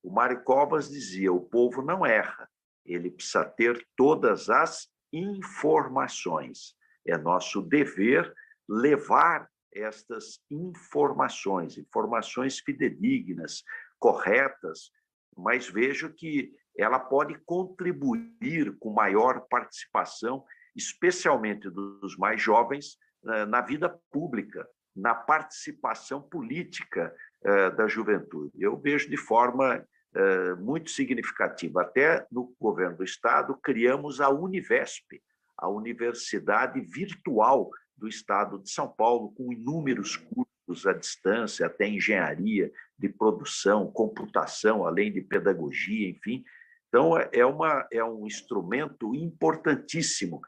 O 0.01 0.11
Mário 0.11 0.43
Covas 0.43 0.89
dizia: 0.89 1.31
o 1.31 1.39
povo 1.39 1.83
não 1.83 2.03
erra, 2.03 2.49
ele 2.83 3.11
precisa 3.11 3.45
ter 3.45 3.87
todas 3.95 4.49
as 4.49 4.89
informações. 5.13 6.75
É 7.05 7.17
nosso 7.17 7.61
dever 7.61 8.33
levar 8.67 9.47
estas 9.73 10.39
informações, 10.49 11.77
informações 11.77 12.59
fidedignas, 12.59 13.63
corretas, 13.99 14.91
mas 15.37 15.69
vejo 15.69 16.11
que 16.13 16.51
ela 16.77 16.99
pode 16.99 17.37
contribuir 17.45 18.77
com 18.79 18.91
maior 18.91 19.41
participação, 19.49 20.43
especialmente 20.75 21.69
dos 21.69 22.17
mais 22.17 22.41
jovens, 22.41 22.97
eh, 23.25 23.45
na 23.45 23.61
vida 23.61 23.89
pública, 24.11 24.67
na 24.95 25.13
participação 25.13 26.21
política 26.21 27.13
eh, 27.43 27.69
da 27.71 27.87
juventude. 27.87 28.51
Eu 28.59 28.77
vejo 28.77 29.09
de 29.09 29.17
forma 29.17 29.85
eh, 30.13 30.55
muito 30.55 30.89
significativa. 30.89 31.81
Até 31.81 32.25
no 32.31 32.53
governo 32.59 32.97
do 32.97 33.03
Estado, 33.03 33.57
criamos 33.63 34.19
a 34.19 34.29
Univesp, 34.29 35.21
a 35.57 35.69
Universidade 35.69 36.81
Virtual 36.81 37.69
do 37.95 38.07
Estado 38.07 38.59
de 38.59 38.69
São 38.71 38.89
Paulo, 38.89 39.31
com 39.33 39.53
inúmeros 39.53 40.17
cursos 40.17 40.87
à 40.87 40.93
distância, 40.93 41.67
até 41.67 41.87
engenharia 41.87 42.71
de 42.97 43.07
produção, 43.07 43.91
computação, 43.91 44.85
além 44.85 45.11
de 45.13 45.21
pedagogia, 45.21 46.09
enfim. 46.09 46.43
Então, 46.89 47.17
é, 47.17 47.45
uma, 47.45 47.87
é 47.91 48.03
um 48.03 48.27
instrumento 48.27 49.15
importantíssimo 49.15 50.41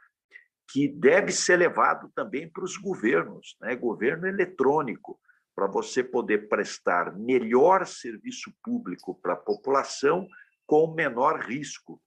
que 0.69 0.87
deve 0.87 1.31
ser 1.31 1.57
levado 1.57 2.11
também 2.15 2.49
para 2.49 2.63
os 2.63 2.77
governos, 2.77 3.57
né? 3.61 3.75
governo 3.75 4.27
eletrônico, 4.27 5.19
para 5.55 5.67
você 5.67 6.03
poder 6.03 6.49
prestar 6.49 7.15
melhor 7.15 7.85
serviço 7.85 8.51
público 8.63 9.13
para 9.21 9.33
a 9.33 9.37
população 9.37 10.27
com 10.65 10.93
menor 10.93 11.41
risco 11.41 12.01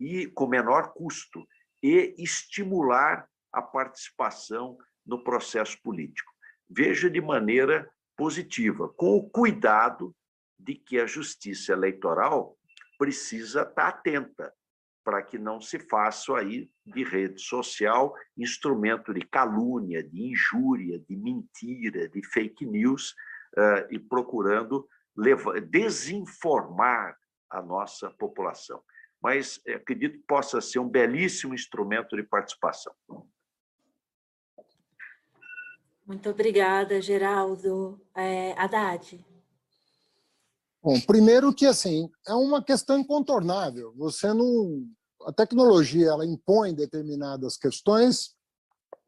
e 0.00 0.26
com 0.26 0.46
menor 0.46 0.92
custo 0.92 1.46
e 1.82 2.14
estimular 2.18 3.28
a 3.52 3.62
participação 3.62 4.76
no 5.06 5.22
processo 5.22 5.80
político. 5.82 6.32
Veja 6.68 7.08
de 7.08 7.20
maneira 7.20 7.88
positiva, 8.16 8.88
com 8.88 9.16
o 9.16 9.30
cuidado 9.30 10.14
de 10.58 10.74
que 10.74 10.98
a 10.98 11.06
justiça 11.06 11.72
eleitoral 11.72 12.58
precisa 12.98 13.62
estar 13.62 13.88
atenta 13.88 14.52
para 15.08 15.22
que 15.22 15.38
não 15.38 15.58
se 15.58 15.78
faça 15.78 16.36
aí 16.36 16.70
de 16.84 17.02
rede 17.02 17.40
social 17.40 18.14
instrumento 18.36 19.14
de 19.14 19.22
calúnia, 19.22 20.02
de 20.02 20.22
injúria, 20.22 20.98
de 20.98 21.16
mentira, 21.16 22.06
de 22.10 22.22
fake 22.26 22.66
news, 22.66 23.12
uh, 23.56 23.90
e 23.90 23.98
procurando 23.98 24.86
levar, 25.16 25.62
desinformar 25.62 27.16
a 27.48 27.62
nossa 27.62 28.10
população. 28.18 28.82
Mas 29.18 29.58
eh, 29.66 29.76
acredito 29.76 30.18
que 30.18 30.26
possa 30.26 30.60
ser 30.60 30.78
um 30.78 30.88
belíssimo 30.90 31.54
instrumento 31.54 32.14
de 32.14 32.22
participação. 32.22 32.94
Muito 36.06 36.28
obrigada, 36.28 37.00
Geraldo. 37.00 37.98
É, 38.14 38.52
Haddad. 38.58 39.24
Bom, 40.82 41.00
primeiro 41.00 41.52
que 41.52 41.66
assim 41.66 42.10
é 42.26 42.34
uma 42.34 42.62
questão 42.62 42.98
incontornável. 42.98 43.92
Você 43.96 44.32
não, 44.32 44.86
a 45.26 45.32
tecnologia 45.32 46.08
ela 46.08 46.24
impõe 46.24 46.74
determinadas 46.74 47.56
questões, 47.56 48.34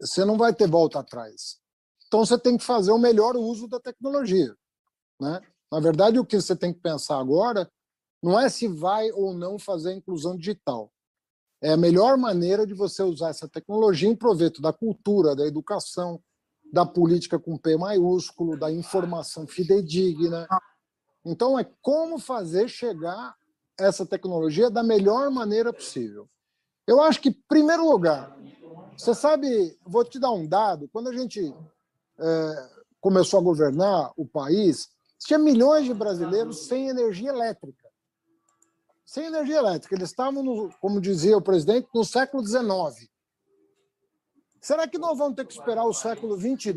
você 0.00 0.24
não 0.24 0.36
vai 0.36 0.54
ter 0.54 0.68
volta 0.68 1.00
atrás. 1.00 1.58
Então 2.06 2.24
você 2.24 2.38
tem 2.38 2.56
que 2.56 2.64
fazer 2.64 2.90
o 2.90 2.98
melhor 2.98 3.36
uso 3.36 3.68
da 3.68 3.78
tecnologia, 3.78 4.54
né? 5.20 5.40
Na 5.70 5.78
verdade, 5.78 6.18
o 6.18 6.24
que 6.24 6.40
você 6.40 6.56
tem 6.56 6.72
que 6.72 6.80
pensar 6.80 7.18
agora 7.18 7.70
não 8.22 8.38
é 8.38 8.48
se 8.48 8.66
vai 8.66 9.10
ou 9.12 9.32
não 9.32 9.58
fazer 9.58 9.90
a 9.90 9.94
inclusão 9.94 10.36
digital. 10.36 10.92
É 11.62 11.72
a 11.72 11.76
melhor 11.76 12.16
maneira 12.16 12.66
de 12.66 12.74
você 12.74 13.02
usar 13.02 13.28
essa 13.28 13.48
tecnologia 13.48 14.08
em 14.08 14.16
proveito 14.16 14.60
da 14.60 14.72
cultura, 14.72 15.36
da 15.36 15.46
educação, 15.46 16.20
da 16.72 16.84
política 16.84 17.38
com 17.38 17.56
P 17.56 17.76
maiúsculo, 17.76 18.58
da 18.58 18.70
informação 18.72 19.46
fidedigna, 19.46 20.48
então, 21.24 21.58
é 21.58 21.64
como 21.82 22.18
fazer 22.18 22.68
chegar 22.68 23.36
essa 23.80 24.06
tecnologia 24.06 24.70
da 24.70 24.82
melhor 24.82 25.30
maneira 25.30 25.72
possível. 25.72 26.28
Eu 26.86 27.00
acho 27.00 27.20
que, 27.20 27.30
em 27.30 27.44
primeiro 27.48 27.88
lugar, 27.88 28.36
você 28.96 29.14
sabe, 29.14 29.78
vou 29.84 30.04
te 30.04 30.18
dar 30.18 30.30
um 30.30 30.46
dado, 30.46 30.88
quando 30.92 31.08
a 31.08 31.16
gente 31.16 31.54
é, 32.18 32.68
começou 33.00 33.40
a 33.40 33.42
governar 33.42 34.12
o 34.16 34.26
país, 34.26 34.88
tinha 35.18 35.38
milhões 35.38 35.84
de 35.84 35.94
brasileiros 35.94 36.66
sem 36.66 36.88
energia 36.88 37.30
elétrica. 37.30 37.88
Sem 39.04 39.26
energia 39.26 39.58
elétrica. 39.58 39.94
Eles 39.94 40.10
estavam, 40.10 40.42
no, 40.42 40.70
como 40.80 41.00
dizia 41.00 41.36
o 41.36 41.42
presidente, 41.42 41.88
no 41.94 42.04
século 42.04 42.46
XIX. 42.46 43.08
Será 44.60 44.86
que 44.86 44.98
nós 44.98 45.16
vamos 45.16 45.36
ter 45.36 45.46
que 45.46 45.52
esperar 45.52 45.84
o 45.84 45.94
século 45.94 46.38
XXII 46.38 46.74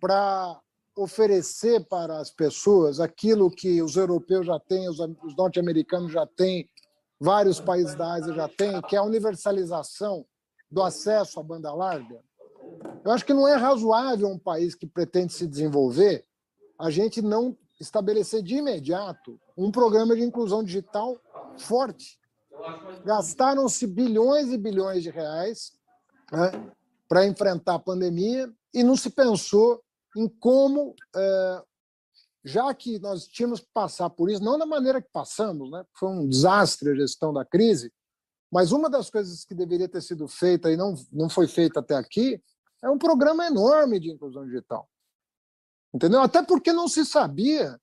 para 0.00 0.60
oferecer 0.96 1.84
para 1.84 2.18
as 2.18 2.30
pessoas 2.30 2.98
aquilo 2.98 3.50
que 3.50 3.82
os 3.82 3.96
europeus 3.96 4.46
já 4.46 4.58
têm, 4.58 4.88
os, 4.88 4.98
norte-americanos 5.36 6.10
já 6.10 6.26
têm, 6.26 6.68
vários 7.20 7.60
países 7.60 7.94
da 7.94 8.14
Ásia 8.14 8.32
já 8.32 8.48
têm, 8.48 8.80
que 8.82 8.96
é 8.96 8.98
a 8.98 9.02
universalização 9.02 10.24
do 10.70 10.82
acesso 10.82 11.38
à 11.38 11.42
banda 11.42 11.72
larga. 11.72 12.18
Eu 13.04 13.12
acho 13.12 13.24
que 13.24 13.34
não 13.34 13.46
é 13.46 13.54
razoável 13.54 14.26
um 14.26 14.38
país 14.38 14.74
que 14.74 14.86
pretende 14.86 15.34
se 15.34 15.46
desenvolver 15.46 16.24
a 16.78 16.90
gente 16.90 17.22
não 17.22 17.56
estabelecer 17.78 18.42
de 18.42 18.56
imediato 18.56 19.38
um 19.56 19.70
programa 19.70 20.16
de 20.16 20.22
inclusão 20.22 20.64
digital 20.64 21.18
forte. 21.58 22.18
Gastaram-se 23.04 23.86
bilhões 23.86 24.48
e 24.48 24.56
bilhões 24.56 25.02
de 25.02 25.10
reais 25.10 25.72
né, 26.32 26.72
para 27.08 27.26
enfrentar 27.26 27.74
a 27.74 27.78
pandemia 27.78 28.50
e 28.72 28.82
não 28.82 28.96
se 28.96 29.10
pensou 29.10 29.82
em 30.16 30.28
como, 30.28 30.94
é, 31.14 31.62
já 32.44 32.72
que 32.74 32.98
nós 32.98 33.26
tínhamos 33.26 33.60
que 33.60 33.68
passar 33.72 34.08
por 34.10 34.30
isso, 34.30 34.42
não 34.42 34.58
da 34.58 34.66
maneira 34.66 35.02
que 35.02 35.10
passamos, 35.12 35.70
né? 35.70 35.84
foi 35.94 36.08
um 36.08 36.28
desastre 36.28 36.90
a 36.90 36.94
gestão 36.94 37.32
da 37.32 37.44
crise, 37.44 37.92
mas 38.50 38.72
uma 38.72 38.88
das 38.88 39.10
coisas 39.10 39.44
que 39.44 39.54
deveria 39.54 39.88
ter 39.88 40.00
sido 40.00 40.26
feita 40.26 40.70
e 40.70 40.76
não, 40.76 40.94
não 41.12 41.28
foi 41.28 41.46
feita 41.46 41.80
até 41.80 41.94
aqui 41.94 42.42
é 42.82 42.88
um 42.88 42.98
programa 42.98 43.46
enorme 43.46 44.00
de 44.00 44.10
inclusão 44.10 44.44
digital. 44.46 44.88
Entendeu? 45.92 46.20
Até 46.20 46.42
porque 46.42 46.72
não 46.72 46.88
se 46.88 47.04
sabia, 47.04 47.80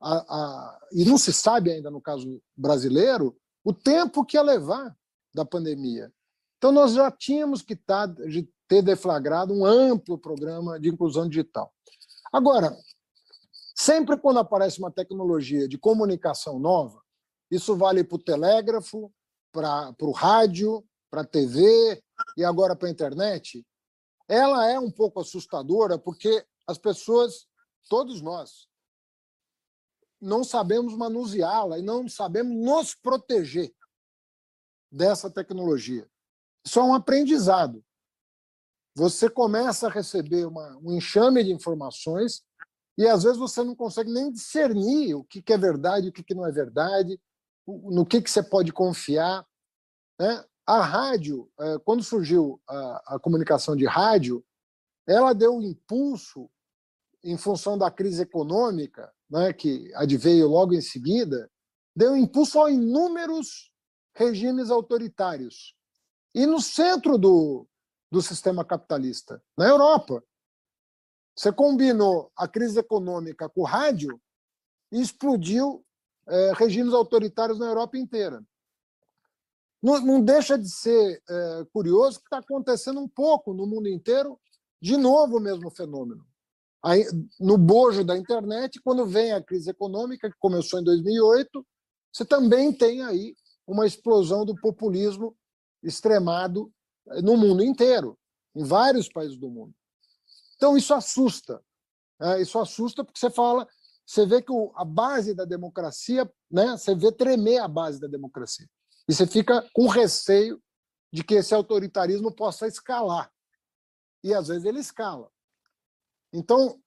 a, 0.00 0.14
a, 0.14 0.80
e 0.92 1.04
não 1.04 1.18
se 1.18 1.32
sabe 1.32 1.72
ainda 1.72 1.90
no 1.90 2.00
caso 2.00 2.40
brasileiro, 2.56 3.36
o 3.64 3.72
tempo 3.72 4.24
que 4.24 4.36
ia 4.36 4.42
levar 4.42 4.96
da 5.34 5.44
pandemia. 5.44 6.12
Então, 6.56 6.72
nós 6.72 6.92
já 6.92 7.10
tínhamos 7.10 7.62
que 7.62 7.74
estar, 7.74 8.08
tá, 8.08 8.22
ter 8.68 8.82
deflagrado 8.82 9.54
um 9.54 9.64
amplo 9.64 10.18
programa 10.18 10.78
de 10.78 10.90
inclusão 10.90 11.28
digital. 11.28 11.72
Agora, 12.32 12.76
sempre 13.74 14.16
quando 14.18 14.38
aparece 14.38 14.78
uma 14.78 14.92
tecnologia 14.92 15.66
de 15.66 15.78
comunicação 15.78 16.58
nova, 16.58 17.02
isso 17.50 17.74
vale 17.74 18.04
para 18.04 18.16
o 18.16 18.22
telégrafo, 18.22 19.12
para 19.50 19.94
o 20.02 20.12
rádio, 20.12 20.86
para 21.10 21.22
a 21.22 21.26
TV 21.26 22.02
e 22.36 22.44
agora 22.44 22.76
para 22.76 22.88
a 22.88 22.90
internet, 22.90 23.66
ela 24.28 24.70
é 24.70 24.78
um 24.78 24.90
pouco 24.90 25.20
assustadora 25.20 25.98
porque 25.98 26.44
as 26.66 26.76
pessoas, 26.76 27.48
todos 27.88 28.20
nós, 28.20 28.68
não 30.20 30.44
sabemos 30.44 30.94
manuseá-la 30.94 31.78
e 31.78 31.82
não 31.82 32.06
sabemos 32.08 32.54
nos 32.54 32.94
proteger 32.94 33.72
dessa 34.90 35.30
tecnologia. 35.30 36.08
Isso 36.64 36.78
é 36.78 36.82
um 36.82 36.92
aprendizado. 36.92 37.82
Você 38.98 39.30
começa 39.30 39.86
a 39.86 39.90
receber 39.90 40.44
uma, 40.44 40.76
um 40.78 40.92
enxame 40.92 41.44
de 41.44 41.52
informações 41.52 42.42
e 42.98 43.06
às 43.06 43.22
vezes 43.22 43.38
você 43.38 43.62
não 43.62 43.76
consegue 43.76 44.12
nem 44.12 44.32
discernir 44.32 45.14
o 45.14 45.22
que, 45.22 45.40
que 45.40 45.52
é 45.52 45.56
verdade, 45.56 46.08
o 46.08 46.12
que, 46.12 46.24
que 46.24 46.34
não 46.34 46.44
é 46.44 46.50
verdade, 46.50 47.16
no 47.64 48.04
que, 48.04 48.20
que 48.20 48.28
você 48.28 48.42
pode 48.42 48.72
confiar. 48.72 49.46
Né? 50.18 50.44
A 50.66 50.82
rádio, 50.82 51.48
é, 51.60 51.78
quando 51.78 52.02
surgiu 52.02 52.60
a, 52.68 53.14
a 53.14 53.18
comunicação 53.20 53.76
de 53.76 53.86
rádio, 53.86 54.44
ela 55.06 55.32
deu 55.32 55.54
um 55.54 55.62
impulso 55.62 56.50
em 57.22 57.38
função 57.38 57.78
da 57.78 57.92
crise 57.92 58.22
econômica, 58.22 59.12
né, 59.30 59.52
que 59.52 59.92
adveio 59.94 60.48
logo 60.48 60.74
em 60.74 60.80
seguida, 60.80 61.48
deu 61.94 62.14
um 62.14 62.16
impulso 62.16 62.60
a 62.60 62.68
inúmeros 62.68 63.70
regimes 64.16 64.70
autoritários. 64.70 65.76
E 66.34 66.46
no 66.46 66.60
centro 66.60 67.16
do, 67.16 67.64
do 68.10 68.22
sistema 68.22 68.64
capitalista, 68.64 69.42
na 69.56 69.66
Europa, 69.66 70.22
você 71.36 71.52
combinou 71.52 72.32
a 72.36 72.48
crise 72.48 72.78
econômica 72.80 73.48
com 73.48 73.60
o 73.60 73.64
rádio 73.64 74.20
e 74.90 75.00
explodiu 75.00 75.84
é, 76.26 76.52
regimes 76.54 76.92
autoritários 76.92 77.58
na 77.58 77.66
Europa 77.66 77.96
inteira. 77.96 78.42
Não, 79.82 80.00
não 80.00 80.20
deixa 80.20 80.58
de 80.58 80.68
ser 80.68 81.22
é, 81.28 81.66
curioso 81.72 82.18
que 82.18 82.26
está 82.26 82.38
acontecendo 82.38 83.00
um 83.00 83.08
pouco 83.08 83.54
no 83.54 83.66
mundo 83.66 83.88
inteiro, 83.88 84.38
de 84.80 84.96
novo 84.96 85.36
o 85.36 85.40
mesmo 85.40 85.70
fenômeno. 85.70 86.26
Aí, 86.82 87.04
no 87.38 87.58
bojo 87.58 88.04
da 88.04 88.16
internet, 88.16 88.80
quando 88.82 89.06
vem 89.06 89.32
a 89.32 89.42
crise 89.42 89.70
econômica, 89.70 90.30
que 90.30 90.36
começou 90.38 90.80
em 90.80 90.84
2008, 90.84 91.66
você 92.12 92.24
também 92.24 92.72
tem 92.72 93.02
aí 93.02 93.36
uma 93.66 93.86
explosão 93.86 94.44
do 94.44 94.54
populismo 94.56 95.36
extremado 95.82 96.72
no 97.22 97.36
mundo 97.36 97.62
inteiro, 97.62 98.18
em 98.54 98.64
vários 98.64 99.08
países 99.08 99.36
do 99.36 99.48
mundo. 99.48 99.74
Então, 100.56 100.76
isso 100.76 100.92
assusta. 100.92 101.62
Né? 102.20 102.42
Isso 102.42 102.58
assusta 102.58 103.04
porque 103.04 103.18
você 103.18 103.30
fala, 103.30 103.66
você 104.04 104.26
vê 104.26 104.42
que 104.42 104.52
a 104.74 104.84
base 104.84 105.34
da 105.34 105.44
democracia, 105.44 106.30
né? 106.50 106.76
você 106.76 106.94
vê 106.94 107.12
tremer 107.12 107.58
a 107.58 107.68
base 107.68 108.00
da 108.00 108.08
democracia. 108.08 108.68
E 109.08 109.14
você 109.14 109.26
fica 109.26 109.68
com 109.72 109.86
receio 109.86 110.60
de 111.12 111.24
que 111.24 111.34
esse 111.34 111.54
autoritarismo 111.54 112.34
possa 112.34 112.66
escalar. 112.66 113.32
E, 114.22 114.34
às 114.34 114.48
vezes, 114.48 114.64
ele 114.64 114.80
escala. 114.80 115.30
Então, 116.32 116.80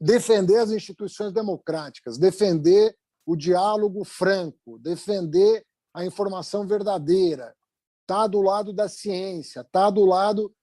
defender 0.00 0.58
as 0.58 0.70
instituições 0.70 1.32
democráticas, 1.32 2.18
defender 2.18 2.96
o 3.26 3.34
diálogo 3.34 4.04
franco, 4.04 4.78
defender 4.78 5.66
a 5.94 6.04
informação 6.04 6.66
verdadeira, 6.66 7.56
tá 8.06 8.26
do 8.26 8.40
lado 8.40 8.72
da 8.72 8.88
ciência, 8.88 9.64
tá 9.64 9.90
do 9.90 10.04
lado 10.04 10.54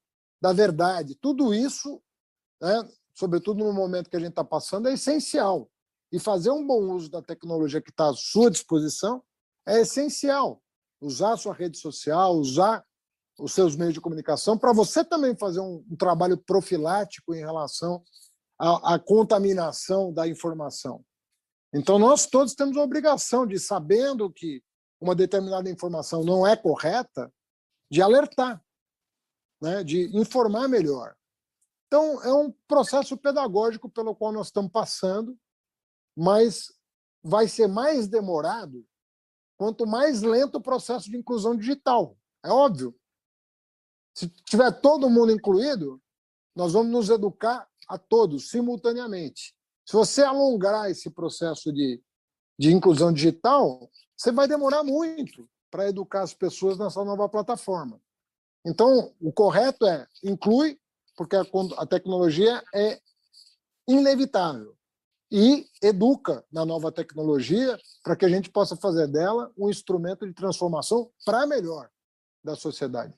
da 0.41 0.53
verdade. 0.53 1.15
Tudo 1.15 1.53
isso, 1.53 2.01
né, 2.61 2.87
sobretudo 3.13 3.63
no 3.63 3.73
momento 3.73 4.09
que 4.09 4.15
a 4.15 4.19
gente 4.19 4.29
está 4.29 4.43
passando, 4.43 4.87
é 4.87 4.93
essencial. 4.93 5.69
E 6.11 6.19
fazer 6.19 6.51
um 6.51 6.65
bom 6.65 6.93
uso 6.93 7.09
da 7.09 7.21
tecnologia 7.21 7.81
que 7.81 7.89
está 7.89 8.09
à 8.09 8.13
sua 8.13 8.51
disposição 8.51 9.23
é 9.65 9.81
essencial. 9.81 10.61
Usar 10.99 11.33
a 11.33 11.37
sua 11.37 11.53
rede 11.53 11.77
social, 11.77 12.35
usar 12.35 12.85
os 13.39 13.53
seus 13.53 13.75
meios 13.75 13.93
de 13.93 14.01
comunicação, 14.01 14.57
para 14.57 14.73
você 14.73 15.03
também 15.03 15.35
fazer 15.35 15.61
um, 15.61 15.83
um 15.89 15.95
trabalho 15.95 16.37
profilático 16.37 17.33
em 17.33 17.39
relação 17.39 18.03
à, 18.59 18.95
à 18.95 18.99
contaminação 18.99 20.13
da 20.13 20.27
informação. 20.27 21.03
Então, 21.73 21.97
nós 21.97 22.25
todos 22.25 22.53
temos 22.53 22.75
a 22.77 22.83
obrigação 22.83 23.47
de, 23.47 23.57
sabendo 23.57 24.29
que 24.29 24.61
uma 25.01 25.15
determinada 25.15 25.69
informação 25.69 26.23
não 26.23 26.45
é 26.45 26.55
correta, 26.55 27.33
de 27.89 28.01
alertar, 28.01 28.63
né? 29.59 29.83
de 29.83 30.15
informar 30.15 30.67
melhor. 30.69 31.15
Então, 31.87 32.23
é 32.23 32.33
um 32.33 32.51
processo 32.67 33.17
pedagógico 33.17 33.89
pelo 33.89 34.15
qual 34.15 34.31
nós 34.31 34.47
estamos 34.47 34.71
passando, 34.71 35.37
mas 36.15 36.71
vai 37.21 37.47
ser 37.47 37.67
mais 37.67 38.07
demorado 38.07 38.87
quanto 39.57 39.85
mais 39.85 40.21
lento 40.21 40.55
o 40.55 40.61
processo 40.61 41.09
de 41.09 41.17
inclusão 41.17 41.55
digital. 41.55 42.17
É 42.43 42.49
óbvio. 42.49 42.95
Se 44.15 44.29
tiver 44.45 44.71
todo 44.81 45.09
mundo 45.09 45.31
incluído, 45.31 46.01
nós 46.55 46.73
vamos 46.73 46.91
nos 46.91 47.09
educar 47.09 47.67
a 47.87 47.97
todos 47.97 48.49
simultaneamente. 48.49 49.53
Se 49.85 49.93
você 49.93 50.23
alongar 50.23 50.89
esse 50.89 51.09
processo 51.09 51.71
de, 51.73 52.01
de 52.57 52.71
inclusão 52.71 53.11
digital, 53.11 53.91
você 54.21 54.31
vai 54.31 54.47
demorar 54.47 54.83
muito 54.83 55.49
para 55.71 55.89
educar 55.89 56.21
as 56.21 56.31
pessoas 56.31 56.77
nessa 56.77 57.03
nova 57.03 57.27
plataforma. 57.27 57.99
Então, 58.63 59.11
o 59.19 59.33
correto 59.33 59.83
é 59.83 60.07
inclui, 60.23 60.79
porque 61.17 61.35
a, 61.35 61.43
a 61.77 61.85
tecnologia 61.87 62.63
é 62.71 63.01
inevitável. 63.87 64.77
E 65.31 65.65
educa 65.81 66.45
na 66.51 66.63
nova 66.63 66.91
tecnologia 66.91 67.79
para 68.03 68.15
que 68.15 68.23
a 68.23 68.29
gente 68.29 68.51
possa 68.51 68.75
fazer 68.75 69.07
dela 69.07 69.51
um 69.57 69.67
instrumento 69.71 70.27
de 70.27 70.33
transformação 70.33 71.09
para 71.25 71.47
melhor 71.47 71.89
da 72.43 72.55
sociedade. 72.55 73.15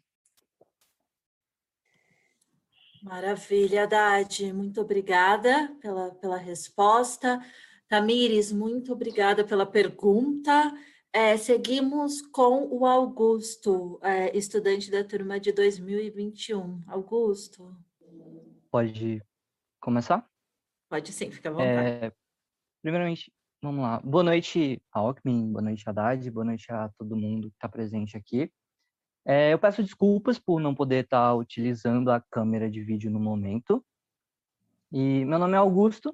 Maravilha, 3.01 3.83
Haddad. 3.83 4.53
Muito 4.53 4.79
obrigada 4.79 5.75
pela, 5.81 6.11
pela 6.11 6.37
resposta. 6.37 7.43
Tamires, 7.89 8.53
muito 8.53 8.93
obrigada 8.93 9.43
pela 9.43 9.65
pergunta. 9.65 10.73
É, 11.15 11.37
seguimos 11.37 12.23
com 12.23 12.67
o 12.71 12.87
Augusto, 12.87 13.99
é, 14.01 14.35
estudante 14.35 14.89
da 14.89 15.03
turma 15.03 15.39
de 15.39 15.51
2021. 15.51 16.81
Augusto. 16.87 17.77
Pode 18.71 19.21
começar? 19.79 20.27
Pode 20.89 21.13
sim, 21.13 21.29
fica 21.29 21.49
à 21.49 21.51
vontade. 21.51 22.05
É, 22.05 22.11
primeiramente, 22.81 23.31
vamos 23.61 23.83
lá. 23.83 23.99
Boa 23.99 24.23
noite, 24.23 24.81
Alckmin, 24.91 25.51
boa 25.51 25.61
noite, 25.61 25.87
Haddad, 25.87 26.31
boa 26.31 26.45
noite 26.45 26.71
a 26.71 26.89
todo 26.97 27.15
mundo 27.15 27.51
que 27.51 27.57
está 27.57 27.69
presente 27.69 28.17
aqui. 28.17 28.51
É, 29.23 29.53
eu 29.53 29.59
peço 29.59 29.83
desculpas 29.83 30.39
por 30.39 30.59
não 30.59 30.73
poder 30.73 31.03
estar 31.03 31.27
tá 31.27 31.35
utilizando 31.35 32.09
a 32.09 32.19
câmera 32.19 32.67
de 32.71 32.81
vídeo 32.81 33.11
no 33.11 33.19
momento. 33.19 33.85
E 34.91 35.23
meu 35.25 35.37
nome 35.37 35.53
é 35.53 35.57
Augusto, 35.57 36.11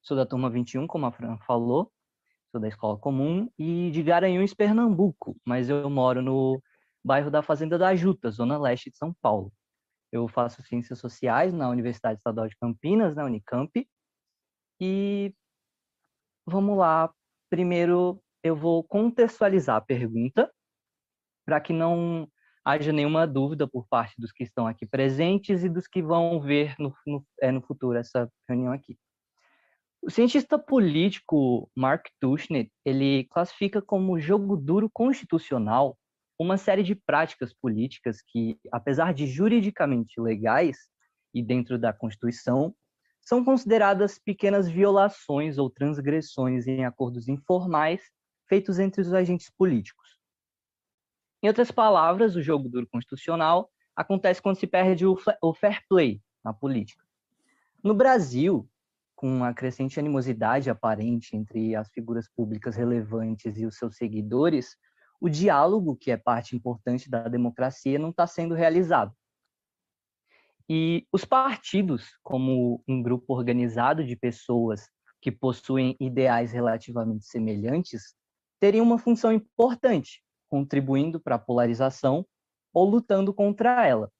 sou 0.00 0.16
da 0.16 0.24
turma 0.24 0.48
21, 0.48 0.86
como 0.86 1.04
a 1.06 1.10
Fran 1.10 1.36
falou, 1.38 1.92
sou 2.50 2.60
da 2.60 2.68
escola 2.68 2.98
comum 2.98 3.50
e 3.58 3.90
de 3.90 4.02
Garanhuns, 4.02 4.54
Pernambuco, 4.54 5.36
mas 5.44 5.68
eu 5.68 5.88
moro 5.90 6.22
no 6.22 6.62
bairro 7.04 7.30
da 7.30 7.42
Fazenda 7.42 7.78
da 7.78 7.94
Juta, 7.94 8.30
zona 8.30 8.58
leste 8.58 8.90
de 8.90 8.96
São 8.96 9.14
Paulo. 9.20 9.52
Eu 10.12 10.28
faço 10.28 10.62
ciências 10.62 10.98
sociais 10.98 11.52
na 11.52 11.68
Universidade 11.68 12.18
Estadual 12.18 12.48
de 12.48 12.56
Campinas, 12.56 13.14
na 13.14 13.24
Unicamp. 13.24 13.88
E 14.80 15.34
vamos 16.46 16.76
lá, 16.78 17.12
primeiro 17.50 18.22
eu 18.42 18.54
vou 18.54 18.84
contextualizar 18.84 19.76
a 19.76 19.80
pergunta 19.80 20.50
para 21.44 21.60
que 21.60 21.72
não 21.72 22.28
haja 22.64 22.92
nenhuma 22.92 23.26
dúvida 23.26 23.68
por 23.68 23.86
parte 23.88 24.14
dos 24.18 24.32
que 24.32 24.42
estão 24.42 24.66
aqui 24.66 24.86
presentes 24.86 25.62
e 25.64 25.68
dos 25.68 25.86
que 25.86 26.02
vão 26.02 26.40
ver 26.40 26.74
no, 26.78 26.92
no, 27.06 27.24
é, 27.40 27.52
no 27.52 27.62
futuro 27.62 27.96
essa 27.96 28.30
reunião 28.48 28.72
aqui. 28.72 28.98
O 30.06 30.10
cientista 30.10 30.56
político 30.56 31.68
Mark 31.74 32.06
Tushnet, 32.20 32.70
ele 32.84 33.24
classifica 33.24 33.82
como 33.82 34.20
jogo 34.20 34.56
duro 34.56 34.88
constitucional 34.88 35.98
uma 36.38 36.56
série 36.56 36.84
de 36.84 36.94
práticas 36.94 37.52
políticas 37.52 38.22
que, 38.22 38.56
apesar 38.70 39.12
de 39.12 39.26
juridicamente 39.26 40.20
legais 40.20 40.78
e 41.34 41.42
dentro 41.42 41.76
da 41.76 41.92
Constituição, 41.92 42.72
são 43.20 43.44
consideradas 43.44 44.16
pequenas 44.16 44.68
violações 44.68 45.58
ou 45.58 45.68
transgressões 45.68 46.68
em 46.68 46.84
acordos 46.84 47.28
informais 47.28 48.00
feitos 48.48 48.78
entre 48.78 49.00
os 49.00 49.12
agentes 49.12 49.50
políticos. 49.58 50.20
Em 51.42 51.48
outras 51.48 51.72
palavras, 51.72 52.36
o 52.36 52.42
jogo 52.42 52.68
duro 52.68 52.86
constitucional 52.86 53.68
acontece 53.96 54.40
quando 54.40 54.60
se 54.60 54.68
perde 54.68 55.04
o 55.04 55.52
fair 55.52 55.82
play 55.88 56.22
na 56.44 56.54
política. 56.54 57.04
No 57.82 57.92
Brasil, 57.92 58.70
com 59.16 59.42
a 59.42 59.54
crescente 59.54 59.98
animosidade 59.98 60.68
aparente 60.68 61.34
entre 61.34 61.74
as 61.74 61.88
figuras 61.90 62.28
públicas 62.28 62.76
relevantes 62.76 63.58
e 63.58 63.64
os 63.64 63.76
seus 63.76 63.96
seguidores, 63.96 64.76
o 65.18 65.28
diálogo, 65.30 65.96
que 65.96 66.10
é 66.10 66.16
parte 66.18 66.54
importante 66.54 67.08
da 67.08 67.26
democracia, 67.26 67.98
não 67.98 68.10
está 68.10 68.26
sendo 68.26 68.54
realizado. 68.54 69.12
E 70.68 71.06
os 71.10 71.24
partidos, 71.24 72.18
como 72.22 72.82
um 72.86 73.02
grupo 73.02 73.34
organizado 73.34 74.04
de 74.04 74.14
pessoas 74.14 74.88
que 75.20 75.32
possuem 75.32 75.96
ideais 75.98 76.52
relativamente 76.52 77.24
semelhantes, 77.24 78.14
teriam 78.60 78.84
uma 78.84 78.98
função 78.98 79.32
importante 79.32 80.22
contribuindo 80.48 81.18
para 81.18 81.36
a 81.36 81.38
polarização 81.38 82.26
ou 82.72 82.88
lutando 82.88 83.32
contra 83.32 83.86
ela. 83.86 84.10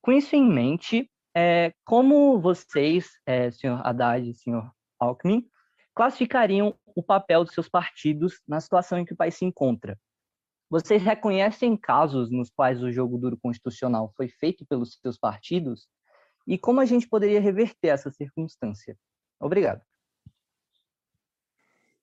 Com 0.00 0.12
isso 0.12 0.36
em 0.36 0.46
mente, 0.46 1.10
É, 1.34 1.72
como 1.84 2.40
vocês, 2.40 3.10
é, 3.24 3.50
senhor 3.50 3.80
Haddad 3.86 4.28
e 4.28 4.34
senhor 4.34 4.70
Alckmin, 4.98 5.48
classificariam 5.94 6.78
o 6.94 7.02
papel 7.02 7.44
dos 7.44 7.54
seus 7.54 7.68
partidos 7.68 8.40
na 8.46 8.60
situação 8.60 8.98
em 8.98 9.04
que 9.04 9.14
o 9.14 9.16
país 9.16 9.34
se 9.34 9.44
encontra? 9.44 9.98
Vocês 10.68 11.02
reconhecem 11.02 11.76
casos 11.76 12.30
nos 12.30 12.50
quais 12.50 12.82
o 12.82 12.90
jogo 12.90 13.18
duro 13.18 13.38
constitucional 13.38 14.12
foi 14.16 14.28
feito 14.28 14.64
pelos 14.66 14.98
seus 15.00 15.18
partidos? 15.18 15.86
E 16.46 16.58
como 16.58 16.80
a 16.80 16.86
gente 16.86 17.08
poderia 17.08 17.40
reverter 17.40 17.88
essa 17.88 18.10
circunstância? 18.10 18.98
Obrigado. 19.38 19.82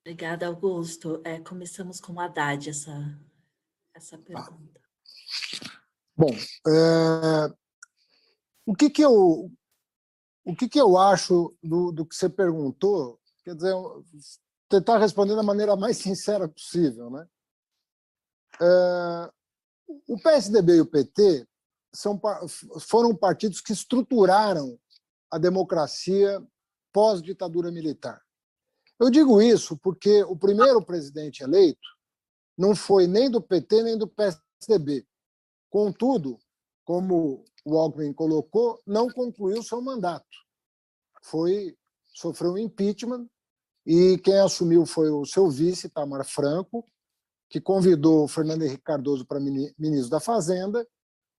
Obrigada, 0.00 0.46
Augusto. 0.46 1.20
É, 1.24 1.40
começamos 1.40 2.00
com 2.00 2.14
o 2.14 2.20
Haddad 2.20 2.70
essa, 2.70 3.18
essa 3.94 4.16
pergunta. 4.16 4.80
Bom, 6.16 6.30
é, 6.30 7.54
o 8.70 8.74
que 8.74 8.88
que 8.88 9.02
eu 9.02 9.50
o 10.44 10.54
que 10.56 10.68
que 10.68 10.80
eu 10.80 10.96
acho 10.96 11.52
do, 11.60 11.90
do 11.90 12.06
que 12.06 12.14
você 12.14 12.28
perguntou? 12.28 13.18
Quer 13.44 13.56
dizer, 13.56 13.74
tentar 14.68 14.98
responder 14.98 15.34
da 15.34 15.42
maneira 15.42 15.74
mais 15.74 15.98
sincera 15.98 16.48
possível, 16.48 17.10
né? 17.10 17.26
É, 18.60 19.32
o 20.06 20.16
PSDB 20.22 20.76
e 20.76 20.80
o 20.82 20.86
PT 20.86 21.48
são, 21.92 22.20
foram 22.80 23.14
partidos 23.16 23.60
que 23.60 23.72
estruturaram 23.72 24.78
a 25.32 25.36
democracia 25.36 26.40
pós-ditadura 26.92 27.72
militar. 27.72 28.22
Eu 29.00 29.10
digo 29.10 29.42
isso 29.42 29.76
porque 29.78 30.22
o 30.24 30.36
primeiro 30.36 30.80
presidente 30.84 31.42
eleito 31.42 31.88
não 32.56 32.76
foi 32.76 33.08
nem 33.08 33.28
do 33.28 33.42
PT 33.42 33.82
nem 33.82 33.98
do 33.98 34.06
PSDB. 34.06 35.04
Contudo, 35.68 36.38
como 36.90 37.44
o 37.64 37.78
Alckmin 37.78 38.12
colocou, 38.12 38.82
não 38.84 39.08
concluiu 39.08 39.62
seu 39.62 39.80
mandato. 39.80 40.26
Foi 41.22 41.76
sofreu 42.12 42.54
um 42.54 42.58
impeachment 42.58 43.28
e 43.86 44.18
quem 44.18 44.36
assumiu 44.40 44.84
foi 44.84 45.08
o 45.08 45.24
seu 45.24 45.48
vice, 45.48 45.88
Tamar 45.88 46.24
Franco, 46.24 46.84
que 47.48 47.60
convidou 47.60 48.24
o 48.24 48.28
Fernando 48.28 48.62
Henrique 48.62 48.82
Cardoso 48.82 49.24
para 49.24 49.38
ministro 49.38 50.10
da 50.10 50.18
Fazenda, 50.18 50.84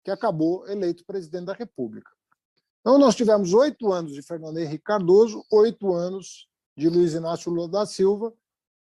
que 0.05 0.13
acabou 0.13 0.69
eleito 0.69 1.05
presidente 1.05 1.47
da 1.47 1.53
República. 1.53 2.13
Então, 2.81 2.97
nós 2.97 3.17
tivemos 3.17 3.53
oito 3.53 3.93
anos 3.93 4.13
de 4.13 4.23
Fernando 4.23 4.59
Henrique 4.59 4.85
Cardoso, 4.85 5.45
oito 5.51 5.93
anos 5.93 6.49
de 6.77 6.89
Luiz 6.89 7.13
Inácio 7.13 7.51
Lula 7.51 7.69
da 7.69 7.87
Silva, 7.87 8.33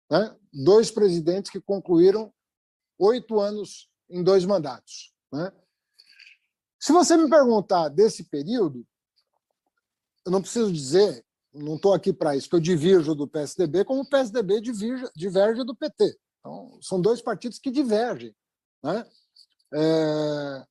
né? 0.08 0.36
dois 0.52 0.88
presidentes 0.88 1.50
que 1.50 1.60
concluíram 1.60 2.32
oito 2.96 3.40
anos 3.40 3.90
em 4.08 4.22
dois 4.22 4.44
mandatos. 4.44 5.12
Né? 5.32 5.50
Se 6.80 6.92
você 6.92 7.14
me 7.16 7.28
perguntar 7.28 7.90
desse 7.90 8.24
período, 8.24 8.86
eu 10.24 10.32
não 10.32 10.40
preciso 10.40 10.72
dizer, 10.72 11.22
não 11.52 11.76
estou 11.76 11.92
aqui 11.92 12.10
para 12.10 12.34
isso, 12.34 12.48
que 12.48 12.56
eu 12.56 12.60
divirjo 12.60 13.14
do 13.14 13.28
PSDB, 13.28 13.84
como 13.84 14.00
o 14.00 14.08
PSDB 14.08 14.62
diverge, 14.62 15.06
diverge 15.14 15.62
do 15.62 15.76
PT. 15.76 16.16
Então, 16.38 16.78
são 16.80 16.98
dois 17.00 17.20
partidos 17.20 17.58
que 17.58 17.70
divergem. 17.70 18.34
Né? 18.82 19.06
É, 19.74 20.66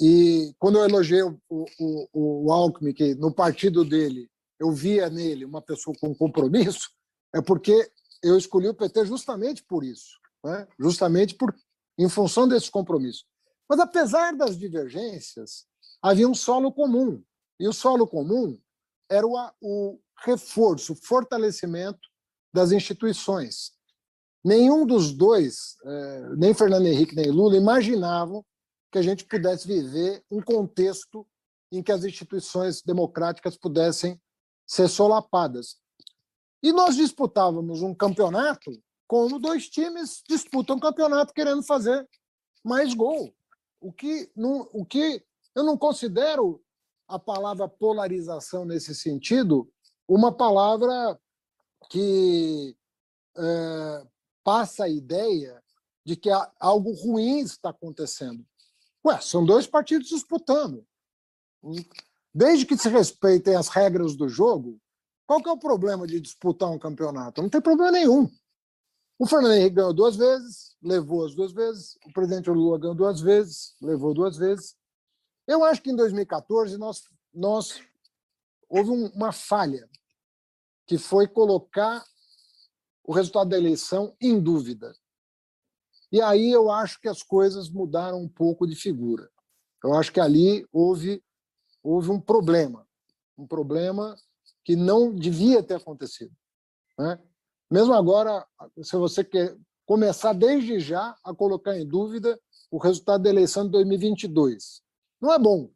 e 0.00 0.54
quando 0.58 0.78
eu 0.78 0.84
elogiei 0.84 1.22
o, 1.22 1.38
o, 1.48 2.08
o 2.46 2.52
Alckmin, 2.52 2.94
que 2.94 3.14
no 3.16 3.34
partido 3.34 3.84
dele 3.84 4.30
eu 4.60 4.70
via 4.70 5.10
nele 5.10 5.44
uma 5.44 5.60
pessoa 5.60 5.96
com 6.00 6.14
compromisso, 6.14 6.88
é 7.34 7.42
porque 7.42 7.90
eu 8.22 8.38
escolhi 8.38 8.68
o 8.68 8.74
PT 8.74 9.06
justamente 9.06 9.64
por 9.64 9.82
isso, 9.82 10.18
né? 10.44 10.68
justamente 10.78 11.34
por, 11.34 11.54
em 11.98 12.08
função 12.08 12.46
desse 12.46 12.70
compromisso. 12.70 13.24
Mas, 13.70 13.78
apesar 13.78 14.36
das 14.36 14.58
divergências, 14.58 15.64
havia 16.02 16.28
um 16.28 16.34
solo 16.34 16.72
comum. 16.72 17.22
E 17.60 17.68
o 17.68 17.72
solo 17.72 18.04
comum 18.04 18.58
era 19.08 19.24
o, 19.24 19.36
o 19.60 20.00
reforço, 20.24 20.92
o 20.92 20.96
fortalecimento 20.96 22.00
das 22.52 22.72
instituições. 22.72 23.70
Nenhum 24.44 24.84
dos 24.84 25.12
dois, 25.12 25.76
eh, 25.84 26.30
nem 26.36 26.52
Fernando 26.52 26.86
Henrique 26.86 27.14
nem 27.14 27.30
Lula, 27.30 27.56
imaginavam 27.56 28.44
que 28.90 28.98
a 28.98 29.02
gente 29.02 29.24
pudesse 29.24 29.68
viver 29.68 30.24
um 30.28 30.42
contexto 30.42 31.24
em 31.70 31.80
que 31.80 31.92
as 31.92 32.02
instituições 32.02 32.82
democráticas 32.82 33.56
pudessem 33.56 34.20
ser 34.66 34.88
solapadas. 34.88 35.76
E 36.60 36.72
nós 36.72 36.96
disputávamos 36.96 37.82
um 37.82 37.94
campeonato 37.94 38.72
como 39.06 39.38
dois 39.38 39.68
times 39.68 40.24
disputam 40.28 40.74
um 40.74 40.80
campeonato 40.80 41.32
querendo 41.32 41.62
fazer 41.62 42.04
mais 42.64 42.94
gol. 42.94 43.32
O 43.80 43.92
que, 43.92 44.30
não, 44.36 44.68
o 44.72 44.84
que 44.84 45.24
eu 45.54 45.64
não 45.64 45.76
considero 45.76 46.62
a 47.08 47.18
palavra 47.18 47.68
polarização 47.68 48.64
nesse 48.64 48.94
sentido 48.94 49.68
uma 50.06 50.32
palavra 50.32 51.18
que 51.88 52.76
é, 53.36 54.06
passa 54.42 54.84
a 54.84 54.88
ideia 54.88 55.62
de 56.04 56.16
que 56.16 56.28
algo 56.58 56.92
ruim 56.92 57.40
está 57.40 57.70
acontecendo. 57.70 58.44
Ué, 59.06 59.20
são 59.20 59.44
dois 59.44 59.66
partidos 59.66 60.08
disputando. 60.08 60.84
Desde 62.34 62.66
que 62.66 62.76
se 62.76 62.88
respeitem 62.88 63.54
as 63.54 63.68
regras 63.68 64.16
do 64.16 64.28
jogo, 64.28 64.80
qual 65.26 65.42
que 65.42 65.48
é 65.48 65.52
o 65.52 65.58
problema 65.58 66.06
de 66.06 66.20
disputar 66.20 66.70
um 66.70 66.78
campeonato? 66.78 67.40
Não 67.40 67.48
tem 67.48 67.60
problema 67.60 67.92
nenhum. 67.92 68.28
O 69.20 69.26
Fernando 69.26 69.52
Henrique 69.52 69.76
ganhou 69.76 69.92
duas 69.92 70.16
vezes, 70.16 70.74
levou 70.82 71.26
as 71.26 71.34
duas 71.34 71.52
vezes. 71.52 71.94
O 72.06 72.12
presidente 72.14 72.48
Lula 72.48 72.78
ganhou 72.78 72.94
duas 72.94 73.20
vezes, 73.20 73.76
levou 73.78 74.14
duas 74.14 74.38
vezes. 74.38 74.74
Eu 75.46 75.62
acho 75.62 75.82
que 75.82 75.90
em 75.90 75.94
2014 75.94 76.78
nós, 76.78 77.02
nós 77.30 77.82
houve 78.66 78.88
um, 78.88 79.08
uma 79.08 79.30
falha, 79.30 79.86
que 80.86 80.96
foi 80.96 81.28
colocar 81.28 82.02
o 83.04 83.12
resultado 83.12 83.50
da 83.50 83.58
eleição 83.58 84.16
em 84.18 84.40
dúvida. 84.40 84.96
E 86.10 86.22
aí 86.22 86.50
eu 86.50 86.70
acho 86.70 86.98
que 86.98 87.06
as 87.08 87.22
coisas 87.22 87.68
mudaram 87.68 88.22
um 88.22 88.28
pouco 88.28 88.66
de 88.66 88.74
figura. 88.74 89.30
Eu 89.84 89.92
acho 89.92 90.10
que 90.10 90.20
ali 90.20 90.66
houve, 90.72 91.22
houve 91.82 92.10
um 92.10 92.18
problema, 92.18 92.88
um 93.36 93.46
problema 93.46 94.16
que 94.64 94.74
não 94.74 95.14
devia 95.14 95.62
ter 95.62 95.74
acontecido. 95.74 96.34
Né? 96.98 97.20
Mesmo 97.70 97.94
agora, 97.94 98.44
se 98.82 98.96
você 98.96 99.22
quer 99.22 99.56
começar 99.86 100.32
desde 100.32 100.80
já 100.80 101.16
a 101.24 101.34
colocar 101.34 101.78
em 101.78 101.86
dúvida 101.86 102.38
o 102.70 102.78
resultado 102.78 103.22
da 103.22 103.30
eleição 103.30 103.64
de 103.64 103.70
2022, 103.70 104.82
não 105.20 105.32
é 105.32 105.38
bom. 105.38 105.70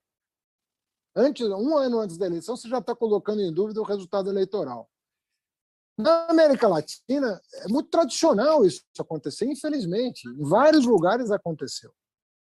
Antes, 1.16 1.46
um 1.46 1.76
ano 1.76 2.00
antes 2.00 2.18
da 2.18 2.26
eleição, 2.26 2.56
você 2.56 2.68
já 2.68 2.78
está 2.78 2.94
colocando 2.94 3.40
em 3.40 3.52
dúvida 3.52 3.80
o 3.80 3.84
resultado 3.84 4.28
eleitoral. 4.28 4.90
Na 5.96 6.26
América 6.26 6.66
Latina, 6.66 7.40
é 7.52 7.68
muito 7.68 7.88
tradicional 7.88 8.66
isso 8.66 8.82
acontecer, 8.98 9.46
infelizmente. 9.46 10.28
Em 10.28 10.42
vários 10.42 10.84
lugares 10.84 11.30
aconteceu. 11.30 11.92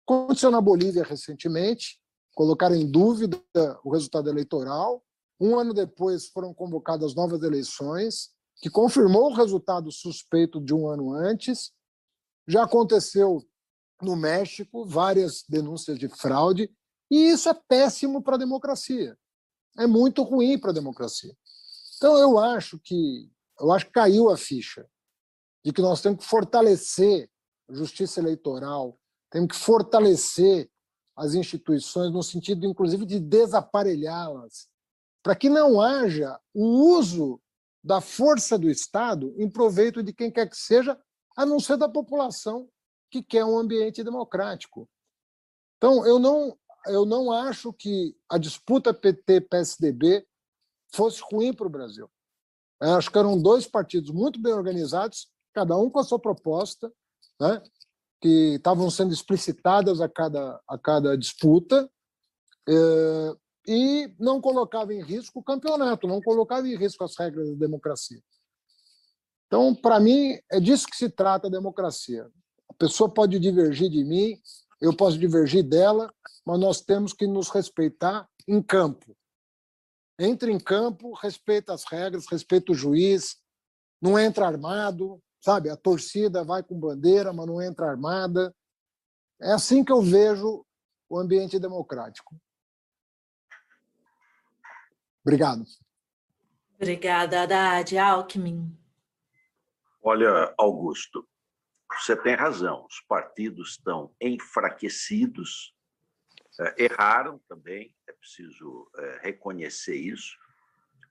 Aconteceu 0.06 0.52
na 0.52 0.60
Bolívia 0.60 1.02
recentemente, 1.02 2.00
colocaram 2.32 2.76
em 2.76 2.88
dúvida 2.88 3.40
o 3.82 3.90
resultado 3.90 4.30
eleitoral. 4.30 5.02
Um 5.40 5.58
ano 5.58 5.74
depois 5.74 6.28
foram 6.28 6.54
convocadas 6.54 7.14
novas 7.16 7.42
eleições, 7.42 8.30
que 8.60 8.68
confirmou 8.68 9.30
o 9.30 9.34
resultado 9.34 9.90
suspeito 9.90 10.60
de 10.60 10.74
um 10.74 10.88
ano 10.88 11.12
antes. 11.12 11.72
Já 12.46 12.64
aconteceu 12.64 13.42
no 14.02 14.16
México, 14.16 14.84
várias 14.84 15.44
denúncias 15.48 15.98
de 15.98 16.08
fraude, 16.08 16.70
e 17.10 17.30
isso 17.30 17.48
é 17.48 17.54
péssimo 17.54 18.22
para 18.22 18.36
a 18.36 18.38
democracia. 18.38 19.16
É 19.78 19.86
muito 19.86 20.22
ruim 20.22 20.58
para 20.58 20.70
a 20.70 20.74
democracia. 20.74 21.34
Então, 21.96 22.16
eu 22.18 22.38
acho 22.38 22.78
que 22.78 23.30
eu 23.58 23.70
acho 23.72 23.86
que 23.86 23.92
caiu 23.92 24.30
a 24.30 24.36
ficha 24.38 24.88
de 25.62 25.70
que 25.70 25.82
nós 25.82 26.00
temos 26.00 26.20
que 26.20 26.30
fortalecer 26.30 27.30
a 27.68 27.74
justiça 27.74 28.18
eleitoral, 28.18 28.98
temos 29.30 29.48
que 29.48 29.56
fortalecer 29.56 30.70
as 31.14 31.34
instituições 31.34 32.10
no 32.10 32.22
sentido, 32.22 32.64
inclusive, 32.64 33.04
de 33.04 33.20
desaparelhá-las, 33.20 34.68
para 35.22 35.36
que 35.36 35.50
não 35.50 35.78
haja 35.78 36.40
o 36.54 36.64
uso 36.96 37.38
da 37.82 38.00
força 38.00 38.58
do 38.58 38.70
Estado 38.70 39.34
em 39.38 39.48
proveito 39.48 40.02
de 40.02 40.12
quem 40.12 40.30
quer 40.30 40.48
que 40.48 40.56
seja, 40.56 40.98
a 41.36 41.46
não 41.46 41.58
ser 41.58 41.76
da 41.76 41.88
população 41.88 42.68
que 43.10 43.22
quer 43.22 43.44
um 43.44 43.58
ambiente 43.58 44.04
democrático. 44.04 44.88
Então, 45.76 46.06
eu 46.06 46.18
não, 46.18 46.56
eu 46.86 47.06
não 47.06 47.32
acho 47.32 47.72
que 47.72 48.14
a 48.28 48.38
disputa 48.38 48.92
PT-PSDB 48.92 50.26
fosse 50.92 51.22
ruim 51.22 51.52
para 51.52 51.66
o 51.66 51.70
Brasil. 51.70 52.10
Eu 52.80 52.94
acho 52.94 53.10
que 53.10 53.18
eram 53.18 53.40
dois 53.40 53.66
partidos 53.66 54.10
muito 54.10 54.40
bem 54.40 54.52
organizados, 54.52 55.28
cada 55.52 55.76
um 55.76 55.90
com 55.90 55.98
a 55.98 56.04
sua 56.04 56.18
proposta, 56.18 56.92
né, 57.40 57.62
que 58.20 58.54
estavam 58.56 58.90
sendo 58.90 59.12
explicitadas 59.12 60.00
a 60.00 60.08
cada, 60.08 60.60
a 60.68 60.78
cada 60.78 61.16
disputa, 61.16 61.90
é, 62.68 63.36
e 63.66 64.12
não 64.18 64.40
colocava 64.40 64.94
em 64.94 65.02
risco 65.02 65.40
o 65.40 65.42
campeonato, 65.42 66.06
não 66.06 66.20
colocava 66.20 66.66
em 66.66 66.76
risco 66.76 67.04
as 67.04 67.16
regras 67.16 67.48
da 67.50 67.56
democracia. 67.56 68.22
Então, 69.46 69.74
para 69.74 69.98
mim, 69.98 70.38
é 70.50 70.60
disso 70.60 70.86
que 70.86 70.96
se 70.96 71.10
trata 71.10 71.48
a 71.48 71.50
democracia. 71.50 72.30
A 72.68 72.74
pessoa 72.74 73.12
pode 73.12 73.38
divergir 73.38 73.90
de 73.90 74.04
mim, 74.04 74.40
eu 74.80 74.96
posso 74.96 75.18
divergir 75.18 75.62
dela, 75.62 76.12
mas 76.46 76.58
nós 76.58 76.80
temos 76.80 77.12
que 77.12 77.26
nos 77.26 77.50
respeitar 77.50 78.28
em 78.46 78.62
campo. 78.62 79.16
Entre 80.18 80.52
em 80.52 80.58
campo, 80.58 81.12
respeita 81.14 81.74
as 81.74 81.84
regras, 81.84 82.26
respeita 82.30 82.72
o 82.72 82.74
juiz, 82.74 83.36
não 84.00 84.18
entra 84.18 84.46
armado, 84.46 85.20
sabe? 85.40 85.68
A 85.68 85.76
torcida 85.76 86.44
vai 86.44 86.62
com 86.62 86.78
bandeira, 86.78 87.32
mas 87.32 87.46
não 87.46 87.60
entra 87.60 87.90
armada. 87.90 88.54
É 89.40 89.52
assim 89.52 89.82
que 89.82 89.92
eu 89.92 90.00
vejo 90.00 90.64
o 91.08 91.18
ambiente 91.18 91.58
democrático. 91.58 92.36
Obrigado. 95.30 95.64
Obrigada, 96.74 97.42
Haddad. 97.42 97.96
Alckmin. 97.96 98.76
Olha, 100.02 100.52
Augusto, 100.58 101.24
você 101.92 102.16
tem 102.16 102.34
razão. 102.34 102.84
Os 102.90 103.00
partidos 103.06 103.70
estão 103.72 104.12
enfraquecidos, 104.20 105.72
é, 106.58 106.84
erraram 106.84 107.40
também, 107.48 107.94
é 108.08 108.12
preciso 108.12 108.90
é, 108.96 109.20
reconhecer 109.22 109.94
isso. 109.94 110.36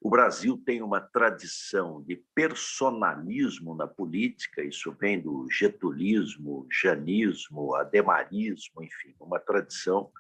O 0.01 0.09
Brasil 0.09 0.61
tem 0.65 0.81
uma 0.81 0.99
tradição 0.99 2.03
de 2.03 2.17
personalismo 2.35 3.73
na 3.73 3.87
política, 3.87 4.61
isso 4.61 4.91
vem 4.99 5.21
do 5.21 5.47
getulismo, 5.49 6.67
janismo, 6.69 7.73
ademarismo, 7.75 8.83
enfim, 8.83 9.15
uma 9.17 9.39
tradição. 9.39 10.11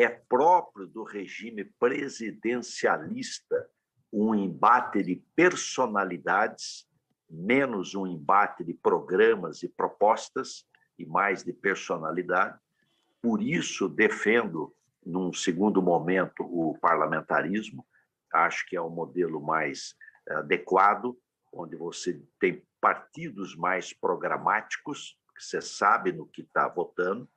É 0.00 0.08
próprio 0.08 0.86
do 0.86 1.02
regime 1.02 1.62
presidencialista 1.78 3.68
um 4.10 4.34
embate 4.34 5.02
de 5.02 5.22
personalidades, 5.36 6.88
menos 7.28 7.94
um 7.94 8.06
embate 8.06 8.64
de 8.64 8.72
programas 8.72 9.62
e 9.62 9.68
propostas, 9.68 10.66
e 10.98 11.04
mais 11.04 11.44
de 11.44 11.52
personalidade. 11.52 12.58
Por 13.20 13.42
isso, 13.42 13.90
defendo, 13.90 14.74
num 15.04 15.34
segundo 15.34 15.82
momento, 15.82 16.44
o 16.44 16.78
parlamentarismo 16.78 17.86
acho 18.32 18.66
que 18.70 18.76
é 18.76 18.80
o 18.80 18.88
modelo 18.88 19.38
mais 19.38 19.94
eh, 20.26 20.34
adequado, 20.36 21.14
onde 21.52 21.76
você 21.76 22.22
tem 22.40 22.64
partidos 22.80 23.54
mais 23.54 23.92
programáticos, 23.92 25.18
que 25.36 25.44
você 25.44 25.60
sabe 25.60 26.10
no 26.10 26.26
que 26.26 26.40
está 26.40 26.66
votando, 26.68 27.28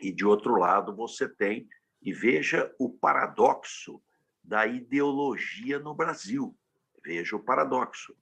e 0.00 0.12
de 0.12 0.24
outro 0.24 0.56
lado 0.56 0.94
você 0.94 1.28
tem, 1.28 1.68
e 2.00 2.12
veja 2.12 2.74
o 2.78 2.90
paradoxo 2.90 4.02
da 4.42 4.66
ideologia 4.66 5.78
no 5.78 5.94
Brasil. 5.94 6.56
Veja 7.04 7.36
o 7.36 7.42
paradoxo. 7.42 8.16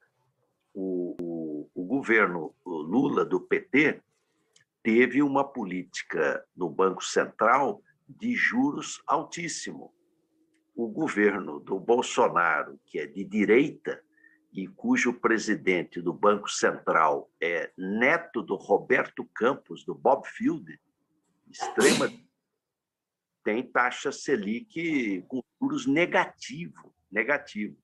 O, 0.75 1.17
o, 1.21 1.71
o 1.75 1.85
governo 1.85 2.55
Lula, 2.65 3.25
do 3.25 3.41
PT, 3.41 4.03
teve 4.83 5.23
uma 5.23 5.45
política 5.45 6.45
no 6.57 6.69
Banco 6.69 7.05
Central 7.05 7.83
de 8.09 8.35
juros 8.35 9.03
altíssimo 9.07 9.93
o 10.81 10.89
governo 10.89 11.61
do 11.61 11.79
Bolsonaro, 11.79 12.81
que 12.87 12.99
é 12.99 13.07
de 13.07 13.23
direita 13.23 14.03
e 14.51 14.67
cujo 14.67 15.13
presidente 15.13 16.01
do 16.01 16.13
Banco 16.13 16.51
Central 16.51 17.31
é 17.39 17.71
neto 17.77 18.43
do 18.43 18.57
Roberto 18.57 19.29
Campos, 19.35 19.85
do 19.85 19.95
Bob 19.95 20.27
Field, 20.27 20.81
extrema, 21.51 22.11
tem 23.45 23.63
taxa 23.63 24.13
Selic 24.13 25.25
com 25.29 25.43
juros 25.61 25.87
negativo, 25.87 26.95
negativo. 27.11 27.77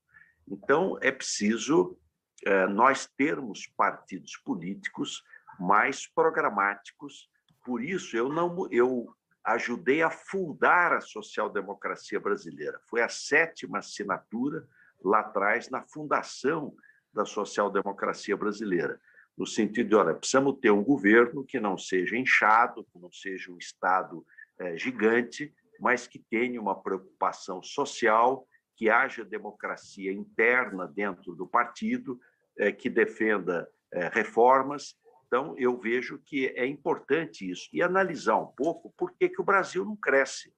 Então, 0.49 0.99
é 1.01 1.11
preciso 1.11 1.99
é, 2.45 2.67
nós 2.67 3.07
termos 3.17 3.67
partidos 3.77 4.37
políticos 4.37 5.25
mais 5.59 6.07
programáticos. 6.07 7.29
Por 7.65 7.83
isso, 7.83 8.17
eu 8.17 8.29
não 8.29 8.69
eu 8.71 9.13
ajudei 9.45 10.03
a 10.03 10.11
fundar 10.11 10.93
a 10.93 11.01
social-democracia 11.01 12.19
brasileira. 12.19 12.81
Foi 12.89 13.01
a 13.01 13.09
sétima 13.09 13.79
assinatura 13.79 14.67
lá 15.03 15.21
atrás 15.21 15.71
na 15.71 15.83
fundação 15.83 16.75
da 17.13 17.25
social-democracia 17.25 18.37
brasileira, 18.37 19.01
no 19.37 19.47
sentido 19.47 19.89
de, 19.89 19.95
olha, 19.95 20.15
precisamos 20.15 20.59
ter 20.61 20.71
um 20.71 20.83
governo 20.83 21.45
que 21.45 21.61
não 21.61 21.77
seja 21.77 22.17
inchado, 22.17 22.87
que 22.93 22.99
não 22.99 23.13
seja 23.13 23.53
um 23.53 23.59
Estado 23.59 24.25
é, 24.59 24.77
gigante, 24.77 25.53
mas 25.79 26.07
que 26.07 26.19
tenha 26.19 26.61
uma 26.61 26.75
preocupação 26.75 27.63
social, 27.63 28.47
que 28.77 28.89
haja 28.89 29.25
democracia 29.25 30.13
interna 30.13 30.87
dentro 30.87 31.35
do 31.35 31.47
partido, 31.47 32.19
é, 32.59 32.73
que 32.73 32.89
defenda 32.89 33.69
é, 33.93 34.09
reformas 34.09 34.97
então, 35.27 35.57
eu 35.59 35.77
vejo 35.77 36.19
que 36.19 36.47
é 36.49 36.67
importante 36.67 37.51
isso 37.51 37.69
e 37.73 37.83
analisar 37.83 38.37
um 38.37 38.47
pouco 38.47 38.93
por 38.97 39.13
que, 39.13 39.29
que 39.29 39.41
o 39.41 39.45
Brasil 39.45 39.85
não 39.85 39.97
cresce. 39.97 40.55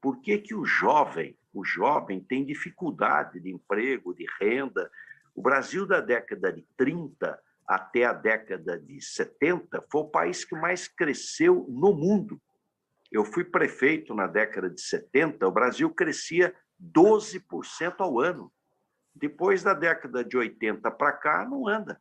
Por 0.00 0.20
que, 0.20 0.38
que 0.38 0.54
o 0.54 0.64
jovem, 0.64 1.36
o 1.52 1.64
jovem 1.64 2.20
tem 2.20 2.44
dificuldade 2.44 3.40
de 3.40 3.50
emprego, 3.50 4.14
de 4.14 4.26
renda? 4.40 4.90
O 5.34 5.42
Brasil 5.42 5.86
da 5.86 6.00
década 6.00 6.52
de 6.52 6.64
30 6.76 7.38
até 7.74 8.04
a 8.04 8.12
década 8.12 8.78
de 8.78 9.00
70 9.00 9.82
foi 9.90 10.02
o 10.02 10.08
país 10.10 10.44
que 10.44 10.54
mais 10.54 10.86
cresceu 10.86 11.66
no 11.70 11.94
mundo. 11.94 12.40
Eu 13.10 13.24
fui 13.24 13.44
prefeito 13.44 14.14
na 14.14 14.26
década 14.26 14.68
de 14.68 14.80
70, 14.80 15.46
o 15.46 15.50
Brasil 15.50 15.88
crescia 15.90 16.54
12% 16.80 17.94
ao 17.98 18.20
ano. 18.20 18.52
Depois 19.14 19.62
da 19.62 19.72
década 19.72 20.22
de 20.22 20.36
80 20.36 20.90
para 20.90 21.12
cá, 21.12 21.46
não 21.48 21.66
anda. 21.66 21.98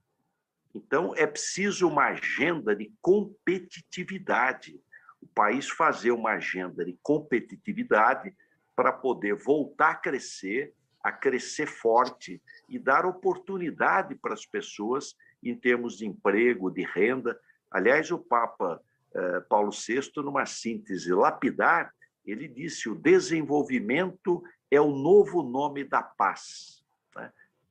Então, 0.75 1.13
é 1.15 1.25
preciso 1.25 1.87
uma 1.87 2.07
agenda 2.07 2.75
de 2.75 2.91
competitividade. 3.01 4.77
O 5.21 5.27
país 5.27 5.69
fazer 5.69 6.11
uma 6.11 6.31
agenda 6.31 6.83
de 6.83 6.97
competitividade 7.01 8.33
para 8.75 8.91
poder 8.91 9.35
voltar 9.35 9.91
a 9.91 9.95
crescer, 9.95 10.73
a 11.03 11.11
crescer 11.11 11.67
forte 11.67 12.41
e 12.67 12.79
dar 12.79 13.05
oportunidade 13.05 14.15
para 14.15 14.33
as 14.33 14.45
pessoas 14.45 15.15
em 15.43 15.55
termos 15.55 15.97
de 15.97 16.05
emprego, 16.05 16.71
de 16.71 16.83
renda. 16.83 17.39
Aliás, 17.69 18.11
o 18.11 18.19
Papa 18.19 18.81
eh, 19.13 19.39
Paulo 19.49 19.71
VI, 19.71 20.11
numa 20.17 20.45
síntese 20.45 21.11
lapidar, 21.13 21.93
ele 22.25 22.47
disse: 22.47 22.89
o 22.89 22.95
desenvolvimento 22.95 24.43
é 24.69 24.79
o 24.79 24.91
novo 24.91 25.41
nome 25.41 25.83
da 25.83 26.03
paz 26.03 26.81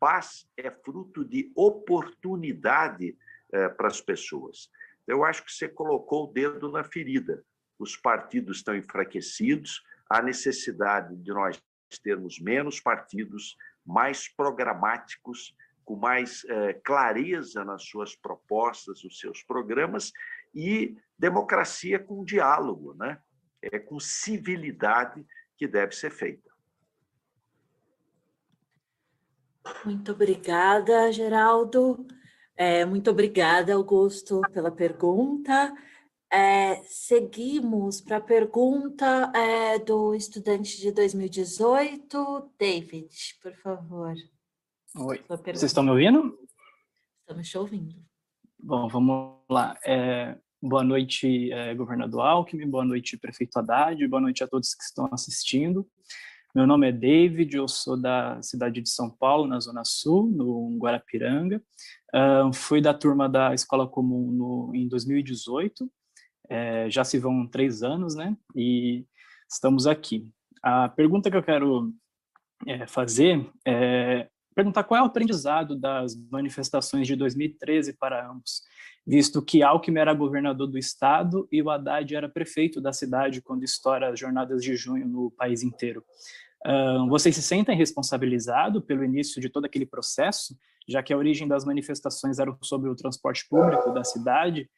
paz 0.01 0.49
é 0.57 0.71
fruto 0.71 1.23
de 1.23 1.53
oportunidade 1.55 3.17
é, 3.53 3.69
para 3.69 3.89
as 3.89 4.01
pessoas. 4.01 4.71
Eu 5.07 5.25
acho 5.25 5.45
que 5.45 5.53
você 5.53 5.69
colocou 5.69 6.25
o 6.25 6.33
dedo 6.33 6.73
na 6.73 6.83
ferida. 6.83 7.45
Os 7.79 7.97
partidos 7.97 8.59
estão 8.59 8.75
enfraquecidos, 8.75 9.85
há 10.09 10.23
necessidade 10.23 11.15
de 11.17 11.31
nós 11.31 11.63
termos 12.03 12.41
menos 12.41 12.81
partidos, 12.81 13.57
mais 13.85 14.27
programáticos, 14.29 15.55
com 15.91 15.97
mais 15.97 16.45
é, 16.45 16.73
clareza 16.73 17.65
nas 17.65 17.83
suas 17.83 18.15
propostas, 18.15 19.03
nos 19.03 19.19
seus 19.19 19.43
programas, 19.43 20.13
e 20.55 20.97
democracia 21.19 21.99
com 21.99 22.25
diálogo, 22.25 22.95
né? 22.95 23.19
é 23.61 23.77
com 23.77 23.99
civilidade 23.99 25.27
que 25.57 25.67
deve 25.67 25.93
ser 25.93 26.13
feita. 26.13 26.49
Muito 29.85 30.13
obrigada, 30.13 31.11
Geraldo. 31.11 32.07
É, 32.57 32.85
muito 32.85 33.11
obrigada, 33.11 33.75
Augusto, 33.75 34.43
pela 34.53 34.71
pergunta. 34.71 35.77
É, 36.33 36.85
seguimos 36.85 38.01
para 38.01 38.19
a 38.19 38.21
pergunta 38.21 39.33
é, 39.35 39.77
do 39.81 40.15
estudante 40.15 40.81
de 40.81 40.93
2018, 40.93 42.53
David, 42.57 43.09
por 43.43 43.53
favor. 43.57 44.15
Oi, 44.99 45.23
vocês 45.29 45.63
estão 45.63 45.85
me 45.85 45.91
ouvindo? 45.91 46.37
Estamos 47.21 47.49
te 47.49 47.57
ouvindo. 47.57 47.95
Bom, 48.59 48.89
vamos 48.89 49.39
lá. 49.49 49.79
É, 49.87 50.37
boa 50.61 50.83
noite, 50.83 51.53
é, 51.53 51.73
governador 51.77 52.23
Alckmin, 52.23 52.69
boa 52.69 52.85
noite, 52.85 53.17
prefeito 53.17 53.57
Haddad, 53.57 54.05
boa 54.09 54.21
noite 54.21 54.43
a 54.43 54.49
todos 54.49 54.75
que 54.75 54.83
estão 54.83 55.09
assistindo. 55.13 55.89
Meu 56.53 56.67
nome 56.67 56.89
é 56.89 56.93
David, 56.93 57.55
eu 57.55 57.69
sou 57.69 57.97
da 57.97 58.43
cidade 58.43 58.81
de 58.81 58.91
São 58.91 59.09
Paulo, 59.09 59.47
na 59.47 59.61
Zona 59.61 59.85
Sul, 59.85 60.29
no 60.29 60.77
Guarapiranga. 60.77 61.63
Uh, 62.13 62.53
fui 62.53 62.81
da 62.81 62.93
turma 62.93 63.29
da 63.29 63.55
Escola 63.55 63.87
Comum 63.87 64.33
no, 64.33 64.73
em 64.75 64.89
2018, 64.89 65.89
é, 66.49 66.91
já 66.91 67.05
se 67.05 67.17
vão 67.17 67.47
três 67.47 67.85
anos, 67.85 68.17
né? 68.17 68.37
E 68.57 69.07
estamos 69.49 69.87
aqui. 69.87 70.29
A 70.61 70.89
pergunta 70.89 71.31
que 71.31 71.37
eu 71.37 71.45
quero 71.45 71.95
é, 72.67 72.89
fazer 72.89 73.49
é 73.65 74.29
perguntar 74.61 74.85
qual 74.85 75.01
é 75.01 75.03
o 75.03 75.07
aprendizado 75.07 75.75
das 75.75 76.15
manifestações 76.31 77.07
de 77.07 77.17
2013 77.17 77.95
para 77.95 78.31
ambos, 78.31 78.63
visto 79.07 79.41
que 79.41 79.63
Alckmin 79.63 79.99
era 79.99 80.13
governador 80.13 80.67
do 80.67 80.77
estado 80.77 81.49
e 81.51 81.63
o 81.63 81.71
Haddad 81.71 82.15
era 82.15 82.29
prefeito 82.29 82.79
da 82.79 82.93
cidade 82.93 83.41
quando 83.41 83.65
estoura 83.65 84.11
as 84.11 84.21
jornadas 84.21 84.63
de 84.63 84.77
junho 84.77 85.09
no 85.09 85.31
país 85.31 85.63
inteiro. 85.63 86.05
Uh, 86.67 87.09
vocês 87.09 87.35
se 87.35 87.43
sentem 87.43 87.75
responsabilizados 87.75 88.85
pelo 88.85 89.03
início 89.03 89.41
de 89.41 89.49
todo 89.49 89.65
aquele 89.65 89.87
processo, 89.87 90.55
já 90.87 91.03
que 91.03 91.15
a 91.15 91.17
origem 91.17 91.49
das 91.49 91.65
manifestações 91.65 92.39
era 92.39 92.55
sobre 92.61 92.91
o 92.91 92.95
transporte 92.95 93.49
público 93.49 93.93
da 93.93 94.05
cidade? 94.05 94.69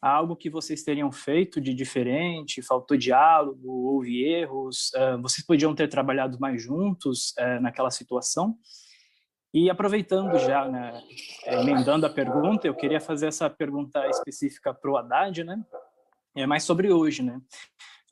algo 0.00 0.34
que 0.34 0.48
vocês 0.48 0.82
teriam 0.82 1.12
feito 1.12 1.60
de 1.60 1.74
diferente? 1.74 2.62
Faltou 2.62 2.96
diálogo? 2.96 3.70
Houve 3.70 4.24
erros? 4.24 4.90
Uh, 4.94 5.20
vocês 5.20 5.46
podiam 5.46 5.74
ter 5.74 5.88
trabalhado 5.88 6.40
mais 6.40 6.62
juntos 6.62 7.34
uh, 7.38 7.60
naquela 7.60 7.90
situação? 7.90 8.56
E 9.52 9.68
aproveitando 9.68 10.38
já, 10.38 10.68
né, 10.68 11.02
emendando 11.44 12.06
a 12.06 12.10
pergunta, 12.10 12.68
eu 12.68 12.74
queria 12.74 13.00
fazer 13.00 13.26
essa 13.26 13.50
pergunta 13.50 14.06
específica 14.08 14.72
para 14.72 14.90
o 14.90 14.96
Haddad, 14.96 15.42
né? 15.42 15.60
É 16.36 16.46
mais 16.46 16.62
sobre 16.62 16.92
hoje, 16.92 17.20
né? 17.22 17.40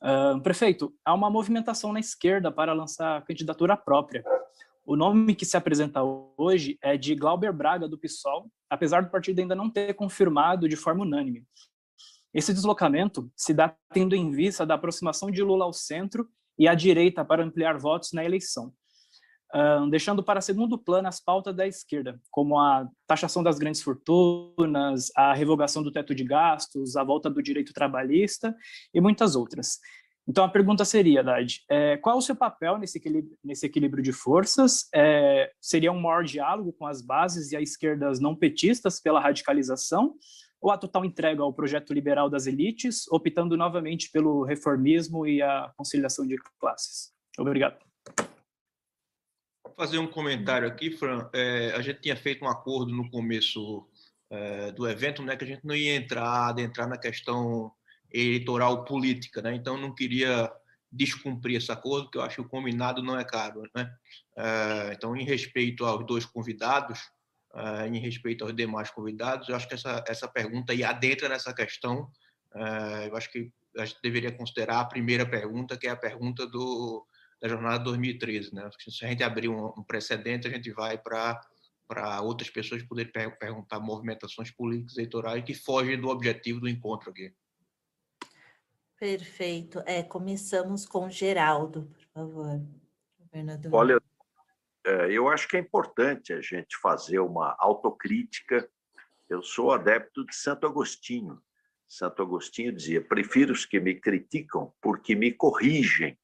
Uh, 0.01 0.41
prefeito, 0.41 0.93
há 1.03 1.13
uma 1.13 1.29
movimentação 1.29 1.93
na 1.93 1.99
esquerda 1.99 2.51
para 2.51 2.73
lançar 2.73 3.23
candidatura 3.23 3.77
própria. 3.77 4.21
O 4.85 4.97
nome 4.97 5.33
que 5.33 5.45
se 5.45 5.55
apresenta 5.55 6.01
hoje 6.35 6.77
é 6.81 6.97
de 6.97 7.15
Glauber 7.15 7.53
Braga, 7.53 7.87
do 7.87 7.97
PSOL, 7.97 8.51
apesar 8.69 9.03
do 9.03 9.09
partido 9.09 9.39
ainda 9.39 9.55
não 9.55 9.69
ter 9.69 9.93
confirmado 9.93 10.67
de 10.67 10.75
forma 10.75 11.03
unânime. 11.03 11.45
Esse 12.33 12.53
deslocamento 12.53 13.31
se 13.33 13.53
dá 13.53 13.73
tendo 13.93 14.13
em 14.13 14.29
vista 14.29 14.65
da 14.65 14.73
aproximação 14.73 15.31
de 15.31 15.41
Lula 15.41 15.63
ao 15.63 15.73
centro 15.73 16.29
e 16.57 16.67
à 16.67 16.75
direita 16.75 17.23
para 17.23 17.43
ampliar 17.43 17.77
votos 17.77 18.11
na 18.11 18.25
eleição 18.25 18.73
deixando 19.89 20.23
para 20.23 20.41
segundo 20.41 20.77
plano 20.77 21.07
as 21.07 21.19
pautas 21.19 21.55
da 21.55 21.67
esquerda, 21.67 22.19
como 22.29 22.59
a 22.59 22.87
taxação 23.07 23.41
das 23.41 23.57
grandes 23.57 23.81
fortunas, 23.81 25.11
a 25.15 25.33
revogação 25.33 25.81
do 25.81 25.91
teto 25.91 26.13
de 26.13 26.23
gastos, 26.23 26.95
a 26.95 27.03
volta 27.03 27.29
do 27.29 27.41
direito 27.41 27.73
trabalhista 27.73 28.55
e 28.93 29.01
muitas 29.01 29.35
outras. 29.35 29.79
Então, 30.27 30.43
a 30.43 30.49
pergunta 30.49 30.85
seria, 30.85 31.23
Dad, 31.23 31.53
é, 31.67 31.97
qual 31.97 32.15
o 32.15 32.21
seu 32.21 32.35
papel 32.35 32.77
nesse 32.77 32.99
equilíbrio, 32.99 33.35
nesse 33.43 33.65
equilíbrio 33.65 34.03
de 34.03 34.11
forças? 34.11 34.87
É, 34.93 35.51
seria 35.59 35.91
um 35.91 35.99
maior 35.99 36.23
diálogo 36.23 36.71
com 36.73 36.85
as 36.85 37.01
bases 37.01 37.51
e 37.51 37.57
as 37.57 37.63
esquerdas 37.63 38.19
não 38.19 38.35
petistas 38.35 39.01
pela 39.01 39.19
radicalização? 39.19 40.13
Ou 40.61 40.69
a 40.69 40.77
total 40.77 41.03
entrega 41.03 41.41
ao 41.41 41.51
projeto 41.51 41.93
liberal 41.93 42.29
das 42.29 42.45
elites, 42.45 43.07
optando 43.11 43.57
novamente 43.57 44.11
pelo 44.11 44.43
reformismo 44.43 45.25
e 45.25 45.41
a 45.41 45.71
conciliação 45.75 46.27
de 46.27 46.35
classes? 46.59 47.11
Obrigado 47.39 47.88
fazer 49.79 49.97
um 49.97 50.07
comentário 50.07 50.67
aqui, 50.67 50.91
Fran. 50.91 51.29
É, 51.31 51.71
a 51.73 51.81
gente 51.81 52.01
tinha 52.01 52.15
feito 52.17 52.43
um 52.43 52.49
acordo 52.49 52.93
no 52.93 53.09
começo 53.09 53.87
é, 54.29 54.73
do 54.73 54.85
evento, 54.85 55.23
né, 55.23 55.37
que 55.37 55.45
a 55.45 55.47
gente 55.47 55.65
não 55.65 55.73
ia 55.73 55.95
entrar, 55.95 56.49
adentrar 56.49 56.85
na 56.85 56.97
questão 56.97 57.71
eleitoral 58.11 58.83
política, 58.83 59.41
né? 59.41 59.55
Então 59.55 59.77
não 59.77 59.95
queria 59.95 60.51
descumprir 60.91 61.55
esse 61.55 61.71
acordo, 61.71 62.05
porque 62.05 62.17
eu 62.17 62.23
acho 62.23 62.35
que 62.35 62.41
o 62.41 62.49
combinado 62.49 63.01
não 63.01 63.17
é 63.17 63.23
caro, 63.23 63.63
né? 63.73 63.89
É, 64.37 64.91
então, 64.93 65.15
em 65.15 65.23
respeito 65.23 65.85
aos 65.85 66.05
dois 66.05 66.25
convidados, 66.25 66.99
é, 67.53 67.87
em 67.87 67.99
respeito 67.99 68.43
aos 68.43 68.53
demais 68.53 68.91
convidados, 68.91 69.47
eu 69.47 69.55
acho 69.55 69.67
que 69.67 69.75
essa 69.75 70.03
essa 70.09 70.27
pergunta 70.27 70.73
aí 70.73 70.83
adentra 70.83 71.29
nessa 71.29 71.53
questão. 71.53 72.11
É, 72.53 73.07
eu 73.07 73.15
acho 73.15 73.31
que 73.31 73.49
a 73.77 73.85
gente 73.85 74.01
deveria 74.03 74.31
considerar 74.33 74.81
a 74.81 74.85
primeira 74.85 75.25
pergunta, 75.25 75.77
que 75.77 75.87
é 75.87 75.91
a 75.91 75.95
pergunta 75.95 76.45
do 76.45 77.07
da 77.41 77.47
jornada 77.47 77.83
2013. 77.83 78.53
Né? 78.53 78.69
Se 78.77 79.05
a 79.05 79.09
gente 79.09 79.23
abrir 79.23 79.49
um, 79.49 79.67
um 79.77 79.83
precedente, 79.83 80.47
a 80.47 80.51
gente 80.51 80.71
vai 80.71 80.97
para 80.97 81.39
para 81.89 82.21
outras 82.21 82.51
pessoas 82.51 82.83
poderem 82.83 83.11
per 83.11 83.35
perguntar 83.39 83.79
movimentações 83.79 84.51
políticas 84.51 84.95
eleitorais 84.95 85.43
que 85.43 85.55
fogem 85.55 85.99
do 85.99 86.09
objetivo 86.09 86.59
do 86.59 86.69
encontro 86.69 87.09
aqui. 87.09 87.33
Perfeito. 88.99 89.81
É, 89.87 90.03
começamos 90.03 90.85
com 90.85 91.09
Geraldo, 91.09 91.89
por 91.91 92.03
favor, 92.13 92.61
governador. 93.17 93.73
Olha, 93.73 93.99
é, 94.85 95.11
eu 95.11 95.27
acho 95.29 95.47
que 95.47 95.57
é 95.57 95.59
importante 95.59 96.31
a 96.31 96.41
gente 96.41 96.77
fazer 96.79 97.17
uma 97.19 97.55
autocrítica. 97.57 98.69
Eu 99.27 99.41
sou 99.41 99.71
adepto 99.71 100.23
de 100.25 100.35
Santo 100.35 100.67
Agostinho. 100.67 101.41
Santo 101.87 102.21
Agostinho 102.21 102.71
dizia: 102.71 103.01
prefiro 103.01 103.51
os 103.51 103.65
que 103.65 103.79
me 103.79 103.95
criticam 103.95 104.71
porque 104.79 105.15
me 105.15 105.31
corrigem 105.31 106.18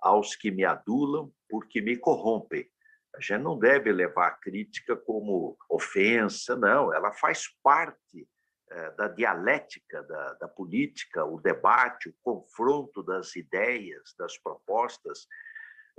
aos 0.00 0.34
que 0.34 0.50
me 0.50 0.64
adulam, 0.64 1.32
porque 1.48 1.80
me 1.80 1.96
corrompem. 1.96 2.68
A 3.14 3.20
gente 3.20 3.42
não 3.42 3.58
deve 3.58 3.92
levar 3.92 4.28
a 4.28 4.36
crítica 4.36 4.96
como 4.96 5.56
ofensa, 5.68 6.56
não, 6.56 6.94
ela 6.94 7.12
faz 7.12 7.48
parte 7.62 8.28
é, 8.70 8.90
da 8.92 9.08
dialética 9.08 10.02
da, 10.04 10.34
da, 10.34 10.48
política, 10.48 11.24
o 11.24 11.40
debate, 11.40 12.08
o 12.08 12.14
confronto 12.22 13.02
das 13.02 13.34
ideias, 13.34 14.14
das 14.16 14.38
propostas. 14.38 15.26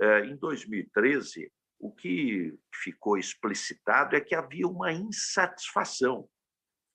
É, 0.00 0.20
em 0.24 0.36
2013, 0.36 1.52
o 1.78 1.92
que 1.92 2.58
ficou 2.74 3.18
explicitado 3.18 4.16
é 4.16 4.20
que 4.20 4.34
havia 4.34 4.66
uma 4.66 4.90
insatisfação. 4.90 6.26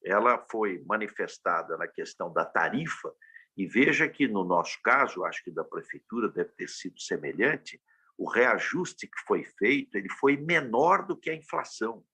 Ela 0.03 0.43
foi 0.49 0.83
manifestada 0.87 1.77
na 1.77 1.87
questão 1.87 2.33
da 2.33 2.43
tarifa, 2.43 3.13
e 3.57 3.65
veja 3.65 4.07
que, 4.07 4.27
no 4.27 4.43
nosso 4.43 4.79
caso, 4.83 5.25
acho 5.25 5.43
que 5.43 5.49
da 5.49 5.63
prefeitura 5.63 6.29
deve 6.29 6.51
ter 6.51 6.69
sido 6.69 7.01
semelhante, 7.01 7.81
o 8.15 8.29
reajuste 8.29 9.07
que 9.07 9.19
foi 9.25 9.43
feito 9.43 9.95
ele 9.95 10.09
foi 10.09 10.37
menor 10.37 11.07
do 11.07 11.17
que 11.17 11.29
a 11.31 11.35
inflação. 11.35 12.05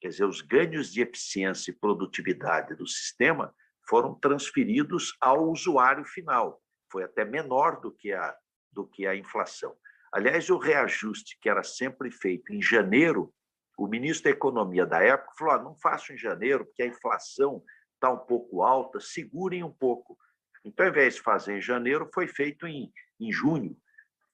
Quer 0.00 0.08
dizer, 0.08 0.24
os 0.24 0.40
ganhos 0.40 0.90
de 0.90 1.02
eficiência 1.02 1.70
e 1.70 1.74
produtividade 1.74 2.74
do 2.74 2.86
sistema 2.86 3.54
foram 3.86 4.14
transferidos 4.14 5.14
ao 5.20 5.50
usuário 5.50 6.04
final. 6.04 6.62
Foi 6.90 7.04
até 7.04 7.24
menor 7.24 7.80
do 7.80 7.92
que 7.92 8.12
a, 8.12 8.34
do 8.72 8.86
que 8.86 9.06
a 9.06 9.14
inflação. 9.14 9.76
Aliás, 10.12 10.48
o 10.48 10.56
reajuste 10.56 11.38
que 11.40 11.50
era 11.50 11.62
sempre 11.62 12.10
feito 12.10 12.52
em 12.52 12.62
janeiro, 12.62 13.34
o 13.76 13.86
ministro 13.86 14.24
da 14.24 14.30
Economia 14.30 14.86
da 14.86 15.02
época 15.02 15.32
falou: 15.38 15.54
ah, 15.54 15.62
não 15.62 15.76
faço 15.76 16.12
em 16.12 16.18
janeiro, 16.18 16.64
porque 16.64 16.82
a 16.82 16.86
inflação 16.86 17.62
está 17.94 18.10
um 18.10 18.18
pouco 18.18 18.62
alta, 18.62 19.00
segurem 19.00 19.62
um 19.62 19.72
pouco. 19.72 20.18
Então, 20.64 20.86
ao 20.86 20.90
invés 20.90 21.14
de 21.14 21.22
fazer 21.22 21.56
em 21.56 21.60
janeiro, 21.60 22.08
foi 22.12 22.26
feito 22.26 22.66
em, 22.66 22.92
em 23.20 23.32
junho, 23.32 23.76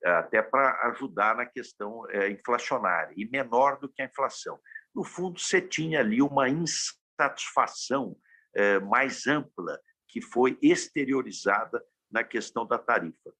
até 0.05 0.42
para 0.42 0.88
ajudar 0.88 1.34
na 1.36 1.46
questão 1.46 2.09
é, 2.10 2.30
inflacionária, 2.30 3.14
e 3.16 3.24
menor 3.26 3.78
do 3.78 3.88
que 3.88 4.02
a 4.02 4.06
inflação. 4.06 4.60
No 4.94 5.02
fundo, 5.02 5.40
você 5.40 5.60
tinha 5.60 6.01
ali 6.01 6.20
uma 6.20 6.48
insatisfação 6.48 8.16
é, 8.55 8.78
mais 8.78 9.26
ampla, 9.26 9.80
que 10.09 10.20
foi 10.20 10.59
exteriorizada 10.62 11.82
na 12.10 12.22
questão 12.22 12.66
da 12.66 12.78
tarifa. 12.78 13.34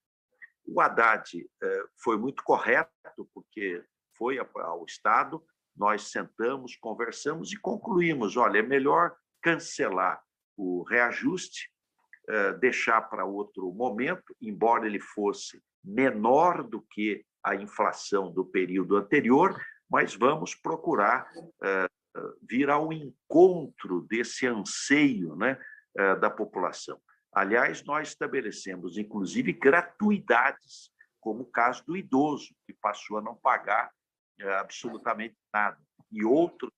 O 0.67 0.81
Haddad 0.81 1.47
é, 1.63 1.85
foi 2.03 2.17
muito 2.17 2.43
correto, 2.43 2.91
porque 3.33 3.85
foi 4.17 4.39
ao 4.39 4.85
Estado, 4.85 5.45
nós 5.77 6.11
sentamos, 6.11 6.77
conversamos 6.77 7.53
e 7.53 7.57
concluímos: 7.57 8.37
olha, 8.37 8.59
é 8.59 8.63
melhor 8.63 9.15
cancelar 9.43 10.23
o 10.57 10.83
reajuste 10.83 11.71
deixar 12.61 13.03
para 13.03 13.25
outro 13.25 13.71
momento, 13.73 14.35
embora 14.41 14.87
ele 14.87 15.01
fosse 15.01 15.63
menor 15.85 16.63
do 16.63 16.81
que 16.81 17.25
a 17.45 17.55
inflação 17.55 18.33
do 18.33 18.45
período 18.45 18.97
anterior, 18.97 19.55
mas 19.91 20.15
vamos 20.15 20.55
procurar 20.55 21.31
eh, 21.63 21.87
vir 22.49 22.71
ao 22.71 22.91
encontro 22.93 24.01
desse 24.09 24.47
anseio 24.47 25.37
né, 25.37 25.61
eh, 25.97 26.17
da 26.17 26.31
população. 26.31 26.99
Aliás, 27.31 27.85
nós 27.85 28.09
estabelecemos, 28.09 28.97
inclusive, 28.97 29.53
gratuidades, 29.53 30.91
como 31.21 31.43
o 31.43 31.51
caso 31.51 31.85
do 31.85 31.97
idoso, 31.97 32.55
que 32.67 32.73
passou 32.73 33.19
a 33.19 33.23
não 33.23 33.35
pagar 33.35 33.91
absolutamente 34.59 35.37
nada, 35.53 35.79
e 36.11 36.25
outros 36.25 36.73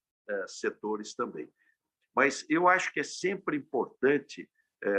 setores 0.47 1.15
também. 1.15 1.51
Mas 2.15 2.45
eu 2.49 2.69
acho 2.69 2.93
que 2.93 3.01
é 3.01 3.03
sempre 3.03 3.57
importante 3.57 4.49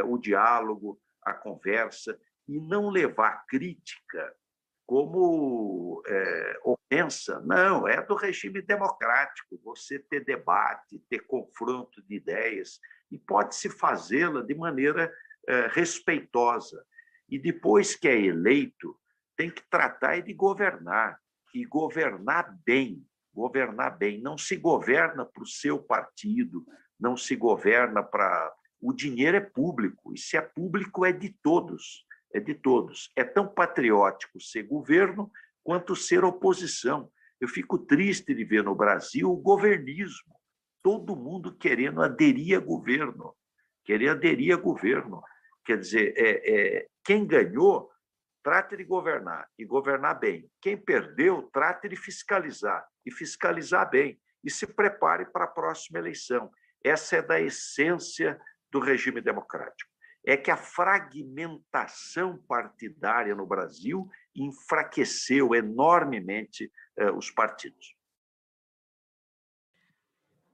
o 0.05 0.17
diálogo, 0.17 0.99
a 1.23 1.33
conversa, 1.33 2.19
e 2.47 2.59
não 2.59 2.89
levar 2.89 3.45
crítica 3.45 4.33
como 4.85 6.01
é, 6.07 6.59
ofensa. 6.63 7.41
Não, 7.41 7.87
é 7.87 8.01
do 8.01 8.15
regime 8.15 8.61
democrático 8.61 9.59
você 9.63 9.99
ter 9.99 10.23
debate, 10.23 11.03
ter 11.09 11.19
confronto 11.27 12.01
de 12.03 12.15
ideias, 12.15 12.79
e 13.11 13.17
pode-se 13.17 13.69
fazê-la 13.69 14.41
de 14.41 14.55
maneira 14.55 15.13
é, 15.47 15.67
respeitosa. 15.67 16.83
E 17.29 17.37
depois 17.37 17.95
que 17.95 18.07
é 18.07 18.19
eleito, 18.19 18.97
tem 19.35 19.49
que 19.49 19.61
tratar 19.69 20.21
de 20.21 20.33
governar, 20.33 21.19
e 21.53 21.65
governar 21.65 22.57
bem, 22.65 23.05
governar 23.33 23.97
bem. 23.97 24.21
Não 24.21 24.37
se 24.37 24.55
governa 24.55 25.25
para 25.25 25.43
o 25.43 25.47
seu 25.47 25.79
partido, 25.79 26.65
não 26.99 27.17
se 27.17 27.35
governa 27.35 28.01
para 28.01 28.53
o 28.81 28.93
dinheiro 28.93 29.37
é 29.37 29.41
público, 29.41 30.13
e 30.13 30.17
se 30.17 30.37
é 30.37 30.41
público 30.41 31.05
é 31.05 31.11
de 31.11 31.29
todos, 31.41 32.05
é 32.33 32.39
de 32.39 32.53
todos. 32.53 33.11
É 33.15 33.23
tão 33.23 33.47
patriótico 33.47 34.39
ser 34.39 34.63
governo 34.63 35.31
quanto 35.63 35.95
ser 35.95 36.23
oposição. 36.23 37.11
Eu 37.39 37.47
fico 37.47 37.77
triste 37.77 38.33
de 38.33 38.43
ver 38.43 38.63
no 38.63 38.75
Brasil 38.75 39.31
o 39.31 39.37
governismo, 39.37 40.35
todo 40.83 41.15
mundo 41.15 41.55
querendo 41.55 42.01
aderir 42.01 42.57
a 42.57 42.59
governo, 42.59 43.35
querer 43.83 44.09
aderir 44.09 44.53
a 44.53 44.57
governo. 44.57 45.21
Quer 45.65 45.79
dizer, 45.79 46.13
é, 46.15 46.77
é, 46.77 46.87
quem 47.03 47.25
ganhou, 47.25 47.91
trate 48.43 48.77
de 48.77 48.83
governar 48.85 49.47
e 49.57 49.65
governar 49.65 50.19
bem. 50.19 50.49
Quem 50.61 50.77
perdeu, 50.77 51.49
trate 51.51 51.89
de 51.89 51.95
fiscalizar 51.95 52.87
e 53.05 53.11
fiscalizar 53.11 53.89
bem. 53.89 54.19
E 54.43 54.49
se 54.49 54.65
prepare 54.65 55.25
para 55.25 55.43
a 55.43 55.49
próxima 55.49 55.99
eleição. 55.99 56.49
Essa 56.81 57.17
é 57.17 57.21
da 57.21 57.41
essência 57.41 58.39
do 58.72 58.80
regime 58.80 59.22
democrático 59.22 59.89
é 60.26 60.35
que 60.35 60.52
a 60.52 60.57
fragmentação 60.57 62.38
partidária 62.49 63.34
no 63.34 63.45
Brasil 63.45 64.10
enfraqueceu 64.35 65.56
enormemente 65.56 66.69
eh, 66.98 67.10
os 67.11 67.31
partidos. 67.31 67.95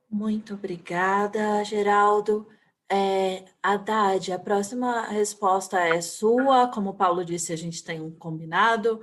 Muito 0.08 0.54
obrigada, 0.54 1.64
Geraldo. 1.64 2.48
É, 2.88 3.46
Haddad, 3.64 4.32
a 4.32 4.38
próxima 4.38 5.08
resposta 5.08 5.80
é 5.80 6.00
sua. 6.02 6.68
Como 6.68 6.92
o 6.92 6.94
Paulo 6.94 7.26
disse, 7.26 7.52
a 7.52 7.56
gente 7.56 7.84
tem 7.84 8.00
um 8.00 8.12
combinado, 8.12 9.02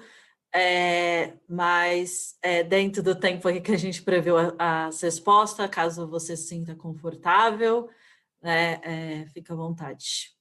é, 0.54 1.32
mas 1.48 2.38
é, 2.40 2.62
dentro 2.62 3.02
do 3.02 3.18
tempo 3.18 3.48
que 3.60 3.72
a 3.72 3.76
gente 3.76 4.02
previu 4.02 4.36
as 4.56 5.00
respostas, 5.00 5.68
caso 5.68 6.06
você 6.06 6.36
se 6.36 6.46
sinta 6.46 6.76
confortável, 6.76 7.90
né, 8.42 8.80
é, 8.82 9.26
fica 9.28 9.52
à 9.52 9.56
vontade. 9.56 10.34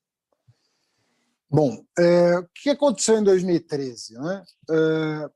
Bom, 1.49 1.84
é, 1.97 2.38
o 2.38 2.47
que 2.53 2.69
aconteceu 2.69 3.17
em 3.17 3.23
2013? 3.23 4.13
Né? 4.13 4.43
É, 4.69 5.30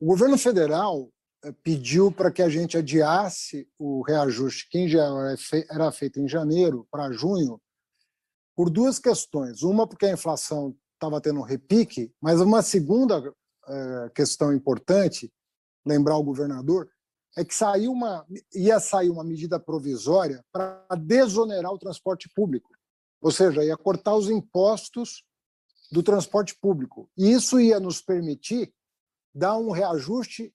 o 0.00 0.06
governo 0.06 0.36
federal 0.36 1.08
é, 1.44 1.52
pediu 1.62 2.10
para 2.10 2.30
que 2.30 2.42
a 2.42 2.48
gente 2.48 2.76
adiasse 2.76 3.68
o 3.78 4.02
reajuste, 4.02 4.68
que 4.68 4.88
já 4.88 5.06
era 5.70 5.92
feito 5.92 6.20
em 6.20 6.28
janeiro, 6.28 6.86
para 6.90 7.12
junho, 7.12 7.60
por 8.56 8.68
duas 8.68 8.98
questões. 8.98 9.62
Uma, 9.62 9.86
porque 9.86 10.06
a 10.06 10.12
inflação 10.12 10.76
estava 10.94 11.20
tendo 11.20 11.40
um 11.40 11.44
repique, 11.44 12.12
mas 12.20 12.40
uma 12.40 12.62
segunda 12.62 13.22
é, 13.68 14.10
questão 14.14 14.52
importante, 14.52 15.32
lembrar 15.86 16.16
o 16.16 16.24
governador, 16.24 16.90
é 17.36 17.44
que 17.44 17.54
saiu 17.54 17.92
uma, 17.92 18.26
ia 18.54 18.80
sair 18.80 19.10
uma 19.10 19.24
medida 19.24 19.58
provisória 19.58 20.44
para 20.52 20.84
desonerar 20.96 21.72
o 21.72 21.78
transporte 21.78 22.28
público. 22.34 22.70
Ou 23.20 23.30
seja, 23.30 23.64
ia 23.64 23.76
cortar 23.76 24.14
os 24.16 24.28
impostos 24.28 25.24
do 25.92 26.02
transporte 26.02 26.54
público. 26.54 27.08
E 27.16 27.32
isso 27.32 27.60
ia 27.60 27.78
nos 27.78 28.00
permitir 28.00 28.72
dar 29.34 29.56
um 29.56 29.70
reajuste 29.70 30.52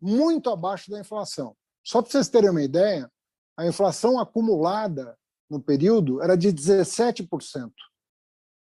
muito 0.00 0.50
abaixo 0.50 0.90
da 0.90 1.00
inflação. 1.00 1.56
Só 1.84 2.02
para 2.02 2.10
vocês 2.10 2.28
terem 2.28 2.50
uma 2.50 2.62
ideia, 2.62 3.10
a 3.56 3.66
inflação 3.66 4.18
acumulada 4.18 5.18
no 5.48 5.60
período 5.60 6.22
era 6.22 6.36
de 6.36 6.48
17%, 6.52 7.72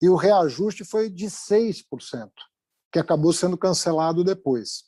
e 0.02 0.10
o 0.10 0.16
reajuste 0.16 0.86
foi 0.86 1.10
de 1.10 1.26
6%, 1.26 1.84
que 2.92 3.00
acabou 3.00 3.34
sendo 3.34 3.58
cancelado 3.58 4.24
depois. 4.24 4.86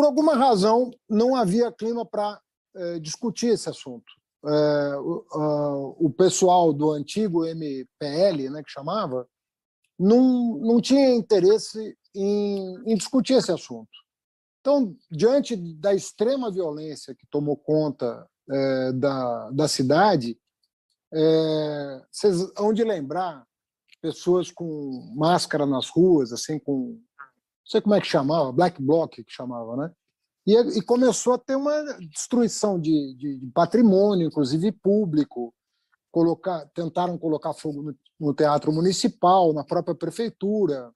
Por 0.00 0.06
alguma 0.06 0.34
razão, 0.34 0.90
não 1.06 1.36
havia 1.36 1.70
clima 1.70 2.06
para 2.06 2.40
eh, 2.74 2.98
discutir 3.00 3.48
esse 3.48 3.68
assunto. 3.68 4.10
Eh, 4.46 4.96
o, 4.96 5.26
uh, 5.34 6.06
o, 6.06 6.10
pessoal 6.10 6.72
do 6.72 6.90
antigo 6.90 7.44
MPL, 7.44 8.48
né, 8.48 8.62
que 8.62 8.70
chamava, 8.70 9.28
não, 9.98 10.56
não 10.56 10.80
tinha 10.80 11.14
interesse 11.14 11.94
em, 12.14 12.78
em 12.86 12.96
discutir 12.96 13.34
esse 13.34 13.52
assunto. 13.52 13.90
Então, 14.62 14.96
diante 15.10 15.54
da 15.54 15.92
extrema 15.94 16.50
violência 16.50 17.14
que 17.14 17.26
tomou 17.30 17.58
conta 17.58 18.26
é, 18.50 18.92
da, 18.92 19.50
da 19.50 19.68
cidade, 19.68 20.38
é, 21.12 22.02
vocês 22.10 22.50
vão 22.56 22.72
de 22.72 22.84
lembrar 22.84 23.46
pessoas 24.00 24.50
com 24.50 25.12
máscara 25.14 25.66
nas 25.66 25.90
ruas, 25.90 26.32
assim, 26.32 26.58
com. 26.58 26.98
Sei 27.70 27.80
como 27.80 27.94
é 27.94 28.00
que 28.00 28.06
chamava, 28.06 28.50
black 28.50 28.82
bloc 28.82 29.22
que 29.22 29.32
chamava, 29.32 29.76
né? 29.76 29.92
E, 30.44 30.56
e 30.78 30.82
começou 30.82 31.34
a 31.34 31.38
ter 31.38 31.54
uma 31.54 31.72
destruição 32.00 32.80
de, 32.80 33.14
de, 33.14 33.38
de 33.38 33.46
patrimônio, 33.52 34.26
inclusive 34.26 34.72
público, 34.72 35.54
colocar, 36.10 36.66
tentaram 36.74 37.16
colocar 37.16 37.52
fogo 37.52 37.80
no, 37.80 37.98
no 38.18 38.34
teatro 38.34 38.72
municipal, 38.72 39.52
na 39.52 39.62
própria 39.62 39.94
prefeitura. 39.94 40.92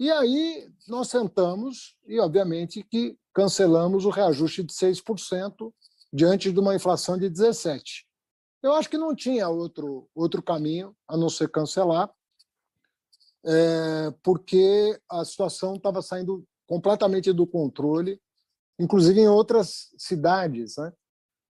E 0.00 0.10
aí 0.10 0.72
nós 0.88 1.08
sentamos 1.08 1.94
e, 2.06 2.18
obviamente, 2.18 2.82
que 2.82 3.18
cancelamos 3.34 4.06
o 4.06 4.10
reajuste 4.10 4.62
de 4.62 4.72
6% 4.72 5.70
diante 6.10 6.50
de 6.50 6.58
uma 6.58 6.74
inflação 6.74 7.18
de 7.18 7.30
17%. 7.30 7.82
Eu 8.62 8.72
acho 8.72 8.88
que 8.88 8.96
não 8.96 9.14
tinha 9.14 9.46
outro, 9.46 10.08
outro 10.14 10.42
caminho 10.42 10.96
a 11.06 11.18
não 11.18 11.28
ser 11.28 11.50
cancelar, 11.50 12.10
é, 13.44 14.12
porque 14.22 14.98
a 15.08 15.24
situação 15.24 15.74
estava 15.74 16.00
saindo 16.02 16.44
completamente 16.66 17.32
do 17.32 17.46
controle, 17.46 18.20
inclusive 18.78 19.20
em 19.20 19.28
outras 19.28 19.88
cidades. 19.98 20.76
Né? 20.76 20.92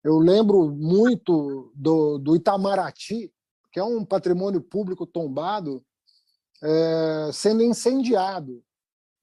Eu 0.04 0.18
lembro 0.18 0.70
muito 0.70 1.72
do, 1.74 2.18
do 2.18 2.36
Itamaraty, 2.36 3.32
que 3.70 3.80
é 3.80 3.84
um 3.84 4.04
patrimônio 4.04 4.60
público 4.60 5.06
tombado, 5.06 5.84
é, 6.62 7.30
sendo 7.32 7.62
incendiado 7.62 8.62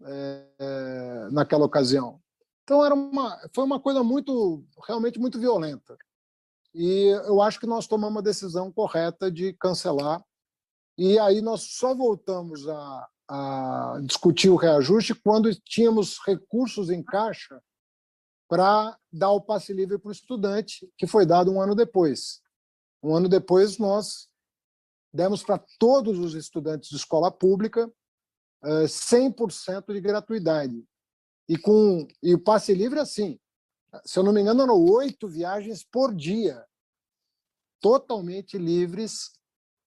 é, 0.03 1.29
naquela 1.31 1.65
ocasião. 1.65 2.21
Então 2.63 2.85
era 2.85 2.93
uma, 2.93 3.39
foi 3.53 3.63
uma 3.63 3.79
coisa 3.79 4.03
muito, 4.03 4.63
realmente 4.85 5.19
muito 5.19 5.39
violenta. 5.39 5.97
E 6.73 7.07
eu 7.25 7.41
acho 7.41 7.59
que 7.59 7.65
nós 7.65 7.87
tomamos 7.87 8.19
a 8.19 8.23
decisão 8.23 8.71
correta 8.71 9.31
de 9.31 9.53
cancelar. 9.53 10.23
E 11.01 11.17
aí 11.17 11.39
nós 11.39 11.61
só 11.61 11.95
voltamos 11.95 12.67
a, 12.67 13.09
a 13.29 14.01
discutir 14.03 14.49
o 14.49 14.57
reajuste 14.57 15.15
quando 15.15 15.49
tínhamos 15.61 16.19
recursos 16.27 16.89
em 16.89 17.01
caixa 17.01 17.63
para 18.49 18.99
dar 19.09 19.31
o 19.31 19.39
passe 19.39 19.71
livre 19.71 19.97
para 19.97 20.09
o 20.09 20.11
estudante, 20.11 20.91
que 20.97 21.07
foi 21.07 21.25
dado 21.25 21.53
um 21.53 21.61
ano 21.61 21.73
depois. 21.73 22.41
Um 23.01 23.15
ano 23.15 23.29
depois, 23.29 23.77
nós 23.77 24.27
demos 25.13 25.41
para 25.41 25.63
todos 25.79 26.19
os 26.19 26.33
estudantes 26.33 26.89
de 26.89 26.97
escola 26.97 27.31
pública 27.31 27.89
100% 28.61 29.85
eh, 29.87 29.93
de 29.93 30.01
gratuidade. 30.01 30.85
E, 31.47 31.57
com, 31.57 32.05
e 32.21 32.35
o 32.35 32.43
passe 32.43 32.73
livre, 32.73 32.99
assim, 32.99 33.39
se 34.03 34.19
eu 34.19 34.23
não 34.23 34.33
me 34.33 34.41
engano, 34.41 34.63
eram 34.63 34.83
oito 34.83 35.29
viagens 35.29 35.81
por 35.81 36.13
dia, 36.13 36.61
totalmente 37.79 38.57
livres 38.57 39.38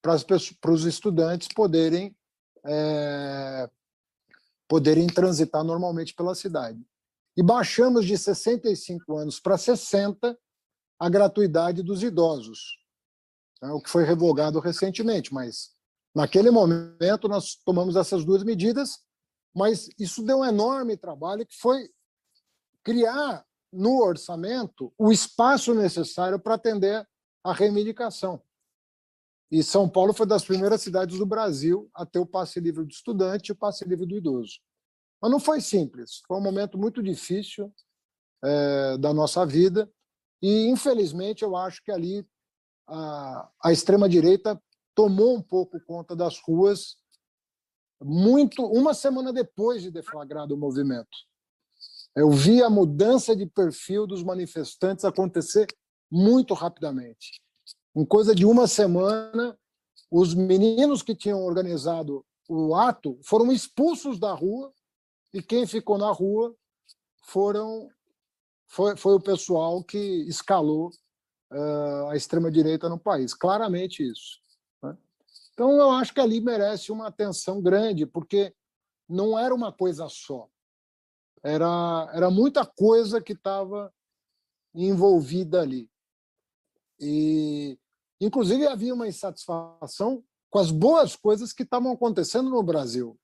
para, 0.02 0.72
os 0.72 0.84
estudantes 0.84 1.48
poderem, 1.54 2.14
é, 2.66 3.70
poderem 4.68 5.06
transitar 5.06 5.62
normalmente 5.62 6.12
pela 6.12 6.34
cidade 6.34 6.84
e 7.36 7.42
baixamos 7.42 8.04
de 8.04 8.16
65 8.16 9.16
anos 9.16 9.40
para 9.40 9.56
60 9.56 10.36
a 10.98 11.08
gratuidade 11.08 11.82
dos 11.82 12.02
idosos, 12.02 12.78
né, 13.60 13.70
o 13.70 13.80
que 13.80 13.90
foi 13.90 14.04
revogado 14.04 14.60
recentemente, 14.60 15.32
mas 15.32 15.70
naquele 16.14 16.50
momento 16.50 17.28
nós 17.28 17.56
tomamos 17.64 17.96
essas 17.96 18.24
duas 18.24 18.44
medidas, 18.44 19.00
mas 19.54 19.88
isso 19.98 20.22
deu 20.22 20.38
um 20.38 20.44
enorme 20.44 20.96
trabalho 20.96 21.46
que 21.46 21.56
foi 21.56 21.90
criar 22.84 23.44
no 23.72 24.02
orçamento 24.02 24.92
o 24.98 25.10
espaço 25.10 25.74
necessário 25.74 26.38
para 26.38 26.54
atender 26.54 27.06
a 27.42 27.52
reivindicação. 27.52 28.42
E 29.52 29.62
São 29.62 29.86
Paulo 29.86 30.14
foi 30.14 30.24
das 30.24 30.42
primeiras 30.42 30.80
cidades 30.80 31.18
do 31.18 31.26
Brasil 31.26 31.90
a 31.92 32.06
ter 32.06 32.18
o 32.18 32.24
passe 32.24 32.58
livre 32.58 32.86
do 32.86 32.90
estudante 32.90 33.48
e 33.48 33.52
o 33.52 33.54
passe 33.54 33.84
livre 33.84 34.06
do 34.06 34.16
idoso. 34.16 34.60
Mas 35.20 35.30
não 35.30 35.38
foi 35.38 35.60
simples, 35.60 36.22
foi 36.26 36.38
um 36.38 36.42
momento 36.42 36.78
muito 36.78 37.02
difícil 37.02 37.70
é, 38.42 38.96
da 38.96 39.12
nossa 39.12 39.44
vida 39.44 39.92
e, 40.40 40.68
infelizmente, 40.68 41.42
eu 41.44 41.54
acho 41.54 41.84
que 41.84 41.92
ali 41.92 42.26
a, 42.88 43.50
a 43.62 43.70
extrema-direita 43.70 44.58
tomou 44.94 45.36
um 45.36 45.42
pouco 45.42 45.78
conta 45.84 46.16
das 46.16 46.40
ruas 46.40 46.96
muito 48.00 48.64
uma 48.64 48.94
semana 48.94 49.34
depois 49.34 49.82
de 49.82 49.90
deflagrado 49.90 50.54
o 50.54 50.58
movimento. 50.58 51.14
Eu 52.16 52.30
vi 52.30 52.62
a 52.62 52.70
mudança 52.70 53.36
de 53.36 53.44
perfil 53.44 54.06
dos 54.06 54.22
manifestantes 54.22 55.04
acontecer 55.04 55.66
muito 56.10 56.54
rapidamente. 56.54 57.41
Em 57.94 58.04
coisa 58.04 58.34
de 58.34 58.46
uma 58.46 58.66
semana, 58.66 59.58
os 60.10 60.34
meninos 60.34 61.02
que 61.02 61.14
tinham 61.14 61.44
organizado 61.44 62.24
o 62.48 62.74
ato 62.74 63.18
foram 63.22 63.52
expulsos 63.52 64.18
da 64.18 64.32
rua 64.32 64.72
e 65.32 65.42
quem 65.42 65.66
ficou 65.66 65.96
na 65.96 66.10
rua 66.10 66.54
foram 67.22 67.88
foi, 68.66 68.96
foi 68.96 69.14
o 69.14 69.20
pessoal 69.20 69.84
que 69.84 69.98
escalou 70.26 70.90
uh, 71.50 72.08
a 72.08 72.16
extrema-direita 72.16 72.88
no 72.88 72.98
país. 72.98 73.34
Claramente 73.34 74.02
isso. 74.02 74.40
Né? 74.82 74.96
Então, 75.52 75.72
eu 75.72 75.90
acho 75.90 76.14
que 76.14 76.20
ali 76.20 76.40
merece 76.40 76.90
uma 76.90 77.08
atenção 77.08 77.60
grande, 77.60 78.06
porque 78.06 78.54
não 79.06 79.38
era 79.38 79.54
uma 79.54 79.70
coisa 79.70 80.08
só. 80.08 80.48
Era, 81.42 82.10
era 82.14 82.30
muita 82.30 82.64
coisa 82.64 83.20
que 83.20 83.34
estava 83.34 83.92
envolvida 84.74 85.60
ali. 85.60 85.90
E, 86.98 87.78
inclusive, 88.24 88.66
havia 88.66 88.94
uma 88.94 89.08
insatisfação 89.08 90.22
com 90.50 90.58
as 90.58 90.70
boas 90.70 91.16
coisas 91.16 91.52
que 91.52 91.62
estavam 91.62 91.92
acontecendo 91.92 92.50
no 92.50 92.62
Brasil. 92.62 93.18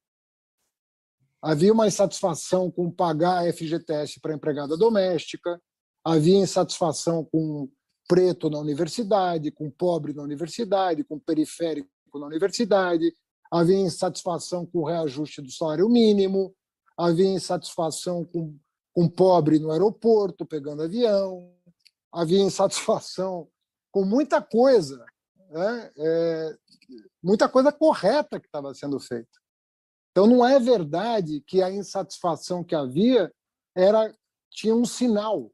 Havia 1.40 1.72
uma 1.72 1.86
insatisfação 1.86 2.70
com 2.70 2.90
pagar 2.90 3.44
FGTS 3.52 4.18
para 4.20 4.34
empregada 4.34 4.76
doméstica, 4.76 5.60
havia 6.04 6.38
insatisfação 6.38 7.24
com 7.24 7.70
preto 8.08 8.48
na 8.48 8.58
universidade, 8.58 9.50
com 9.50 9.70
pobre 9.70 10.14
na 10.14 10.22
universidade, 10.22 11.04
com 11.04 11.18
periférico 11.18 11.88
na 12.14 12.26
universidade, 12.26 13.12
havia 13.50 13.76
insatisfação 13.76 14.64
com 14.64 14.78
o 14.78 14.86
reajuste 14.86 15.42
do 15.42 15.50
salário 15.50 15.88
mínimo, 15.88 16.54
havia 16.96 17.28
insatisfação 17.28 18.24
com, 18.24 18.58
com 18.94 19.08
pobre 19.08 19.58
no 19.58 19.70
aeroporto, 19.70 20.46
pegando 20.46 20.82
avião, 20.82 21.52
havia 22.10 22.40
insatisfação 22.40 23.46
com 23.98 24.04
muita 24.04 24.40
coisa, 24.40 25.04
né? 25.50 25.92
é, 25.98 26.56
muita 27.20 27.48
coisa 27.48 27.72
correta 27.72 28.38
que 28.38 28.46
estava 28.46 28.72
sendo 28.72 29.00
feita. 29.00 29.40
Então, 30.12 30.24
não 30.24 30.46
é 30.46 30.60
verdade 30.60 31.40
que 31.40 31.60
a 31.60 31.68
insatisfação 31.68 32.62
que 32.62 32.76
havia 32.76 33.34
era 33.76 34.14
tinha 34.50 34.72
um 34.72 34.84
sinal. 34.84 35.50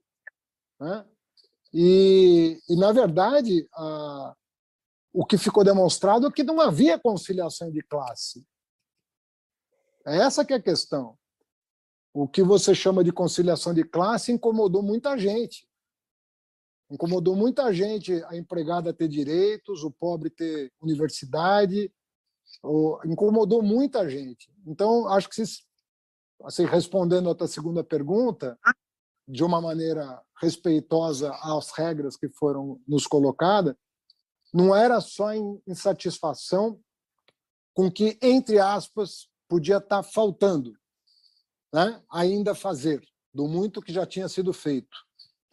Né? 0.78 1.06
E, 1.72 2.60
e, 2.68 2.76
na 2.76 2.92
verdade, 2.92 3.66
a, 3.72 4.36
o 5.10 5.24
que 5.24 5.38
ficou 5.38 5.64
demonstrado 5.64 6.26
é 6.26 6.30
que 6.30 6.42
não 6.42 6.60
havia 6.60 6.98
conciliação 6.98 7.70
de 7.70 7.80
classe. 7.80 8.46
É 10.06 10.18
essa 10.18 10.44
que 10.44 10.52
é 10.52 10.56
a 10.56 10.62
questão. 10.62 11.16
O 12.12 12.28
que 12.28 12.42
você 12.42 12.74
chama 12.74 13.02
de 13.02 13.10
conciliação 13.10 13.72
de 13.72 13.84
classe 13.84 14.32
incomodou 14.32 14.82
muita 14.82 15.16
gente. 15.16 15.66
Incomodou 16.94 17.34
muita 17.34 17.72
gente 17.72 18.22
a 18.26 18.36
empregada 18.36 18.94
ter 18.94 19.08
direitos, 19.08 19.82
o 19.82 19.90
pobre 19.90 20.30
ter 20.30 20.72
universidade, 20.80 21.92
incomodou 23.04 23.60
muita 23.60 24.08
gente. 24.08 24.48
Então, 24.64 25.08
acho 25.08 25.28
que, 25.28 25.44
se, 25.44 25.64
assim, 26.44 26.64
respondendo 26.64 27.28
a 27.28 27.34
tua 27.34 27.48
segunda 27.48 27.82
pergunta, 27.82 28.56
de 29.26 29.42
uma 29.42 29.60
maneira 29.60 30.22
respeitosa 30.40 31.34
às 31.42 31.72
regras 31.72 32.16
que 32.16 32.28
foram 32.28 32.80
nos 32.86 33.08
colocadas, 33.08 33.74
não 34.52 34.72
era 34.72 35.00
só 35.00 35.34
insatisfação 35.66 36.80
com 37.74 37.90
que, 37.90 38.16
entre 38.22 38.60
aspas, 38.60 39.28
podia 39.48 39.78
estar 39.78 40.04
faltando 40.04 40.78
né, 41.72 42.00
ainda 42.08 42.54
fazer, 42.54 43.02
do 43.32 43.48
muito 43.48 43.82
que 43.82 43.92
já 43.92 44.06
tinha 44.06 44.28
sido 44.28 44.52
feito. 44.52 44.96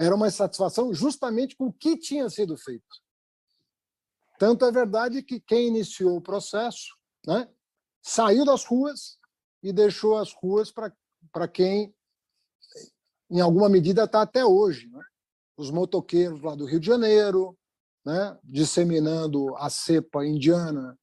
Era 0.02 0.16
uma 0.16 0.28
insatisfação 0.28 0.92
justamente 0.92 1.56
com 1.56 1.68
o 1.68 1.74
que 1.74 1.96
tinha 1.96 2.28
sido 2.28 2.58
feito. 2.58 2.84
Tanto 4.40 4.66
é 4.66 4.72
verdade 4.72 5.22
que 5.22 5.40
quem 5.40 5.68
iniciou 5.68 6.18
o 6.18 6.22
processo 6.22 6.98
né, 7.28 7.48
saiu 8.02 8.44
das 8.44 8.66
ruas 8.66 9.20
e 9.62 9.72
deixou 9.72 10.18
as 10.18 10.34
ruas 10.34 10.72
para 10.72 11.48
quem 11.48 11.94
em 13.30 13.40
alguma 13.40 13.70
medida 13.70 14.06
está 14.06 14.24
até 14.24 14.44
hoje. 14.44 14.88
Né? 14.88 15.04
Os 15.56 15.70
motoqueiros 15.70 16.42
lá 16.42 16.56
do 16.56 16.66
Rio 16.66 16.80
de 16.80 16.88
Janeiro, 16.88 17.56
né? 18.04 18.36
disseminando 18.44 19.56
a 19.58 19.70
cepa 19.70 20.26
indiana 20.26 20.98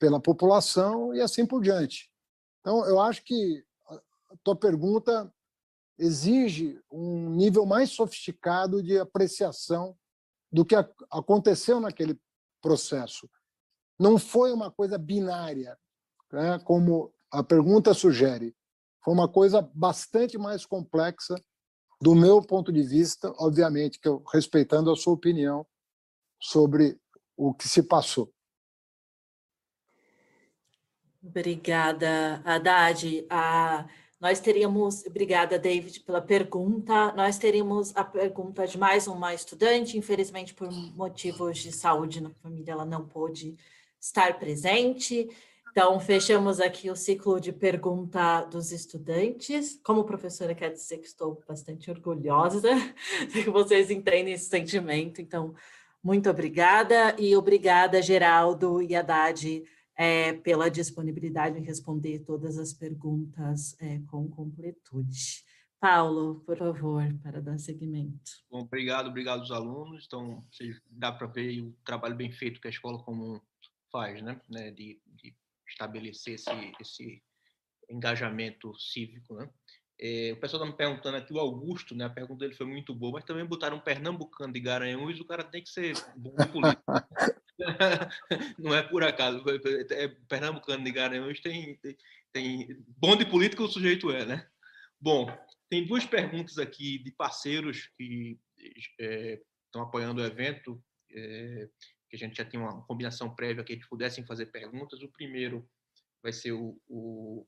pela 0.00 0.18
população 0.18 1.14
e 1.14 1.20
assim 1.20 1.46
por 1.46 1.62
diante. 1.62 2.10
Então, 2.60 2.84
eu 2.86 2.98
acho 2.98 3.22
que 3.22 3.64
a 3.88 4.36
tua 4.42 4.56
pergunta 4.56 5.32
exige 6.02 6.80
um 6.90 7.30
nível 7.30 7.64
mais 7.64 7.90
sofisticado 7.90 8.82
de 8.82 8.98
apreciação 8.98 9.96
do 10.50 10.64
que 10.64 10.74
aconteceu 11.10 11.80
naquele 11.80 12.20
processo. 12.60 13.30
Não 13.98 14.18
foi 14.18 14.52
uma 14.52 14.70
coisa 14.70 14.98
binária, 14.98 15.78
né? 16.32 16.58
como 16.64 17.14
a 17.30 17.42
pergunta 17.42 17.94
sugere. 17.94 18.54
Foi 19.04 19.14
uma 19.14 19.28
coisa 19.28 19.62
bastante 19.74 20.36
mais 20.36 20.66
complexa 20.66 21.36
do 22.00 22.14
meu 22.14 22.42
ponto 22.42 22.72
de 22.72 22.82
vista, 22.82 23.32
obviamente, 23.38 24.00
que 24.00 24.08
eu, 24.08 24.22
respeitando 24.32 24.90
a 24.90 24.96
sua 24.96 25.12
opinião 25.12 25.64
sobre 26.40 27.00
o 27.36 27.54
que 27.54 27.68
se 27.68 27.82
passou. 27.82 28.32
Obrigada, 31.22 32.42
Haddad. 32.44 33.24
Ah, 33.30 33.88
nós 34.22 34.38
teríamos, 34.38 35.04
obrigada, 35.04 35.58
David, 35.58 35.98
pela 35.98 36.20
pergunta. 36.20 37.12
Nós 37.16 37.38
teríamos 37.38 37.90
a 37.96 38.04
pergunta 38.04 38.64
de 38.68 38.78
mais 38.78 39.08
uma 39.08 39.34
estudante, 39.34 39.98
infelizmente, 39.98 40.54
por 40.54 40.70
motivos 40.94 41.58
de 41.58 41.72
saúde 41.72 42.20
na 42.20 42.30
família, 42.40 42.70
ela 42.70 42.84
não 42.84 43.04
pôde 43.04 43.56
estar 44.00 44.38
presente. 44.38 45.28
Então, 45.72 45.98
fechamos 45.98 46.60
aqui 46.60 46.88
o 46.88 46.94
ciclo 46.94 47.40
de 47.40 47.52
pergunta 47.52 48.42
dos 48.42 48.70
estudantes. 48.70 49.80
Como 49.82 50.04
professora, 50.04 50.54
quero 50.54 50.74
dizer 50.74 50.98
que 50.98 51.06
estou 51.08 51.42
bastante 51.48 51.90
orgulhosa 51.90 52.70
de 53.32 53.42
que 53.42 53.50
vocês 53.50 53.90
entendem 53.90 54.34
esse 54.34 54.48
sentimento. 54.48 55.20
Então, 55.20 55.52
muito 56.00 56.30
obrigada 56.30 57.16
e 57.18 57.34
obrigada, 57.34 58.00
Geraldo 58.00 58.80
e 58.80 58.94
Haddad, 58.94 59.64
é, 59.96 60.32
pela 60.32 60.70
disponibilidade 60.70 61.58
em 61.58 61.64
responder 61.64 62.20
todas 62.20 62.58
as 62.58 62.72
perguntas 62.72 63.76
é, 63.80 64.00
com 64.10 64.28
completude. 64.28 65.44
Paulo, 65.80 66.40
por 66.46 66.56
favor, 66.56 67.02
para 67.22 67.40
dar 67.40 67.58
seguimento. 67.58 68.30
Bom, 68.48 68.60
obrigado, 68.60 69.08
obrigado 69.08 69.40
aos 69.40 69.50
alunos. 69.50 70.04
Então, 70.06 70.40
dá 70.88 71.10
para 71.10 71.26
ver 71.26 71.60
o 71.60 71.72
trabalho 71.84 72.14
bem 72.14 72.30
feito 72.30 72.60
que 72.60 72.68
a 72.68 72.70
Escola 72.70 73.02
Comum 73.02 73.40
faz, 73.90 74.22
né? 74.22 74.40
De, 74.70 75.00
de 75.06 75.34
estabelecer 75.68 76.34
esse, 76.34 76.72
esse 76.80 77.22
engajamento 77.90 78.72
cívico, 78.78 79.34
né? 79.34 79.50
É, 80.00 80.32
o 80.32 80.40
pessoal 80.40 80.62
está 80.62 80.72
me 80.72 80.76
perguntando 80.76 81.16
aqui, 81.16 81.32
o 81.32 81.38
Augusto, 81.38 81.94
né? 81.94 82.04
A 82.04 82.10
pergunta 82.10 82.40
dele 82.40 82.56
foi 82.56 82.66
muito 82.66 82.94
boa, 82.94 83.14
mas 83.14 83.24
também 83.24 83.44
botaram 83.44 83.76
um 83.76 83.80
pernambucano 83.80 84.52
de 84.52 84.60
Garanhuns, 84.60 85.20
o 85.20 85.24
cara 85.24 85.44
tem 85.44 85.62
que 85.62 85.70
ser 85.70 85.94
bom 86.16 86.34
de 86.34 86.46
política. 86.48 86.82
Não 88.58 88.74
é 88.74 88.82
por 88.82 89.02
acaso. 89.02 89.42
É, 89.90 90.08
pernambucano 90.28 90.84
de 90.84 90.90
Garanhuns 90.90 91.40
tem, 91.40 91.76
tem, 91.76 91.96
tem... 92.32 92.84
Bom 92.96 93.16
de 93.16 93.24
política 93.24 93.62
o 93.62 93.68
sujeito 93.68 94.10
é, 94.10 94.24
né? 94.24 94.46
Bom, 95.00 95.26
tem 95.68 95.86
duas 95.86 96.04
perguntas 96.06 96.58
aqui 96.58 96.98
de 96.98 97.10
parceiros 97.12 97.88
que 97.96 98.38
é, 99.00 99.40
estão 99.66 99.82
apoiando 99.82 100.22
o 100.22 100.24
evento. 100.24 100.82
É, 101.10 101.68
que 102.12 102.16
a 102.16 102.18
gente 102.18 102.36
já 102.36 102.44
tinha 102.44 102.60
uma 102.60 102.82
combinação 102.82 103.34
prévia 103.34 103.64
que 103.64 103.72
eles 103.72 103.88
pudessem 103.88 104.24
fazer 104.26 104.46
perguntas. 104.46 105.02
O 105.02 105.08
primeiro 105.08 105.66
vai 106.22 106.30
ser 106.30 106.52
o, 106.52 106.78
o, 106.86 107.46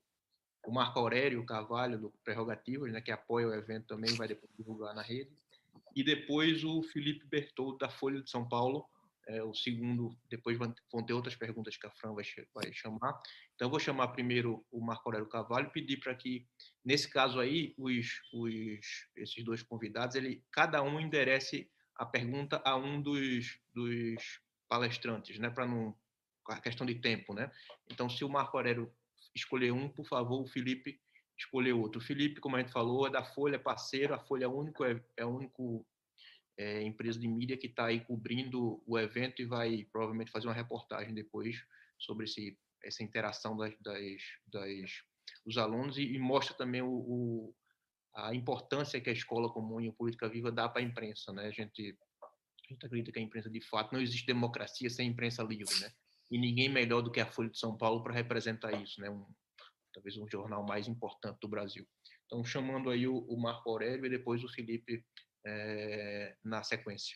o 0.65 0.71
Marco 0.71 0.97
Aurélio 0.97 1.45
Carvalho, 1.45 1.99
do 1.99 2.13
Prerrogativas, 2.23 2.91
né, 2.91 2.99
que 2.99 3.11
apoia 3.11 3.47
o 3.47 3.53
evento 3.53 3.85
também, 3.85 4.15
vai 4.15 4.27
depois 4.27 4.51
divulgar 4.57 4.95
na 4.95 5.03
rede. 5.03 5.31
E 5.95 6.03
depois 6.03 6.63
o 6.63 6.81
Felipe 6.81 7.27
Bertoldo, 7.27 7.77
da 7.77 7.89
Folha 7.89 8.21
de 8.23 8.29
São 8.29 8.49
Paulo, 8.49 8.85
é, 9.27 9.43
o 9.43 9.53
segundo, 9.53 10.15
depois 10.29 10.57
vão 10.57 11.03
ter 11.05 11.13
outras 11.13 11.35
perguntas 11.35 11.77
que 11.77 11.87
a 11.87 11.91
Fran 11.91 12.13
vai, 12.13 12.23
vai 12.53 12.73
chamar. 12.73 13.19
Então, 13.55 13.67
eu 13.67 13.69
vou 13.69 13.79
chamar 13.79 14.09
primeiro 14.09 14.65
o 14.71 14.79
Marco 14.79 15.09
Aurélio 15.09 15.27
Carvalho 15.27 15.67
e 15.67 15.71
pedir 15.71 15.97
para 15.97 16.15
que, 16.15 16.47
nesse 16.83 17.09
caso 17.09 17.39
aí, 17.39 17.73
os, 17.77 18.21
os, 18.33 19.09
esses 19.15 19.43
dois 19.43 19.63
convidados, 19.63 20.15
ele, 20.15 20.43
cada 20.51 20.81
um 20.83 20.99
enderece 20.99 21.69
a 21.95 22.05
pergunta 22.05 22.61
a 22.65 22.75
um 22.75 23.01
dos, 23.01 23.59
dos 23.73 24.41
palestrantes, 24.67 25.39
né, 25.39 25.49
para 25.49 25.65
não 25.65 25.95
a 26.47 26.59
questão 26.61 26.85
de 26.85 26.95
tempo, 26.95 27.33
né? 27.33 27.51
Então, 27.89 28.07
se 28.07 28.23
o 28.23 28.29
Marco 28.29 28.55
Aurélio 28.55 28.93
escolher 29.33 29.71
um, 29.71 29.89
por 29.89 30.05
favor, 30.05 30.43
o 30.43 30.47
Felipe 30.47 30.99
escolher 31.37 31.73
outro. 31.73 31.99
O 31.99 32.03
Felipe, 32.03 32.39
como 32.39 32.55
a 32.55 32.59
gente 32.59 32.71
falou, 32.71 33.07
é 33.07 33.09
da 33.09 33.23
Folha, 33.23 33.59
parceiro, 33.59 34.13
a 34.13 34.19
Folha 34.19 34.45
é, 34.45 34.47
único, 34.47 34.83
é, 34.83 35.01
é 35.17 35.23
a 35.23 35.27
única 35.27 35.55
é, 36.57 36.81
empresa 36.81 37.19
de 37.19 37.27
mídia 37.27 37.57
que 37.57 37.67
está 37.67 37.85
aí 37.87 37.99
cobrindo 37.99 38.81
o 38.85 38.97
evento 38.97 39.41
e 39.41 39.45
vai 39.45 39.85
provavelmente 39.91 40.31
fazer 40.31 40.47
uma 40.47 40.53
reportagem 40.53 41.13
depois 41.13 41.57
sobre 41.97 42.25
esse, 42.25 42.57
essa 42.83 43.03
interação 43.03 43.57
das, 43.57 43.73
das, 43.81 44.21
das 44.47 44.91
dos 45.45 45.57
alunos 45.57 45.97
e, 45.97 46.03
e 46.03 46.19
mostra 46.19 46.55
também 46.55 46.81
o, 46.81 46.89
o, 46.89 47.55
a 48.15 48.33
importância 48.33 48.99
que 48.99 49.09
a 49.09 49.13
escola 49.13 49.51
comum 49.51 49.79
e 49.81 49.89
a 49.89 49.93
política 49.93 50.29
viva 50.29 50.51
dá 50.51 50.67
para 50.67 50.81
a 50.81 50.85
imprensa, 50.85 51.31
né? 51.31 51.47
A 51.47 51.51
gente 51.51 51.97
a 52.67 52.73
gente 52.73 52.83
acredita 52.83 53.11
que 53.11 53.19
a 53.19 53.21
imprensa, 53.21 53.47
de 53.47 53.61
fato, 53.61 53.93
não 53.93 54.01
existe 54.01 54.25
democracia 54.25 54.89
sem 54.89 55.09
imprensa 55.09 55.43
livre, 55.43 55.79
né? 55.79 55.91
E 56.31 56.39
ninguém 56.39 56.67
melhor 56.67 57.01
do 57.01 57.11
que 57.11 57.19
a 57.19 57.25
Folha 57.25 57.49
de 57.49 57.59
São 57.59 57.77
Paulo 57.77 58.01
para 58.03 58.13
representar 58.13 58.71
isso, 58.81 58.99
né? 58.99 59.09
Um, 59.09 59.23
talvez 59.93 60.17
um 60.17 60.27
jornal 60.27 60.65
mais 60.65 60.87
importante 60.87 61.37
do 61.39 61.47
Brasil. 61.47 61.87
Então, 62.25 62.43
chamando 62.43 62.89
aí 62.89 63.07
o, 63.07 63.19
o 63.19 63.39
Marco 63.39 63.69
Aurélio 63.69 64.07
e 64.07 64.09
depois 64.09 64.43
o 64.43 64.49
Felipe 64.49 65.05
é, 65.45 66.33
na 66.43 66.63
sequência. 66.63 67.15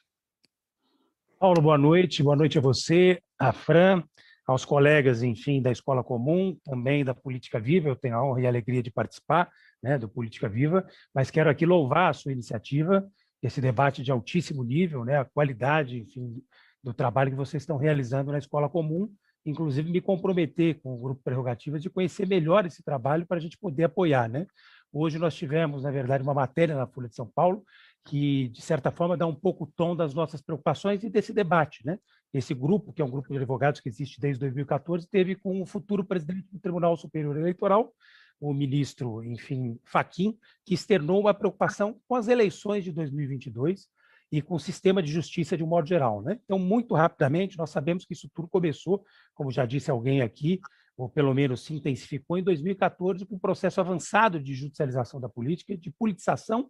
Paulo, 1.39 1.61
boa 1.61 1.77
noite. 1.77 2.21
Boa 2.21 2.35
noite 2.35 2.57
a 2.57 2.61
você, 2.61 3.21
a 3.39 3.51
Fran, 3.51 4.03
aos 4.45 4.65
colegas, 4.65 5.23
enfim, 5.23 5.61
da 5.61 5.71
Escola 5.71 6.03
Comum, 6.03 6.57
também 6.63 7.03
da 7.03 7.13
Política 7.13 7.59
Viva. 7.59 7.89
Eu 7.89 7.95
tenho 7.95 8.15
a 8.15 8.23
honra 8.23 8.41
e 8.41 8.45
a 8.45 8.49
alegria 8.49 8.83
de 8.83 8.91
participar 8.91 9.49
né, 9.81 9.97
do 9.97 10.09
Política 10.09 10.49
Viva, 10.49 10.85
mas 11.13 11.31
quero 11.31 11.49
aqui 11.49 11.65
louvar 11.65 12.09
a 12.09 12.13
sua 12.13 12.31
iniciativa 12.31 13.07
esse 13.41 13.61
debate 13.61 14.03
de 14.03 14.11
altíssimo 14.11 14.63
nível, 14.63 15.05
né, 15.05 15.17
a 15.17 15.25
qualidade, 15.25 15.97
enfim, 15.97 16.43
do 16.83 16.93
trabalho 16.93 17.31
que 17.31 17.37
vocês 17.37 17.63
estão 17.63 17.77
realizando 17.77 18.31
na 18.31 18.37
escola 18.37 18.67
comum, 18.67 19.09
inclusive 19.45 19.89
me 19.89 20.01
comprometer 20.01 20.81
com 20.81 20.93
o 20.93 20.97
grupo 20.97 21.21
Prerrogativas 21.23 21.81
de 21.81 21.89
conhecer 21.89 22.27
melhor 22.27 22.65
esse 22.65 22.83
trabalho 22.83 23.25
para 23.25 23.37
a 23.37 23.39
gente 23.39 23.57
poder 23.57 23.85
apoiar, 23.85 24.27
né? 24.27 24.45
Hoje 24.91 25.17
nós 25.17 25.35
tivemos, 25.35 25.83
na 25.83 25.91
verdade, 25.91 26.23
uma 26.23 26.33
matéria 26.33 26.75
na 26.75 26.87
Folha 26.87 27.07
de 27.07 27.15
São 27.15 27.27
Paulo 27.27 27.63
que, 28.05 28.49
de 28.49 28.61
certa 28.61 28.91
forma, 28.91 29.17
dá 29.17 29.27
um 29.27 29.35
pouco 29.35 29.65
o 29.65 29.67
tom 29.67 29.95
das 29.95 30.13
nossas 30.13 30.41
preocupações 30.41 31.03
e 31.03 31.09
desse 31.09 31.33
debate. 31.33 31.85
Né? 31.85 31.99
Esse 32.33 32.53
grupo, 32.53 32.93
que 32.93 33.01
é 33.01 33.05
um 33.05 33.09
grupo 33.09 33.29
de 33.29 33.37
advogados 33.37 33.81
que 33.81 33.89
existe 33.89 34.19
desde 34.19 34.39
2014, 34.39 35.07
teve 35.07 35.35
com 35.35 35.61
o 35.61 35.65
futuro 35.65 36.03
presidente 36.03 36.47
do 36.51 36.59
Tribunal 36.59 36.95
Superior 36.97 37.37
Eleitoral, 37.37 37.93
o 38.39 38.53
ministro, 38.53 39.23
enfim, 39.23 39.77
Faquim, 39.83 40.37
que 40.65 40.73
externou 40.73 41.19
uma 41.19 41.33
preocupação 41.33 41.99
com 42.07 42.15
as 42.15 42.27
eleições 42.27 42.83
de 42.83 42.91
2022 42.91 43.87
e 44.31 44.41
com 44.41 44.55
o 44.55 44.59
sistema 44.59 45.01
de 45.03 45.11
justiça 45.11 45.57
de 45.57 45.63
um 45.63 45.67
modo 45.67 45.87
geral. 45.87 46.21
Né? 46.21 46.39
Então, 46.45 46.57
muito 46.57 46.95
rapidamente, 46.95 47.57
nós 47.57 47.69
sabemos 47.69 48.05
que 48.05 48.13
isso 48.13 48.29
tudo 48.33 48.47
começou, 48.47 49.03
como 49.33 49.51
já 49.51 49.65
disse 49.65 49.91
alguém 49.91 50.21
aqui, 50.21 50.61
ou 50.99 51.09
pelo 51.09 51.33
menos 51.33 51.61
se 51.63 51.73
intensificou 51.73 52.37
em 52.37 52.43
2014 52.43 53.25
com 53.25 53.35
um 53.35 53.39
processo 53.39 53.79
avançado 53.79 54.39
de 54.39 54.53
judicialização 54.53 55.19
da 55.19 55.29
política, 55.29 55.77
de 55.77 55.89
politização 55.91 56.69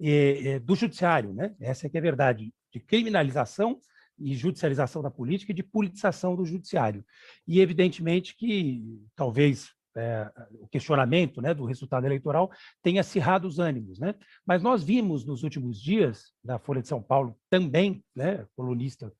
eh, 0.00 0.58
do 0.60 0.74
judiciário. 0.74 1.32
Né? 1.32 1.54
Essa 1.60 1.86
é 1.86 1.90
que 1.90 1.96
é 1.96 2.00
a 2.00 2.02
verdade, 2.02 2.52
de 2.72 2.80
criminalização 2.80 3.80
e 4.18 4.34
judicialização 4.34 5.02
da 5.02 5.10
política 5.10 5.52
e 5.52 5.54
de 5.54 5.62
politização 5.62 6.34
do 6.34 6.44
judiciário. 6.44 7.04
E, 7.46 7.60
evidentemente, 7.60 8.34
que 8.34 8.82
talvez 9.14 9.76
é, 9.96 10.30
o 10.60 10.68
questionamento 10.68 11.40
né, 11.40 11.54
do 11.54 11.64
resultado 11.64 12.04
eleitoral 12.04 12.50
tenha 12.82 13.00
acirrado 13.00 13.48
os 13.48 13.58
ânimos. 13.58 13.98
Né? 13.98 14.14
Mas 14.46 14.62
nós 14.62 14.82
vimos 14.82 15.24
nos 15.24 15.42
últimos 15.42 15.80
dias, 15.80 16.32
da 16.44 16.58
Folha 16.58 16.82
de 16.82 16.88
São 16.88 17.02
Paulo 17.02 17.36
também, 17.48 18.04
né, 18.14 18.46
colunista 18.54 19.12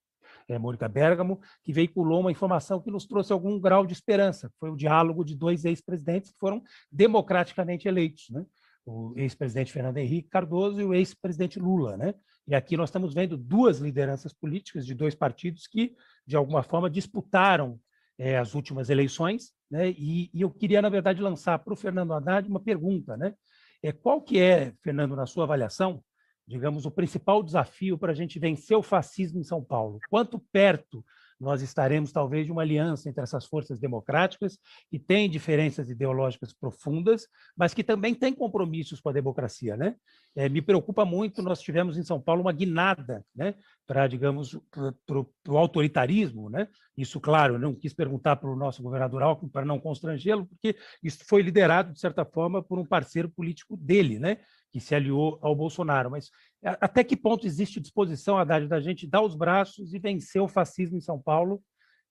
é, 0.49 0.59
Mônica 0.59 0.89
Bergamo, 0.89 1.41
que 1.65 1.73
veiculou 1.73 2.21
uma 2.21 2.31
informação 2.31 2.81
que 2.81 2.91
nos 2.91 3.07
trouxe 3.07 3.33
algum 3.33 3.59
grau 3.59 3.87
de 3.87 3.93
esperança, 3.93 4.51
foi 4.61 4.71
o 4.71 4.77
diálogo 4.77 5.25
de 5.25 5.35
dois 5.35 5.65
ex-presidentes 5.65 6.31
que 6.31 6.39
foram 6.39 6.63
democraticamente 6.91 7.89
eleitos, 7.89 8.27
né? 8.31 8.45
O 8.87 9.13
ex-presidente 9.17 9.73
Fernando 9.73 9.99
Henrique 9.99 10.29
Cardoso 10.29 10.81
e 10.81 10.85
o 10.85 10.95
ex-presidente 10.95 11.59
Lula. 11.59 11.97
Né? 11.97 12.15
E 12.47 12.55
aqui 12.55 12.77
nós 12.77 12.89
estamos 12.89 13.13
vendo 13.13 13.37
duas 13.37 13.79
lideranças 13.79 14.33
políticas 14.33 14.87
de 14.87 14.95
dois 14.95 15.15
partidos 15.15 15.67
que, 15.67 15.95
de 16.25 16.37
alguma 16.37 16.63
forma, 16.63 16.89
disputaram 16.89 17.81
é, 18.17 18.39
as 18.39 18.55
últimas 18.55 18.89
eleições, 18.89 19.53
né? 19.71 19.91
E, 19.91 20.31
e, 20.33 20.41
eu 20.41 20.51
queria, 20.51 20.81
na 20.81 20.89
verdade, 20.89 21.21
lançar 21.21 21.59
para 21.59 21.73
o 21.73 21.77
Fernando 21.77 22.15
Haddad 22.15 22.49
uma 22.49 22.61
pergunta. 22.61 23.17
Né? 23.17 23.35
É, 23.83 23.93
qual 23.93 24.23
que 24.23 24.39
é, 24.39 24.73
Fernando, 24.83 25.17
na 25.17 25.27
sua 25.27 25.45
avaliação, 25.45 26.03
digamos, 26.47 26.87
o 26.87 26.91
principal 26.91 27.43
desafio 27.43 27.99
para 27.99 28.13
a 28.13 28.15
gente 28.15 28.39
vencer 28.39 28.77
o 28.77 28.83
fascismo 28.83 29.41
em 29.41 29.45
São 29.45 29.63
Paulo? 29.63 29.99
Quanto 30.09 30.39
perto 30.53 31.05
nós 31.39 31.63
estaremos, 31.63 32.13
talvez, 32.13 32.47
de 32.47 32.53
uma 32.53 32.63
aliança 32.63 33.09
entre 33.09 33.23
essas 33.23 33.45
forças 33.45 33.79
democráticas, 33.79 34.59
que 34.91 34.99
têm 34.99 35.29
diferenças 35.29 35.91
ideológicas 35.91 36.53
profundas, 36.53 37.27
mas 37.57 37.75
que 37.75 37.85
também 37.85 38.15
têm 38.15 38.35
compromissos 38.35 39.01
com 39.01 39.11
a 39.11 39.13
democracia. 39.13 39.77
Né? 39.77 39.97
É, 40.35 40.49
me 40.49 40.63
preocupa 40.63 41.05
muito, 41.05 41.43
nós 41.43 41.61
tivemos 41.61 41.99
em 41.99 42.03
São 42.03 42.21
Paulo 42.21 42.43
uma 42.43 42.53
guinada 42.53 43.25
né, 43.35 43.55
para, 43.87 44.07
digamos, 44.07 44.59
para 45.07 45.21
o 45.49 45.59
autoritarismo. 45.59 46.49
Né? 46.49 46.69
Isso, 46.97 47.21
claro, 47.21 47.59
não 47.59 47.75
quis 47.75 47.93
perguntar 47.93 48.37
para 48.37 48.51
o 48.51 48.57
nosso 48.57 48.83
governador 48.83 49.23
Alckmin 49.23 49.51
para 49.51 49.67
não 49.67 49.79
constrangê-lo, 49.79 50.47
porque 50.47 50.77
isso 51.03 51.25
foi 51.27 51.43
liderado, 51.43 51.93
de 51.93 52.01
certa 52.01 52.25
forma, 52.25 52.63
por 52.63 52.79
um 52.79 52.87
parceiro 52.87 53.29
político 53.29 53.77
dele, 53.77 54.19
né? 54.19 54.39
que 54.73 54.81
se 54.81 54.95
aliou 54.95 55.39
ao 55.41 55.55
Bolsonaro. 55.55 56.11
Mas 56.11 56.31
até 56.63 57.05
que 57.05 57.17
ponto 57.17 57.47
existe 57.47 57.81
disposição, 57.81 58.39
Haddad, 58.39 58.67
da 58.67 58.81
gente 58.81 59.07
dar 59.07 59.23
os 59.23 59.35
braços 59.35 59.95
e 59.95 59.99
vencer 59.99 60.41
o 60.41 60.49
fascismo 60.49 60.97
em 60.97 61.01
São 61.01 61.21
Paulo 61.21 61.63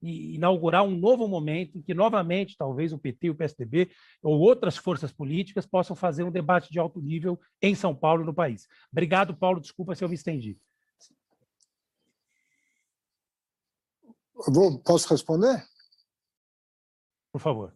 e 0.01 0.35
inaugurar 0.35 0.83
um 0.83 0.95
novo 0.95 1.27
momento 1.27 1.77
em 1.77 1.81
que, 1.81 1.93
novamente, 1.93 2.55
talvez 2.57 2.93
o 2.93 2.97
PT, 2.97 3.31
o 3.31 3.35
PSDB 3.35 3.91
ou 4.21 4.39
outras 4.39 4.77
forças 4.77 5.11
políticas 5.11 5.65
possam 5.65 5.95
fazer 5.95 6.23
um 6.23 6.31
debate 6.31 6.71
de 6.71 6.79
alto 6.79 7.01
nível 7.01 7.39
em 7.61 7.73
São 7.73 7.95
Paulo 7.95 8.23
e 8.23 8.25
no 8.25 8.33
país. 8.33 8.67
Obrigado, 8.91 9.35
Paulo. 9.35 9.59
Desculpa 9.59 9.95
se 9.95 10.03
eu 10.03 10.09
me 10.09 10.15
estendi. 10.15 10.57
Vou, 14.47 14.79
posso 14.79 15.09
responder? 15.09 15.65
Por 17.31 17.39
favor. 17.39 17.75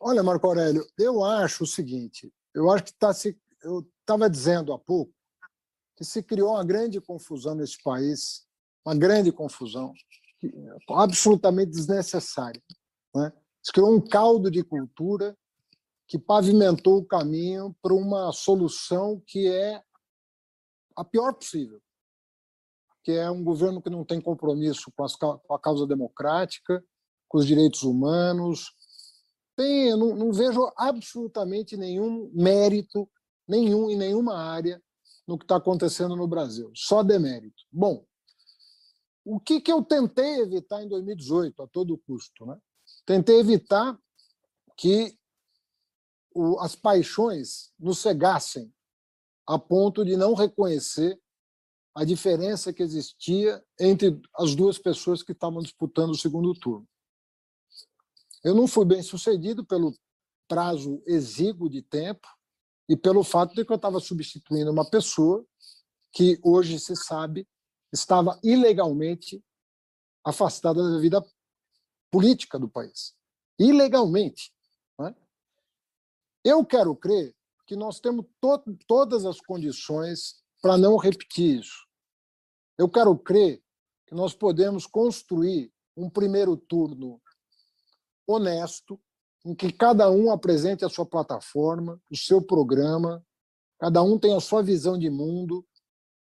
Olha, 0.00 0.22
Marco 0.22 0.46
Aurélio, 0.46 0.84
eu 0.98 1.22
acho 1.22 1.64
o 1.64 1.66
seguinte: 1.66 2.32
eu 2.54 2.70
acho 2.70 2.84
que 2.84 2.90
está 2.90 3.12
se. 3.12 3.38
Eu 3.62 3.86
estava 4.00 4.30
dizendo 4.30 4.72
há 4.72 4.78
pouco 4.78 5.12
que 6.00 6.04
se 6.06 6.22
criou 6.22 6.52
uma 6.52 6.64
grande 6.64 6.98
confusão 6.98 7.54
nesse 7.54 7.76
país, 7.82 8.46
uma 8.82 8.96
grande 8.96 9.30
confusão, 9.30 9.92
absolutamente 10.88 11.72
desnecessária. 11.72 12.62
Né? 13.14 13.30
Se 13.62 13.70
criou 13.70 13.94
um 13.94 14.00
caldo 14.00 14.50
de 14.50 14.64
cultura 14.64 15.36
que 16.08 16.18
pavimentou 16.18 16.96
o 16.96 17.04
caminho 17.04 17.76
para 17.82 17.92
uma 17.92 18.32
solução 18.32 19.22
que 19.26 19.46
é 19.46 19.82
a 20.96 21.04
pior 21.04 21.34
possível, 21.34 21.82
que 23.04 23.12
é 23.12 23.30
um 23.30 23.44
governo 23.44 23.82
que 23.82 23.90
não 23.90 24.02
tem 24.02 24.22
compromisso 24.22 24.90
com, 24.96 25.04
as, 25.04 25.14
com 25.14 25.52
a 25.52 25.58
causa 25.58 25.86
democrática, 25.86 26.82
com 27.28 27.36
os 27.36 27.46
direitos 27.46 27.82
humanos, 27.82 28.72
tem, 29.54 29.90
não, 29.90 30.16
não 30.16 30.32
vejo 30.32 30.72
absolutamente 30.78 31.76
nenhum 31.76 32.30
mérito, 32.32 33.06
nenhum 33.46 33.90
em 33.90 33.98
nenhuma 33.98 34.38
área 34.38 34.82
no 35.30 35.38
que 35.38 35.44
está 35.44 35.56
acontecendo 35.56 36.16
no 36.16 36.26
Brasil, 36.26 36.72
só 36.74 37.04
demérito. 37.04 37.62
Bom, 37.70 38.04
o 39.24 39.38
que, 39.38 39.60
que 39.60 39.70
eu 39.70 39.80
tentei 39.80 40.40
evitar 40.40 40.82
em 40.82 40.88
2018, 40.88 41.62
a 41.62 41.68
todo 41.68 41.96
custo? 41.98 42.44
Né? 42.44 42.60
Tentei 43.06 43.38
evitar 43.38 43.96
que 44.76 45.16
o, 46.34 46.58
as 46.58 46.74
paixões 46.74 47.72
nos 47.78 48.00
cegassem 48.00 48.74
a 49.46 49.56
ponto 49.56 50.04
de 50.04 50.16
não 50.16 50.34
reconhecer 50.34 51.16
a 51.94 52.04
diferença 52.04 52.72
que 52.72 52.82
existia 52.82 53.64
entre 53.78 54.20
as 54.36 54.56
duas 54.56 54.78
pessoas 54.78 55.22
que 55.22 55.30
estavam 55.30 55.62
disputando 55.62 56.10
o 56.10 56.18
segundo 56.18 56.52
turno. 56.54 56.88
Eu 58.42 58.56
não 58.56 58.66
fui 58.66 58.84
bem 58.84 59.02
sucedido 59.02 59.64
pelo 59.64 59.94
prazo 60.48 61.00
exíguo 61.06 61.70
de 61.70 61.82
tempo 61.82 62.26
e 62.90 62.96
pelo 62.96 63.22
fato 63.22 63.54
de 63.54 63.64
que 63.64 63.70
eu 63.70 63.76
estava 63.76 64.00
substituindo 64.00 64.68
uma 64.68 64.84
pessoa 64.84 65.46
que 66.12 66.40
hoje 66.42 66.76
se 66.80 66.96
sabe 66.96 67.46
estava 67.92 68.36
ilegalmente 68.42 69.40
afastada 70.24 70.82
da 70.82 70.98
vida 70.98 71.24
política 72.10 72.58
do 72.58 72.68
país. 72.68 73.14
Ilegalmente. 73.56 74.52
É? 75.02 75.14
Eu 76.42 76.66
quero 76.66 76.96
crer 76.96 77.32
que 77.64 77.76
nós 77.76 78.00
temos 78.00 78.26
to 78.40 78.60
todas 78.88 79.24
as 79.24 79.40
condições 79.40 80.42
para 80.60 80.76
não 80.76 80.96
repetir 80.96 81.60
isso. 81.60 81.86
Eu 82.76 82.88
quero 82.88 83.16
crer 83.16 83.62
que 84.04 84.16
nós 84.16 84.34
podemos 84.34 84.84
construir 84.84 85.72
um 85.96 86.10
primeiro 86.10 86.56
turno 86.56 87.22
honesto, 88.26 89.00
em 89.44 89.54
que 89.54 89.72
cada 89.72 90.10
um 90.10 90.30
apresente 90.30 90.84
a 90.84 90.88
sua 90.88 91.06
plataforma, 91.06 92.00
o 92.10 92.16
seu 92.16 92.42
programa, 92.42 93.24
cada 93.78 94.02
um 94.02 94.18
tem 94.18 94.34
a 94.34 94.40
sua 94.40 94.62
visão 94.62 94.98
de 94.98 95.08
mundo, 95.08 95.64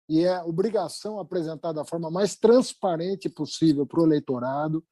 e 0.07 0.25
é 0.25 0.41
obrigação 0.43 1.19
apresentar 1.19 1.71
da 1.71 1.85
forma 1.85 2.11
mais 2.11 2.35
transparente 2.35 3.29
possível 3.29 3.85
para 3.85 4.01
o 4.01 4.05
eleitorado. 4.05 4.83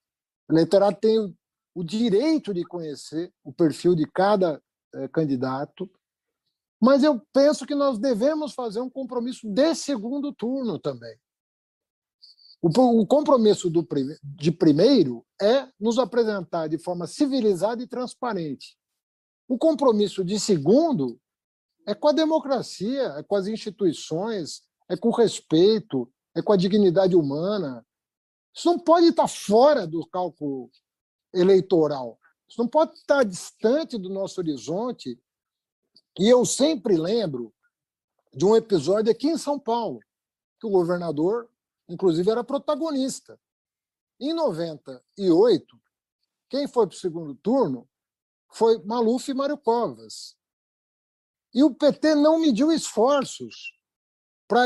O 0.50 0.54
eleitorado 0.54 0.98
tem 0.98 1.38
o 1.76 1.84
direito 1.84 2.54
de 2.54 2.64
conhecer 2.64 3.34
o 3.44 3.52
perfil 3.52 3.96
de 3.96 4.06
cada 4.06 4.62
eh, 4.96 5.08
candidato, 5.10 5.90
mas 6.82 7.04
eu 7.04 7.22
penso 7.34 7.66
que 7.66 7.76
nós 7.76 8.00
devemos 8.00 8.54
fazer 8.54 8.80
um 8.80 8.90
compromisso 8.90 9.48
de 9.50 9.76
segundo 9.76 10.34
turno 10.34 10.80
também. 10.80 11.18
O, 12.61 13.06
compromisso 13.06 13.69
do, 13.69 13.88
de 14.22 14.52
primeiro 14.52 15.26
é 15.41 15.68
nos 15.80 15.98
apresentar 15.98 16.68
de 16.68 16.77
forma 16.77 17.07
civilizada 17.07 17.81
e 17.81 17.88
transparente. 17.88 18.77
O 19.48 19.57
compromisso 19.57 20.23
de 20.26 20.38
segundo 20.40 21.19
é 21.88 21.95
com 21.95 22.10
a 22.10 22.11
democracia, 22.11 23.15
é 23.18 23.23
com 23.23 23.36
as 23.36 23.48
instituições, 23.48 24.61
é 24.90 24.98
com 24.98 25.07
o 25.07 25.15
respeito, 25.15 26.11
é 26.36 26.41
com 26.41 26.52
a 26.52 26.57
dignidade 26.57 27.15
humana. 27.15 27.86
Isso 28.53 28.68
não 28.68 28.77
pode 28.77 29.07
estar 29.07 29.27
fora 29.27 29.88
do 29.88 30.06
cálculo 30.07 30.69
eleitoral. 31.34 32.19
Isso 32.48 32.60
não 32.60 32.68
pode 32.68 32.95
estar 32.95 33.23
distante 33.23 33.98
do 33.98 34.10
nosso 34.10 34.41
horizonte. 34.41 35.18
E 36.19 36.27
eu 36.27 36.45
sempre 36.45 36.98
lembro 36.98 37.53
de 38.34 38.45
um 38.45 38.56
episódio 38.56 39.11
aqui 39.11 39.27
em 39.27 39.38
São 39.38 39.57
Paulo, 39.57 39.99
que 40.60 40.68
o 40.68 40.72
governador 40.72 41.49
inclusive 41.90 42.30
era 42.30 42.44
protagonista. 42.44 43.40
Em 44.20 44.34
98, 44.34 45.82
quem 46.49 46.68
foi 46.68 46.88
para 46.88 46.95
o 46.95 46.99
segundo 46.99 47.36
turno 47.36 47.90
foi 48.52 48.82
Maluf 48.84 49.30
e 49.30 49.34
Mário 49.34 49.57
Covas. 49.57 50.38
E 51.53 51.64
o 51.64 51.74
PT 51.74 52.16
não 52.16 52.40
mediu 52.40 52.72
esforços 52.72 53.74
para 54.48 54.64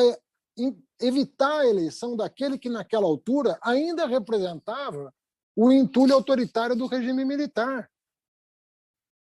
evitar 1.00 1.62
a 1.62 1.68
eleição 1.68 2.16
daquele 2.16 2.58
que, 2.58 2.70
naquela 2.70 3.06
altura, 3.06 3.58
ainda 3.62 4.06
representava 4.06 5.14
o 5.56 5.72
entulho 5.72 6.14
autoritário 6.14 6.76
do 6.76 6.88
regime 6.88 7.24
militar. 7.24 7.90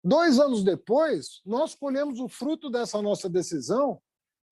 Dois 0.02 0.38
anos 0.38 0.62
depois, 0.62 1.40
nós 1.44 1.74
colhemos 1.74 2.20
o 2.20 2.28
fruto 2.28 2.70
dessa 2.70 3.00
nossa 3.02 3.28
decisão 3.28 4.00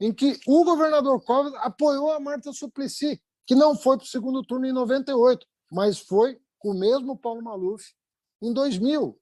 em 0.01 0.13
que 0.13 0.39
o 0.47 0.65
governador 0.65 1.23
Covas 1.25 1.55
apoiou 1.57 2.13
a 2.13 2.21
Marta 2.21 2.53
Suplicy, 2.53 3.23
que 3.47 3.55
não 3.55 3.77
foi 3.77 3.97
para 3.97 4.05
o 4.05 4.09
segundo 4.09 4.43
turno 4.43 4.67
em 4.67 4.73
98, 4.73 5.47
mas 5.71 5.99
foi 5.99 6.41
com 6.59 6.71
o 6.71 6.79
mesmo 6.79 7.17
Paulo 7.17 7.43
Maluf 7.43 7.95
em 8.43 8.53
2000. 8.53 9.19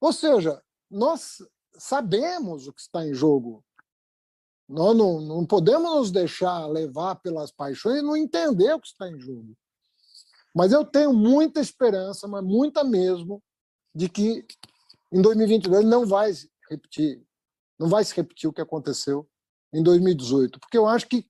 Ou 0.00 0.12
seja, 0.12 0.62
nós 0.90 1.38
sabemos 1.78 2.66
o 2.66 2.72
que 2.72 2.80
está 2.80 3.06
em 3.06 3.14
jogo. 3.14 3.64
Nós 4.68 4.96
não, 4.96 5.20
não 5.20 5.46
podemos 5.46 5.90
nos 5.90 6.10
deixar 6.10 6.66
levar 6.66 7.16
pelas 7.16 7.52
paixões 7.52 8.00
e 8.00 8.02
não 8.02 8.16
entender 8.16 8.72
o 8.74 8.80
que 8.80 8.88
está 8.88 9.08
em 9.08 9.18
jogo. 9.18 9.56
Mas 10.54 10.72
eu 10.72 10.84
tenho 10.84 11.12
muita 11.12 11.60
esperança, 11.60 12.28
mas 12.28 12.44
muita 12.44 12.84
mesmo, 12.84 13.42
de 13.94 14.08
que 14.08 14.44
em 15.10 15.20
2022 15.20 15.84
não 15.84 16.06
vai 16.06 16.32
repetir, 16.68 17.22
não 17.78 17.88
vai 17.88 18.04
se 18.04 18.14
repetir 18.14 18.48
o 18.48 18.52
que 18.52 18.60
aconteceu 18.60 19.28
em 19.72 19.82
2018, 19.82 20.60
porque 20.60 20.76
eu 20.76 20.86
acho 20.86 21.06
que, 21.06 21.26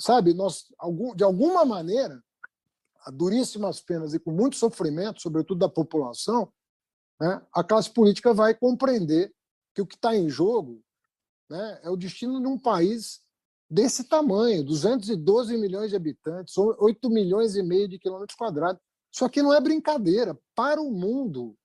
sabe, 0.00 0.34
nós 0.34 0.66
de 1.14 1.22
alguma 1.22 1.64
maneira, 1.64 2.22
a 3.04 3.10
duríssimas 3.10 3.80
penas 3.80 4.14
e 4.14 4.18
com 4.18 4.30
muito 4.30 4.56
sofrimento, 4.56 5.20
sobretudo 5.20 5.58
da 5.58 5.68
população, 5.68 6.52
né, 7.20 7.40
a 7.52 7.62
classe 7.62 7.90
política 7.90 8.32
vai 8.32 8.54
compreender 8.54 9.32
que 9.74 9.82
o 9.82 9.86
que 9.86 9.94
está 9.94 10.16
em 10.16 10.28
jogo 10.28 10.82
né, 11.48 11.80
é 11.82 11.90
o 11.90 11.96
destino 11.96 12.40
de 12.40 12.46
um 12.46 12.58
país 12.58 13.20
desse 13.68 14.04
tamanho, 14.04 14.64
212 14.64 15.56
milhões 15.56 15.90
de 15.90 15.96
habitantes, 15.96 16.56
8 16.56 17.08
milhões 17.08 17.54
e 17.54 17.62
meio 17.62 17.88
de 17.88 17.98
quilômetros 17.98 18.36
quadrados. 18.36 18.82
Isso 19.12 19.24
aqui 19.24 19.42
não 19.42 19.52
é 19.54 19.60
brincadeira. 19.60 20.38
Para 20.54 20.80
o 20.80 20.90
mundo, 20.90 21.56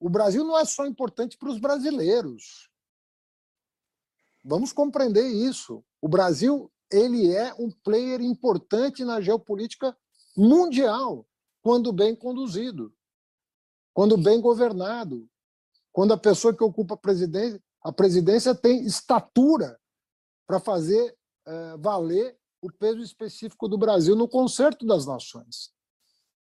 o 0.00 0.08
Brasil 0.08 0.44
não 0.44 0.58
é 0.58 0.64
só 0.64 0.86
importante 0.86 1.36
para 1.36 1.50
os 1.50 1.58
brasileiros. 1.58 2.70
Vamos 4.42 4.72
compreender 4.72 5.26
isso. 5.26 5.84
O 6.00 6.08
Brasil 6.08 6.70
ele 6.90 7.34
é 7.34 7.54
um 7.54 7.70
player 7.70 8.20
importante 8.20 9.04
na 9.04 9.20
geopolítica 9.20 9.96
mundial, 10.36 11.26
quando 11.62 11.92
bem 11.92 12.14
conduzido, 12.14 12.92
quando 13.92 14.16
bem 14.16 14.40
governado, 14.40 15.28
quando 15.92 16.12
a 16.12 16.18
pessoa 16.18 16.54
que 16.54 16.64
ocupa 16.64 16.94
a 16.94 16.98
presidência, 16.98 17.62
a 17.82 17.92
presidência 17.92 18.54
tem 18.54 18.84
estatura 18.84 19.78
para 20.46 20.58
fazer 20.58 21.16
é, 21.46 21.76
valer 21.76 22.36
o 22.60 22.72
peso 22.72 23.00
específico 23.00 23.68
do 23.68 23.76
Brasil 23.76 24.16
no 24.16 24.26
concerto 24.26 24.86
das 24.86 25.06
nações. 25.06 25.72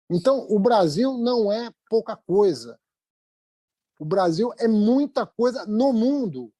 Então, 0.08 0.46
o 0.48 0.60
Brasil 0.60 1.18
não 1.18 1.50
é 1.50 1.72
pouca 1.90 2.16
coisa. 2.16 2.78
O 3.98 4.04
Brasil 4.04 4.52
é 4.58 4.68
muita 4.68 5.26
coisa 5.26 5.66
no 5.66 5.92
mundo. 5.92 6.53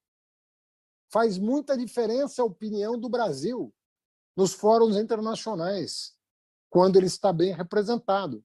Faz 1.15 1.39
muita 1.39 1.79
diferença 1.79 2.43
a 2.43 2.45
opinião 2.45 2.99
do 2.99 3.09
Brasil 3.09 3.73
nos 4.37 4.53
fóruns 4.53 4.97
internacionais, 4.97 6.13
quando 6.69 6.97
ele 6.97 7.07
está 7.07 7.33
bem 7.33 7.55
representado. 7.55 8.45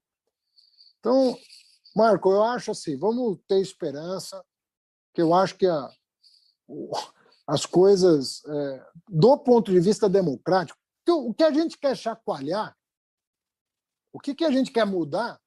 Então, 1.00 1.36
Marco, 1.96 2.32
eu 2.32 2.44
acho 2.44 2.70
assim, 2.70 2.96
vamos 2.96 3.40
ter 3.48 3.60
esperança, 3.60 4.46
que 5.16 5.20
eu 5.20 5.34
acho 5.34 5.58
que 5.58 5.66
a, 5.66 5.92
as 7.48 7.66
coisas, 7.66 8.46
é, 8.46 8.88
do 9.10 9.36
ponto 9.40 9.72
de 9.72 9.80
vista 9.80 10.08
democrático, 10.08 10.78
o 11.08 11.34
que 11.34 11.44
a 11.44 11.52
gente 11.52 11.76
quer 11.76 11.98
chacoalhar, 11.98 12.78
o 14.14 14.20
que, 14.20 14.36
que 14.36 14.46
a 14.46 14.52
gente 14.52 14.72
quer 14.72 14.86
mudar, 14.86 15.42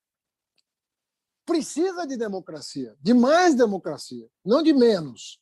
precisa 1.47 2.05
de 2.05 2.16
democracia, 2.16 2.97
de 3.01 3.15
mais 3.15 3.55
democracia, 3.55 4.28
não 4.44 4.61
de 4.61 4.73
menos. 4.73 5.40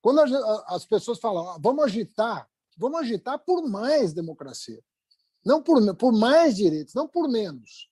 Quando 0.00 0.20
as 0.66 0.84
pessoas 0.86 1.18
falam, 1.18 1.48
ah, 1.50 1.58
vamos 1.60 1.84
agitar, 1.84 2.48
vamos 2.76 3.00
agitar 3.00 3.38
por 3.38 3.68
mais 3.68 4.12
democracia, 4.12 4.82
não 5.44 5.62
por, 5.62 5.96
por 5.96 6.12
mais 6.12 6.56
direitos, 6.56 6.94
não 6.94 7.08
por 7.08 7.28
menos. 7.28 7.90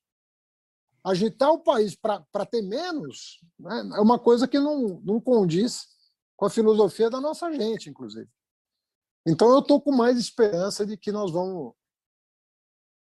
Agitar 1.04 1.50
o 1.52 1.60
país 1.60 1.94
para 1.94 2.46
ter 2.50 2.62
menos 2.62 3.40
né, 3.58 3.90
é 3.96 4.00
uma 4.00 4.18
coisa 4.18 4.48
que 4.48 4.58
não, 4.58 5.00
não 5.04 5.20
condiz 5.20 5.86
com 6.36 6.46
a 6.46 6.50
filosofia 6.50 7.08
da 7.08 7.20
nossa 7.20 7.52
gente, 7.52 7.88
inclusive. 7.88 8.28
Então, 9.26 9.50
eu 9.50 9.58
estou 9.58 9.80
com 9.80 9.90
mais 9.90 10.18
esperança 10.18 10.86
de 10.86 10.96
que 10.96 11.10
nós 11.10 11.32
vamos 11.32 11.74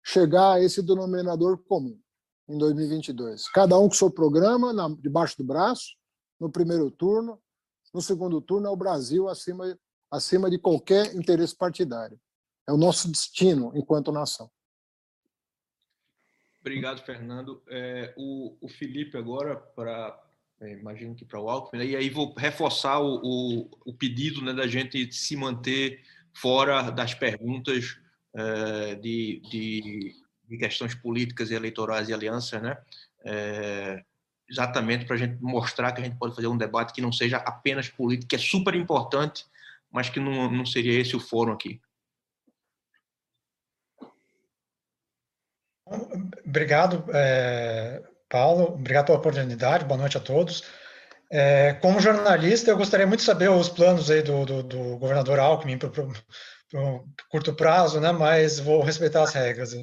chegar 0.03 0.53
a 0.53 0.61
esse 0.61 0.82
denominador 0.82 1.57
comum 1.68 1.99
em 2.48 2.57
2022. 2.57 3.48
Cada 3.49 3.77
um 3.77 3.88
com 3.88 3.95
seu 3.95 4.10
programa, 4.10 4.72
na, 4.72 4.88
debaixo 4.90 5.38
do 5.38 5.44
braço, 5.44 5.95
no 6.40 6.52
primeiro 6.52 6.90
turno. 6.91 7.41
No 7.95 8.01
segundo 8.01 8.41
turno, 8.41 8.67
é 8.67 8.69
o 8.69 8.76
Brasil 8.76 9.30
acima, 9.30 9.80
acima 10.11 10.49
de 10.49 10.59
qualquer 10.59 11.15
interesse 11.15 11.55
partidário. 11.55 12.19
É 12.67 12.73
o 12.73 12.77
nosso 12.77 13.09
destino 13.09 13.72
enquanto 13.73 14.11
nação. 14.11 14.51
Obrigado, 16.59 17.01
Fernando. 17.05 17.63
É, 17.69 18.13
o, 18.17 18.57
o 18.59 18.67
Felipe, 18.67 19.17
agora, 19.17 19.55
para 19.55 20.22
é, 20.59 20.73
imagino 20.73 21.15
que 21.15 21.23
para 21.23 21.39
o 21.39 21.49
Alckmin, 21.49 21.80
né? 21.80 21.85
e 21.85 21.95
aí 21.95 22.09
vou 22.09 22.34
reforçar 22.34 22.99
o, 22.99 23.22
o, 23.23 23.69
o, 23.85 23.93
pedido 23.93 24.41
né, 24.41 24.51
da 24.51 24.67
gente 24.67 25.09
se 25.13 25.38
manter 25.38 26.03
fora 26.34 26.91
das 26.91 27.13
perguntas 27.13 27.97
é, 28.34 28.95
de, 28.95 29.39
de, 29.49 30.15
de, 30.49 30.57
questões 30.57 30.93
políticas 30.93 31.49
e 31.49 31.53
eleitorais 31.53 32.09
e 32.09 32.13
alianças, 32.13 32.61
né? 32.61 32.77
Exatamente 34.49 35.05
para 35.05 35.15
a 35.15 35.19
gente 35.19 35.41
mostrar 35.41 35.91
que 35.91 36.01
a 36.01 36.03
gente 36.03 36.17
pode 36.17 36.35
fazer 36.35 36.47
um 36.47 36.57
debate 36.57 36.93
que 36.93 37.01
não 37.01 37.11
seja 37.11 37.38
apenas 37.38 37.89
político, 37.89 38.30
que 38.30 38.35
é 38.35 38.39
super 38.39 38.76
importante, 38.76 39.45
mas 39.91 40.09
que 40.09 40.19
não, 40.19 40.51
não 40.51 40.65
seria 40.65 40.99
esse 40.99 41.15
o 41.15 41.19
fórum 41.19 41.53
aqui. 41.53 41.81
Obrigado, 46.45 47.05
é, 47.13 48.03
Paulo. 48.30 48.73
Obrigado 48.73 49.07
pela 49.07 49.17
oportunidade. 49.17 49.85
Boa 49.85 49.99
noite 49.99 50.17
a 50.17 50.22
todos. 50.22 50.63
É, 51.31 51.73
como 51.73 51.99
jornalista, 51.99 52.72
eu 52.72 52.77
gostaria 52.77 53.07
muito 53.07 53.19
de 53.19 53.26
saber 53.26 53.49
os 53.49 53.69
planos 53.69 54.09
aí 54.09 54.22
do, 54.22 54.45
do, 54.45 54.63
do 54.63 54.97
governador 54.97 55.39
Alckmin 55.39 55.77
para 55.77 55.89
o 55.89 57.05
curto 57.30 57.53
prazo, 57.53 57.99
né? 57.99 58.11
Mas 58.11 58.59
vou 58.59 58.81
respeitar 58.84 59.23
as 59.23 59.34
regras. 59.34 59.73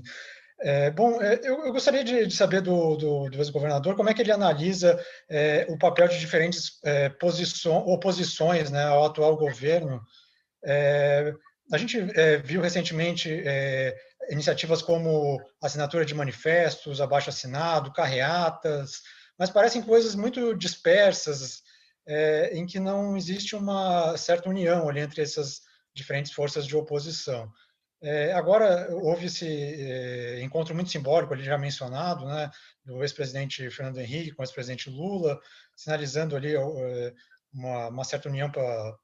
É, 0.65 0.93
bom, 0.93 1.21
é, 1.21 1.41
eu, 1.43 1.65
eu, 1.67 1.73
gostaria 1.73 2.05
de, 2.05 2.25
de 2.25 2.37
saber 2.37 2.61
do, 2.61 2.97
do, 2.97 3.29
do 3.29 3.39
ex-governador 3.39 3.97
como 3.97 4.09
é 4.09 4.15
que 4.15 4.23
ele 4.23 4.31
analisa 4.31 5.05
é, 5.29 5.67
o 5.69 5.77
papel 5.77 6.07
de 6.07 6.21
diferentes 6.21 6.79
é, 6.85 7.09
posições, 7.09 7.83
oposições 7.85 8.71
né, 8.71 8.85
ao 8.85 9.05
atual 9.05 9.37
governo. 9.37 10.01
É, 10.65 11.35
a 11.73 11.77
gente 11.77 11.99
é, 12.15 12.37
viu 12.37 12.61
recentemente 12.61 13.43
iniciativas 14.31 14.83
como 14.83 15.41
assinatura 15.61 16.05
de 16.05 16.15
manifestos, 16.15 17.01
abaixo 17.01 17.31
assinado, 17.31 17.93
carreatas, 17.93 19.01
mas 19.37 19.51
parecem 19.51 19.83
coisas 19.83 20.15
muito 20.15 20.55
dispersas, 20.55 21.63
em 22.53 22.67
que 22.67 22.79
não 22.79 23.17
existe 23.17 23.57
uma 23.57 24.17
certa 24.17 24.49
união 24.49 24.89
ali 24.89 25.01
entre 25.01 25.23
essas 25.23 25.63
diferentes 25.95 26.33
forças 26.33 26.67
de 26.67 26.77
oposição. 26.77 27.51
É, 28.03 28.33
agora, 28.33 28.89
houve 28.97 29.27
esse 29.27 29.47
é, 29.47 30.43
encontro 30.43 30.75
muito 30.75 30.91
simbólico, 30.91 31.33
ali 31.33 31.45
já 31.45 31.57
mencionado, 31.57 32.27
né, 32.27 32.51
do 32.85 33.01
ex-presidente 33.03 33.71
Fernando 33.71 33.99
Henrique 33.99 34.33
com 34.33 34.43
o 34.43 34.45
ex-presidente 34.45 34.91
Lula, 34.91 35.41
sinalizando 35.77 36.35
ali 36.35 36.55
é, 36.57 37.15
uma, 37.55 37.89
uma 37.89 38.05
certa 38.05 38.29
união 38.29 38.51
pra, 38.51 38.97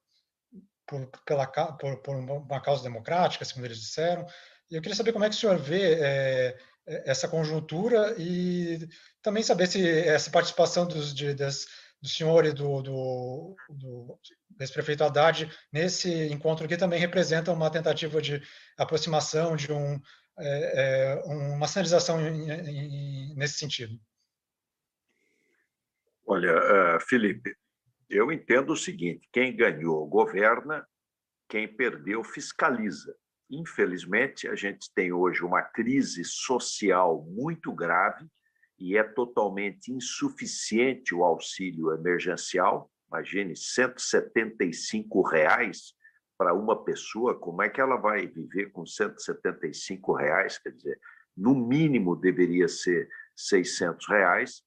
por, 0.84 1.08
pela, 1.24 1.46
por, 1.46 2.02
por 2.02 2.16
uma 2.16 2.60
causa 2.60 2.82
democrática, 2.82 3.44
segundo 3.44 3.66
eles 3.66 3.78
disseram, 3.78 4.26
e 4.68 4.74
eu 4.74 4.82
queria 4.82 4.96
saber 4.96 5.12
como 5.12 5.24
é 5.24 5.28
que 5.28 5.36
o 5.36 5.38
senhor 5.38 5.58
vê 5.58 5.94
é, 6.00 6.58
essa 7.06 7.28
conjuntura 7.28 8.14
e 8.18 8.88
também 9.22 9.42
saber 9.42 9.66
se 9.66 9.86
essa 9.86 10.30
participação 10.30 10.86
dos, 10.86 11.14
de, 11.14 11.34
das, 11.34 11.66
do 12.00 12.08
senhor 12.08 12.44
e 12.44 12.52
do, 12.52 12.82
do, 12.82 13.56
do 13.68 14.18
ex-prefeito 14.60 15.04
Haddad 15.04 15.50
nesse 15.72 16.28
encontro 16.28 16.64
aqui 16.64 16.76
também 16.76 17.00
representa 17.00 17.52
uma 17.52 17.70
tentativa 17.70 18.20
de 18.22 18.40
aproximação, 18.76 19.56
de 19.56 19.72
um, 19.72 20.00
é, 20.38 21.14
é, 21.14 21.14
uma 21.24 21.66
sinalização 21.66 22.18
nesse 23.34 23.58
sentido. 23.58 23.98
Olha, 26.24 26.96
uh, 26.96 27.00
Felipe, 27.00 27.56
eu 28.08 28.30
entendo 28.30 28.72
o 28.72 28.76
seguinte: 28.76 29.26
quem 29.32 29.56
ganhou 29.56 30.06
governa, 30.06 30.86
quem 31.48 31.66
perdeu 31.66 32.22
fiscaliza. 32.22 33.14
Infelizmente, 33.50 34.46
a 34.46 34.54
gente 34.54 34.92
tem 34.94 35.10
hoje 35.10 35.42
uma 35.42 35.62
crise 35.62 36.22
social 36.24 37.24
muito 37.24 37.72
grave 37.72 38.28
e 38.78 38.96
é 38.96 39.02
totalmente 39.02 39.92
insuficiente 39.92 41.14
o 41.14 41.24
auxílio 41.24 41.92
emergencial. 41.92 42.90
Imagine, 43.08 43.56
175 43.56 45.22
reais 45.22 45.94
para 46.36 46.54
uma 46.54 46.84
pessoa, 46.84 47.38
como 47.38 47.62
é 47.62 47.68
que 47.68 47.80
ela 47.80 47.96
vai 47.96 48.26
viver 48.26 48.70
com 48.70 48.86
175 48.86 50.14
reais? 50.14 50.58
Quer 50.58 50.70
dizer, 50.70 51.00
no 51.36 51.54
mínimo 51.54 52.14
deveria 52.14 52.68
ser 52.68 53.08
600 53.34 54.06
reais. 54.08 54.62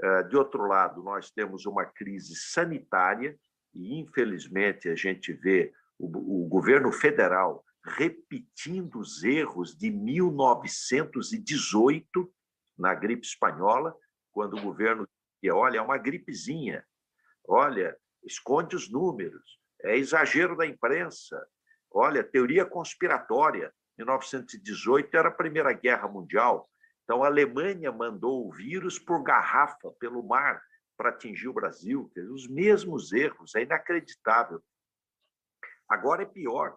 Eh, 0.00 0.22
de 0.24 0.36
outro 0.36 0.66
lado, 0.66 1.02
nós 1.02 1.30
temos 1.30 1.64
uma 1.66 1.86
crise 1.86 2.36
sanitária 2.36 3.38
e 3.74 4.00
infelizmente 4.00 4.88
a 4.88 4.94
gente 4.94 5.32
vê 5.32 5.72
o, 5.98 6.44
o 6.44 6.48
governo 6.48 6.92
federal 6.92 7.64
repetindo 7.84 8.98
os 8.98 9.22
erros 9.24 9.76
de 9.76 9.90
1918 9.90 12.32
na 12.78 12.94
gripe 12.94 13.26
espanhola, 13.26 13.94
quando 14.32 14.56
o 14.56 14.62
governo 14.62 15.08
dizia, 15.40 15.54
olha, 15.54 15.78
é 15.78 15.82
uma 15.82 15.98
gripezinha, 15.98 16.84
olha, 17.46 17.96
esconde 18.22 18.76
os 18.76 18.90
números, 18.90 19.58
é 19.82 19.96
exagero 19.96 20.56
da 20.56 20.66
imprensa, 20.66 21.44
olha, 21.90 22.22
teoria 22.22 22.64
conspiratória. 22.64 23.72
1918 23.96 25.16
era 25.16 25.28
a 25.28 25.32
Primeira 25.32 25.72
Guerra 25.72 26.06
Mundial, 26.06 26.68
então 27.02 27.24
a 27.24 27.26
Alemanha 27.26 27.90
mandou 27.90 28.46
o 28.46 28.52
vírus 28.52 28.98
por 28.98 29.22
garrafa 29.22 29.90
pelo 29.98 30.22
mar 30.22 30.62
para 30.96 31.10
atingir 31.10 31.48
o 31.48 31.52
Brasil, 31.52 32.10
os 32.30 32.46
mesmos 32.48 33.12
erros, 33.12 33.54
é 33.54 33.62
inacreditável. 33.62 34.62
Agora 35.88 36.22
é 36.22 36.26
pior, 36.26 36.76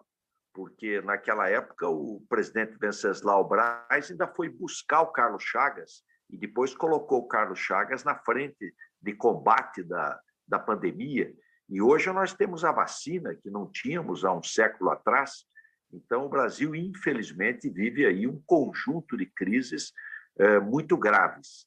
porque 0.52 1.00
naquela 1.00 1.48
época 1.48 1.88
o 1.88 2.24
presidente 2.28 2.76
Venceslau 2.78 3.48
Braz 3.48 4.10
ainda 4.10 4.26
foi 4.26 4.48
buscar 4.48 5.02
o 5.02 5.12
Carlos 5.12 5.42
Chagas 5.42 6.04
e 6.28 6.36
depois 6.36 6.74
colocou 6.74 7.20
o 7.20 7.28
Carlos 7.28 7.58
Chagas 7.58 8.04
na 8.04 8.16
frente 8.16 8.74
de 9.00 9.14
combate 9.14 9.82
da, 9.82 10.20
da 10.46 10.58
pandemia. 10.58 11.32
E 11.68 11.80
hoje 11.80 12.12
nós 12.12 12.34
temos 12.34 12.64
a 12.64 12.72
vacina 12.72 13.34
que 13.34 13.50
não 13.50 13.70
tínhamos 13.70 14.24
há 14.24 14.32
um 14.32 14.42
século 14.42 14.90
atrás. 14.90 15.44
Então, 15.92 16.26
o 16.26 16.28
Brasil, 16.28 16.74
infelizmente, 16.74 17.68
vive 17.68 18.06
aí 18.06 18.26
um 18.26 18.42
conjunto 18.46 19.16
de 19.16 19.26
crises 19.26 19.92
eh, 20.38 20.60
muito 20.60 20.96
graves. 20.96 21.66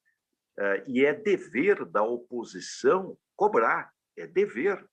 Eh, 0.57 0.84
e 0.88 1.06
é 1.06 1.14
dever 1.14 1.86
da 1.86 2.03
oposição 2.03 3.18
cobrar, 3.36 3.91
é 4.18 4.26
dever 4.26 4.84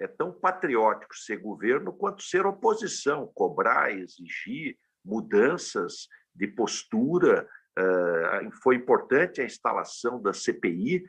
é 0.00 0.08
tão 0.08 0.32
patriótico 0.32 1.14
ser 1.14 1.36
governo 1.36 1.92
quanto 1.92 2.22
ser 2.22 2.46
oposição, 2.46 3.30
cobrar, 3.34 3.92
exigir 3.92 4.76
mudanças 5.04 6.08
de 6.34 6.48
postura. 6.48 7.46
Eh, 7.78 8.48
foi 8.62 8.76
importante 8.76 9.42
a 9.42 9.44
instalação 9.44 10.20
da 10.20 10.32
CPI, 10.32 11.04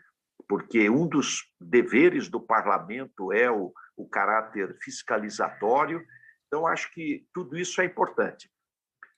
porque 0.47 0.89
um 0.89 1.07
dos 1.07 1.49
deveres 1.59 2.27
do 2.27 2.41
parlamento 2.41 3.31
é 3.31 3.49
o, 3.49 3.73
o 3.95 4.07
caráter 4.09 4.75
fiscalizatório. 4.81 6.05
Então, 6.47 6.67
acho 6.67 6.93
que 6.93 7.25
tudo 7.33 7.57
isso 7.57 7.79
é 7.79 7.85
importante. 7.85 8.51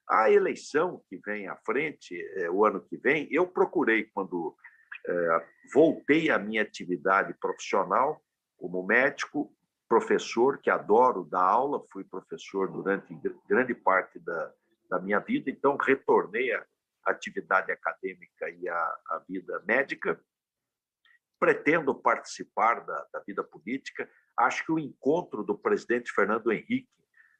A 0.08 0.30
eleição 0.30 1.02
que 1.10 1.18
vem 1.26 1.48
à 1.48 1.56
frente, 1.66 2.16
é, 2.36 2.50
o 2.52 2.64
ano 2.64 2.80
que 2.80 2.98
vem, 2.98 3.28
eu 3.32 3.48
procurei, 3.48 4.04
quando 4.14 4.56
é, 5.08 5.46
voltei 5.74 6.30
à 6.30 6.38
minha 6.38 6.62
atividade 6.62 7.34
profissional 7.40 8.22
como 8.58 8.86
médico, 8.86 9.52
professor, 9.94 10.58
que 10.58 10.72
adoro 10.72 11.24
dar 11.24 11.44
aula, 11.44 11.86
fui 11.92 12.04
professor 12.04 12.68
durante 12.68 13.16
grande 13.48 13.76
parte 13.76 14.18
da, 14.18 14.52
da 14.90 15.00
minha 15.00 15.20
vida, 15.20 15.52
então 15.52 15.78
retornei 15.78 16.52
à 16.52 16.66
atividade 17.06 17.72
acadêmica 17.72 18.50
e 18.50 18.68
à, 18.68 18.76
à 18.76 19.24
vida 19.30 19.62
médica. 19.68 20.20
Pretendo 21.40 21.94
participar 21.94 22.84
da, 22.84 23.06
da 23.14 23.20
vida 23.20 23.44
política. 23.44 24.10
Acho 24.36 24.66
que 24.66 24.72
o 24.72 24.80
encontro 24.80 25.44
do 25.44 25.56
presidente 25.56 26.12
Fernando 26.12 26.52
Henrique 26.52 26.90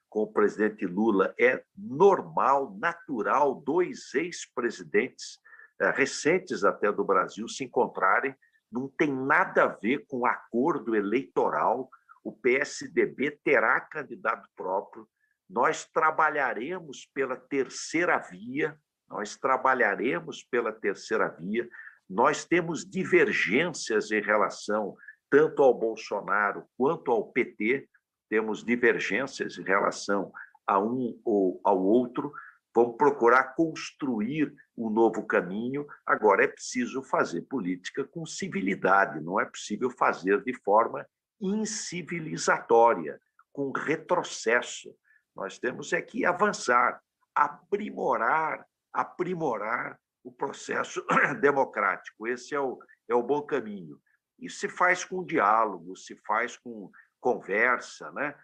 com 0.08 0.22
o 0.22 0.32
presidente 0.32 0.86
Lula 0.86 1.34
é 1.40 1.64
normal, 1.76 2.78
natural, 2.78 3.56
dois 3.56 4.14
ex-presidentes 4.14 5.40
é, 5.82 5.90
recentes 5.90 6.64
até 6.64 6.92
do 6.92 7.04
Brasil 7.04 7.48
se 7.48 7.64
encontrarem, 7.64 8.36
não 8.72 8.88
tem 8.88 9.12
nada 9.12 9.64
a 9.64 9.68
ver 9.68 10.06
com 10.06 10.24
acordo 10.24 10.96
eleitoral, 10.96 11.90
o 12.24 12.32
PSDB 12.32 13.40
terá 13.44 13.80
candidato 13.82 14.48
próprio, 14.56 15.08
nós 15.50 15.86
trabalharemos 15.86 17.06
pela 17.14 17.36
terceira 17.36 18.18
via, 18.18 18.78
nós 19.10 19.36
trabalharemos 19.36 20.44
pela 20.44 20.72
terceira 20.72 21.28
via, 21.28 21.68
nós 22.10 22.46
temos 22.46 22.90
divergências 22.90 24.12
em 24.12 24.22
relação 24.22 24.96
tanto 25.30 25.64
ao 25.64 25.74
Bolsonaro 25.74 26.66
quanto 26.78 27.12
ao 27.12 27.32
PT, 27.32 27.88
temos 28.30 28.64
divergências 28.64 29.58
em 29.58 29.64
relação 29.64 30.32
a 30.66 30.80
um 30.80 31.20
ou 31.26 31.60
ao 31.64 31.84
outro, 31.84 32.32
vamos 32.74 32.96
procurar 32.98 33.56
construir 33.56 34.54
um 34.78 34.90
novo 34.90 35.26
caminho. 35.26 35.86
Agora, 36.06 36.44
é 36.44 36.48
preciso 36.48 37.04
fazer 37.04 37.42
política 37.44 38.04
com 38.04 38.26
civilidade, 38.26 39.20
não 39.22 39.40
é 39.40 39.46
possível 39.46 39.90
fazer 39.92 40.44
de 40.44 40.54
forma 40.62 41.06
incivilizatória, 41.42 43.20
com 43.52 43.72
retrocesso. 43.72 44.96
Nós 45.36 45.60
temos 45.60 45.94
é 45.94 46.02
que 46.02 46.26
avançar, 46.26 47.02
aprimorar, 47.36 48.66
aprimorar 48.92 50.00
o 50.24 50.32
processo 50.32 51.06
democrático. 51.42 52.28
Esse 52.28 52.56
é 52.56 52.60
o, 52.60 52.80
é 53.10 53.16
o 53.16 53.24
bom 53.24 53.42
caminho. 53.42 54.00
E 54.40 54.50
se 54.50 54.68
faz 54.68 55.04
com 55.04 55.26
diálogo, 55.26 55.96
se 55.96 56.16
faz 56.26 56.58
com 56.58 56.92
conversa, 57.20 58.12
né? 58.12 58.36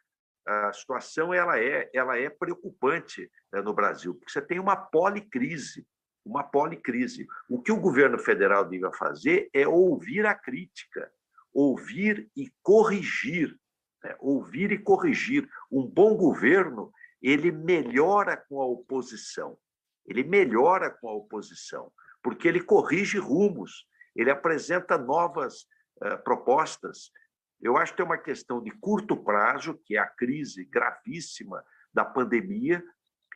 A 0.48 0.74
situação 0.74 1.34
ela 1.34 1.60
é, 1.60 1.90
ela 1.94 2.18
é 2.18 2.30
preocupante 2.30 3.30
né, 3.52 3.62
no 3.62 3.74
Brasil, 3.74 4.16
porque 4.16 4.32
você 4.32 4.42
tem 4.42 4.60
uma 4.60 4.76
policrise, 4.76 5.86
uma 6.26 6.44
policrise. 6.44 7.28
O 7.48 7.62
que 7.62 7.72
o 7.72 7.80
governo 7.80 8.18
federal 8.18 8.66
deve 8.66 8.92
fazer 8.98 9.50
é 9.54 9.68
ouvir 9.68 10.26
a 10.26 10.34
crítica, 10.34 11.12
ouvir 11.54 12.30
e 12.36 12.52
corrigir, 12.62 13.58
né? 14.04 14.16
ouvir 14.20 14.72
e 14.72 14.78
corrigir. 14.78 15.48
Um 15.72 15.86
bom 15.86 16.16
governo 16.16 16.92
ele 17.22 17.52
melhora 17.52 18.38
com 18.38 18.62
a 18.62 18.66
oposição, 18.66 19.58
ele 20.06 20.24
melhora 20.24 20.90
com 20.90 21.10
a 21.10 21.14
oposição, 21.14 21.92
porque 22.24 22.48
ele 22.48 22.62
corrige 22.62 23.18
rumos, 23.18 23.86
ele 24.16 24.32
apresenta 24.32 24.98
novas 24.98 25.64
uh, 26.04 26.22
propostas. 26.24 27.12
Eu 27.62 27.78
acho 27.78 27.92
que 27.92 27.98
tem 27.98 28.06
uma 28.06 28.18
questão 28.18 28.64
de 28.64 28.72
curto 28.72 29.18
prazo, 29.18 29.78
que 29.86 29.98
é 29.98 30.00
a 30.00 30.08
crise 30.08 30.64
gravíssima 30.66 31.64
da 31.94 32.06
pandemia, 32.06 32.84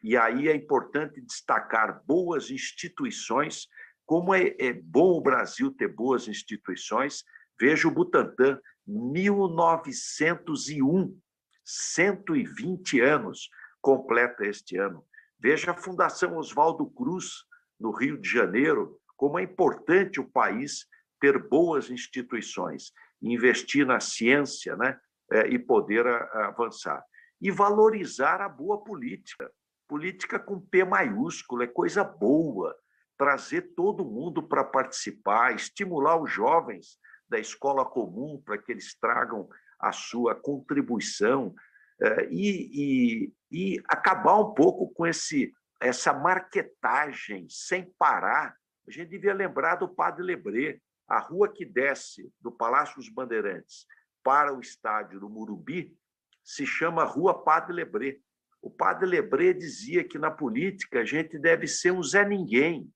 e 0.02 0.18
aí 0.18 0.49
é 0.49 0.56
importante 0.56 1.22
destacar 1.22 2.03
boas 2.06 2.49
instituições, 2.49 3.68
como 4.06 4.34
é, 4.34 4.53
é 4.60 4.73
bom 4.73 5.18
o 5.18 5.22
Brasil 5.22 5.72
ter 5.72 5.88
boas 5.88 6.27
instituições, 6.27 7.23
Veja 7.64 7.88
o 7.88 7.91
Butantan, 7.91 8.60
1901, 8.85 11.18
120 11.64 12.99
anos 12.99 13.49
completa 13.81 14.45
este 14.45 14.76
ano. 14.76 15.06
Veja 15.40 15.72
a 15.72 15.77
Fundação 15.77 16.35
Oswaldo 16.35 16.85
Cruz, 16.88 17.45
no 17.80 17.91
Rio 17.91 18.18
de 18.18 18.30
Janeiro, 18.30 18.99
como 19.15 19.40
é 19.40 19.44
importante 19.44 20.19
o 20.19 20.30
país 20.30 20.85
ter 21.22 21.41
boas 21.41 21.90
instituições, 21.90 22.91
investir 23.22 23.85
na 23.85 24.02
ciência 24.02 24.76
né, 24.76 24.99
é, 25.31 25.48
e 25.48 25.57
poder 25.57 26.06
avançar. 26.06 27.02
E 27.40 27.49
valorizar 27.49 28.41
a 28.41 28.49
boa 28.49 28.84
política. 28.84 29.49
Política 29.88 30.38
com 30.38 30.60
P 30.60 30.84
maiúsculo, 30.84 31.64
é 31.64 31.68
coisa 31.68 32.03
boa. 32.03 32.76
Trazer 33.18 33.73
todo 33.73 34.03
mundo 34.03 34.44
para 34.44 34.65
participar, 34.65 35.56
estimular 35.56 36.22
os 36.22 36.30
jovens 36.30 37.02
da 37.34 37.39
escola 37.39 37.84
comum 37.84 38.39
para 38.45 38.60
que 38.60 38.72
eles 38.72 38.93
tragam 38.93 39.49
a 39.80 39.91
sua 39.91 40.35
contribuição 40.35 41.55
eh, 41.99 42.27
e, 42.30 43.31
e, 43.51 43.76
e 43.76 43.84
acabar 43.89 44.38
um 44.38 44.53
pouco 44.53 44.93
com 44.93 45.07
esse, 45.07 45.51
essa 45.81 46.14
marketagem 46.14 47.47
sem 47.49 47.91
parar. 47.97 48.55
A 48.88 48.91
gente 48.91 49.10
devia 49.10 49.34
lembrar 49.34 49.77
do 49.77 49.89
Padre 49.89 50.23
Lebré, 50.23 50.80
a 51.07 51.19
rua 51.19 51.51
que 51.51 51.65
desce 51.65 52.31
do 52.39 52.51
Palácio 52.51 52.97
dos 52.97 53.10
Bandeirantes 53.10 53.88
para 54.23 54.53
o 54.53 54.61
estádio 54.61 55.19
do 55.19 55.27
Murubi 55.27 55.97
se 56.43 56.68
chama 56.68 57.03
Rua 57.03 57.43
Padre 57.43 57.73
Lebré. 57.73 58.18
O 58.61 58.69
Padre 58.69 59.07
Lebré 59.07 59.53
dizia 59.53 60.03
que 60.03 60.19
na 60.19 60.30
política 60.30 60.99
a 60.99 61.05
gente 61.05 61.39
deve 61.39 61.68
ser 61.68 61.91
um 61.91 62.03
Zé 62.03 62.23
Ninguém, 62.23 62.88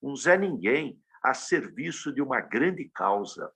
um 0.00 0.14
Zé 0.14 0.38
Ninguém 0.38 0.96
a 1.22 1.34
serviço 1.34 2.12
de 2.12 2.22
uma 2.22 2.40
grande 2.40 2.88
causa. 2.94 3.52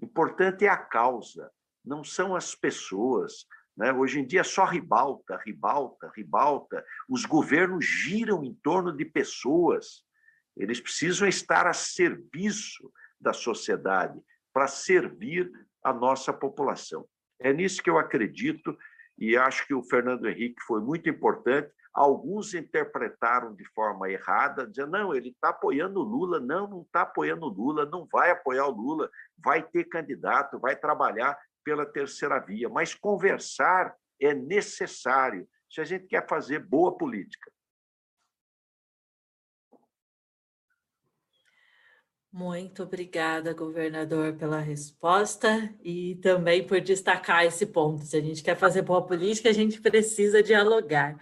Importante 0.00 0.64
é 0.64 0.68
a 0.68 0.76
causa, 0.76 1.50
não 1.84 2.04
são 2.04 2.36
as 2.36 2.54
pessoas. 2.54 3.46
Né? 3.76 3.92
Hoje 3.92 4.20
em 4.20 4.26
dia 4.26 4.40
é 4.40 4.44
só 4.44 4.64
ribalta, 4.64 5.40
ribalta, 5.44 6.10
ribalta. 6.14 6.84
Os 7.08 7.24
governos 7.24 7.84
giram 7.84 8.44
em 8.44 8.54
torno 8.54 8.96
de 8.96 9.04
pessoas. 9.04 10.04
Eles 10.56 10.80
precisam 10.80 11.26
estar 11.28 11.66
a 11.66 11.72
serviço 11.72 12.92
da 13.20 13.32
sociedade, 13.32 14.20
para 14.52 14.66
servir 14.66 15.50
a 15.84 15.92
nossa 15.92 16.32
população. 16.32 17.06
É 17.40 17.52
nisso 17.52 17.82
que 17.82 17.90
eu 17.90 17.98
acredito 17.98 18.76
e 19.16 19.36
acho 19.36 19.66
que 19.66 19.74
o 19.74 19.82
Fernando 19.82 20.28
Henrique 20.28 20.60
foi 20.66 20.80
muito 20.80 21.08
importante 21.08 21.70
Alguns 21.92 22.54
interpretaram 22.54 23.54
de 23.54 23.64
forma 23.64 24.10
errada, 24.10 24.66
dizendo, 24.66 24.92
não, 24.92 25.14
ele 25.14 25.30
está 25.30 25.48
apoiando 25.48 26.00
o 26.00 26.04
Lula. 26.04 26.38
Não, 26.38 26.68
não 26.68 26.82
está 26.82 27.02
apoiando 27.02 27.46
o 27.46 27.48
Lula, 27.48 27.86
não 27.86 28.06
vai 28.10 28.30
apoiar 28.30 28.66
o 28.66 28.70
Lula, 28.70 29.10
vai 29.36 29.62
ter 29.62 29.84
candidato, 29.84 30.58
vai 30.58 30.76
trabalhar 30.76 31.38
pela 31.64 31.84
terceira 31.84 32.38
via, 32.38 32.68
mas 32.68 32.94
conversar 32.94 33.94
é 34.20 34.32
necessário 34.32 35.46
se 35.70 35.80
a 35.80 35.84
gente 35.84 36.06
quer 36.06 36.26
fazer 36.26 36.60
boa 36.60 36.96
política. 36.96 37.50
Muito 42.32 42.82
obrigada, 42.82 43.52
governador, 43.52 44.34
pela 44.36 44.60
resposta 44.60 45.74
e 45.82 46.16
também 46.16 46.66
por 46.66 46.80
destacar 46.80 47.44
esse 47.44 47.66
ponto. 47.66 48.04
Se 48.04 48.16
a 48.16 48.20
gente 48.20 48.42
quer 48.42 48.56
fazer 48.56 48.82
boa 48.82 49.04
política, 49.04 49.48
a 49.48 49.52
gente 49.52 49.80
precisa 49.80 50.42
dialogar. 50.42 51.18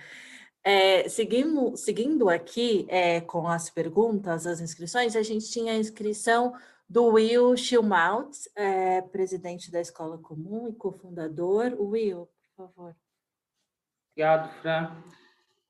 É, 0.68 1.09
seguindo, 1.09 1.76
seguindo 1.76 2.28
aqui 2.28 2.86
é, 2.88 3.20
com 3.20 3.47
as 3.47 3.70
perguntas, 3.70 4.48
as 4.48 4.60
inscrições, 4.60 5.14
a 5.14 5.22
gente 5.22 5.48
tinha 5.48 5.72
a 5.72 5.76
inscrição 5.76 6.55
do 6.90 7.05
Will 7.05 7.56
Schilmaut, 7.56 8.36
é, 8.56 9.01
presidente 9.01 9.70
da 9.70 9.80
Escola 9.80 10.18
Comum 10.18 10.68
e 10.68 10.72
cofundador. 10.72 11.72
Will, 11.78 12.28
por 12.56 12.66
favor. 12.66 12.97
Obrigado, 14.10 14.52
Fran. 14.60 14.90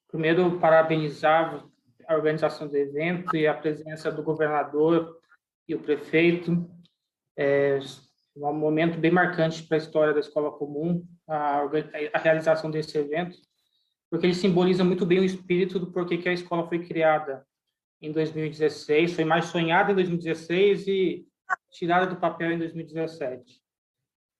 Primeiro, 0.09 0.59
parabenizar 0.59 1.63
a 2.09 2.15
organização 2.15 2.67
do 2.67 2.75
evento 2.75 3.37
e 3.37 3.47
a 3.47 3.53
presença 3.53 4.11
do 4.11 4.23
governador 4.23 5.21
e 5.69 5.75
o 5.75 5.83
prefeito. 5.83 6.67
É 7.37 7.79
um 8.35 8.55
momento 8.55 8.99
bem 8.99 9.11
marcante 9.11 9.63
para 9.63 9.77
a 9.77 9.79
história 9.79 10.15
da 10.15 10.21
Escola 10.21 10.51
Comum, 10.53 11.07
a, 11.29 11.65
a 12.15 12.19
realização 12.19 12.71
desse 12.71 12.97
evento, 12.97 13.37
porque 14.17 14.29
ele 14.29 14.35
simboliza 14.35 14.83
muito 14.83 15.05
bem 15.05 15.21
o 15.21 15.25
espírito 15.25 15.79
do 15.79 15.93
porquê 15.93 16.17
que 16.17 16.27
a 16.27 16.33
escola 16.33 16.67
foi 16.67 16.83
criada 16.83 17.47
em 18.01 18.11
2016, 18.11 19.13
foi 19.13 19.27
mais 19.27 19.45
sonhada 19.47 19.93
em 19.93 19.95
2016 19.95 20.89
e 20.89 21.27
tirada 21.71 22.07
do 22.07 22.17
papel 22.17 22.53
em 22.53 22.59
2017. 22.59 23.61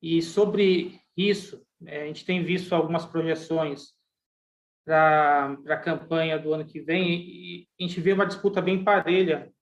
E 0.01 0.23
sobre 0.23 0.99
isso, 1.15 1.63
é, 1.85 2.05
a 2.05 2.07
gente 2.07 2.25
tem 2.25 2.43
visto 2.43 2.75
algumas 2.75 3.05
projeções 3.05 3.93
para 4.83 5.59
a 5.69 5.77
campanha 5.77 6.39
do 6.39 6.55
ano 6.55 6.65
que 6.65 6.81
vem 6.81 7.21
e 7.21 7.69
a 7.79 7.83
gente 7.83 8.01
vê 8.01 8.15
uma 8.15 8.27
disputa 8.27 8.63
bem 8.63 8.83
parelha 8.83 9.53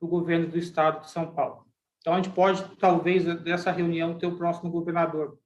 do 0.00 0.06
governo 0.06 0.46
do 0.46 0.56
estado 0.56 1.00
de 1.00 1.10
São 1.10 1.34
Paulo. 1.34 1.66
Então, 1.98 2.12
a 2.12 2.16
gente 2.16 2.30
pode, 2.30 2.64
talvez, 2.76 3.24
dessa 3.42 3.72
reunião, 3.72 4.16
ter 4.16 4.26
o 4.26 4.36
próximo 4.36 4.70
governador. 4.70 5.36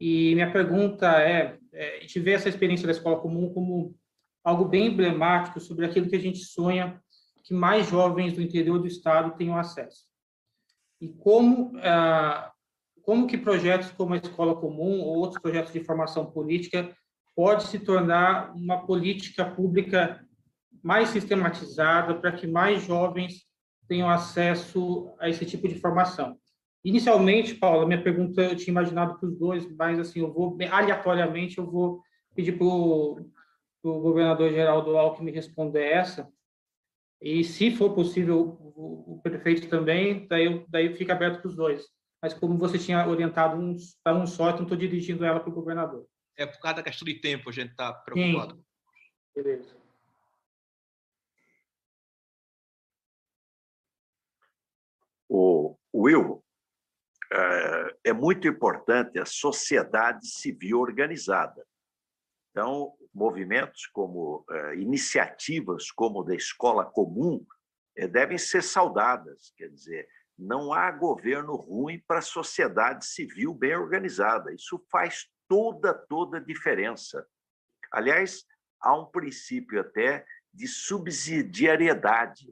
E 0.00 0.34
minha 0.34 0.50
pergunta 0.50 1.20
é, 1.20 1.58
é, 1.72 1.96
a 1.96 2.00
gente 2.00 2.20
vê 2.20 2.32
essa 2.32 2.48
experiência 2.48 2.86
da 2.86 2.92
escola 2.92 3.20
comum 3.20 3.52
como 3.52 3.96
algo 4.44 4.64
bem 4.64 4.86
emblemático 4.86 5.60
sobre 5.60 5.84
aquilo 5.84 6.08
que 6.08 6.16
a 6.16 6.20
gente 6.20 6.38
sonha 6.38 7.00
que 7.42 7.54
mais 7.54 7.88
jovens 7.88 8.34
do 8.34 8.42
interior 8.42 8.78
do 8.78 8.86
estado 8.86 9.36
tenham 9.36 9.56
acesso. 9.56 10.04
E 11.00 11.08
como, 11.08 11.72
ah, 11.82 12.52
como 13.02 13.26
que 13.26 13.38
projetos 13.38 13.90
como 13.92 14.14
a 14.14 14.18
escola 14.18 14.54
comum 14.54 15.00
ou 15.00 15.16
outros 15.16 15.40
projetos 15.40 15.72
de 15.72 15.82
formação 15.82 16.26
política 16.26 16.94
pode 17.34 17.64
se 17.64 17.78
tornar 17.78 18.54
uma 18.54 18.84
política 18.84 19.44
pública 19.44 20.22
mais 20.82 21.08
sistematizada 21.08 22.14
para 22.14 22.32
que 22.32 22.46
mais 22.46 22.82
jovens 22.82 23.46
tenham 23.88 24.10
acesso 24.10 25.10
a 25.18 25.28
esse 25.28 25.46
tipo 25.46 25.66
de 25.68 25.80
formação. 25.80 26.38
Inicialmente, 26.88 27.54
Paula, 27.54 27.84
minha 27.84 28.02
pergunta 28.02 28.40
eu 28.40 28.56
tinha 28.56 28.72
imaginado 28.72 29.18
para 29.18 29.28
os 29.28 29.38
dois, 29.38 29.70
mas 29.76 29.98
assim, 29.98 30.20
eu 30.20 30.32
vou, 30.32 30.56
aleatoriamente, 30.70 31.58
eu 31.58 31.70
vou 31.70 32.02
pedir 32.34 32.56
para 32.56 32.64
o 32.64 33.30
governador 33.82 34.50
Geraldo 34.50 34.96
Alckmin 34.96 35.30
responder 35.30 35.84
essa, 35.84 36.32
e 37.20 37.44
se 37.44 37.70
for 37.76 37.94
possível 37.94 38.56
o, 38.74 39.16
o 39.16 39.20
prefeito 39.22 39.68
também, 39.68 40.26
daí, 40.28 40.64
daí 40.66 40.96
fica 40.96 41.12
aberto 41.12 41.42
para 41.42 41.48
os 41.48 41.54
dois. 41.54 41.86
Mas 42.22 42.32
como 42.32 42.56
você 42.56 42.78
tinha 42.78 43.06
orientado 43.06 43.60
um, 43.60 43.76
para 44.02 44.16
um 44.16 44.26
só, 44.26 44.48
então 44.48 44.62
estou 44.62 44.78
dirigindo 44.78 45.26
ela 45.26 45.40
para 45.40 45.50
o 45.50 45.54
governador. 45.54 46.06
É 46.38 46.46
por 46.46 46.58
causa 46.58 46.76
da 46.76 46.82
questão 46.82 47.04
de 47.04 47.20
tempo, 47.20 47.50
a 47.50 47.52
gente 47.52 47.72
está 47.72 47.92
preocupado. 47.92 48.54
Sim. 48.54 48.64
Beleza. 49.34 49.76
O 55.28 55.76
Will, 55.94 56.42
é, 57.32 57.96
é 58.04 58.12
muito 58.12 58.48
importante 58.48 59.18
a 59.18 59.24
sociedade 59.24 60.26
civil 60.26 60.80
organizada. 60.80 61.64
Então, 62.50 62.94
movimentos 63.14 63.86
como 63.86 64.44
é, 64.50 64.76
iniciativas 64.76 65.90
como 65.90 66.24
da 66.24 66.34
escola 66.34 66.84
comum 66.84 67.44
é, 67.96 68.06
devem 68.06 68.38
ser 68.38 68.62
saudadas. 68.62 69.52
Quer 69.56 69.68
dizer, 69.68 70.08
não 70.38 70.72
há 70.72 70.90
governo 70.90 71.54
ruim 71.54 72.02
para 72.06 72.18
a 72.18 72.22
sociedade 72.22 73.06
civil 73.06 73.54
bem 73.54 73.76
organizada. 73.76 74.52
Isso 74.52 74.84
faz 74.90 75.28
toda 75.48 75.94
toda 75.94 76.38
a 76.38 76.44
diferença. 76.44 77.26
Aliás, 77.92 78.44
há 78.80 78.98
um 78.98 79.06
princípio 79.06 79.80
até 79.80 80.24
de 80.52 80.66
subsidiariedade 80.66 82.48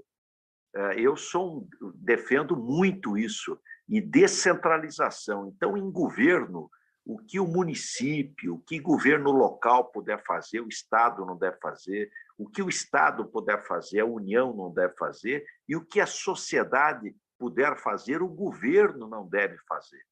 eu 0.97 1.17
sou 1.17 1.59
um, 1.59 1.93
defendo 1.95 2.57
muito 2.57 3.17
isso 3.17 3.59
e 3.89 4.01
descentralização. 4.01 5.49
Então, 5.49 5.77
em 5.77 5.91
governo, 5.91 6.71
o 7.05 7.19
que 7.19 7.39
o 7.39 7.47
município, 7.47 8.55
o 8.55 8.59
que 8.59 8.79
governo 8.81 9.31
local 9.31 9.91
puder 9.93 10.23
fazer, 10.25 10.61
o 10.61 10.69
Estado 10.69 11.25
não 11.25 11.37
deve 11.37 11.59
fazer, 11.59 12.11
o 12.37 12.49
que 12.49 12.63
o 12.63 12.69
Estado 12.69 13.25
puder 13.27 13.65
fazer, 13.67 14.01
a 14.01 14.07
União 14.07 14.55
não 14.55 14.73
deve 14.73 14.95
fazer, 14.97 15.45
e 15.69 15.77
o 15.77 15.85
que 15.85 16.01
a 16.01 16.07
sociedade 16.07 17.15
puder 17.39 17.79
fazer, 17.79 18.23
o 18.23 18.29
governo 18.29 19.07
não 19.07 19.29
deve 19.29 19.57
fazer. 19.69 20.05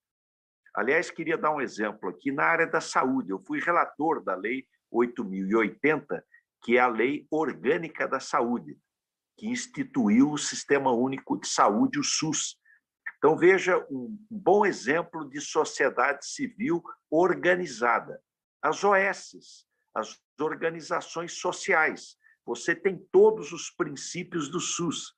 Aliás, 0.75 1.11
queria 1.11 1.39
dar 1.39 1.53
um 1.53 1.61
exemplo 1.61 2.09
aqui 2.09 2.33
na 2.33 2.45
área 2.45 2.67
da 2.67 2.81
saúde. 2.81 3.31
Eu 3.31 3.39
fui 3.39 3.61
relator 3.61 4.23
da 4.23 4.35
Lei 4.35 4.67
8.080, 4.93 6.23
que 6.63 6.77
é 6.77 6.81
a 6.81 6.89
Lei 6.89 7.27
Orgânica 7.31 8.09
da 8.09 8.19
Saúde 8.19 8.77
que 9.37 9.49
instituiu 9.49 10.31
o 10.31 10.39
Sistema 10.39 10.93
Único 10.93 11.39
de 11.39 11.49
Saúde, 11.49 11.99
o 11.99 12.05
SUS. 12.05 12.57
Então, 13.25 13.39
veja 13.39 13.79
um 13.91 14.19
bom 14.31 14.67
exemplo 14.67 15.27
de 15.27 15.41
sociedade 15.41 16.27
civil 16.27 16.85
organizada. 17.11 18.21
As 18.61 18.85
OS, 18.85 19.67
as 19.95 20.21
organizações 20.39 21.33
sociais, 21.33 22.19
você 22.45 22.77
tem 22.77 22.99
todos 23.11 23.51
os 23.51 23.71
princípios 23.71 24.51
do 24.51 24.61
SUS. 24.61 25.17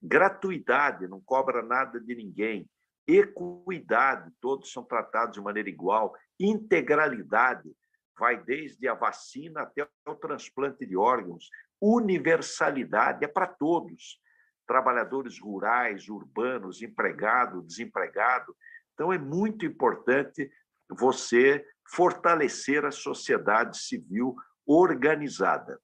Gratuidade, 0.00 1.08
não 1.08 1.20
cobra 1.20 1.60
nada 1.60 1.98
de 1.98 2.14
ninguém. 2.14 2.70
Equidade, 3.08 4.30
todos 4.40 4.70
são 4.72 4.84
tratados 4.84 5.34
de 5.34 5.40
maneira 5.40 5.68
igual. 5.68 6.14
Integralidade, 6.38 7.68
vai 8.16 8.40
desde 8.40 8.86
a 8.86 8.94
vacina 8.94 9.62
até 9.62 9.84
o 10.06 10.14
transplante 10.14 10.86
de 10.86 10.96
órgãos 10.96 11.50
universalidade 11.80 13.24
é 13.24 13.28
para 13.28 13.46
todos, 13.46 14.20
trabalhadores 14.68 15.40
rurais, 15.40 16.08
urbanos, 16.08 16.82
empregado, 16.82 17.62
desempregado. 17.62 18.54
Então 18.92 19.12
é 19.12 19.18
muito 19.18 19.64
importante 19.64 20.48
você 20.90 21.66
fortalecer 21.88 22.84
a 22.84 22.90
sociedade 22.90 23.78
civil 23.78 24.36
organizada. 24.66 25.80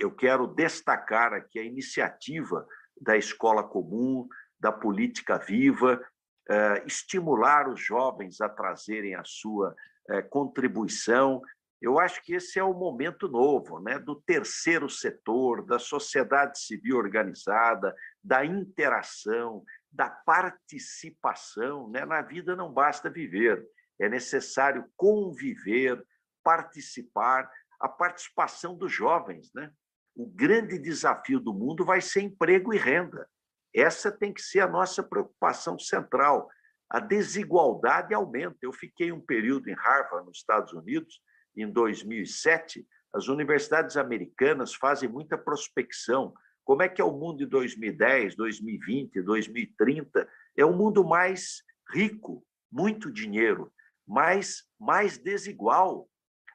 Eu 0.00 0.10
quero 0.10 0.46
destacar 0.48 1.32
aqui 1.32 1.58
a 1.60 1.64
iniciativa 1.64 2.66
da 3.00 3.16
escola 3.16 3.62
comum, 3.62 4.28
da 4.58 4.72
política 4.72 5.38
viva, 5.38 6.02
eh, 6.48 6.82
estimular 6.86 7.68
os 7.68 7.80
jovens 7.80 8.40
a 8.40 8.48
trazerem 8.48 9.14
a 9.14 9.22
sua 9.24 9.74
eh, 10.08 10.22
contribuição 10.22 11.40
eu 11.80 11.98
acho 11.98 12.22
que 12.22 12.34
esse 12.34 12.58
é 12.58 12.62
o 12.62 12.74
momento 12.74 13.26
novo, 13.26 13.80
né, 13.80 13.98
do 13.98 14.14
terceiro 14.14 14.88
setor, 14.88 15.64
da 15.64 15.78
sociedade 15.78 16.58
civil 16.60 16.98
organizada, 16.98 17.94
da 18.22 18.44
interação, 18.44 19.64
da 19.90 20.10
participação. 20.10 21.88
Né? 21.88 22.04
Na 22.04 22.20
vida 22.20 22.54
não 22.54 22.70
basta 22.70 23.08
viver, 23.08 23.66
é 23.98 24.08
necessário 24.08 24.84
conviver, 24.94 26.04
participar, 26.44 27.50
a 27.80 27.88
participação 27.88 28.76
dos 28.76 28.92
jovens. 28.92 29.50
Né? 29.54 29.72
O 30.14 30.26
grande 30.26 30.78
desafio 30.78 31.40
do 31.40 31.54
mundo 31.54 31.82
vai 31.82 32.02
ser 32.02 32.20
emprego 32.20 32.74
e 32.74 32.78
renda. 32.78 33.26
Essa 33.74 34.12
tem 34.12 34.34
que 34.34 34.42
ser 34.42 34.60
a 34.60 34.68
nossa 34.68 35.02
preocupação 35.02 35.78
central. 35.78 36.50
A 36.90 37.00
desigualdade 37.00 38.12
aumenta. 38.12 38.58
Eu 38.60 38.72
fiquei 38.72 39.12
um 39.12 39.20
período 39.20 39.70
em 39.70 39.74
Harvard, 39.74 40.26
nos 40.26 40.38
Estados 40.38 40.74
Unidos, 40.74 41.22
em 41.62 41.70
2007, 41.70 42.86
as 43.12 43.28
universidades 43.28 43.96
americanas 43.96 44.74
fazem 44.74 45.08
muita 45.08 45.36
prospecção. 45.36 46.32
Como 46.64 46.82
é 46.82 46.88
que 46.88 47.00
é 47.00 47.04
o 47.04 47.12
mundo 47.12 47.38
de 47.38 47.46
2010, 47.46 48.36
2020, 48.36 49.22
2030? 49.22 50.28
É 50.56 50.64
um 50.64 50.76
mundo 50.76 51.04
mais 51.04 51.62
rico, 51.92 52.46
muito 52.70 53.10
dinheiro, 53.10 53.72
mas 54.06 54.64
mais 54.78 55.18
desigual. 55.18 56.08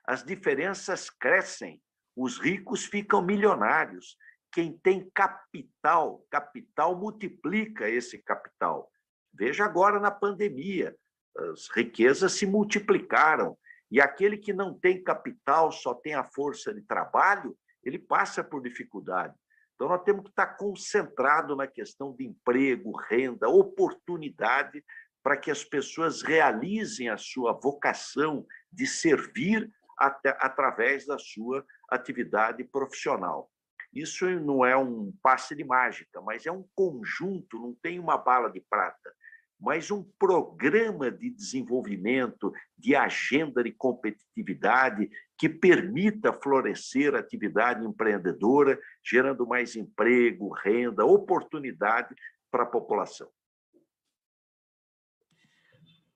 As 0.06 0.23
diferenças 0.23 1.10
crescem, 1.10 1.82
os 2.15 2.38
ricos 2.38 2.86
ficam 2.86 3.22
milionários. 3.22 4.18
Quem 4.52 4.77
tem 4.77 5.10
capital, 5.14 6.26
capital 6.32 6.98
multiplica 6.98 7.90
esse 7.90 8.18
capital. 8.19 8.90
Veja 9.34 9.65
agora 9.65 9.99
na 9.99 10.11
pandemia, 10.11 10.95
as 11.38 11.68
riquezas 11.76 12.34
se 12.34 12.45
multiplicaram. 12.45 13.57
E 13.96 14.02
aquele 14.02 14.38
que 14.38 14.52
não 14.52 14.78
tem 14.78 15.02
capital, 15.02 15.72
só 15.72 15.94
tem 15.94 16.16
a 16.16 16.24
força 16.26 16.74
de 16.74 16.82
trabalho, 16.82 17.58
ele 17.82 17.98
passa 17.98 18.44
por 18.44 18.62
dificuldade. 18.62 19.34
Então, 19.74 19.88
nós 19.88 20.04
temos 20.04 20.24
que 20.24 20.32
estar 20.32 20.58
concentrado 20.58 21.56
na 21.56 21.66
questão 21.66 22.14
de 22.14 22.26
emprego, 22.26 22.92
renda, 23.10 23.48
oportunidade, 23.48 24.84
para 25.24 25.38
que 25.38 25.50
as 25.50 25.64
pessoas 25.64 26.22
realizem 26.22 27.08
a 27.08 27.16
sua 27.16 27.54
vocação 27.54 28.46
de 28.70 28.86
servir 28.86 29.72
através 29.98 31.06
da 31.06 31.18
sua 31.18 31.66
atividade 31.90 32.66
profissional. 32.66 33.50
Isso 33.94 34.30
não 34.42 34.66
é 34.66 34.76
um 34.76 35.14
passe 35.24 35.56
de 35.56 35.64
mágica, 35.64 36.20
mas 36.20 36.46
é 36.46 36.52
um 36.52 36.68
conjunto, 36.76 37.58
não 37.58 37.74
tem 37.82 37.98
uma 37.98 38.18
bala 38.18 38.52
de 38.52 38.60
prata, 38.60 39.16
mas 39.60 39.90
um 39.90 40.03
programa 40.19 41.11
de 41.11 41.30
desenvolvimento, 41.30 42.52
de 42.77 42.95
agenda 42.95 43.64
de 43.64 43.72
competitividade 43.72 45.10
que 45.38 45.49
permita 45.49 46.34
florescer 46.34 47.15
a 47.15 47.19
atividade 47.19 47.86
empreendedora, 47.86 48.80
gerando 49.03 49.45
mais 49.45 49.76
emprego, 49.76 50.53
renda, 50.53 51.06
oportunidade 51.06 52.14
para 52.52 52.64
a 52.64 52.68
população. 52.68 53.30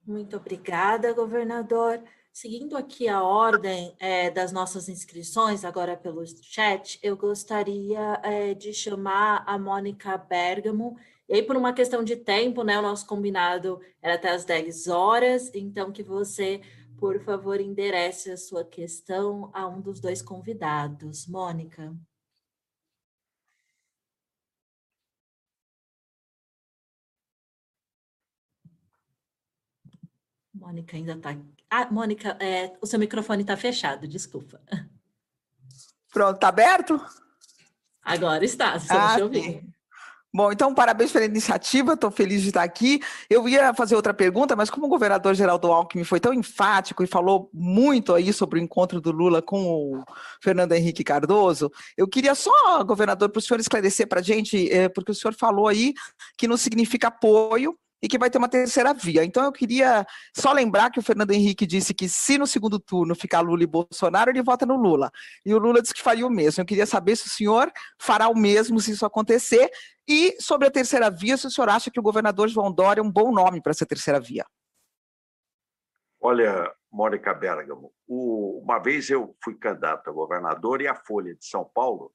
Muito 0.05 0.37
obrigada, 0.37 1.13
governador. 1.13 2.01
Seguindo 2.31 2.77
aqui 2.77 3.07
a 3.09 3.21
ordem 3.21 3.95
é, 3.99 4.31
das 4.31 4.51
nossas 4.51 4.87
inscrições, 4.87 5.65
agora 5.65 5.97
pelo 5.97 6.25
chat, 6.25 6.97
eu 7.03 7.17
gostaria 7.17 8.19
é, 8.23 8.53
de 8.53 8.73
chamar 8.73 9.43
a 9.45 9.59
Mônica 9.59 10.17
Bergamo. 10.17 10.97
E 11.29 11.35
aí, 11.35 11.43
por 11.43 11.55
uma 11.55 11.71
questão 11.71 12.03
de 12.03 12.15
tempo, 12.15 12.63
né, 12.63 12.79
o 12.79 12.81
nosso 12.81 13.05
combinado 13.05 13.79
era 14.01 14.15
até 14.15 14.31
as 14.31 14.45
10 14.45 14.87
horas, 14.87 15.51
então 15.53 15.91
que 15.91 16.01
você, 16.01 16.59
por 16.97 17.19
favor, 17.19 17.61
enderece 17.61 18.31
a 18.31 18.37
sua 18.37 18.65
questão 18.65 19.51
a 19.53 19.67
um 19.67 19.79
dos 19.79 19.99
dois 19.99 20.23
convidados. 20.23 21.27
Mônica. 21.27 21.95
Mônica 30.51 30.97
ainda 30.97 31.13
está. 31.13 31.37
Ah, 31.69 31.91
Mônica, 31.91 32.29
é, 32.41 32.75
o 32.81 32.87
seu 32.87 32.97
microfone 32.97 33.43
está 33.43 33.55
fechado, 33.55 34.07
desculpa. 34.07 34.59
Pronto, 36.11 36.35
está 36.37 36.47
aberto? 36.47 36.99
Agora 38.01 38.43
está, 38.43 38.75
estamos 38.77 39.03
ah, 39.03 39.15
te 39.15 39.21
ouvindo. 39.21 39.78
Bom, 40.31 40.51
então, 40.51 40.75
parabéns 40.75 41.11
pela 41.11 41.25
iniciativa, 41.25 41.93
estou 41.93 42.11
feliz 42.11 42.43
de 42.43 42.49
estar 42.49 42.61
aqui. 42.61 43.01
Eu 43.27 43.49
ia 43.49 43.73
fazer 43.73 43.95
outra 43.95 44.13
pergunta, 44.13 44.55
mas 44.55 44.69
como 44.69 44.85
o 44.85 44.89
governador 44.89 45.33
Geraldo 45.33 45.71
Alckmin 45.71 46.03
foi 46.03 46.19
tão 46.19 46.31
enfático 46.31 47.03
e 47.03 47.07
falou 47.07 47.49
muito 47.51 48.13
aí 48.13 48.31
sobre 48.31 48.59
o 48.59 48.61
encontro 48.61 49.01
do 49.01 49.11
Lula 49.11 49.41
com 49.41 49.63
o 49.63 50.03
Fernando 50.41 50.73
Henrique 50.73 51.03
Cardoso, 51.03 51.71
eu 51.97 52.07
queria 52.07 52.35
só, 52.35 52.83
governador, 52.83 53.29
para 53.29 53.39
o 53.39 53.41
senhor 53.41 53.59
esclarecer 53.59 54.07
para 54.07 54.19
a 54.19 54.23
gente, 54.23 54.71
é, 54.71 54.87
porque 54.87 55.11
o 55.11 55.15
senhor 55.15 55.33
falou 55.33 55.67
aí 55.67 55.95
que 56.37 56.47
não 56.47 56.57
significa 56.57 57.07
apoio, 57.07 57.75
e 58.01 58.07
que 58.07 58.17
vai 58.17 58.29
ter 58.29 58.37
uma 58.37 58.49
terceira 58.49 58.93
via. 58.93 59.23
Então, 59.23 59.43
eu 59.43 59.51
queria 59.51 60.05
só 60.35 60.51
lembrar 60.51 60.89
que 60.89 60.99
o 60.99 61.03
Fernando 61.03 61.31
Henrique 61.31 61.65
disse 61.65 61.93
que 61.93 62.07
se 62.07 62.37
no 62.37 62.47
segundo 62.47 62.79
turno 62.79 63.15
ficar 63.15 63.41
Lula 63.41 63.63
e 63.63 63.67
Bolsonaro, 63.67 64.29
ele 64.29 64.41
vota 64.41 64.65
no 64.65 64.75
Lula. 64.75 65.11
E 65.45 65.53
o 65.53 65.57
Lula 65.57 65.81
disse 65.81 65.93
que 65.93 66.01
faria 66.01 66.25
o 66.25 66.29
mesmo. 66.29 66.61
Eu 66.61 66.65
queria 66.65 66.85
saber 66.85 67.15
se 67.15 67.27
o 67.27 67.29
senhor 67.29 67.71
fará 67.99 68.29
o 68.29 68.35
mesmo 68.35 68.79
se 68.79 68.91
isso 68.91 69.05
acontecer. 69.05 69.69
E 70.07 70.35
sobre 70.39 70.67
a 70.67 70.71
terceira 70.71 71.09
via, 71.09 71.37
se 71.37 71.47
o 71.47 71.51
senhor 71.51 71.69
acha 71.69 71.91
que 71.91 71.99
o 71.99 72.03
governador 72.03 72.47
João 72.47 72.71
Dória 72.71 73.01
é 73.01 73.03
um 73.03 73.11
bom 73.11 73.31
nome 73.31 73.61
para 73.61 73.71
essa 73.71 73.85
terceira 73.85 74.19
via. 74.19 74.45
Olha, 76.21 76.73
Mônica 76.91 77.33
Bergamo, 77.33 77.93
uma 78.07 78.79
vez 78.79 79.09
eu 79.09 79.35
fui 79.43 79.55
candidato 79.55 80.09
a 80.09 80.13
governador 80.13 80.81
e 80.81 80.87
a 80.87 80.95
Folha 80.95 81.33
de 81.35 81.45
São 81.45 81.63
Paulo 81.63 82.11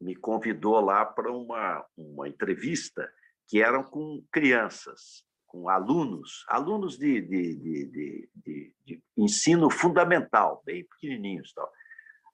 me 0.00 0.16
convidou 0.16 0.80
lá 0.80 1.04
para 1.04 1.30
uma, 1.30 1.84
uma 1.96 2.26
entrevista 2.26 3.08
que 3.50 3.60
eram 3.60 3.82
com 3.82 4.24
crianças, 4.30 5.24
com 5.44 5.68
alunos, 5.68 6.44
alunos 6.48 6.96
de, 6.96 7.20
de, 7.20 7.56
de, 7.56 8.30
de, 8.32 8.74
de 8.86 9.02
ensino 9.16 9.68
fundamental, 9.68 10.62
bem 10.64 10.86
pequenininhos. 10.86 11.52
Tal. 11.52 11.68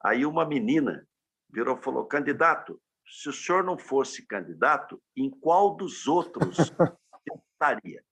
Aí 0.04 0.26
uma 0.26 0.44
menina 0.44 1.08
virou 1.50 1.78
e 1.78 1.82
falou, 1.82 2.04
candidato, 2.04 2.78
se 3.08 3.30
o 3.30 3.32
senhor 3.32 3.64
não 3.64 3.78
fosse 3.78 4.26
candidato, 4.26 5.02
em 5.16 5.30
qual 5.30 5.74
dos 5.74 6.06
outros 6.06 6.58
estaria? 7.54 8.04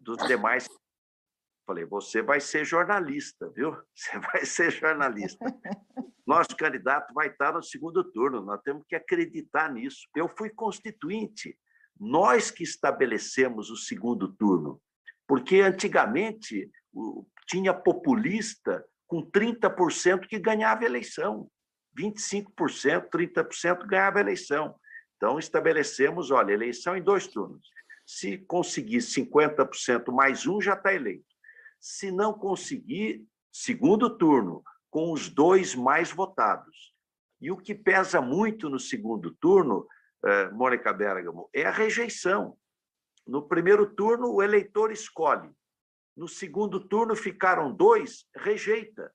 Dos 0.00 0.18
demais 0.28 0.68
Falei, 1.66 1.86
você 1.86 2.20
vai 2.20 2.40
ser 2.40 2.64
jornalista, 2.64 3.50
viu? 3.50 3.74
Você 3.94 4.18
vai 4.18 4.44
ser 4.44 4.70
jornalista. 4.70 5.38
Nosso 6.26 6.54
candidato 6.56 7.12
vai 7.14 7.28
estar 7.28 7.52
no 7.52 7.62
segundo 7.62 8.04
turno, 8.12 8.42
nós 8.42 8.60
temos 8.62 8.84
que 8.86 8.94
acreditar 8.94 9.72
nisso. 9.72 10.06
Eu 10.14 10.28
fui 10.28 10.50
constituinte, 10.50 11.58
nós 11.98 12.50
que 12.50 12.62
estabelecemos 12.62 13.70
o 13.70 13.76
segundo 13.76 14.32
turno, 14.32 14.80
porque 15.26 15.60
antigamente 15.60 16.70
tinha 17.46 17.72
populista 17.72 18.84
com 19.06 19.22
30% 19.22 20.26
que 20.26 20.38
ganhava 20.38 20.84
eleição, 20.84 21.48
25%, 21.96 23.08
30% 23.08 23.86
ganhava 23.86 24.20
eleição. 24.20 24.74
Então, 25.16 25.38
estabelecemos, 25.38 26.30
olha, 26.30 26.52
eleição 26.52 26.96
em 26.96 27.02
dois 27.02 27.26
turnos. 27.26 27.68
Se 28.04 28.38
conseguir 28.38 28.98
50% 28.98 30.12
mais 30.12 30.46
um, 30.46 30.60
já 30.60 30.74
está 30.74 30.92
eleito. 30.92 31.24
Se 31.80 32.10
não 32.10 32.32
conseguir, 32.32 33.24
segundo 33.52 34.10
turno, 34.18 34.62
com 34.90 35.12
os 35.12 35.28
dois 35.28 35.74
mais 35.74 36.10
votados. 36.10 36.92
E 37.40 37.50
o 37.50 37.56
que 37.56 37.74
pesa 37.74 38.20
muito 38.20 38.68
no 38.68 38.78
segundo 38.78 39.34
turno 39.40 39.86
Mônica 40.52 40.92
Bergamo, 40.92 41.48
é 41.52 41.64
a 41.64 41.70
rejeição. 41.70 42.56
No 43.26 43.46
primeiro 43.46 43.94
turno, 43.94 44.32
o 44.32 44.42
eleitor 44.42 44.90
escolhe. 44.90 45.50
No 46.16 46.28
segundo 46.28 46.80
turno, 46.80 47.16
ficaram 47.16 47.74
dois, 47.74 48.26
rejeita. 48.36 49.12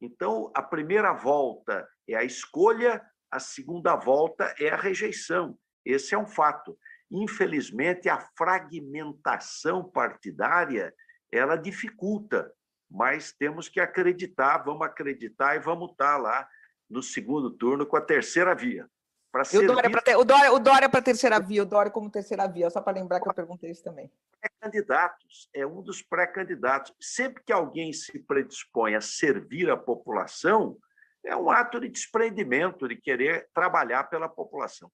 Então, 0.00 0.50
a 0.54 0.62
primeira 0.62 1.12
volta 1.12 1.88
é 2.08 2.14
a 2.14 2.24
escolha, 2.24 3.02
a 3.30 3.40
segunda 3.40 3.96
volta 3.96 4.54
é 4.58 4.68
a 4.68 4.76
rejeição. 4.76 5.58
Esse 5.84 6.14
é 6.14 6.18
um 6.18 6.26
fato. 6.26 6.76
Infelizmente, 7.10 8.08
a 8.08 8.18
fragmentação 8.36 9.88
partidária 9.90 10.94
ela 11.30 11.56
dificulta, 11.56 12.52
mas 12.90 13.32
temos 13.32 13.68
que 13.68 13.80
acreditar, 13.80 14.58
vamos 14.58 14.86
acreditar 14.86 15.56
e 15.56 15.60
vamos 15.60 15.92
estar 15.92 16.18
lá 16.18 16.46
no 16.90 17.02
segundo 17.02 17.50
turno 17.50 17.86
com 17.86 17.96
a 17.96 18.02
terceira 18.02 18.54
via. 18.54 18.86
Servir... 19.44 19.70
O 19.70 19.74
Dória 19.74 19.90
para 19.90 20.02
ter... 20.02 20.16
o 20.16 20.24
Dória, 20.24 20.52
o 20.52 20.58
Dória 20.58 20.88
para 20.88 21.02
terceira 21.02 21.40
via, 21.40 21.62
o 21.62 21.66
Dória 21.66 21.90
como 21.90 22.10
terceira 22.10 22.46
via, 22.46 22.68
só 22.68 22.80
para 22.80 22.98
lembrar 22.98 23.20
que 23.20 23.28
eu 23.28 23.34
perguntei 23.34 23.70
isso 23.70 23.82
também. 23.82 24.10
Pré-candidatos, 24.40 25.48
é 25.54 25.66
um 25.66 25.80
dos 25.80 26.02
pré-candidatos. 26.02 26.94
Sempre 27.00 27.42
que 27.42 27.52
alguém 27.52 27.92
se 27.92 28.18
predispõe 28.18 28.94
a 28.94 29.00
servir 29.00 29.70
a 29.70 29.76
população, 29.76 30.76
é 31.24 31.34
um 31.34 31.50
ato 31.50 31.80
de 31.80 31.88
desprendimento, 31.88 32.86
de 32.86 32.96
querer 32.96 33.48
trabalhar 33.54 34.04
pela 34.04 34.28
população. 34.28 34.90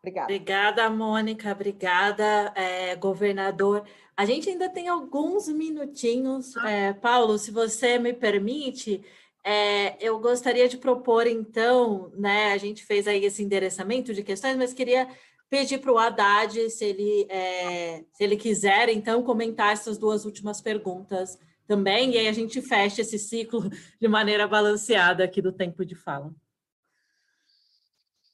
Obrigada. 0.00 0.24
Obrigada, 0.24 0.90
Mônica. 0.90 1.52
Obrigada, 1.52 2.52
é, 2.54 2.96
governador. 2.96 3.86
A 4.16 4.24
gente 4.24 4.48
ainda 4.48 4.68
tem 4.68 4.88
alguns 4.88 5.48
minutinhos. 5.48 6.56
É, 6.56 6.92
Paulo, 6.94 7.38
se 7.38 7.50
você 7.50 7.98
me 7.98 8.12
permite, 8.12 9.04
é, 9.44 9.96
eu 10.04 10.18
gostaria 10.18 10.68
de 10.68 10.76
propor, 10.76 11.26
então, 11.26 12.12
né? 12.14 12.52
A 12.52 12.58
gente 12.58 12.84
fez 12.84 13.06
aí 13.06 13.24
esse 13.24 13.42
endereçamento 13.42 14.12
de 14.12 14.22
questões, 14.22 14.56
mas 14.56 14.72
queria 14.72 15.08
pedir 15.48 15.78
para 15.78 15.92
o 15.92 15.98
Haddad, 15.98 16.70
se 16.70 16.84
ele, 16.84 17.26
é, 17.28 18.04
se 18.12 18.22
ele 18.22 18.36
quiser, 18.36 18.88
então, 18.88 19.22
comentar 19.22 19.72
essas 19.72 19.98
duas 19.98 20.24
últimas 20.24 20.60
perguntas 20.60 21.38
também, 21.66 22.12
e 22.12 22.18
aí 22.18 22.28
a 22.28 22.32
gente 22.32 22.60
fecha 22.60 23.00
esse 23.00 23.18
ciclo 23.18 23.68
de 24.00 24.08
maneira 24.08 24.46
balanceada 24.46 25.24
aqui 25.24 25.40
do 25.40 25.52
tempo 25.52 25.84
de 25.84 25.94
fala. 25.94 26.32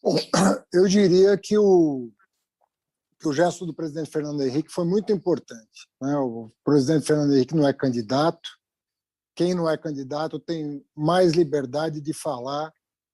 Bom, 0.03 0.16
eu 0.73 0.87
diria 0.87 1.37
que 1.37 1.57
o, 1.57 2.11
que 3.19 3.28
o 3.28 3.33
gesto 3.33 3.65
do 3.65 3.74
presidente 3.74 4.11
Fernando 4.11 4.43
Henrique 4.43 4.73
foi 4.73 4.85
muito 4.85 5.12
importante. 5.12 5.89
Né? 6.01 6.16
O 6.16 6.51
presidente 6.65 7.07
Fernando 7.07 7.35
Henrique 7.35 7.55
não 7.55 7.66
é 7.66 7.73
candidato, 7.73 8.49
quem 9.37 9.55
não 9.55 9.69
é 9.69 9.77
candidato 9.77 10.41
tem 10.41 10.83
mais 10.97 11.35
liberdade 11.35 12.01
de 12.01 12.15
falar 12.15 12.73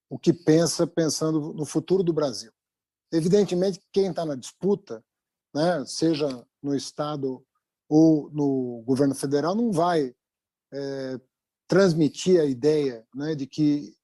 o 0.08 0.16
que 0.16 0.32
pensa, 0.32 0.86
pensando 0.86 1.52
no 1.52 1.66
futuro 1.66 2.04
do 2.04 2.12
Brasil. 2.12 2.52
Evidentemente, 3.12 3.82
quem 3.92 4.06
está 4.06 4.24
na 4.24 4.36
disputa, 4.36 5.04
né, 5.52 5.84
seja 5.84 6.46
no 6.62 6.76
Estado 6.76 7.44
ou 7.88 8.30
no 8.30 8.82
governo 8.86 9.14
federal, 9.14 9.54
não 9.54 9.72
vai 9.72 10.14
é, 10.72 11.20
transmitir 11.66 12.40
a 12.40 12.44
ideia 12.44 13.04
né, 13.14 13.34
de 13.34 13.46
que 13.46 13.94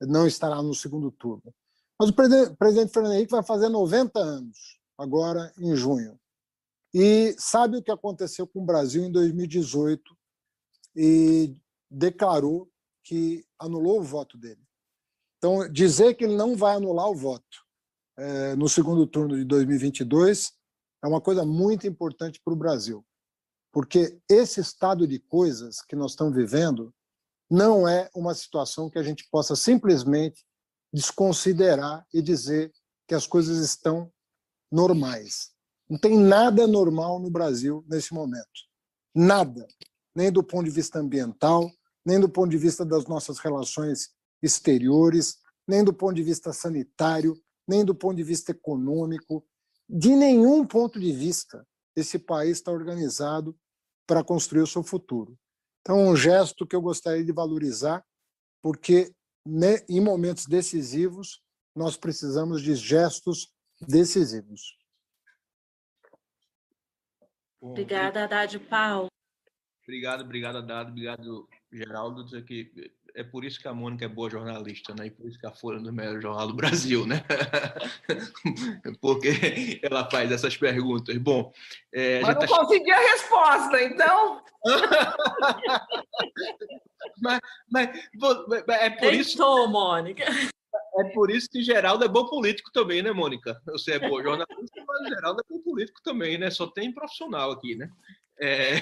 não 0.00 0.26
estará 0.26 0.62
no 0.62 0.74
segundo 0.74 1.10
turno. 1.10 1.54
Mas 1.98 2.10
o 2.10 2.12
presidente, 2.12 2.92
Fernando 2.92 3.14
Henrique 3.14 3.32
vai 3.32 3.42
fazer 3.42 3.68
90 3.68 4.18
anos, 4.18 4.78
agora 4.98 5.52
em 5.56 5.74
junho. 5.74 6.18
e 6.92 7.34
sabe 7.38 7.78
o 7.78 7.82
que 7.82 7.90
aconteceu 7.90 8.46
com 8.46 8.60
o 8.60 8.66
Brasil 8.66 9.02
em 9.04 9.10
2018 9.10 10.16
e 10.94 11.56
declarou 11.90 12.70
que 13.04 13.44
anulou 13.58 14.00
o 14.00 14.04
voto 14.04 14.38
dele. 14.38 14.62
Então, 15.38 15.68
dizer 15.70 16.14
que 16.14 16.24
ele 16.24 16.36
não 16.36 16.56
vai 16.56 16.76
anular 16.76 17.08
o 17.08 17.16
voto 17.16 17.62
é, 18.16 18.54
no 18.54 18.68
segundo 18.68 19.06
turno 19.06 19.36
de 19.36 19.44
2022 19.44 20.52
é 21.02 21.08
uma 21.08 21.20
coisa 21.20 21.44
muito 21.44 21.86
importante 21.86 22.40
para 22.44 22.52
o 22.52 22.56
Brasil, 22.56 23.04
porque 23.72 24.20
esse 24.28 24.60
estado 24.60 25.06
de 25.06 25.18
coisas 25.18 25.80
que 25.80 25.96
nós 25.96 26.12
estamos 26.12 26.34
vivendo 26.34 26.94
não 27.50 27.88
é 27.88 28.08
uma 28.14 28.34
situação 28.34 28.88
que 28.88 28.98
a 28.98 29.02
gente 29.02 29.28
possa 29.30 29.56
simplesmente 29.56 30.44
desconsiderar 30.92 32.06
e 32.14 32.22
dizer 32.22 32.72
que 33.08 33.14
as 33.14 33.26
coisas 33.26 33.58
estão 33.58 34.12
normais. 34.70 35.50
Não 35.88 35.98
tem 35.98 36.16
nada 36.16 36.66
normal 36.66 37.18
no 37.18 37.30
Brasil 37.30 37.84
nesse 37.88 38.14
momento. 38.14 38.46
Nada. 39.14 39.66
Nem 40.14 40.30
do 40.30 40.42
ponto 40.42 40.64
de 40.64 40.70
vista 40.70 40.98
ambiental, 40.98 41.70
nem 42.04 42.20
do 42.20 42.28
ponto 42.28 42.50
de 42.50 42.58
vista 42.58 42.84
das 42.84 43.06
nossas 43.06 43.38
relações 43.38 44.10
exteriores, 44.42 45.38
nem 45.66 45.84
do 45.84 45.92
ponto 45.92 46.14
de 46.14 46.22
vista 46.22 46.52
sanitário, 46.52 47.34
nem 47.66 47.84
do 47.84 47.94
ponto 47.94 48.16
de 48.16 48.24
vista 48.24 48.50
econômico. 48.50 49.46
De 49.88 50.14
nenhum 50.16 50.66
ponto 50.66 50.98
de 50.98 51.12
vista, 51.12 51.66
esse 51.96 52.18
país 52.18 52.58
está 52.58 52.72
organizado 52.72 53.56
para 54.06 54.24
construir 54.24 54.62
o 54.62 54.66
seu 54.66 54.82
futuro. 54.82 55.38
Então, 55.80 56.00
é 56.00 56.10
um 56.10 56.16
gesto 56.16 56.66
que 56.66 56.76
eu 56.76 56.82
gostaria 56.82 57.24
de 57.24 57.32
valorizar, 57.32 58.04
porque 58.62 59.14
né, 59.46 59.84
em 59.88 60.00
momentos 60.00 60.46
decisivos, 60.46 61.42
nós 61.74 61.96
precisamos 61.96 62.62
de 62.62 62.74
gestos 62.74 63.52
decisivos. 63.80 64.78
Obrigada, 67.60 68.24
Haddad 68.24 68.58
Paulo. 68.60 69.08
Obrigado, 69.82 70.22
obrigado, 70.22 70.58
Haddad, 70.58 70.90
obrigado, 70.90 71.48
Geraldo. 71.72 72.24
Dizer 72.24 72.44
que 72.44 72.92
é 73.14 73.22
por 73.22 73.44
isso 73.44 73.60
que 73.60 73.68
a 73.68 73.74
Mônica 73.74 74.04
é 74.04 74.08
boa 74.08 74.30
jornalista, 74.30 74.94
né? 74.94 75.06
E 75.06 75.10
por 75.10 75.28
isso 75.28 75.38
que 75.38 75.46
a 75.46 75.52
Folha 75.52 75.76
é 75.76 75.90
o 75.90 75.92
melhor 75.92 76.20
jornal 76.20 76.46
do 76.46 76.54
Brasil, 76.54 77.06
né? 77.06 77.22
Porque 79.00 79.80
ela 79.82 80.08
faz 80.10 80.30
essas 80.30 80.56
perguntas. 80.56 81.16
Bom, 81.18 81.52
é, 81.92 82.20
mas 82.20 82.34
não 82.34 82.40
tá... 82.40 82.46
consegui 82.46 82.90
a 82.90 83.00
resposta, 83.00 83.82
então. 83.82 84.42
mas, 87.20 87.40
mas, 87.68 87.88
é 88.68 88.90
por 88.90 89.10
Tentou, 89.10 89.12
isso. 89.12 89.68
Mônica. 89.68 90.24
É 90.98 91.04
por 91.12 91.30
isso 91.30 91.48
que 91.50 91.62
Geraldo 91.62 92.04
é 92.04 92.08
bom 92.08 92.26
político 92.26 92.70
também, 92.72 93.02
né, 93.02 93.12
Mônica? 93.12 93.60
Você 93.66 93.92
é 93.92 93.98
boa 93.98 94.22
jornalista, 94.22 94.84
mas 94.86 95.08
Geraldo 95.08 95.40
é 95.40 95.52
bom 95.52 95.60
político 95.62 96.00
também, 96.02 96.38
né? 96.38 96.50
Só 96.50 96.66
tem 96.66 96.92
profissional 96.92 97.50
aqui, 97.50 97.74
né? 97.74 97.90
É... 98.40 98.76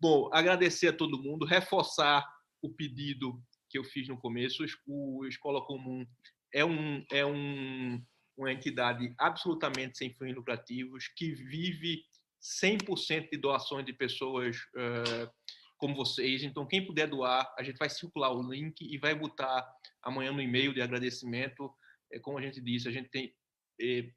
Bom, 0.00 0.30
agradecer 0.32 0.88
a 0.88 0.92
todo 0.92 1.22
mundo, 1.22 1.44
reforçar 1.44 2.24
o 2.62 2.70
pedido 2.70 3.40
que 3.68 3.78
eu 3.78 3.84
fiz 3.84 4.08
no 4.08 4.16
começo. 4.16 4.64
O 4.86 5.26
Escola 5.26 5.64
Comum 5.64 6.06
é, 6.54 6.64
um, 6.64 7.04
é 7.10 7.24
um, 7.24 8.02
uma 8.36 8.52
entidade 8.52 9.12
absolutamente 9.18 9.98
sem 9.98 10.12
fins 10.14 10.34
lucrativos, 10.34 11.08
que 11.08 11.32
vive 11.32 12.04
100% 12.40 13.30
de 13.30 13.38
doações 13.38 13.84
de 13.84 13.92
pessoas 13.92 14.56
uh, 14.56 15.30
como 15.76 15.94
vocês. 15.94 16.42
Então, 16.42 16.66
quem 16.66 16.84
puder 16.84 17.08
doar, 17.08 17.52
a 17.58 17.62
gente 17.62 17.78
vai 17.78 17.88
circular 17.88 18.32
o 18.32 18.42
link 18.42 18.80
e 18.80 18.98
vai 18.98 19.14
botar 19.14 19.68
amanhã 20.02 20.32
no 20.32 20.42
e-mail 20.42 20.72
de 20.72 20.80
agradecimento. 20.80 21.72
É, 22.12 22.18
como 22.18 22.38
a 22.38 22.42
gente 22.42 22.60
disse, 22.60 22.88
a 22.88 22.92
gente 22.92 23.08
tem. 23.08 23.34
É, 23.80 24.10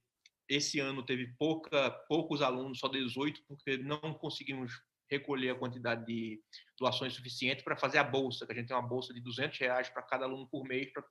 esse 0.49 0.79
ano 0.79 1.03
teve 1.05 1.33
pouca, 1.37 1.89
poucos 2.09 2.41
alunos, 2.41 2.79
só 2.79 2.89
18, 2.89 3.41
porque 3.47 3.77
não 3.77 3.99
conseguimos 4.15 4.81
recolher 5.11 5.49
a 5.49 5.55
quantidade 5.55 6.05
de 6.05 6.41
doações 6.79 7.13
suficiente 7.13 7.63
para 7.63 7.75
fazer 7.75 7.97
a 7.97 8.03
bolsa, 8.03 8.45
que 8.45 8.53
a 8.53 8.55
gente 8.55 8.67
tem 8.67 8.75
uma 8.75 8.87
bolsa 8.87 9.13
de 9.13 9.19
200 9.19 9.59
reais 9.59 9.89
para 9.89 10.01
cada 10.03 10.25
aluno 10.25 10.47
por 10.47 10.63
mês, 10.63 10.91
para 10.91 11.03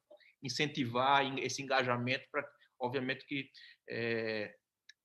incentivar 0.43 1.39
esse 1.39 1.63
engajamento, 1.63 2.25
para, 2.33 2.49
obviamente, 2.81 3.27
que 3.27 3.51
é, 3.89 4.55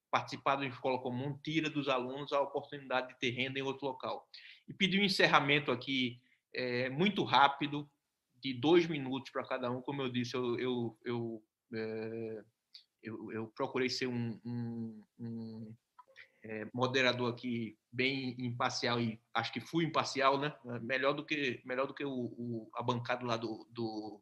participar 0.10 0.56
da 0.56 0.66
escola 0.66 1.02
comum 1.02 1.38
tira 1.44 1.70
dos 1.70 1.90
alunos 1.90 2.32
a 2.32 2.40
oportunidade 2.40 3.10
de 3.10 3.20
ter 3.20 3.32
renda 3.32 3.60
em 3.60 3.64
outro 3.64 3.86
local. 3.86 4.26
E 4.68 4.74
pedir 4.74 5.00
um 5.00 5.04
encerramento 5.04 5.72
aqui 5.72 6.22
é, 6.54 6.90
muito 6.90 7.24
rápido, 7.24 7.90
de 8.42 8.54
dois 8.54 8.88
minutos 8.88 9.32
para 9.32 9.46
cada 9.46 9.72
um, 9.72 9.82
como 9.82 10.04
eu 10.04 10.10
disse, 10.10 10.36
eu, 10.36 10.58
eu, 10.60 10.98
eu, 11.04 11.44
é, 11.74 12.44
eu, 13.04 13.48
procurei 13.56 13.90
ser 13.90 14.08
um, 14.08 14.40
um, 14.46 15.04
um 15.20 15.76
é, 16.48 16.68
moderador 16.74 17.34
aqui 17.34 17.76
bem 17.92 18.36
imparcial 18.38 19.02
e 19.02 19.20
acho 19.34 19.52
que 19.52 19.60
fui 19.60 19.84
imparcial, 19.86 20.40
né? 20.40 20.54
Melhor 20.82 21.14
do 21.14 21.26
que 21.26 21.62
melhor 21.66 21.88
do 21.88 21.94
que 21.94 22.06
o, 22.06 22.12
o 22.12 22.70
a 22.76 22.84
bancada 22.84 23.26
lá 23.26 23.36
do, 23.36 23.68
do, 23.72 24.22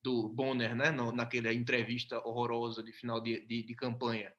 do 0.00 0.28
Bonner, 0.28 0.76
né? 0.76 0.90
No, 0.92 1.10
naquela 1.10 1.52
entrevista 1.52 2.20
horrorosa 2.24 2.82
de 2.82 2.92
final 2.92 3.20
de, 3.20 3.44
de, 3.46 3.64
de 3.64 3.74
campanha. 3.74 4.32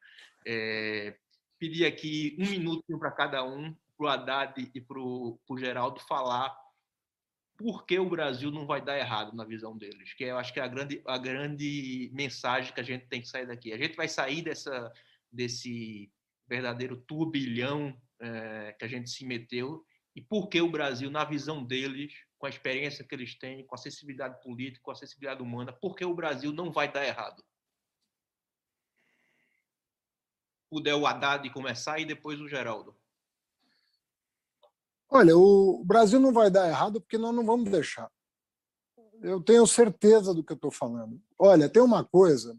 É, 0.47 1.17
pedi 1.59 1.85
aqui 1.85 2.37
um 2.39 2.49
minuto 2.49 2.97
para 2.97 3.11
cada 3.11 3.43
um, 3.43 3.75
para 3.97 4.05
o 4.05 4.07
Haddad 4.07 4.71
e 4.73 4.79
para 4.79 4.97
o 4.97 5.57
Geraldo 5.57 5.99
falar 5.99 6.57
por 7.57 7.85
que 7.85 7.99
o 7.99 8.09
Brasil 8.09 8.49
não 8.49 8.65
vai 8.65 8.81
dar 8.81 8.97
errado 8.97 9.35
na 9.35 9.43
visão 9.43 9.77
deles, 9.77 10.13
que 10.13 10.23
eu 10.23 10.37
acho 10.37 10.53
que 10.53 10.61
é 10.61 10.63
a 10.63 10.67
grande, 10.67 11.01
a 11.05 11.17
grande 11.17 12.09
mensagem 12.13 12.73
que 12.73 12.79
a 12.79 12.83
gente 12.83 13.07
tem 13.07 13.19
que 13.19 13.27
sair 13.27 13.45
daqui. 13.45 13.73
A 13.73 13.77
gente 13.77 13.97
vai 13.97 14.07
sair 14.07 14.41
dessa, 14.41 14.89
desse 15.29 16.09
verdadeiro 16.49 16.97
turbilhão 16.97 17.95
é, 18.19 18.75
que 18.77 18.83
a 18.83 18.87
gente 18.87 19.09
se 19.09 19.25
meteu 19.25 19.85
e 20.15 20.21
por 20.21 20.49
que 20.49 20.59
o 20.59 20.69
Brasil, 20.69 21.09
na 21.09 21.23
visão 21.23 21.63
deles, 21.63 22.13
com 22.37 22.45
a 22.45 22.49
experiência 22.49 23.05
que 23.05 23.13
eles 23.13 23.37
têm, 23.37 23.65
com 23.65 23.75
a 23.75 23.77
acessibilidade 23.77 24.41
política, 24.41 24.83
com 24.83 24.91
a 24.91 24.93
acessibilidade 24.93 25.41
humana, 25.41 25.71
por 25.71 25.95
que 25.95 26.03
o 26.03 26.13
Brasil 26.13 26.51
não 26.51 26.71
vai 26.71 26.91
dar 26.91 27.05
errado? 27.05 27.43
Puder 30.69 30.95
o 30.95 31.05
Haddad 31.05 31.49
começar 31.51 31.99
e 31.99 32.05
depois 32.05 32.41
o 32.41 32.47
Geraldo. 32.47 32.95
Olha, 35.09 35.37
o 35.37 35.83
Brasil 35.83 36.19
não 36.19 36.31
vai 36.31 36.51
dar 36.51 36.67
errado 36.67 37.01
porque 37.01 37.17
nós 37.17 37.33
não 37.33 37.45
vamos 37.45 37.69
deixar. 37.71 38.11
Eu 39.21 39.41
tenho 39.41 39.65
certeza 39.65 40.33
do 40.33 40.43
que 40.43 40.51
eu 40.51 40.55
estou 40.55 40.71
falando. 40.71 41.21
Olha, 41.37 41.69
tem 41.69 41.81
uma 41.81 42.03
coisa. 42.03 42.57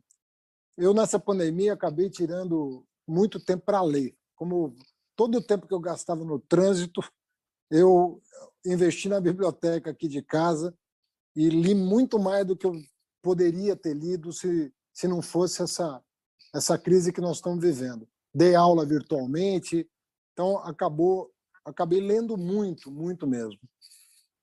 Eu, 0.77 0.93
nessa 0.93 1.19
pandemia, 1.19 1.75
acabei 1.75 2.11
tirando 2.11 2.87
muito 3.11 3.41
tempo 3.41 3.65
para 3.65 3.83
ler. 3.83 4.15
Como 4.37 4.75
todo 5.17 5.39
o 5.39 5.43
tempo 5.43 5.67
que 5.67 5.75
eu 5.75 5.81
gastava 5.81 6.25
no 6.25 6.39
trânsito, 6.39 7.03
eu 7.71 8.23
investi 8.65 9.09
na 9.09 9.21
biblioteca 9.21 9.91
aqui 9.91 10.09
de 10.09 10.23
casa 10.23 10.75
e 11.35 11.49
li 11.49 11.75
muito 11.75 12.19
mais 12.19 12.47
do 12.47 12.57
que 12.57 12.67
eu 12.67 12.73
poderia 13.23 13.77
ter 13.77 13.95
lido 13.95 14.33
se, 14.33 14.73
se 14.93 15.07
não 15.07 15.21
fosse 15.21 15.63
essa, 15.63 16.03
essa 16.55 16.79
crise 16.79 17.13
que 17.13 17.21
nós 17.21 17.37
estamos 17.37 17.61
vivendo. 17.61 18.09
Dei 18.35 18.55
aula 18.55 18.87
virtualmente, 18.87 19.89
então 20.33 20.59
acabou, 20.59 21.31
acabei 21.65 22.01
lendo 22.01 22.37
muito, 22.37 22.91
muito 22.91 23.27
mesmo. 23.27 23.61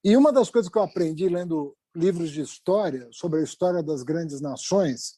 E 0.03 0.15
uma 0.15 0.31
das 0.31 0.49
coisas 0.49 0.71
que 0.71 0.77
eu 0.77 0.83
aprendi 0.83 1.27
lendo 1.27 1.75
livros 1.95 2.29
de 2.31 2.41
história, 2.41 3.07
sobre 3.11 3.39
a 3.39 3.43
história 3.43 3.81
das 3.81 4.03
grandes 4.03 4.39
nações, 4.39 5.17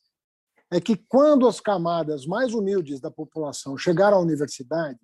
é 0.71 0.79
que 0.79 0.95
quando 0.95 1.47
as 1.47 1.59
camadas 1.59 2.25
mais 2.25 2.53
humildes 2.53 2.99
da 2.99 3.09
população 3.09 3.77
chegaram 3.77 4.17
à 4.17 4.21
universidade, 4.21 4.99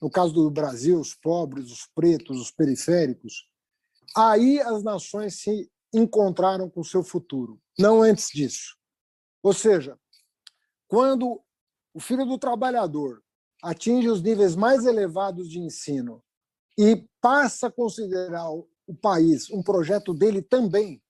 no 0.00 0.10
caso 0.10 0.32
do 0.32 0.50
Brasil, 0.50 0.98
os 0.98 1.14
pobres, 1.14 1.70
os 1.70 1.86
pretos, 1.94 2.40
os 2.40 2.50
periféricos, 2.50 3.48
aí 4.16 4.60
as 4.60 4.82
nações 4.82 5.40
se 5.40 5.70
encontraram 5.92 6.70
com 6.70 6.80
o 6.80 6.84
seu 6.84 7.02
futuro, 7.02 7.60
não 7.78 8.02
antes 8.02 8.28
disso. 8.28 8.76
Ou 9.42 9.52
seja, 9.52 9.98
quando 10.86 11.42
o 11.92 12.00
filho 12.00 12.24
do 12.24 12.38
trabalhador 12.38 13.22
atinge 13.62 14.08
os 14.08 14.22
níveis 14.22 14.54
mais 14.54 14.84
elevados 14.84 15.50
de 15.50 15.58
ensino 15.58 16.22
e 16.78 17.04
passa 17.20 17.66
a 17.66 17.72
considerar 17.72 18.50
o 18.50 18.94
país 19.00 19.50
um 19.50 19.62
projeto 19.62 20.14
dele 20.14 20.40
também, 20.40 21.02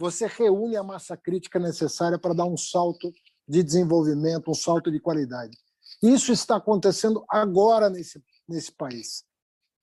você 0.00 0.26
reúne 0.26 0.76
a 0.76 0.82
massa 0.82 1.14
crítica 1.14 1.58
necessária 1.58 2.18
para 2.18 2.32
dar 2.32 2.46
um 2.46 2.56
salto 2.56 3.12
de 3.46 3.62
desenvolvimento, 3.62 4.50
um 4.50 4.54
salto 4.54 4.90
de 4.90 4.98
qualidade. 4.98 5.58
Isso 6.02 6.32
está 6.32 6.56
acontecendo 6.56 7.22
agora 7.28 7.90
nesse, 7.90 8.18
nesse 8.48 8.72
país. 8.72 9.24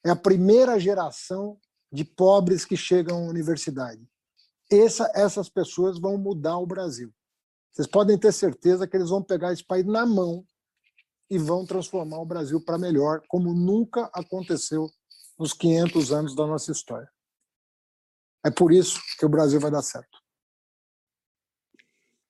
É 0.03 0.10
a 0.10 0.15
primeira 0.15 0.80
geração 0.80 1.60
de 1.91 2.03
pobres 2.03 2.65
que 2.65 2.76
chegam 2.76 3.27
à 3.27 3.30
universidade. 3.30 4.02
Essa, 4.72 5.07
essas 5.14 5.49
pessoas 5.49 5.99
vão 5.99 6.18
mudar 6.18 6.57
o 6.57 6.65
Brasil. 6.65 7.14
Vocês 7.72 7.88
podem 7.88 8.18
ter 8.18 8.34
certeza 8.34 8.88
que 8.88 8.98
eles 8.98 9.11
vão 9.11 9.22
pegar 9.22 9.53
esse 9.53 9.64
país 9.64 9.85
na 9.85 10.03
mão 10.03 10.44
e 11.30 11.38
vão 11.38 11.64
transformar 11.64 12.18
o 12.18 12.26
Brasil 12.26 12.60
para 12.60 12.80
melhor, 12.80 13.22
como 13.27 13.53
nunca 13.53 14.10
aconteceu 14.11 14.89
nos 15.38 15.53
500 15.53 16.11
anos 16.11 16.35
da 16.35 16.48
nossa 16.48 16.72
história. 16.72 17.07
É 18.45 18.51
por 18.51 18.72
isso 18.72 18.99
que 19.18 19.26
o 19.26 19.30
Brasil 19.30 19.59
vai 19.59 19.72
dar 19.72 19.81
certo. 19.81 20.18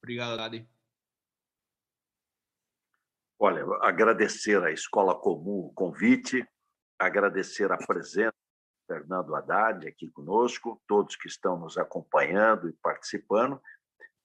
Obrigado, 0.02 0.38
Ladi. 0.38 0.68
Olha, 3.40 3.64
agradecer 3.82 4.64
à 4.64 4.72
Escola 4.72 5.14
Comum 5.20 5.68
o 5.68 5.74
convite, 5.74 6.48
agradecer 6.98 7.72
a 7.72 7.78
presença 7.78 8.32
do 8.32 8.96
Fernando 8.96 9.36
Haddad 9.36 9.88
aqui 9.88 10.10
conosco, 10.10 10.82
todos 10.88 11.16
que 11.16 11.28
estão 11.28 11.60
nos 11.60 11.78
acompanhando 11.78 12.68
e 12.68 12.74
participando. 12.74 13.62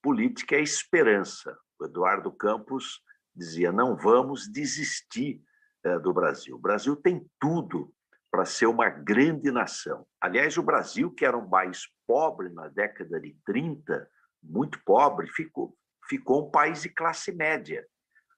Política 0.00 0.56
é 0.56 0.62
esperança. 0.62 1.58
O 1.78 1.84
Eduardo 1.84 2.32
Campos 2.32 3.02
dizia: 3.34 3.70
não 3.70 3.96
vamos 3.96 4.50
desistir 4.50 5.42
eh, 5.84 5.98
do 5.98 6.12
Brasil. 6.12 6.56
O 6.56 6.60
Brasil 6.60 6.96
tem 6.96 7.28
tudo 7.38 7.92
para 8.32 8.46
ser 8.46 8.66
uma 8.66 8.88
grande 8.88 9.52
nação. 9.52 10.06
Aliás, 10.18 10.56
o 10.56 10.62
Brasil, 10.62 11.12
que 11.12 11.24
era 11.24 11.36
um 11.36 11.48
país 11.48 11.82
pobre 12.06 12.48
na 12.48 12.66
década 12.66 13.20
de 13.20 13.36
30, 13.44 14.08
muito 14.42 14.82
pobre, 14.84 15.28
ficou, 15.28 15.76
ficou 16.08 16.48
um 16.48 16.50
país 16.50 16.82
de 16.82 16.88
classe 16.88 17.30
média 17.30 17.86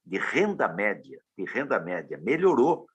de 0.04 0.18
renda 0.18 0.68
média, 0.68 1.18
de 1.36 1.44
renda 1.44 1.80
média, 1.80 2.18
melhorou. 2.18 2.86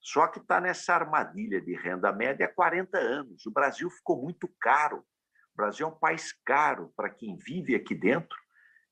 Só 0.00 0.26
que 0.26 0.38
está 0.38 0.60
nessa 0.60 0.94
armadilha 0.94 1.60
de 1.60 1.74
renda 1.74 2.12
média 2.12 2.46
há 2.46 2.52
40 2.52 2.98
anos. 2.98 3.44
O 3.46 3.50
Brasil 3.50 3.90
ficou 3.90 4.22
muito 4.22 4.48
caro. 4.60 4.98
O 4.98 5.56
Brasil 5.56 5.86
é 5.86 5.90
um 5.90 5.98
país 5.98 6.32
caro 6.44 6.92
para 6.96 7.10
quem 7.10 7.36
vive 7.36 7.74
aqui 7.74 7.94
dentro. 7.94 8.38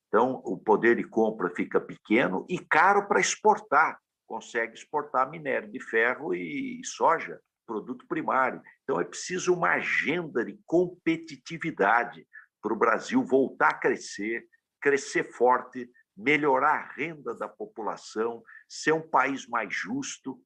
Então, 0.07 0.41
o 0.45 0.57
poder 0.57 0.95
de 0.95 1.03
compra 1.03 1.49
fica 1.49 1.81
pequeno 1.81 2.45
e 2.47 2.59
caro 2.59 3.07
para 3.07 3.19
exportar. 3.19 3.99
Consegue 4.27 4.73
exportar 4.73 5.29
minério 5.29 5.71
de 5.71 5.79
ferro 5.79 6.33
e 6.33 6.81
soja, 6.83 7.39
produto 7.65 8.05
primário. 8.07 8.61
Então, 8.83 8.99
é 8.99 9.03
preciso 9.03 9.53
uma 9.53 9.71
agenda 9.71 10.43
de 10.43 10.59
competitividade 10.65 12.27
para 12.61 12.73
o 12.73 12.77
Brasil 12.77 13.23
voltar 13.23 13.69
a 13.69 13.79
crescer, 13.79 14.45
crescer 14.81 15.31
forte, 15.31 15.89
melhorar 16.15 16.75
a 16.75 16.93
renda 16.93 17.33
da 17.33 17.47
população, 17.47 18.43
ser 18.69 18.93
um 18.93 19.01
país 19.01 19.47
mais 19.47 19.73
justo, 19.73 20.39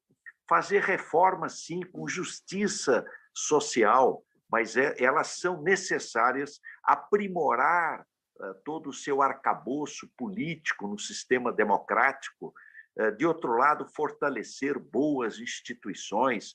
fazer 0.48 0.82
reformas, 0.82 1.64
sim, 1.64 1.80
com 1.80 2.08
justiça 2.08 3.04
social, 3.34 4.24
mas 4.50 4.76
é, 4.76 4.96
elas 4.98 5.38
são 5.38 5.62
necessárias, 5.62 6.60
aprimorar 6.82 8.00
uh, 8.00 8.54
todo 8.64 8.88
o 8.88 8.94
seu 8.94 9.20
arcabouço 9.20 10.08
político 10.16 10.88
no 10.88 10.98
sistema 10.98 11.52
democrático, 11.52 12.54
uh, 12.98 13.12
de 13.12 13.26
outro 13.26 13.52
lado, 13.56 13.86
fortalecer 13.94 14.78
boas 14.78 15.38
instituições. 15.38 16.54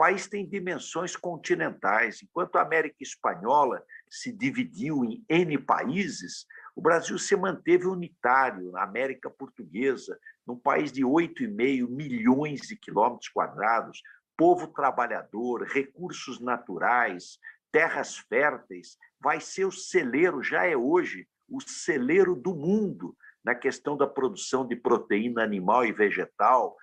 País 0.00 0.26
tem 0.26 0.46
dimensões 0.46 1.14
continentais. 1.14 2.22
Enquanto 2.22 2.56
a 2.56 2.62
América 2.62 2.96
Espanhola 3.02 3.84
se 4.08 4.32
dividiu 4.32 5.04
em 5.04 5.22
N 5.28 5.58
países, 5.58 6.46
o 6.74 6.80
Brasil 6.80 7.18
se 7.18 7.36
manteve 7.36 7.86
unitário 7.86 8.72
na 8.72 8.82
América 8.82 9.28
Portuguesa, 9.28 10.18
num 10.46 10.56
país 10.56 10.90
de 10.90 11.02
8,5 11.02 11.86
milhões 11.86 12.62
de 12.62 12.76
quilômetros 12.76 13.28
quadrados, 13.28 14.00
povo 14.38 14.68
trabalhador, 14.68 15.64
recursos 15.64 16.40
naturais, 16.40 17.38
terras 17.70 18.16
férteis, 18.16 18.96
vai 19.20 19.38
ser 19.38 19.66
o 19.66 19.70
celeiro, 19.70 20.42
já 20.42 20.64
é 20.64 20.74
hoje, 20.74 21.28
o 21.46 21.60
celeiro 21.60 22.34
do 22.34 22.54
mundo 22.54 23.14
na 23.44 23.54
questão 23.54 23.98
da 23.98 24.06
produção 24.06 24.66
de 24.66 24.76
proteína 24.76 25.42
animal 25.42 25.84
e 25.84 25.92
vegetal, 25.92 26.74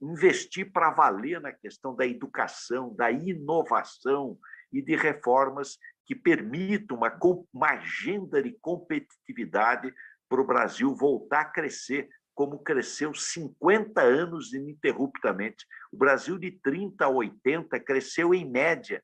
investir 0.00 0.70
para 0.72 0.90
valer 0.90 1.40
na 1.40 1.52
questão 1.52 1.94
da 1.94 2.06
educação, 2.06 2.94
da 2.94 3.10
inovação 3.10 4.38
e 4.72 4.82
de 4.82 4.94
reformas 4.96 5.78
que 6.04 6.14
permita 6.14 6.94
uma, 6.94 7.18
uma 7.52 7.70
agenda 7.70 8.42
de 8.42 8.52
competitividade 8.60 9.92
para 10.28 10.40
o 10.40 10.46
Brasil 10.46 10.94
voltar 10.94 11.40
a 11.40 11.44
crescer, 11.44 12.08
como 12.34 12.62
cresceu 12.62 13.14
50 13.14 14.00
anos 14.00 14.52
ininterruptamente. 14.52 15.66
O 15.90 15.96
Brasil, 15.96 16.38
de 16.38 16.50
30 16.50 17.04
a 17.04 17.08
80, 17.08 17.80
cresceu 17.80 18.34
em 18.34 18.48
média 18.48 19.02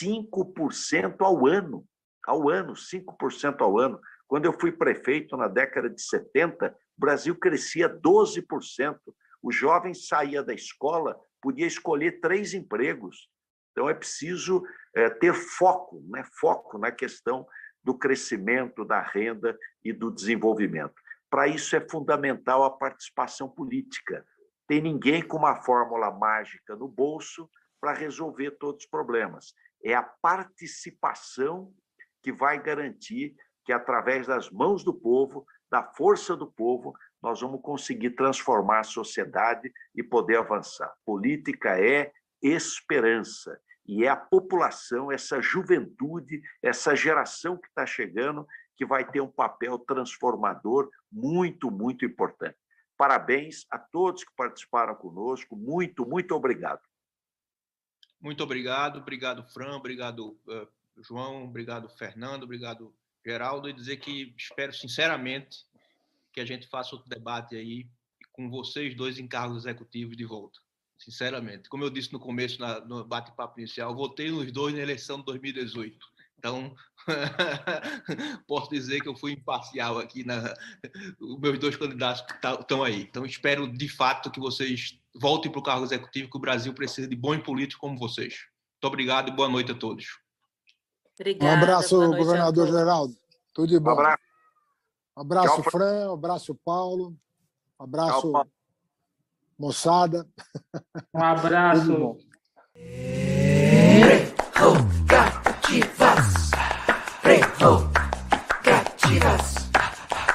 5% 0.00 1.16
ao 1.20 1.46
ano. 1.46 1.84
Ao 2.24 2.48
ano, 2.48 2.74
5% 2.74 3.60
ao 3.60 3.78
ano. 3.78 4.00
Quando 4.26 4.44
eu 4.44 4.52
fui 4.52 4.72
prefeito 4.72 5.36
na 5.36 5.48
década 5.48 5.88
de 5.88 6.02
70, 6.02 6.68
o 6.96 7.00
Brasil 7.00 7.34
crescia 7.36 7.88
12%. 7.88 8.98
O 9.46 9.52
jovem 9.52 9.94
saía 9.94 10.42
da 10.42 10.52
escola, 10.52 11.16
podia 11.40 11.68
escolher 11.68 12.20
três 12.20 12.52
empregos. 12.52 13.30
Então, 13.70 13.88
é 13.88 13.94
preciso 13.94 14.60
é, 14.92 15.08
ter 15.08 15.32
foco, 15.32 16.04
né? 16.08 16.24
foco 16.40 16.76
na 16.78 16.90
questão 16.90 17.46
do 17.80 17.96
crescimento, 17.96 18.84
da 18.84 19.00
renda 19.00 19.56
e 19.84 19.92
do 19.92 20.10
desenvolvimento. 20.10 21.00
Para 21.30 21.46
isso 21.46 21.76
é 21.76 21.88
fundamental 21.88 22.64
a 22.64 22.76
participação 22.76 23.48
política. 23.48 24.26
Tem 24.66 24.80
ninguém 24.80 25.22
com 25.22 25.36
uma 25.36 25.62
fórmula 25.62 26.10
mágica 26.10 26.74
no 26.74 26.88
bolso 26.88 27.48
para 27.80 27.92
resolver 27.92 28.50
todos 28.58 28.82
os 28.82 28.90
problemas. 28.90 29.54
É 29.80 29.94
a 29.94 30.02
participação 30.02 31.72
que 32.20 32.32
vai 32.32 32.60
garantir 32.60 33.36
que, 33.64 33.72
através 33.72 34.26
das 34.26 34.50
mãos 34.50 34.82
do 34.82 34.92
povo, 34.92 35.46
da 35.70 35.84
força 35.84 36.36
do 36.36 36.50
povo, 36.50 36.96
nós 37.26 37.40
vamos 37.40 37.60
conseguir 37.60 38.10
transformar 38.10 38.78
a 38.78 38.84
sociedade 38.84 39.72
e 39.92 40.00
poder 40.00 40.36
avançar. 40.36 40.94
Política 41.04 41.76
é 41.76 42.12
esperança. 42.40 43.60
E 43.84 44.04
é 44.04 44.08
a 44.08 44.16
população, 44.16 45.10
essa 45.10 45.42
juventude, 45.42 46.40
essa 46.62 46.94
geração 46.94 47.56
que 47.56 47.66
está 47.66 47.84
chegando, 47.84 48.46
que 48.76 48.86
vai 48.86 49.04
ter 49.04 49.20
um 49.20 49.30
papel 49.30 49.76
transformador 49.76 50.88
muito, 51.10 51.68
muito 51.68 52.04
importante. 52.04 52.56
Parabéns 52.96 53.66
a 53.72 53.78
todos 53.78 54.22
que 54.22 54.32
participaram 54.36 54.94
conosco. 54.94 55.56
Muito, 55.56 56.06
muito 56.06 56.32
obrigado. 56.32 56.82
Muito 58.20 58.44
obrigado. 58.44 59.00
Obrigado, 59.00 59.42
Fran. 59.52 59.74
Obrigado, 59.74 60.38
uh, 60.46 60.68
João. 61.02 61.42
Obrigado, 61.42 61.88
Fernando. 61.88 62.44
Obrigado, 62.44 62.94
Geraldo. 63.24 63.68
E 63.68 63.72
dizer 63.72 63.96
que 63.96 64.32
espero 64.36 64.72
sinceramente 64.72 65.66
que 66.36 66.40
a 66.40 66.44
gente 66.44 66.68
faça 66.68 66.94
outro 66.94 67.08
debate 67.08 67.56
aí 67.56 67.88
com 68.30 68.50
vocês 68.50 68.94
dois 68.94 69.18
em 69.18 69.26
cargos 69.26 69.64
executivos 69.64 70.16
de 70.16 70.24
volta 70.24 70.60
sinceramente. 70.98 71.68
Como 71.68 71.84
eu 71.84 71.90
disse 71.90 72.12
no 72.12 72.18
começo, 72.18 72.60
na, 72.60 72.80
no 72.80 73.04
bate-papo 73.04 73.58
inicial, 73.60 73.94
votei 73.94 74.30
nos 74.30 74.50
dois 74.50 74.74
na 74.74 74.80
eleição 74.80 75.18
de 75.18 75.26
2018. 75.26 75.98
Então, 76.38 76.74
posso 78.46 78.70
dizer 78.70 79.00
que 79.00 79.08
eu 79.08 79.14
fui 79.14 79.32
imparcial 79.32 79.98
aqui. 79.98 80.24
Na... 80.24 80.54
Os 81.20 81.38
meus 81.38 81.58
dois 81.58 81.76
candidatos 81.76 82.24
estão 82.60 82.82
aí. 82.82 83.02
Então, 83.02 83.24
espero 83.24 83.70
de 83.70 83.88
fato 83.88 84.30
que 84.30 84.40
vocês 84.40 84.98
voltem 85.14 85.50
para 85.50 85.60
o 85.60 85.62
cargo 85.62 85.84
executivo, 85.84 86.30
que 86.30 86.36
o 86.36 86.40
Brasil 86.40 86.72
precisa 86.72 87.08
de 87.08 87.16
bons 87.16 87.42
políticos 87.42 87.80
como 87.80 87.98
vocês. 87.98 88.34
Muito 88.74 88.92
obrigado 88.92 89.28
e 89.28 89.32
boa 89.32 89.48
noite 89.48 89.72
a 89.72 89.74
todos. 89.74 90.06
Obrigada, 91.18 91.50
um 91.50 91.56
abraço, 91.56 91.96
governador 91.96 92.68
Geraldo. 92.68 93.16
Tudo 93.54 93.68
de 93.68 93.80
bom. 93.80 93.90
Um 93.90 93.92
abraço, 93.94 94.22
um 95.16 95.20
Abraço, 95.22 95.62
Tchau, 95.62 95.70
Fran. 95.70 96.12
Abraço, 96.12 96.54
Paulo. 96.64 97.14
Um 97.80 97.84
Abraço, 97.84 98.20
Tchau, 98.20 98.32
Paulo. 98.32 98.48
moçada. 99.58 100.26
Um 101.14 101.22
abraço. 101.22 102.16
Prerrogativas. 104.94 106.50
Prerrogativas. 107.22 109.54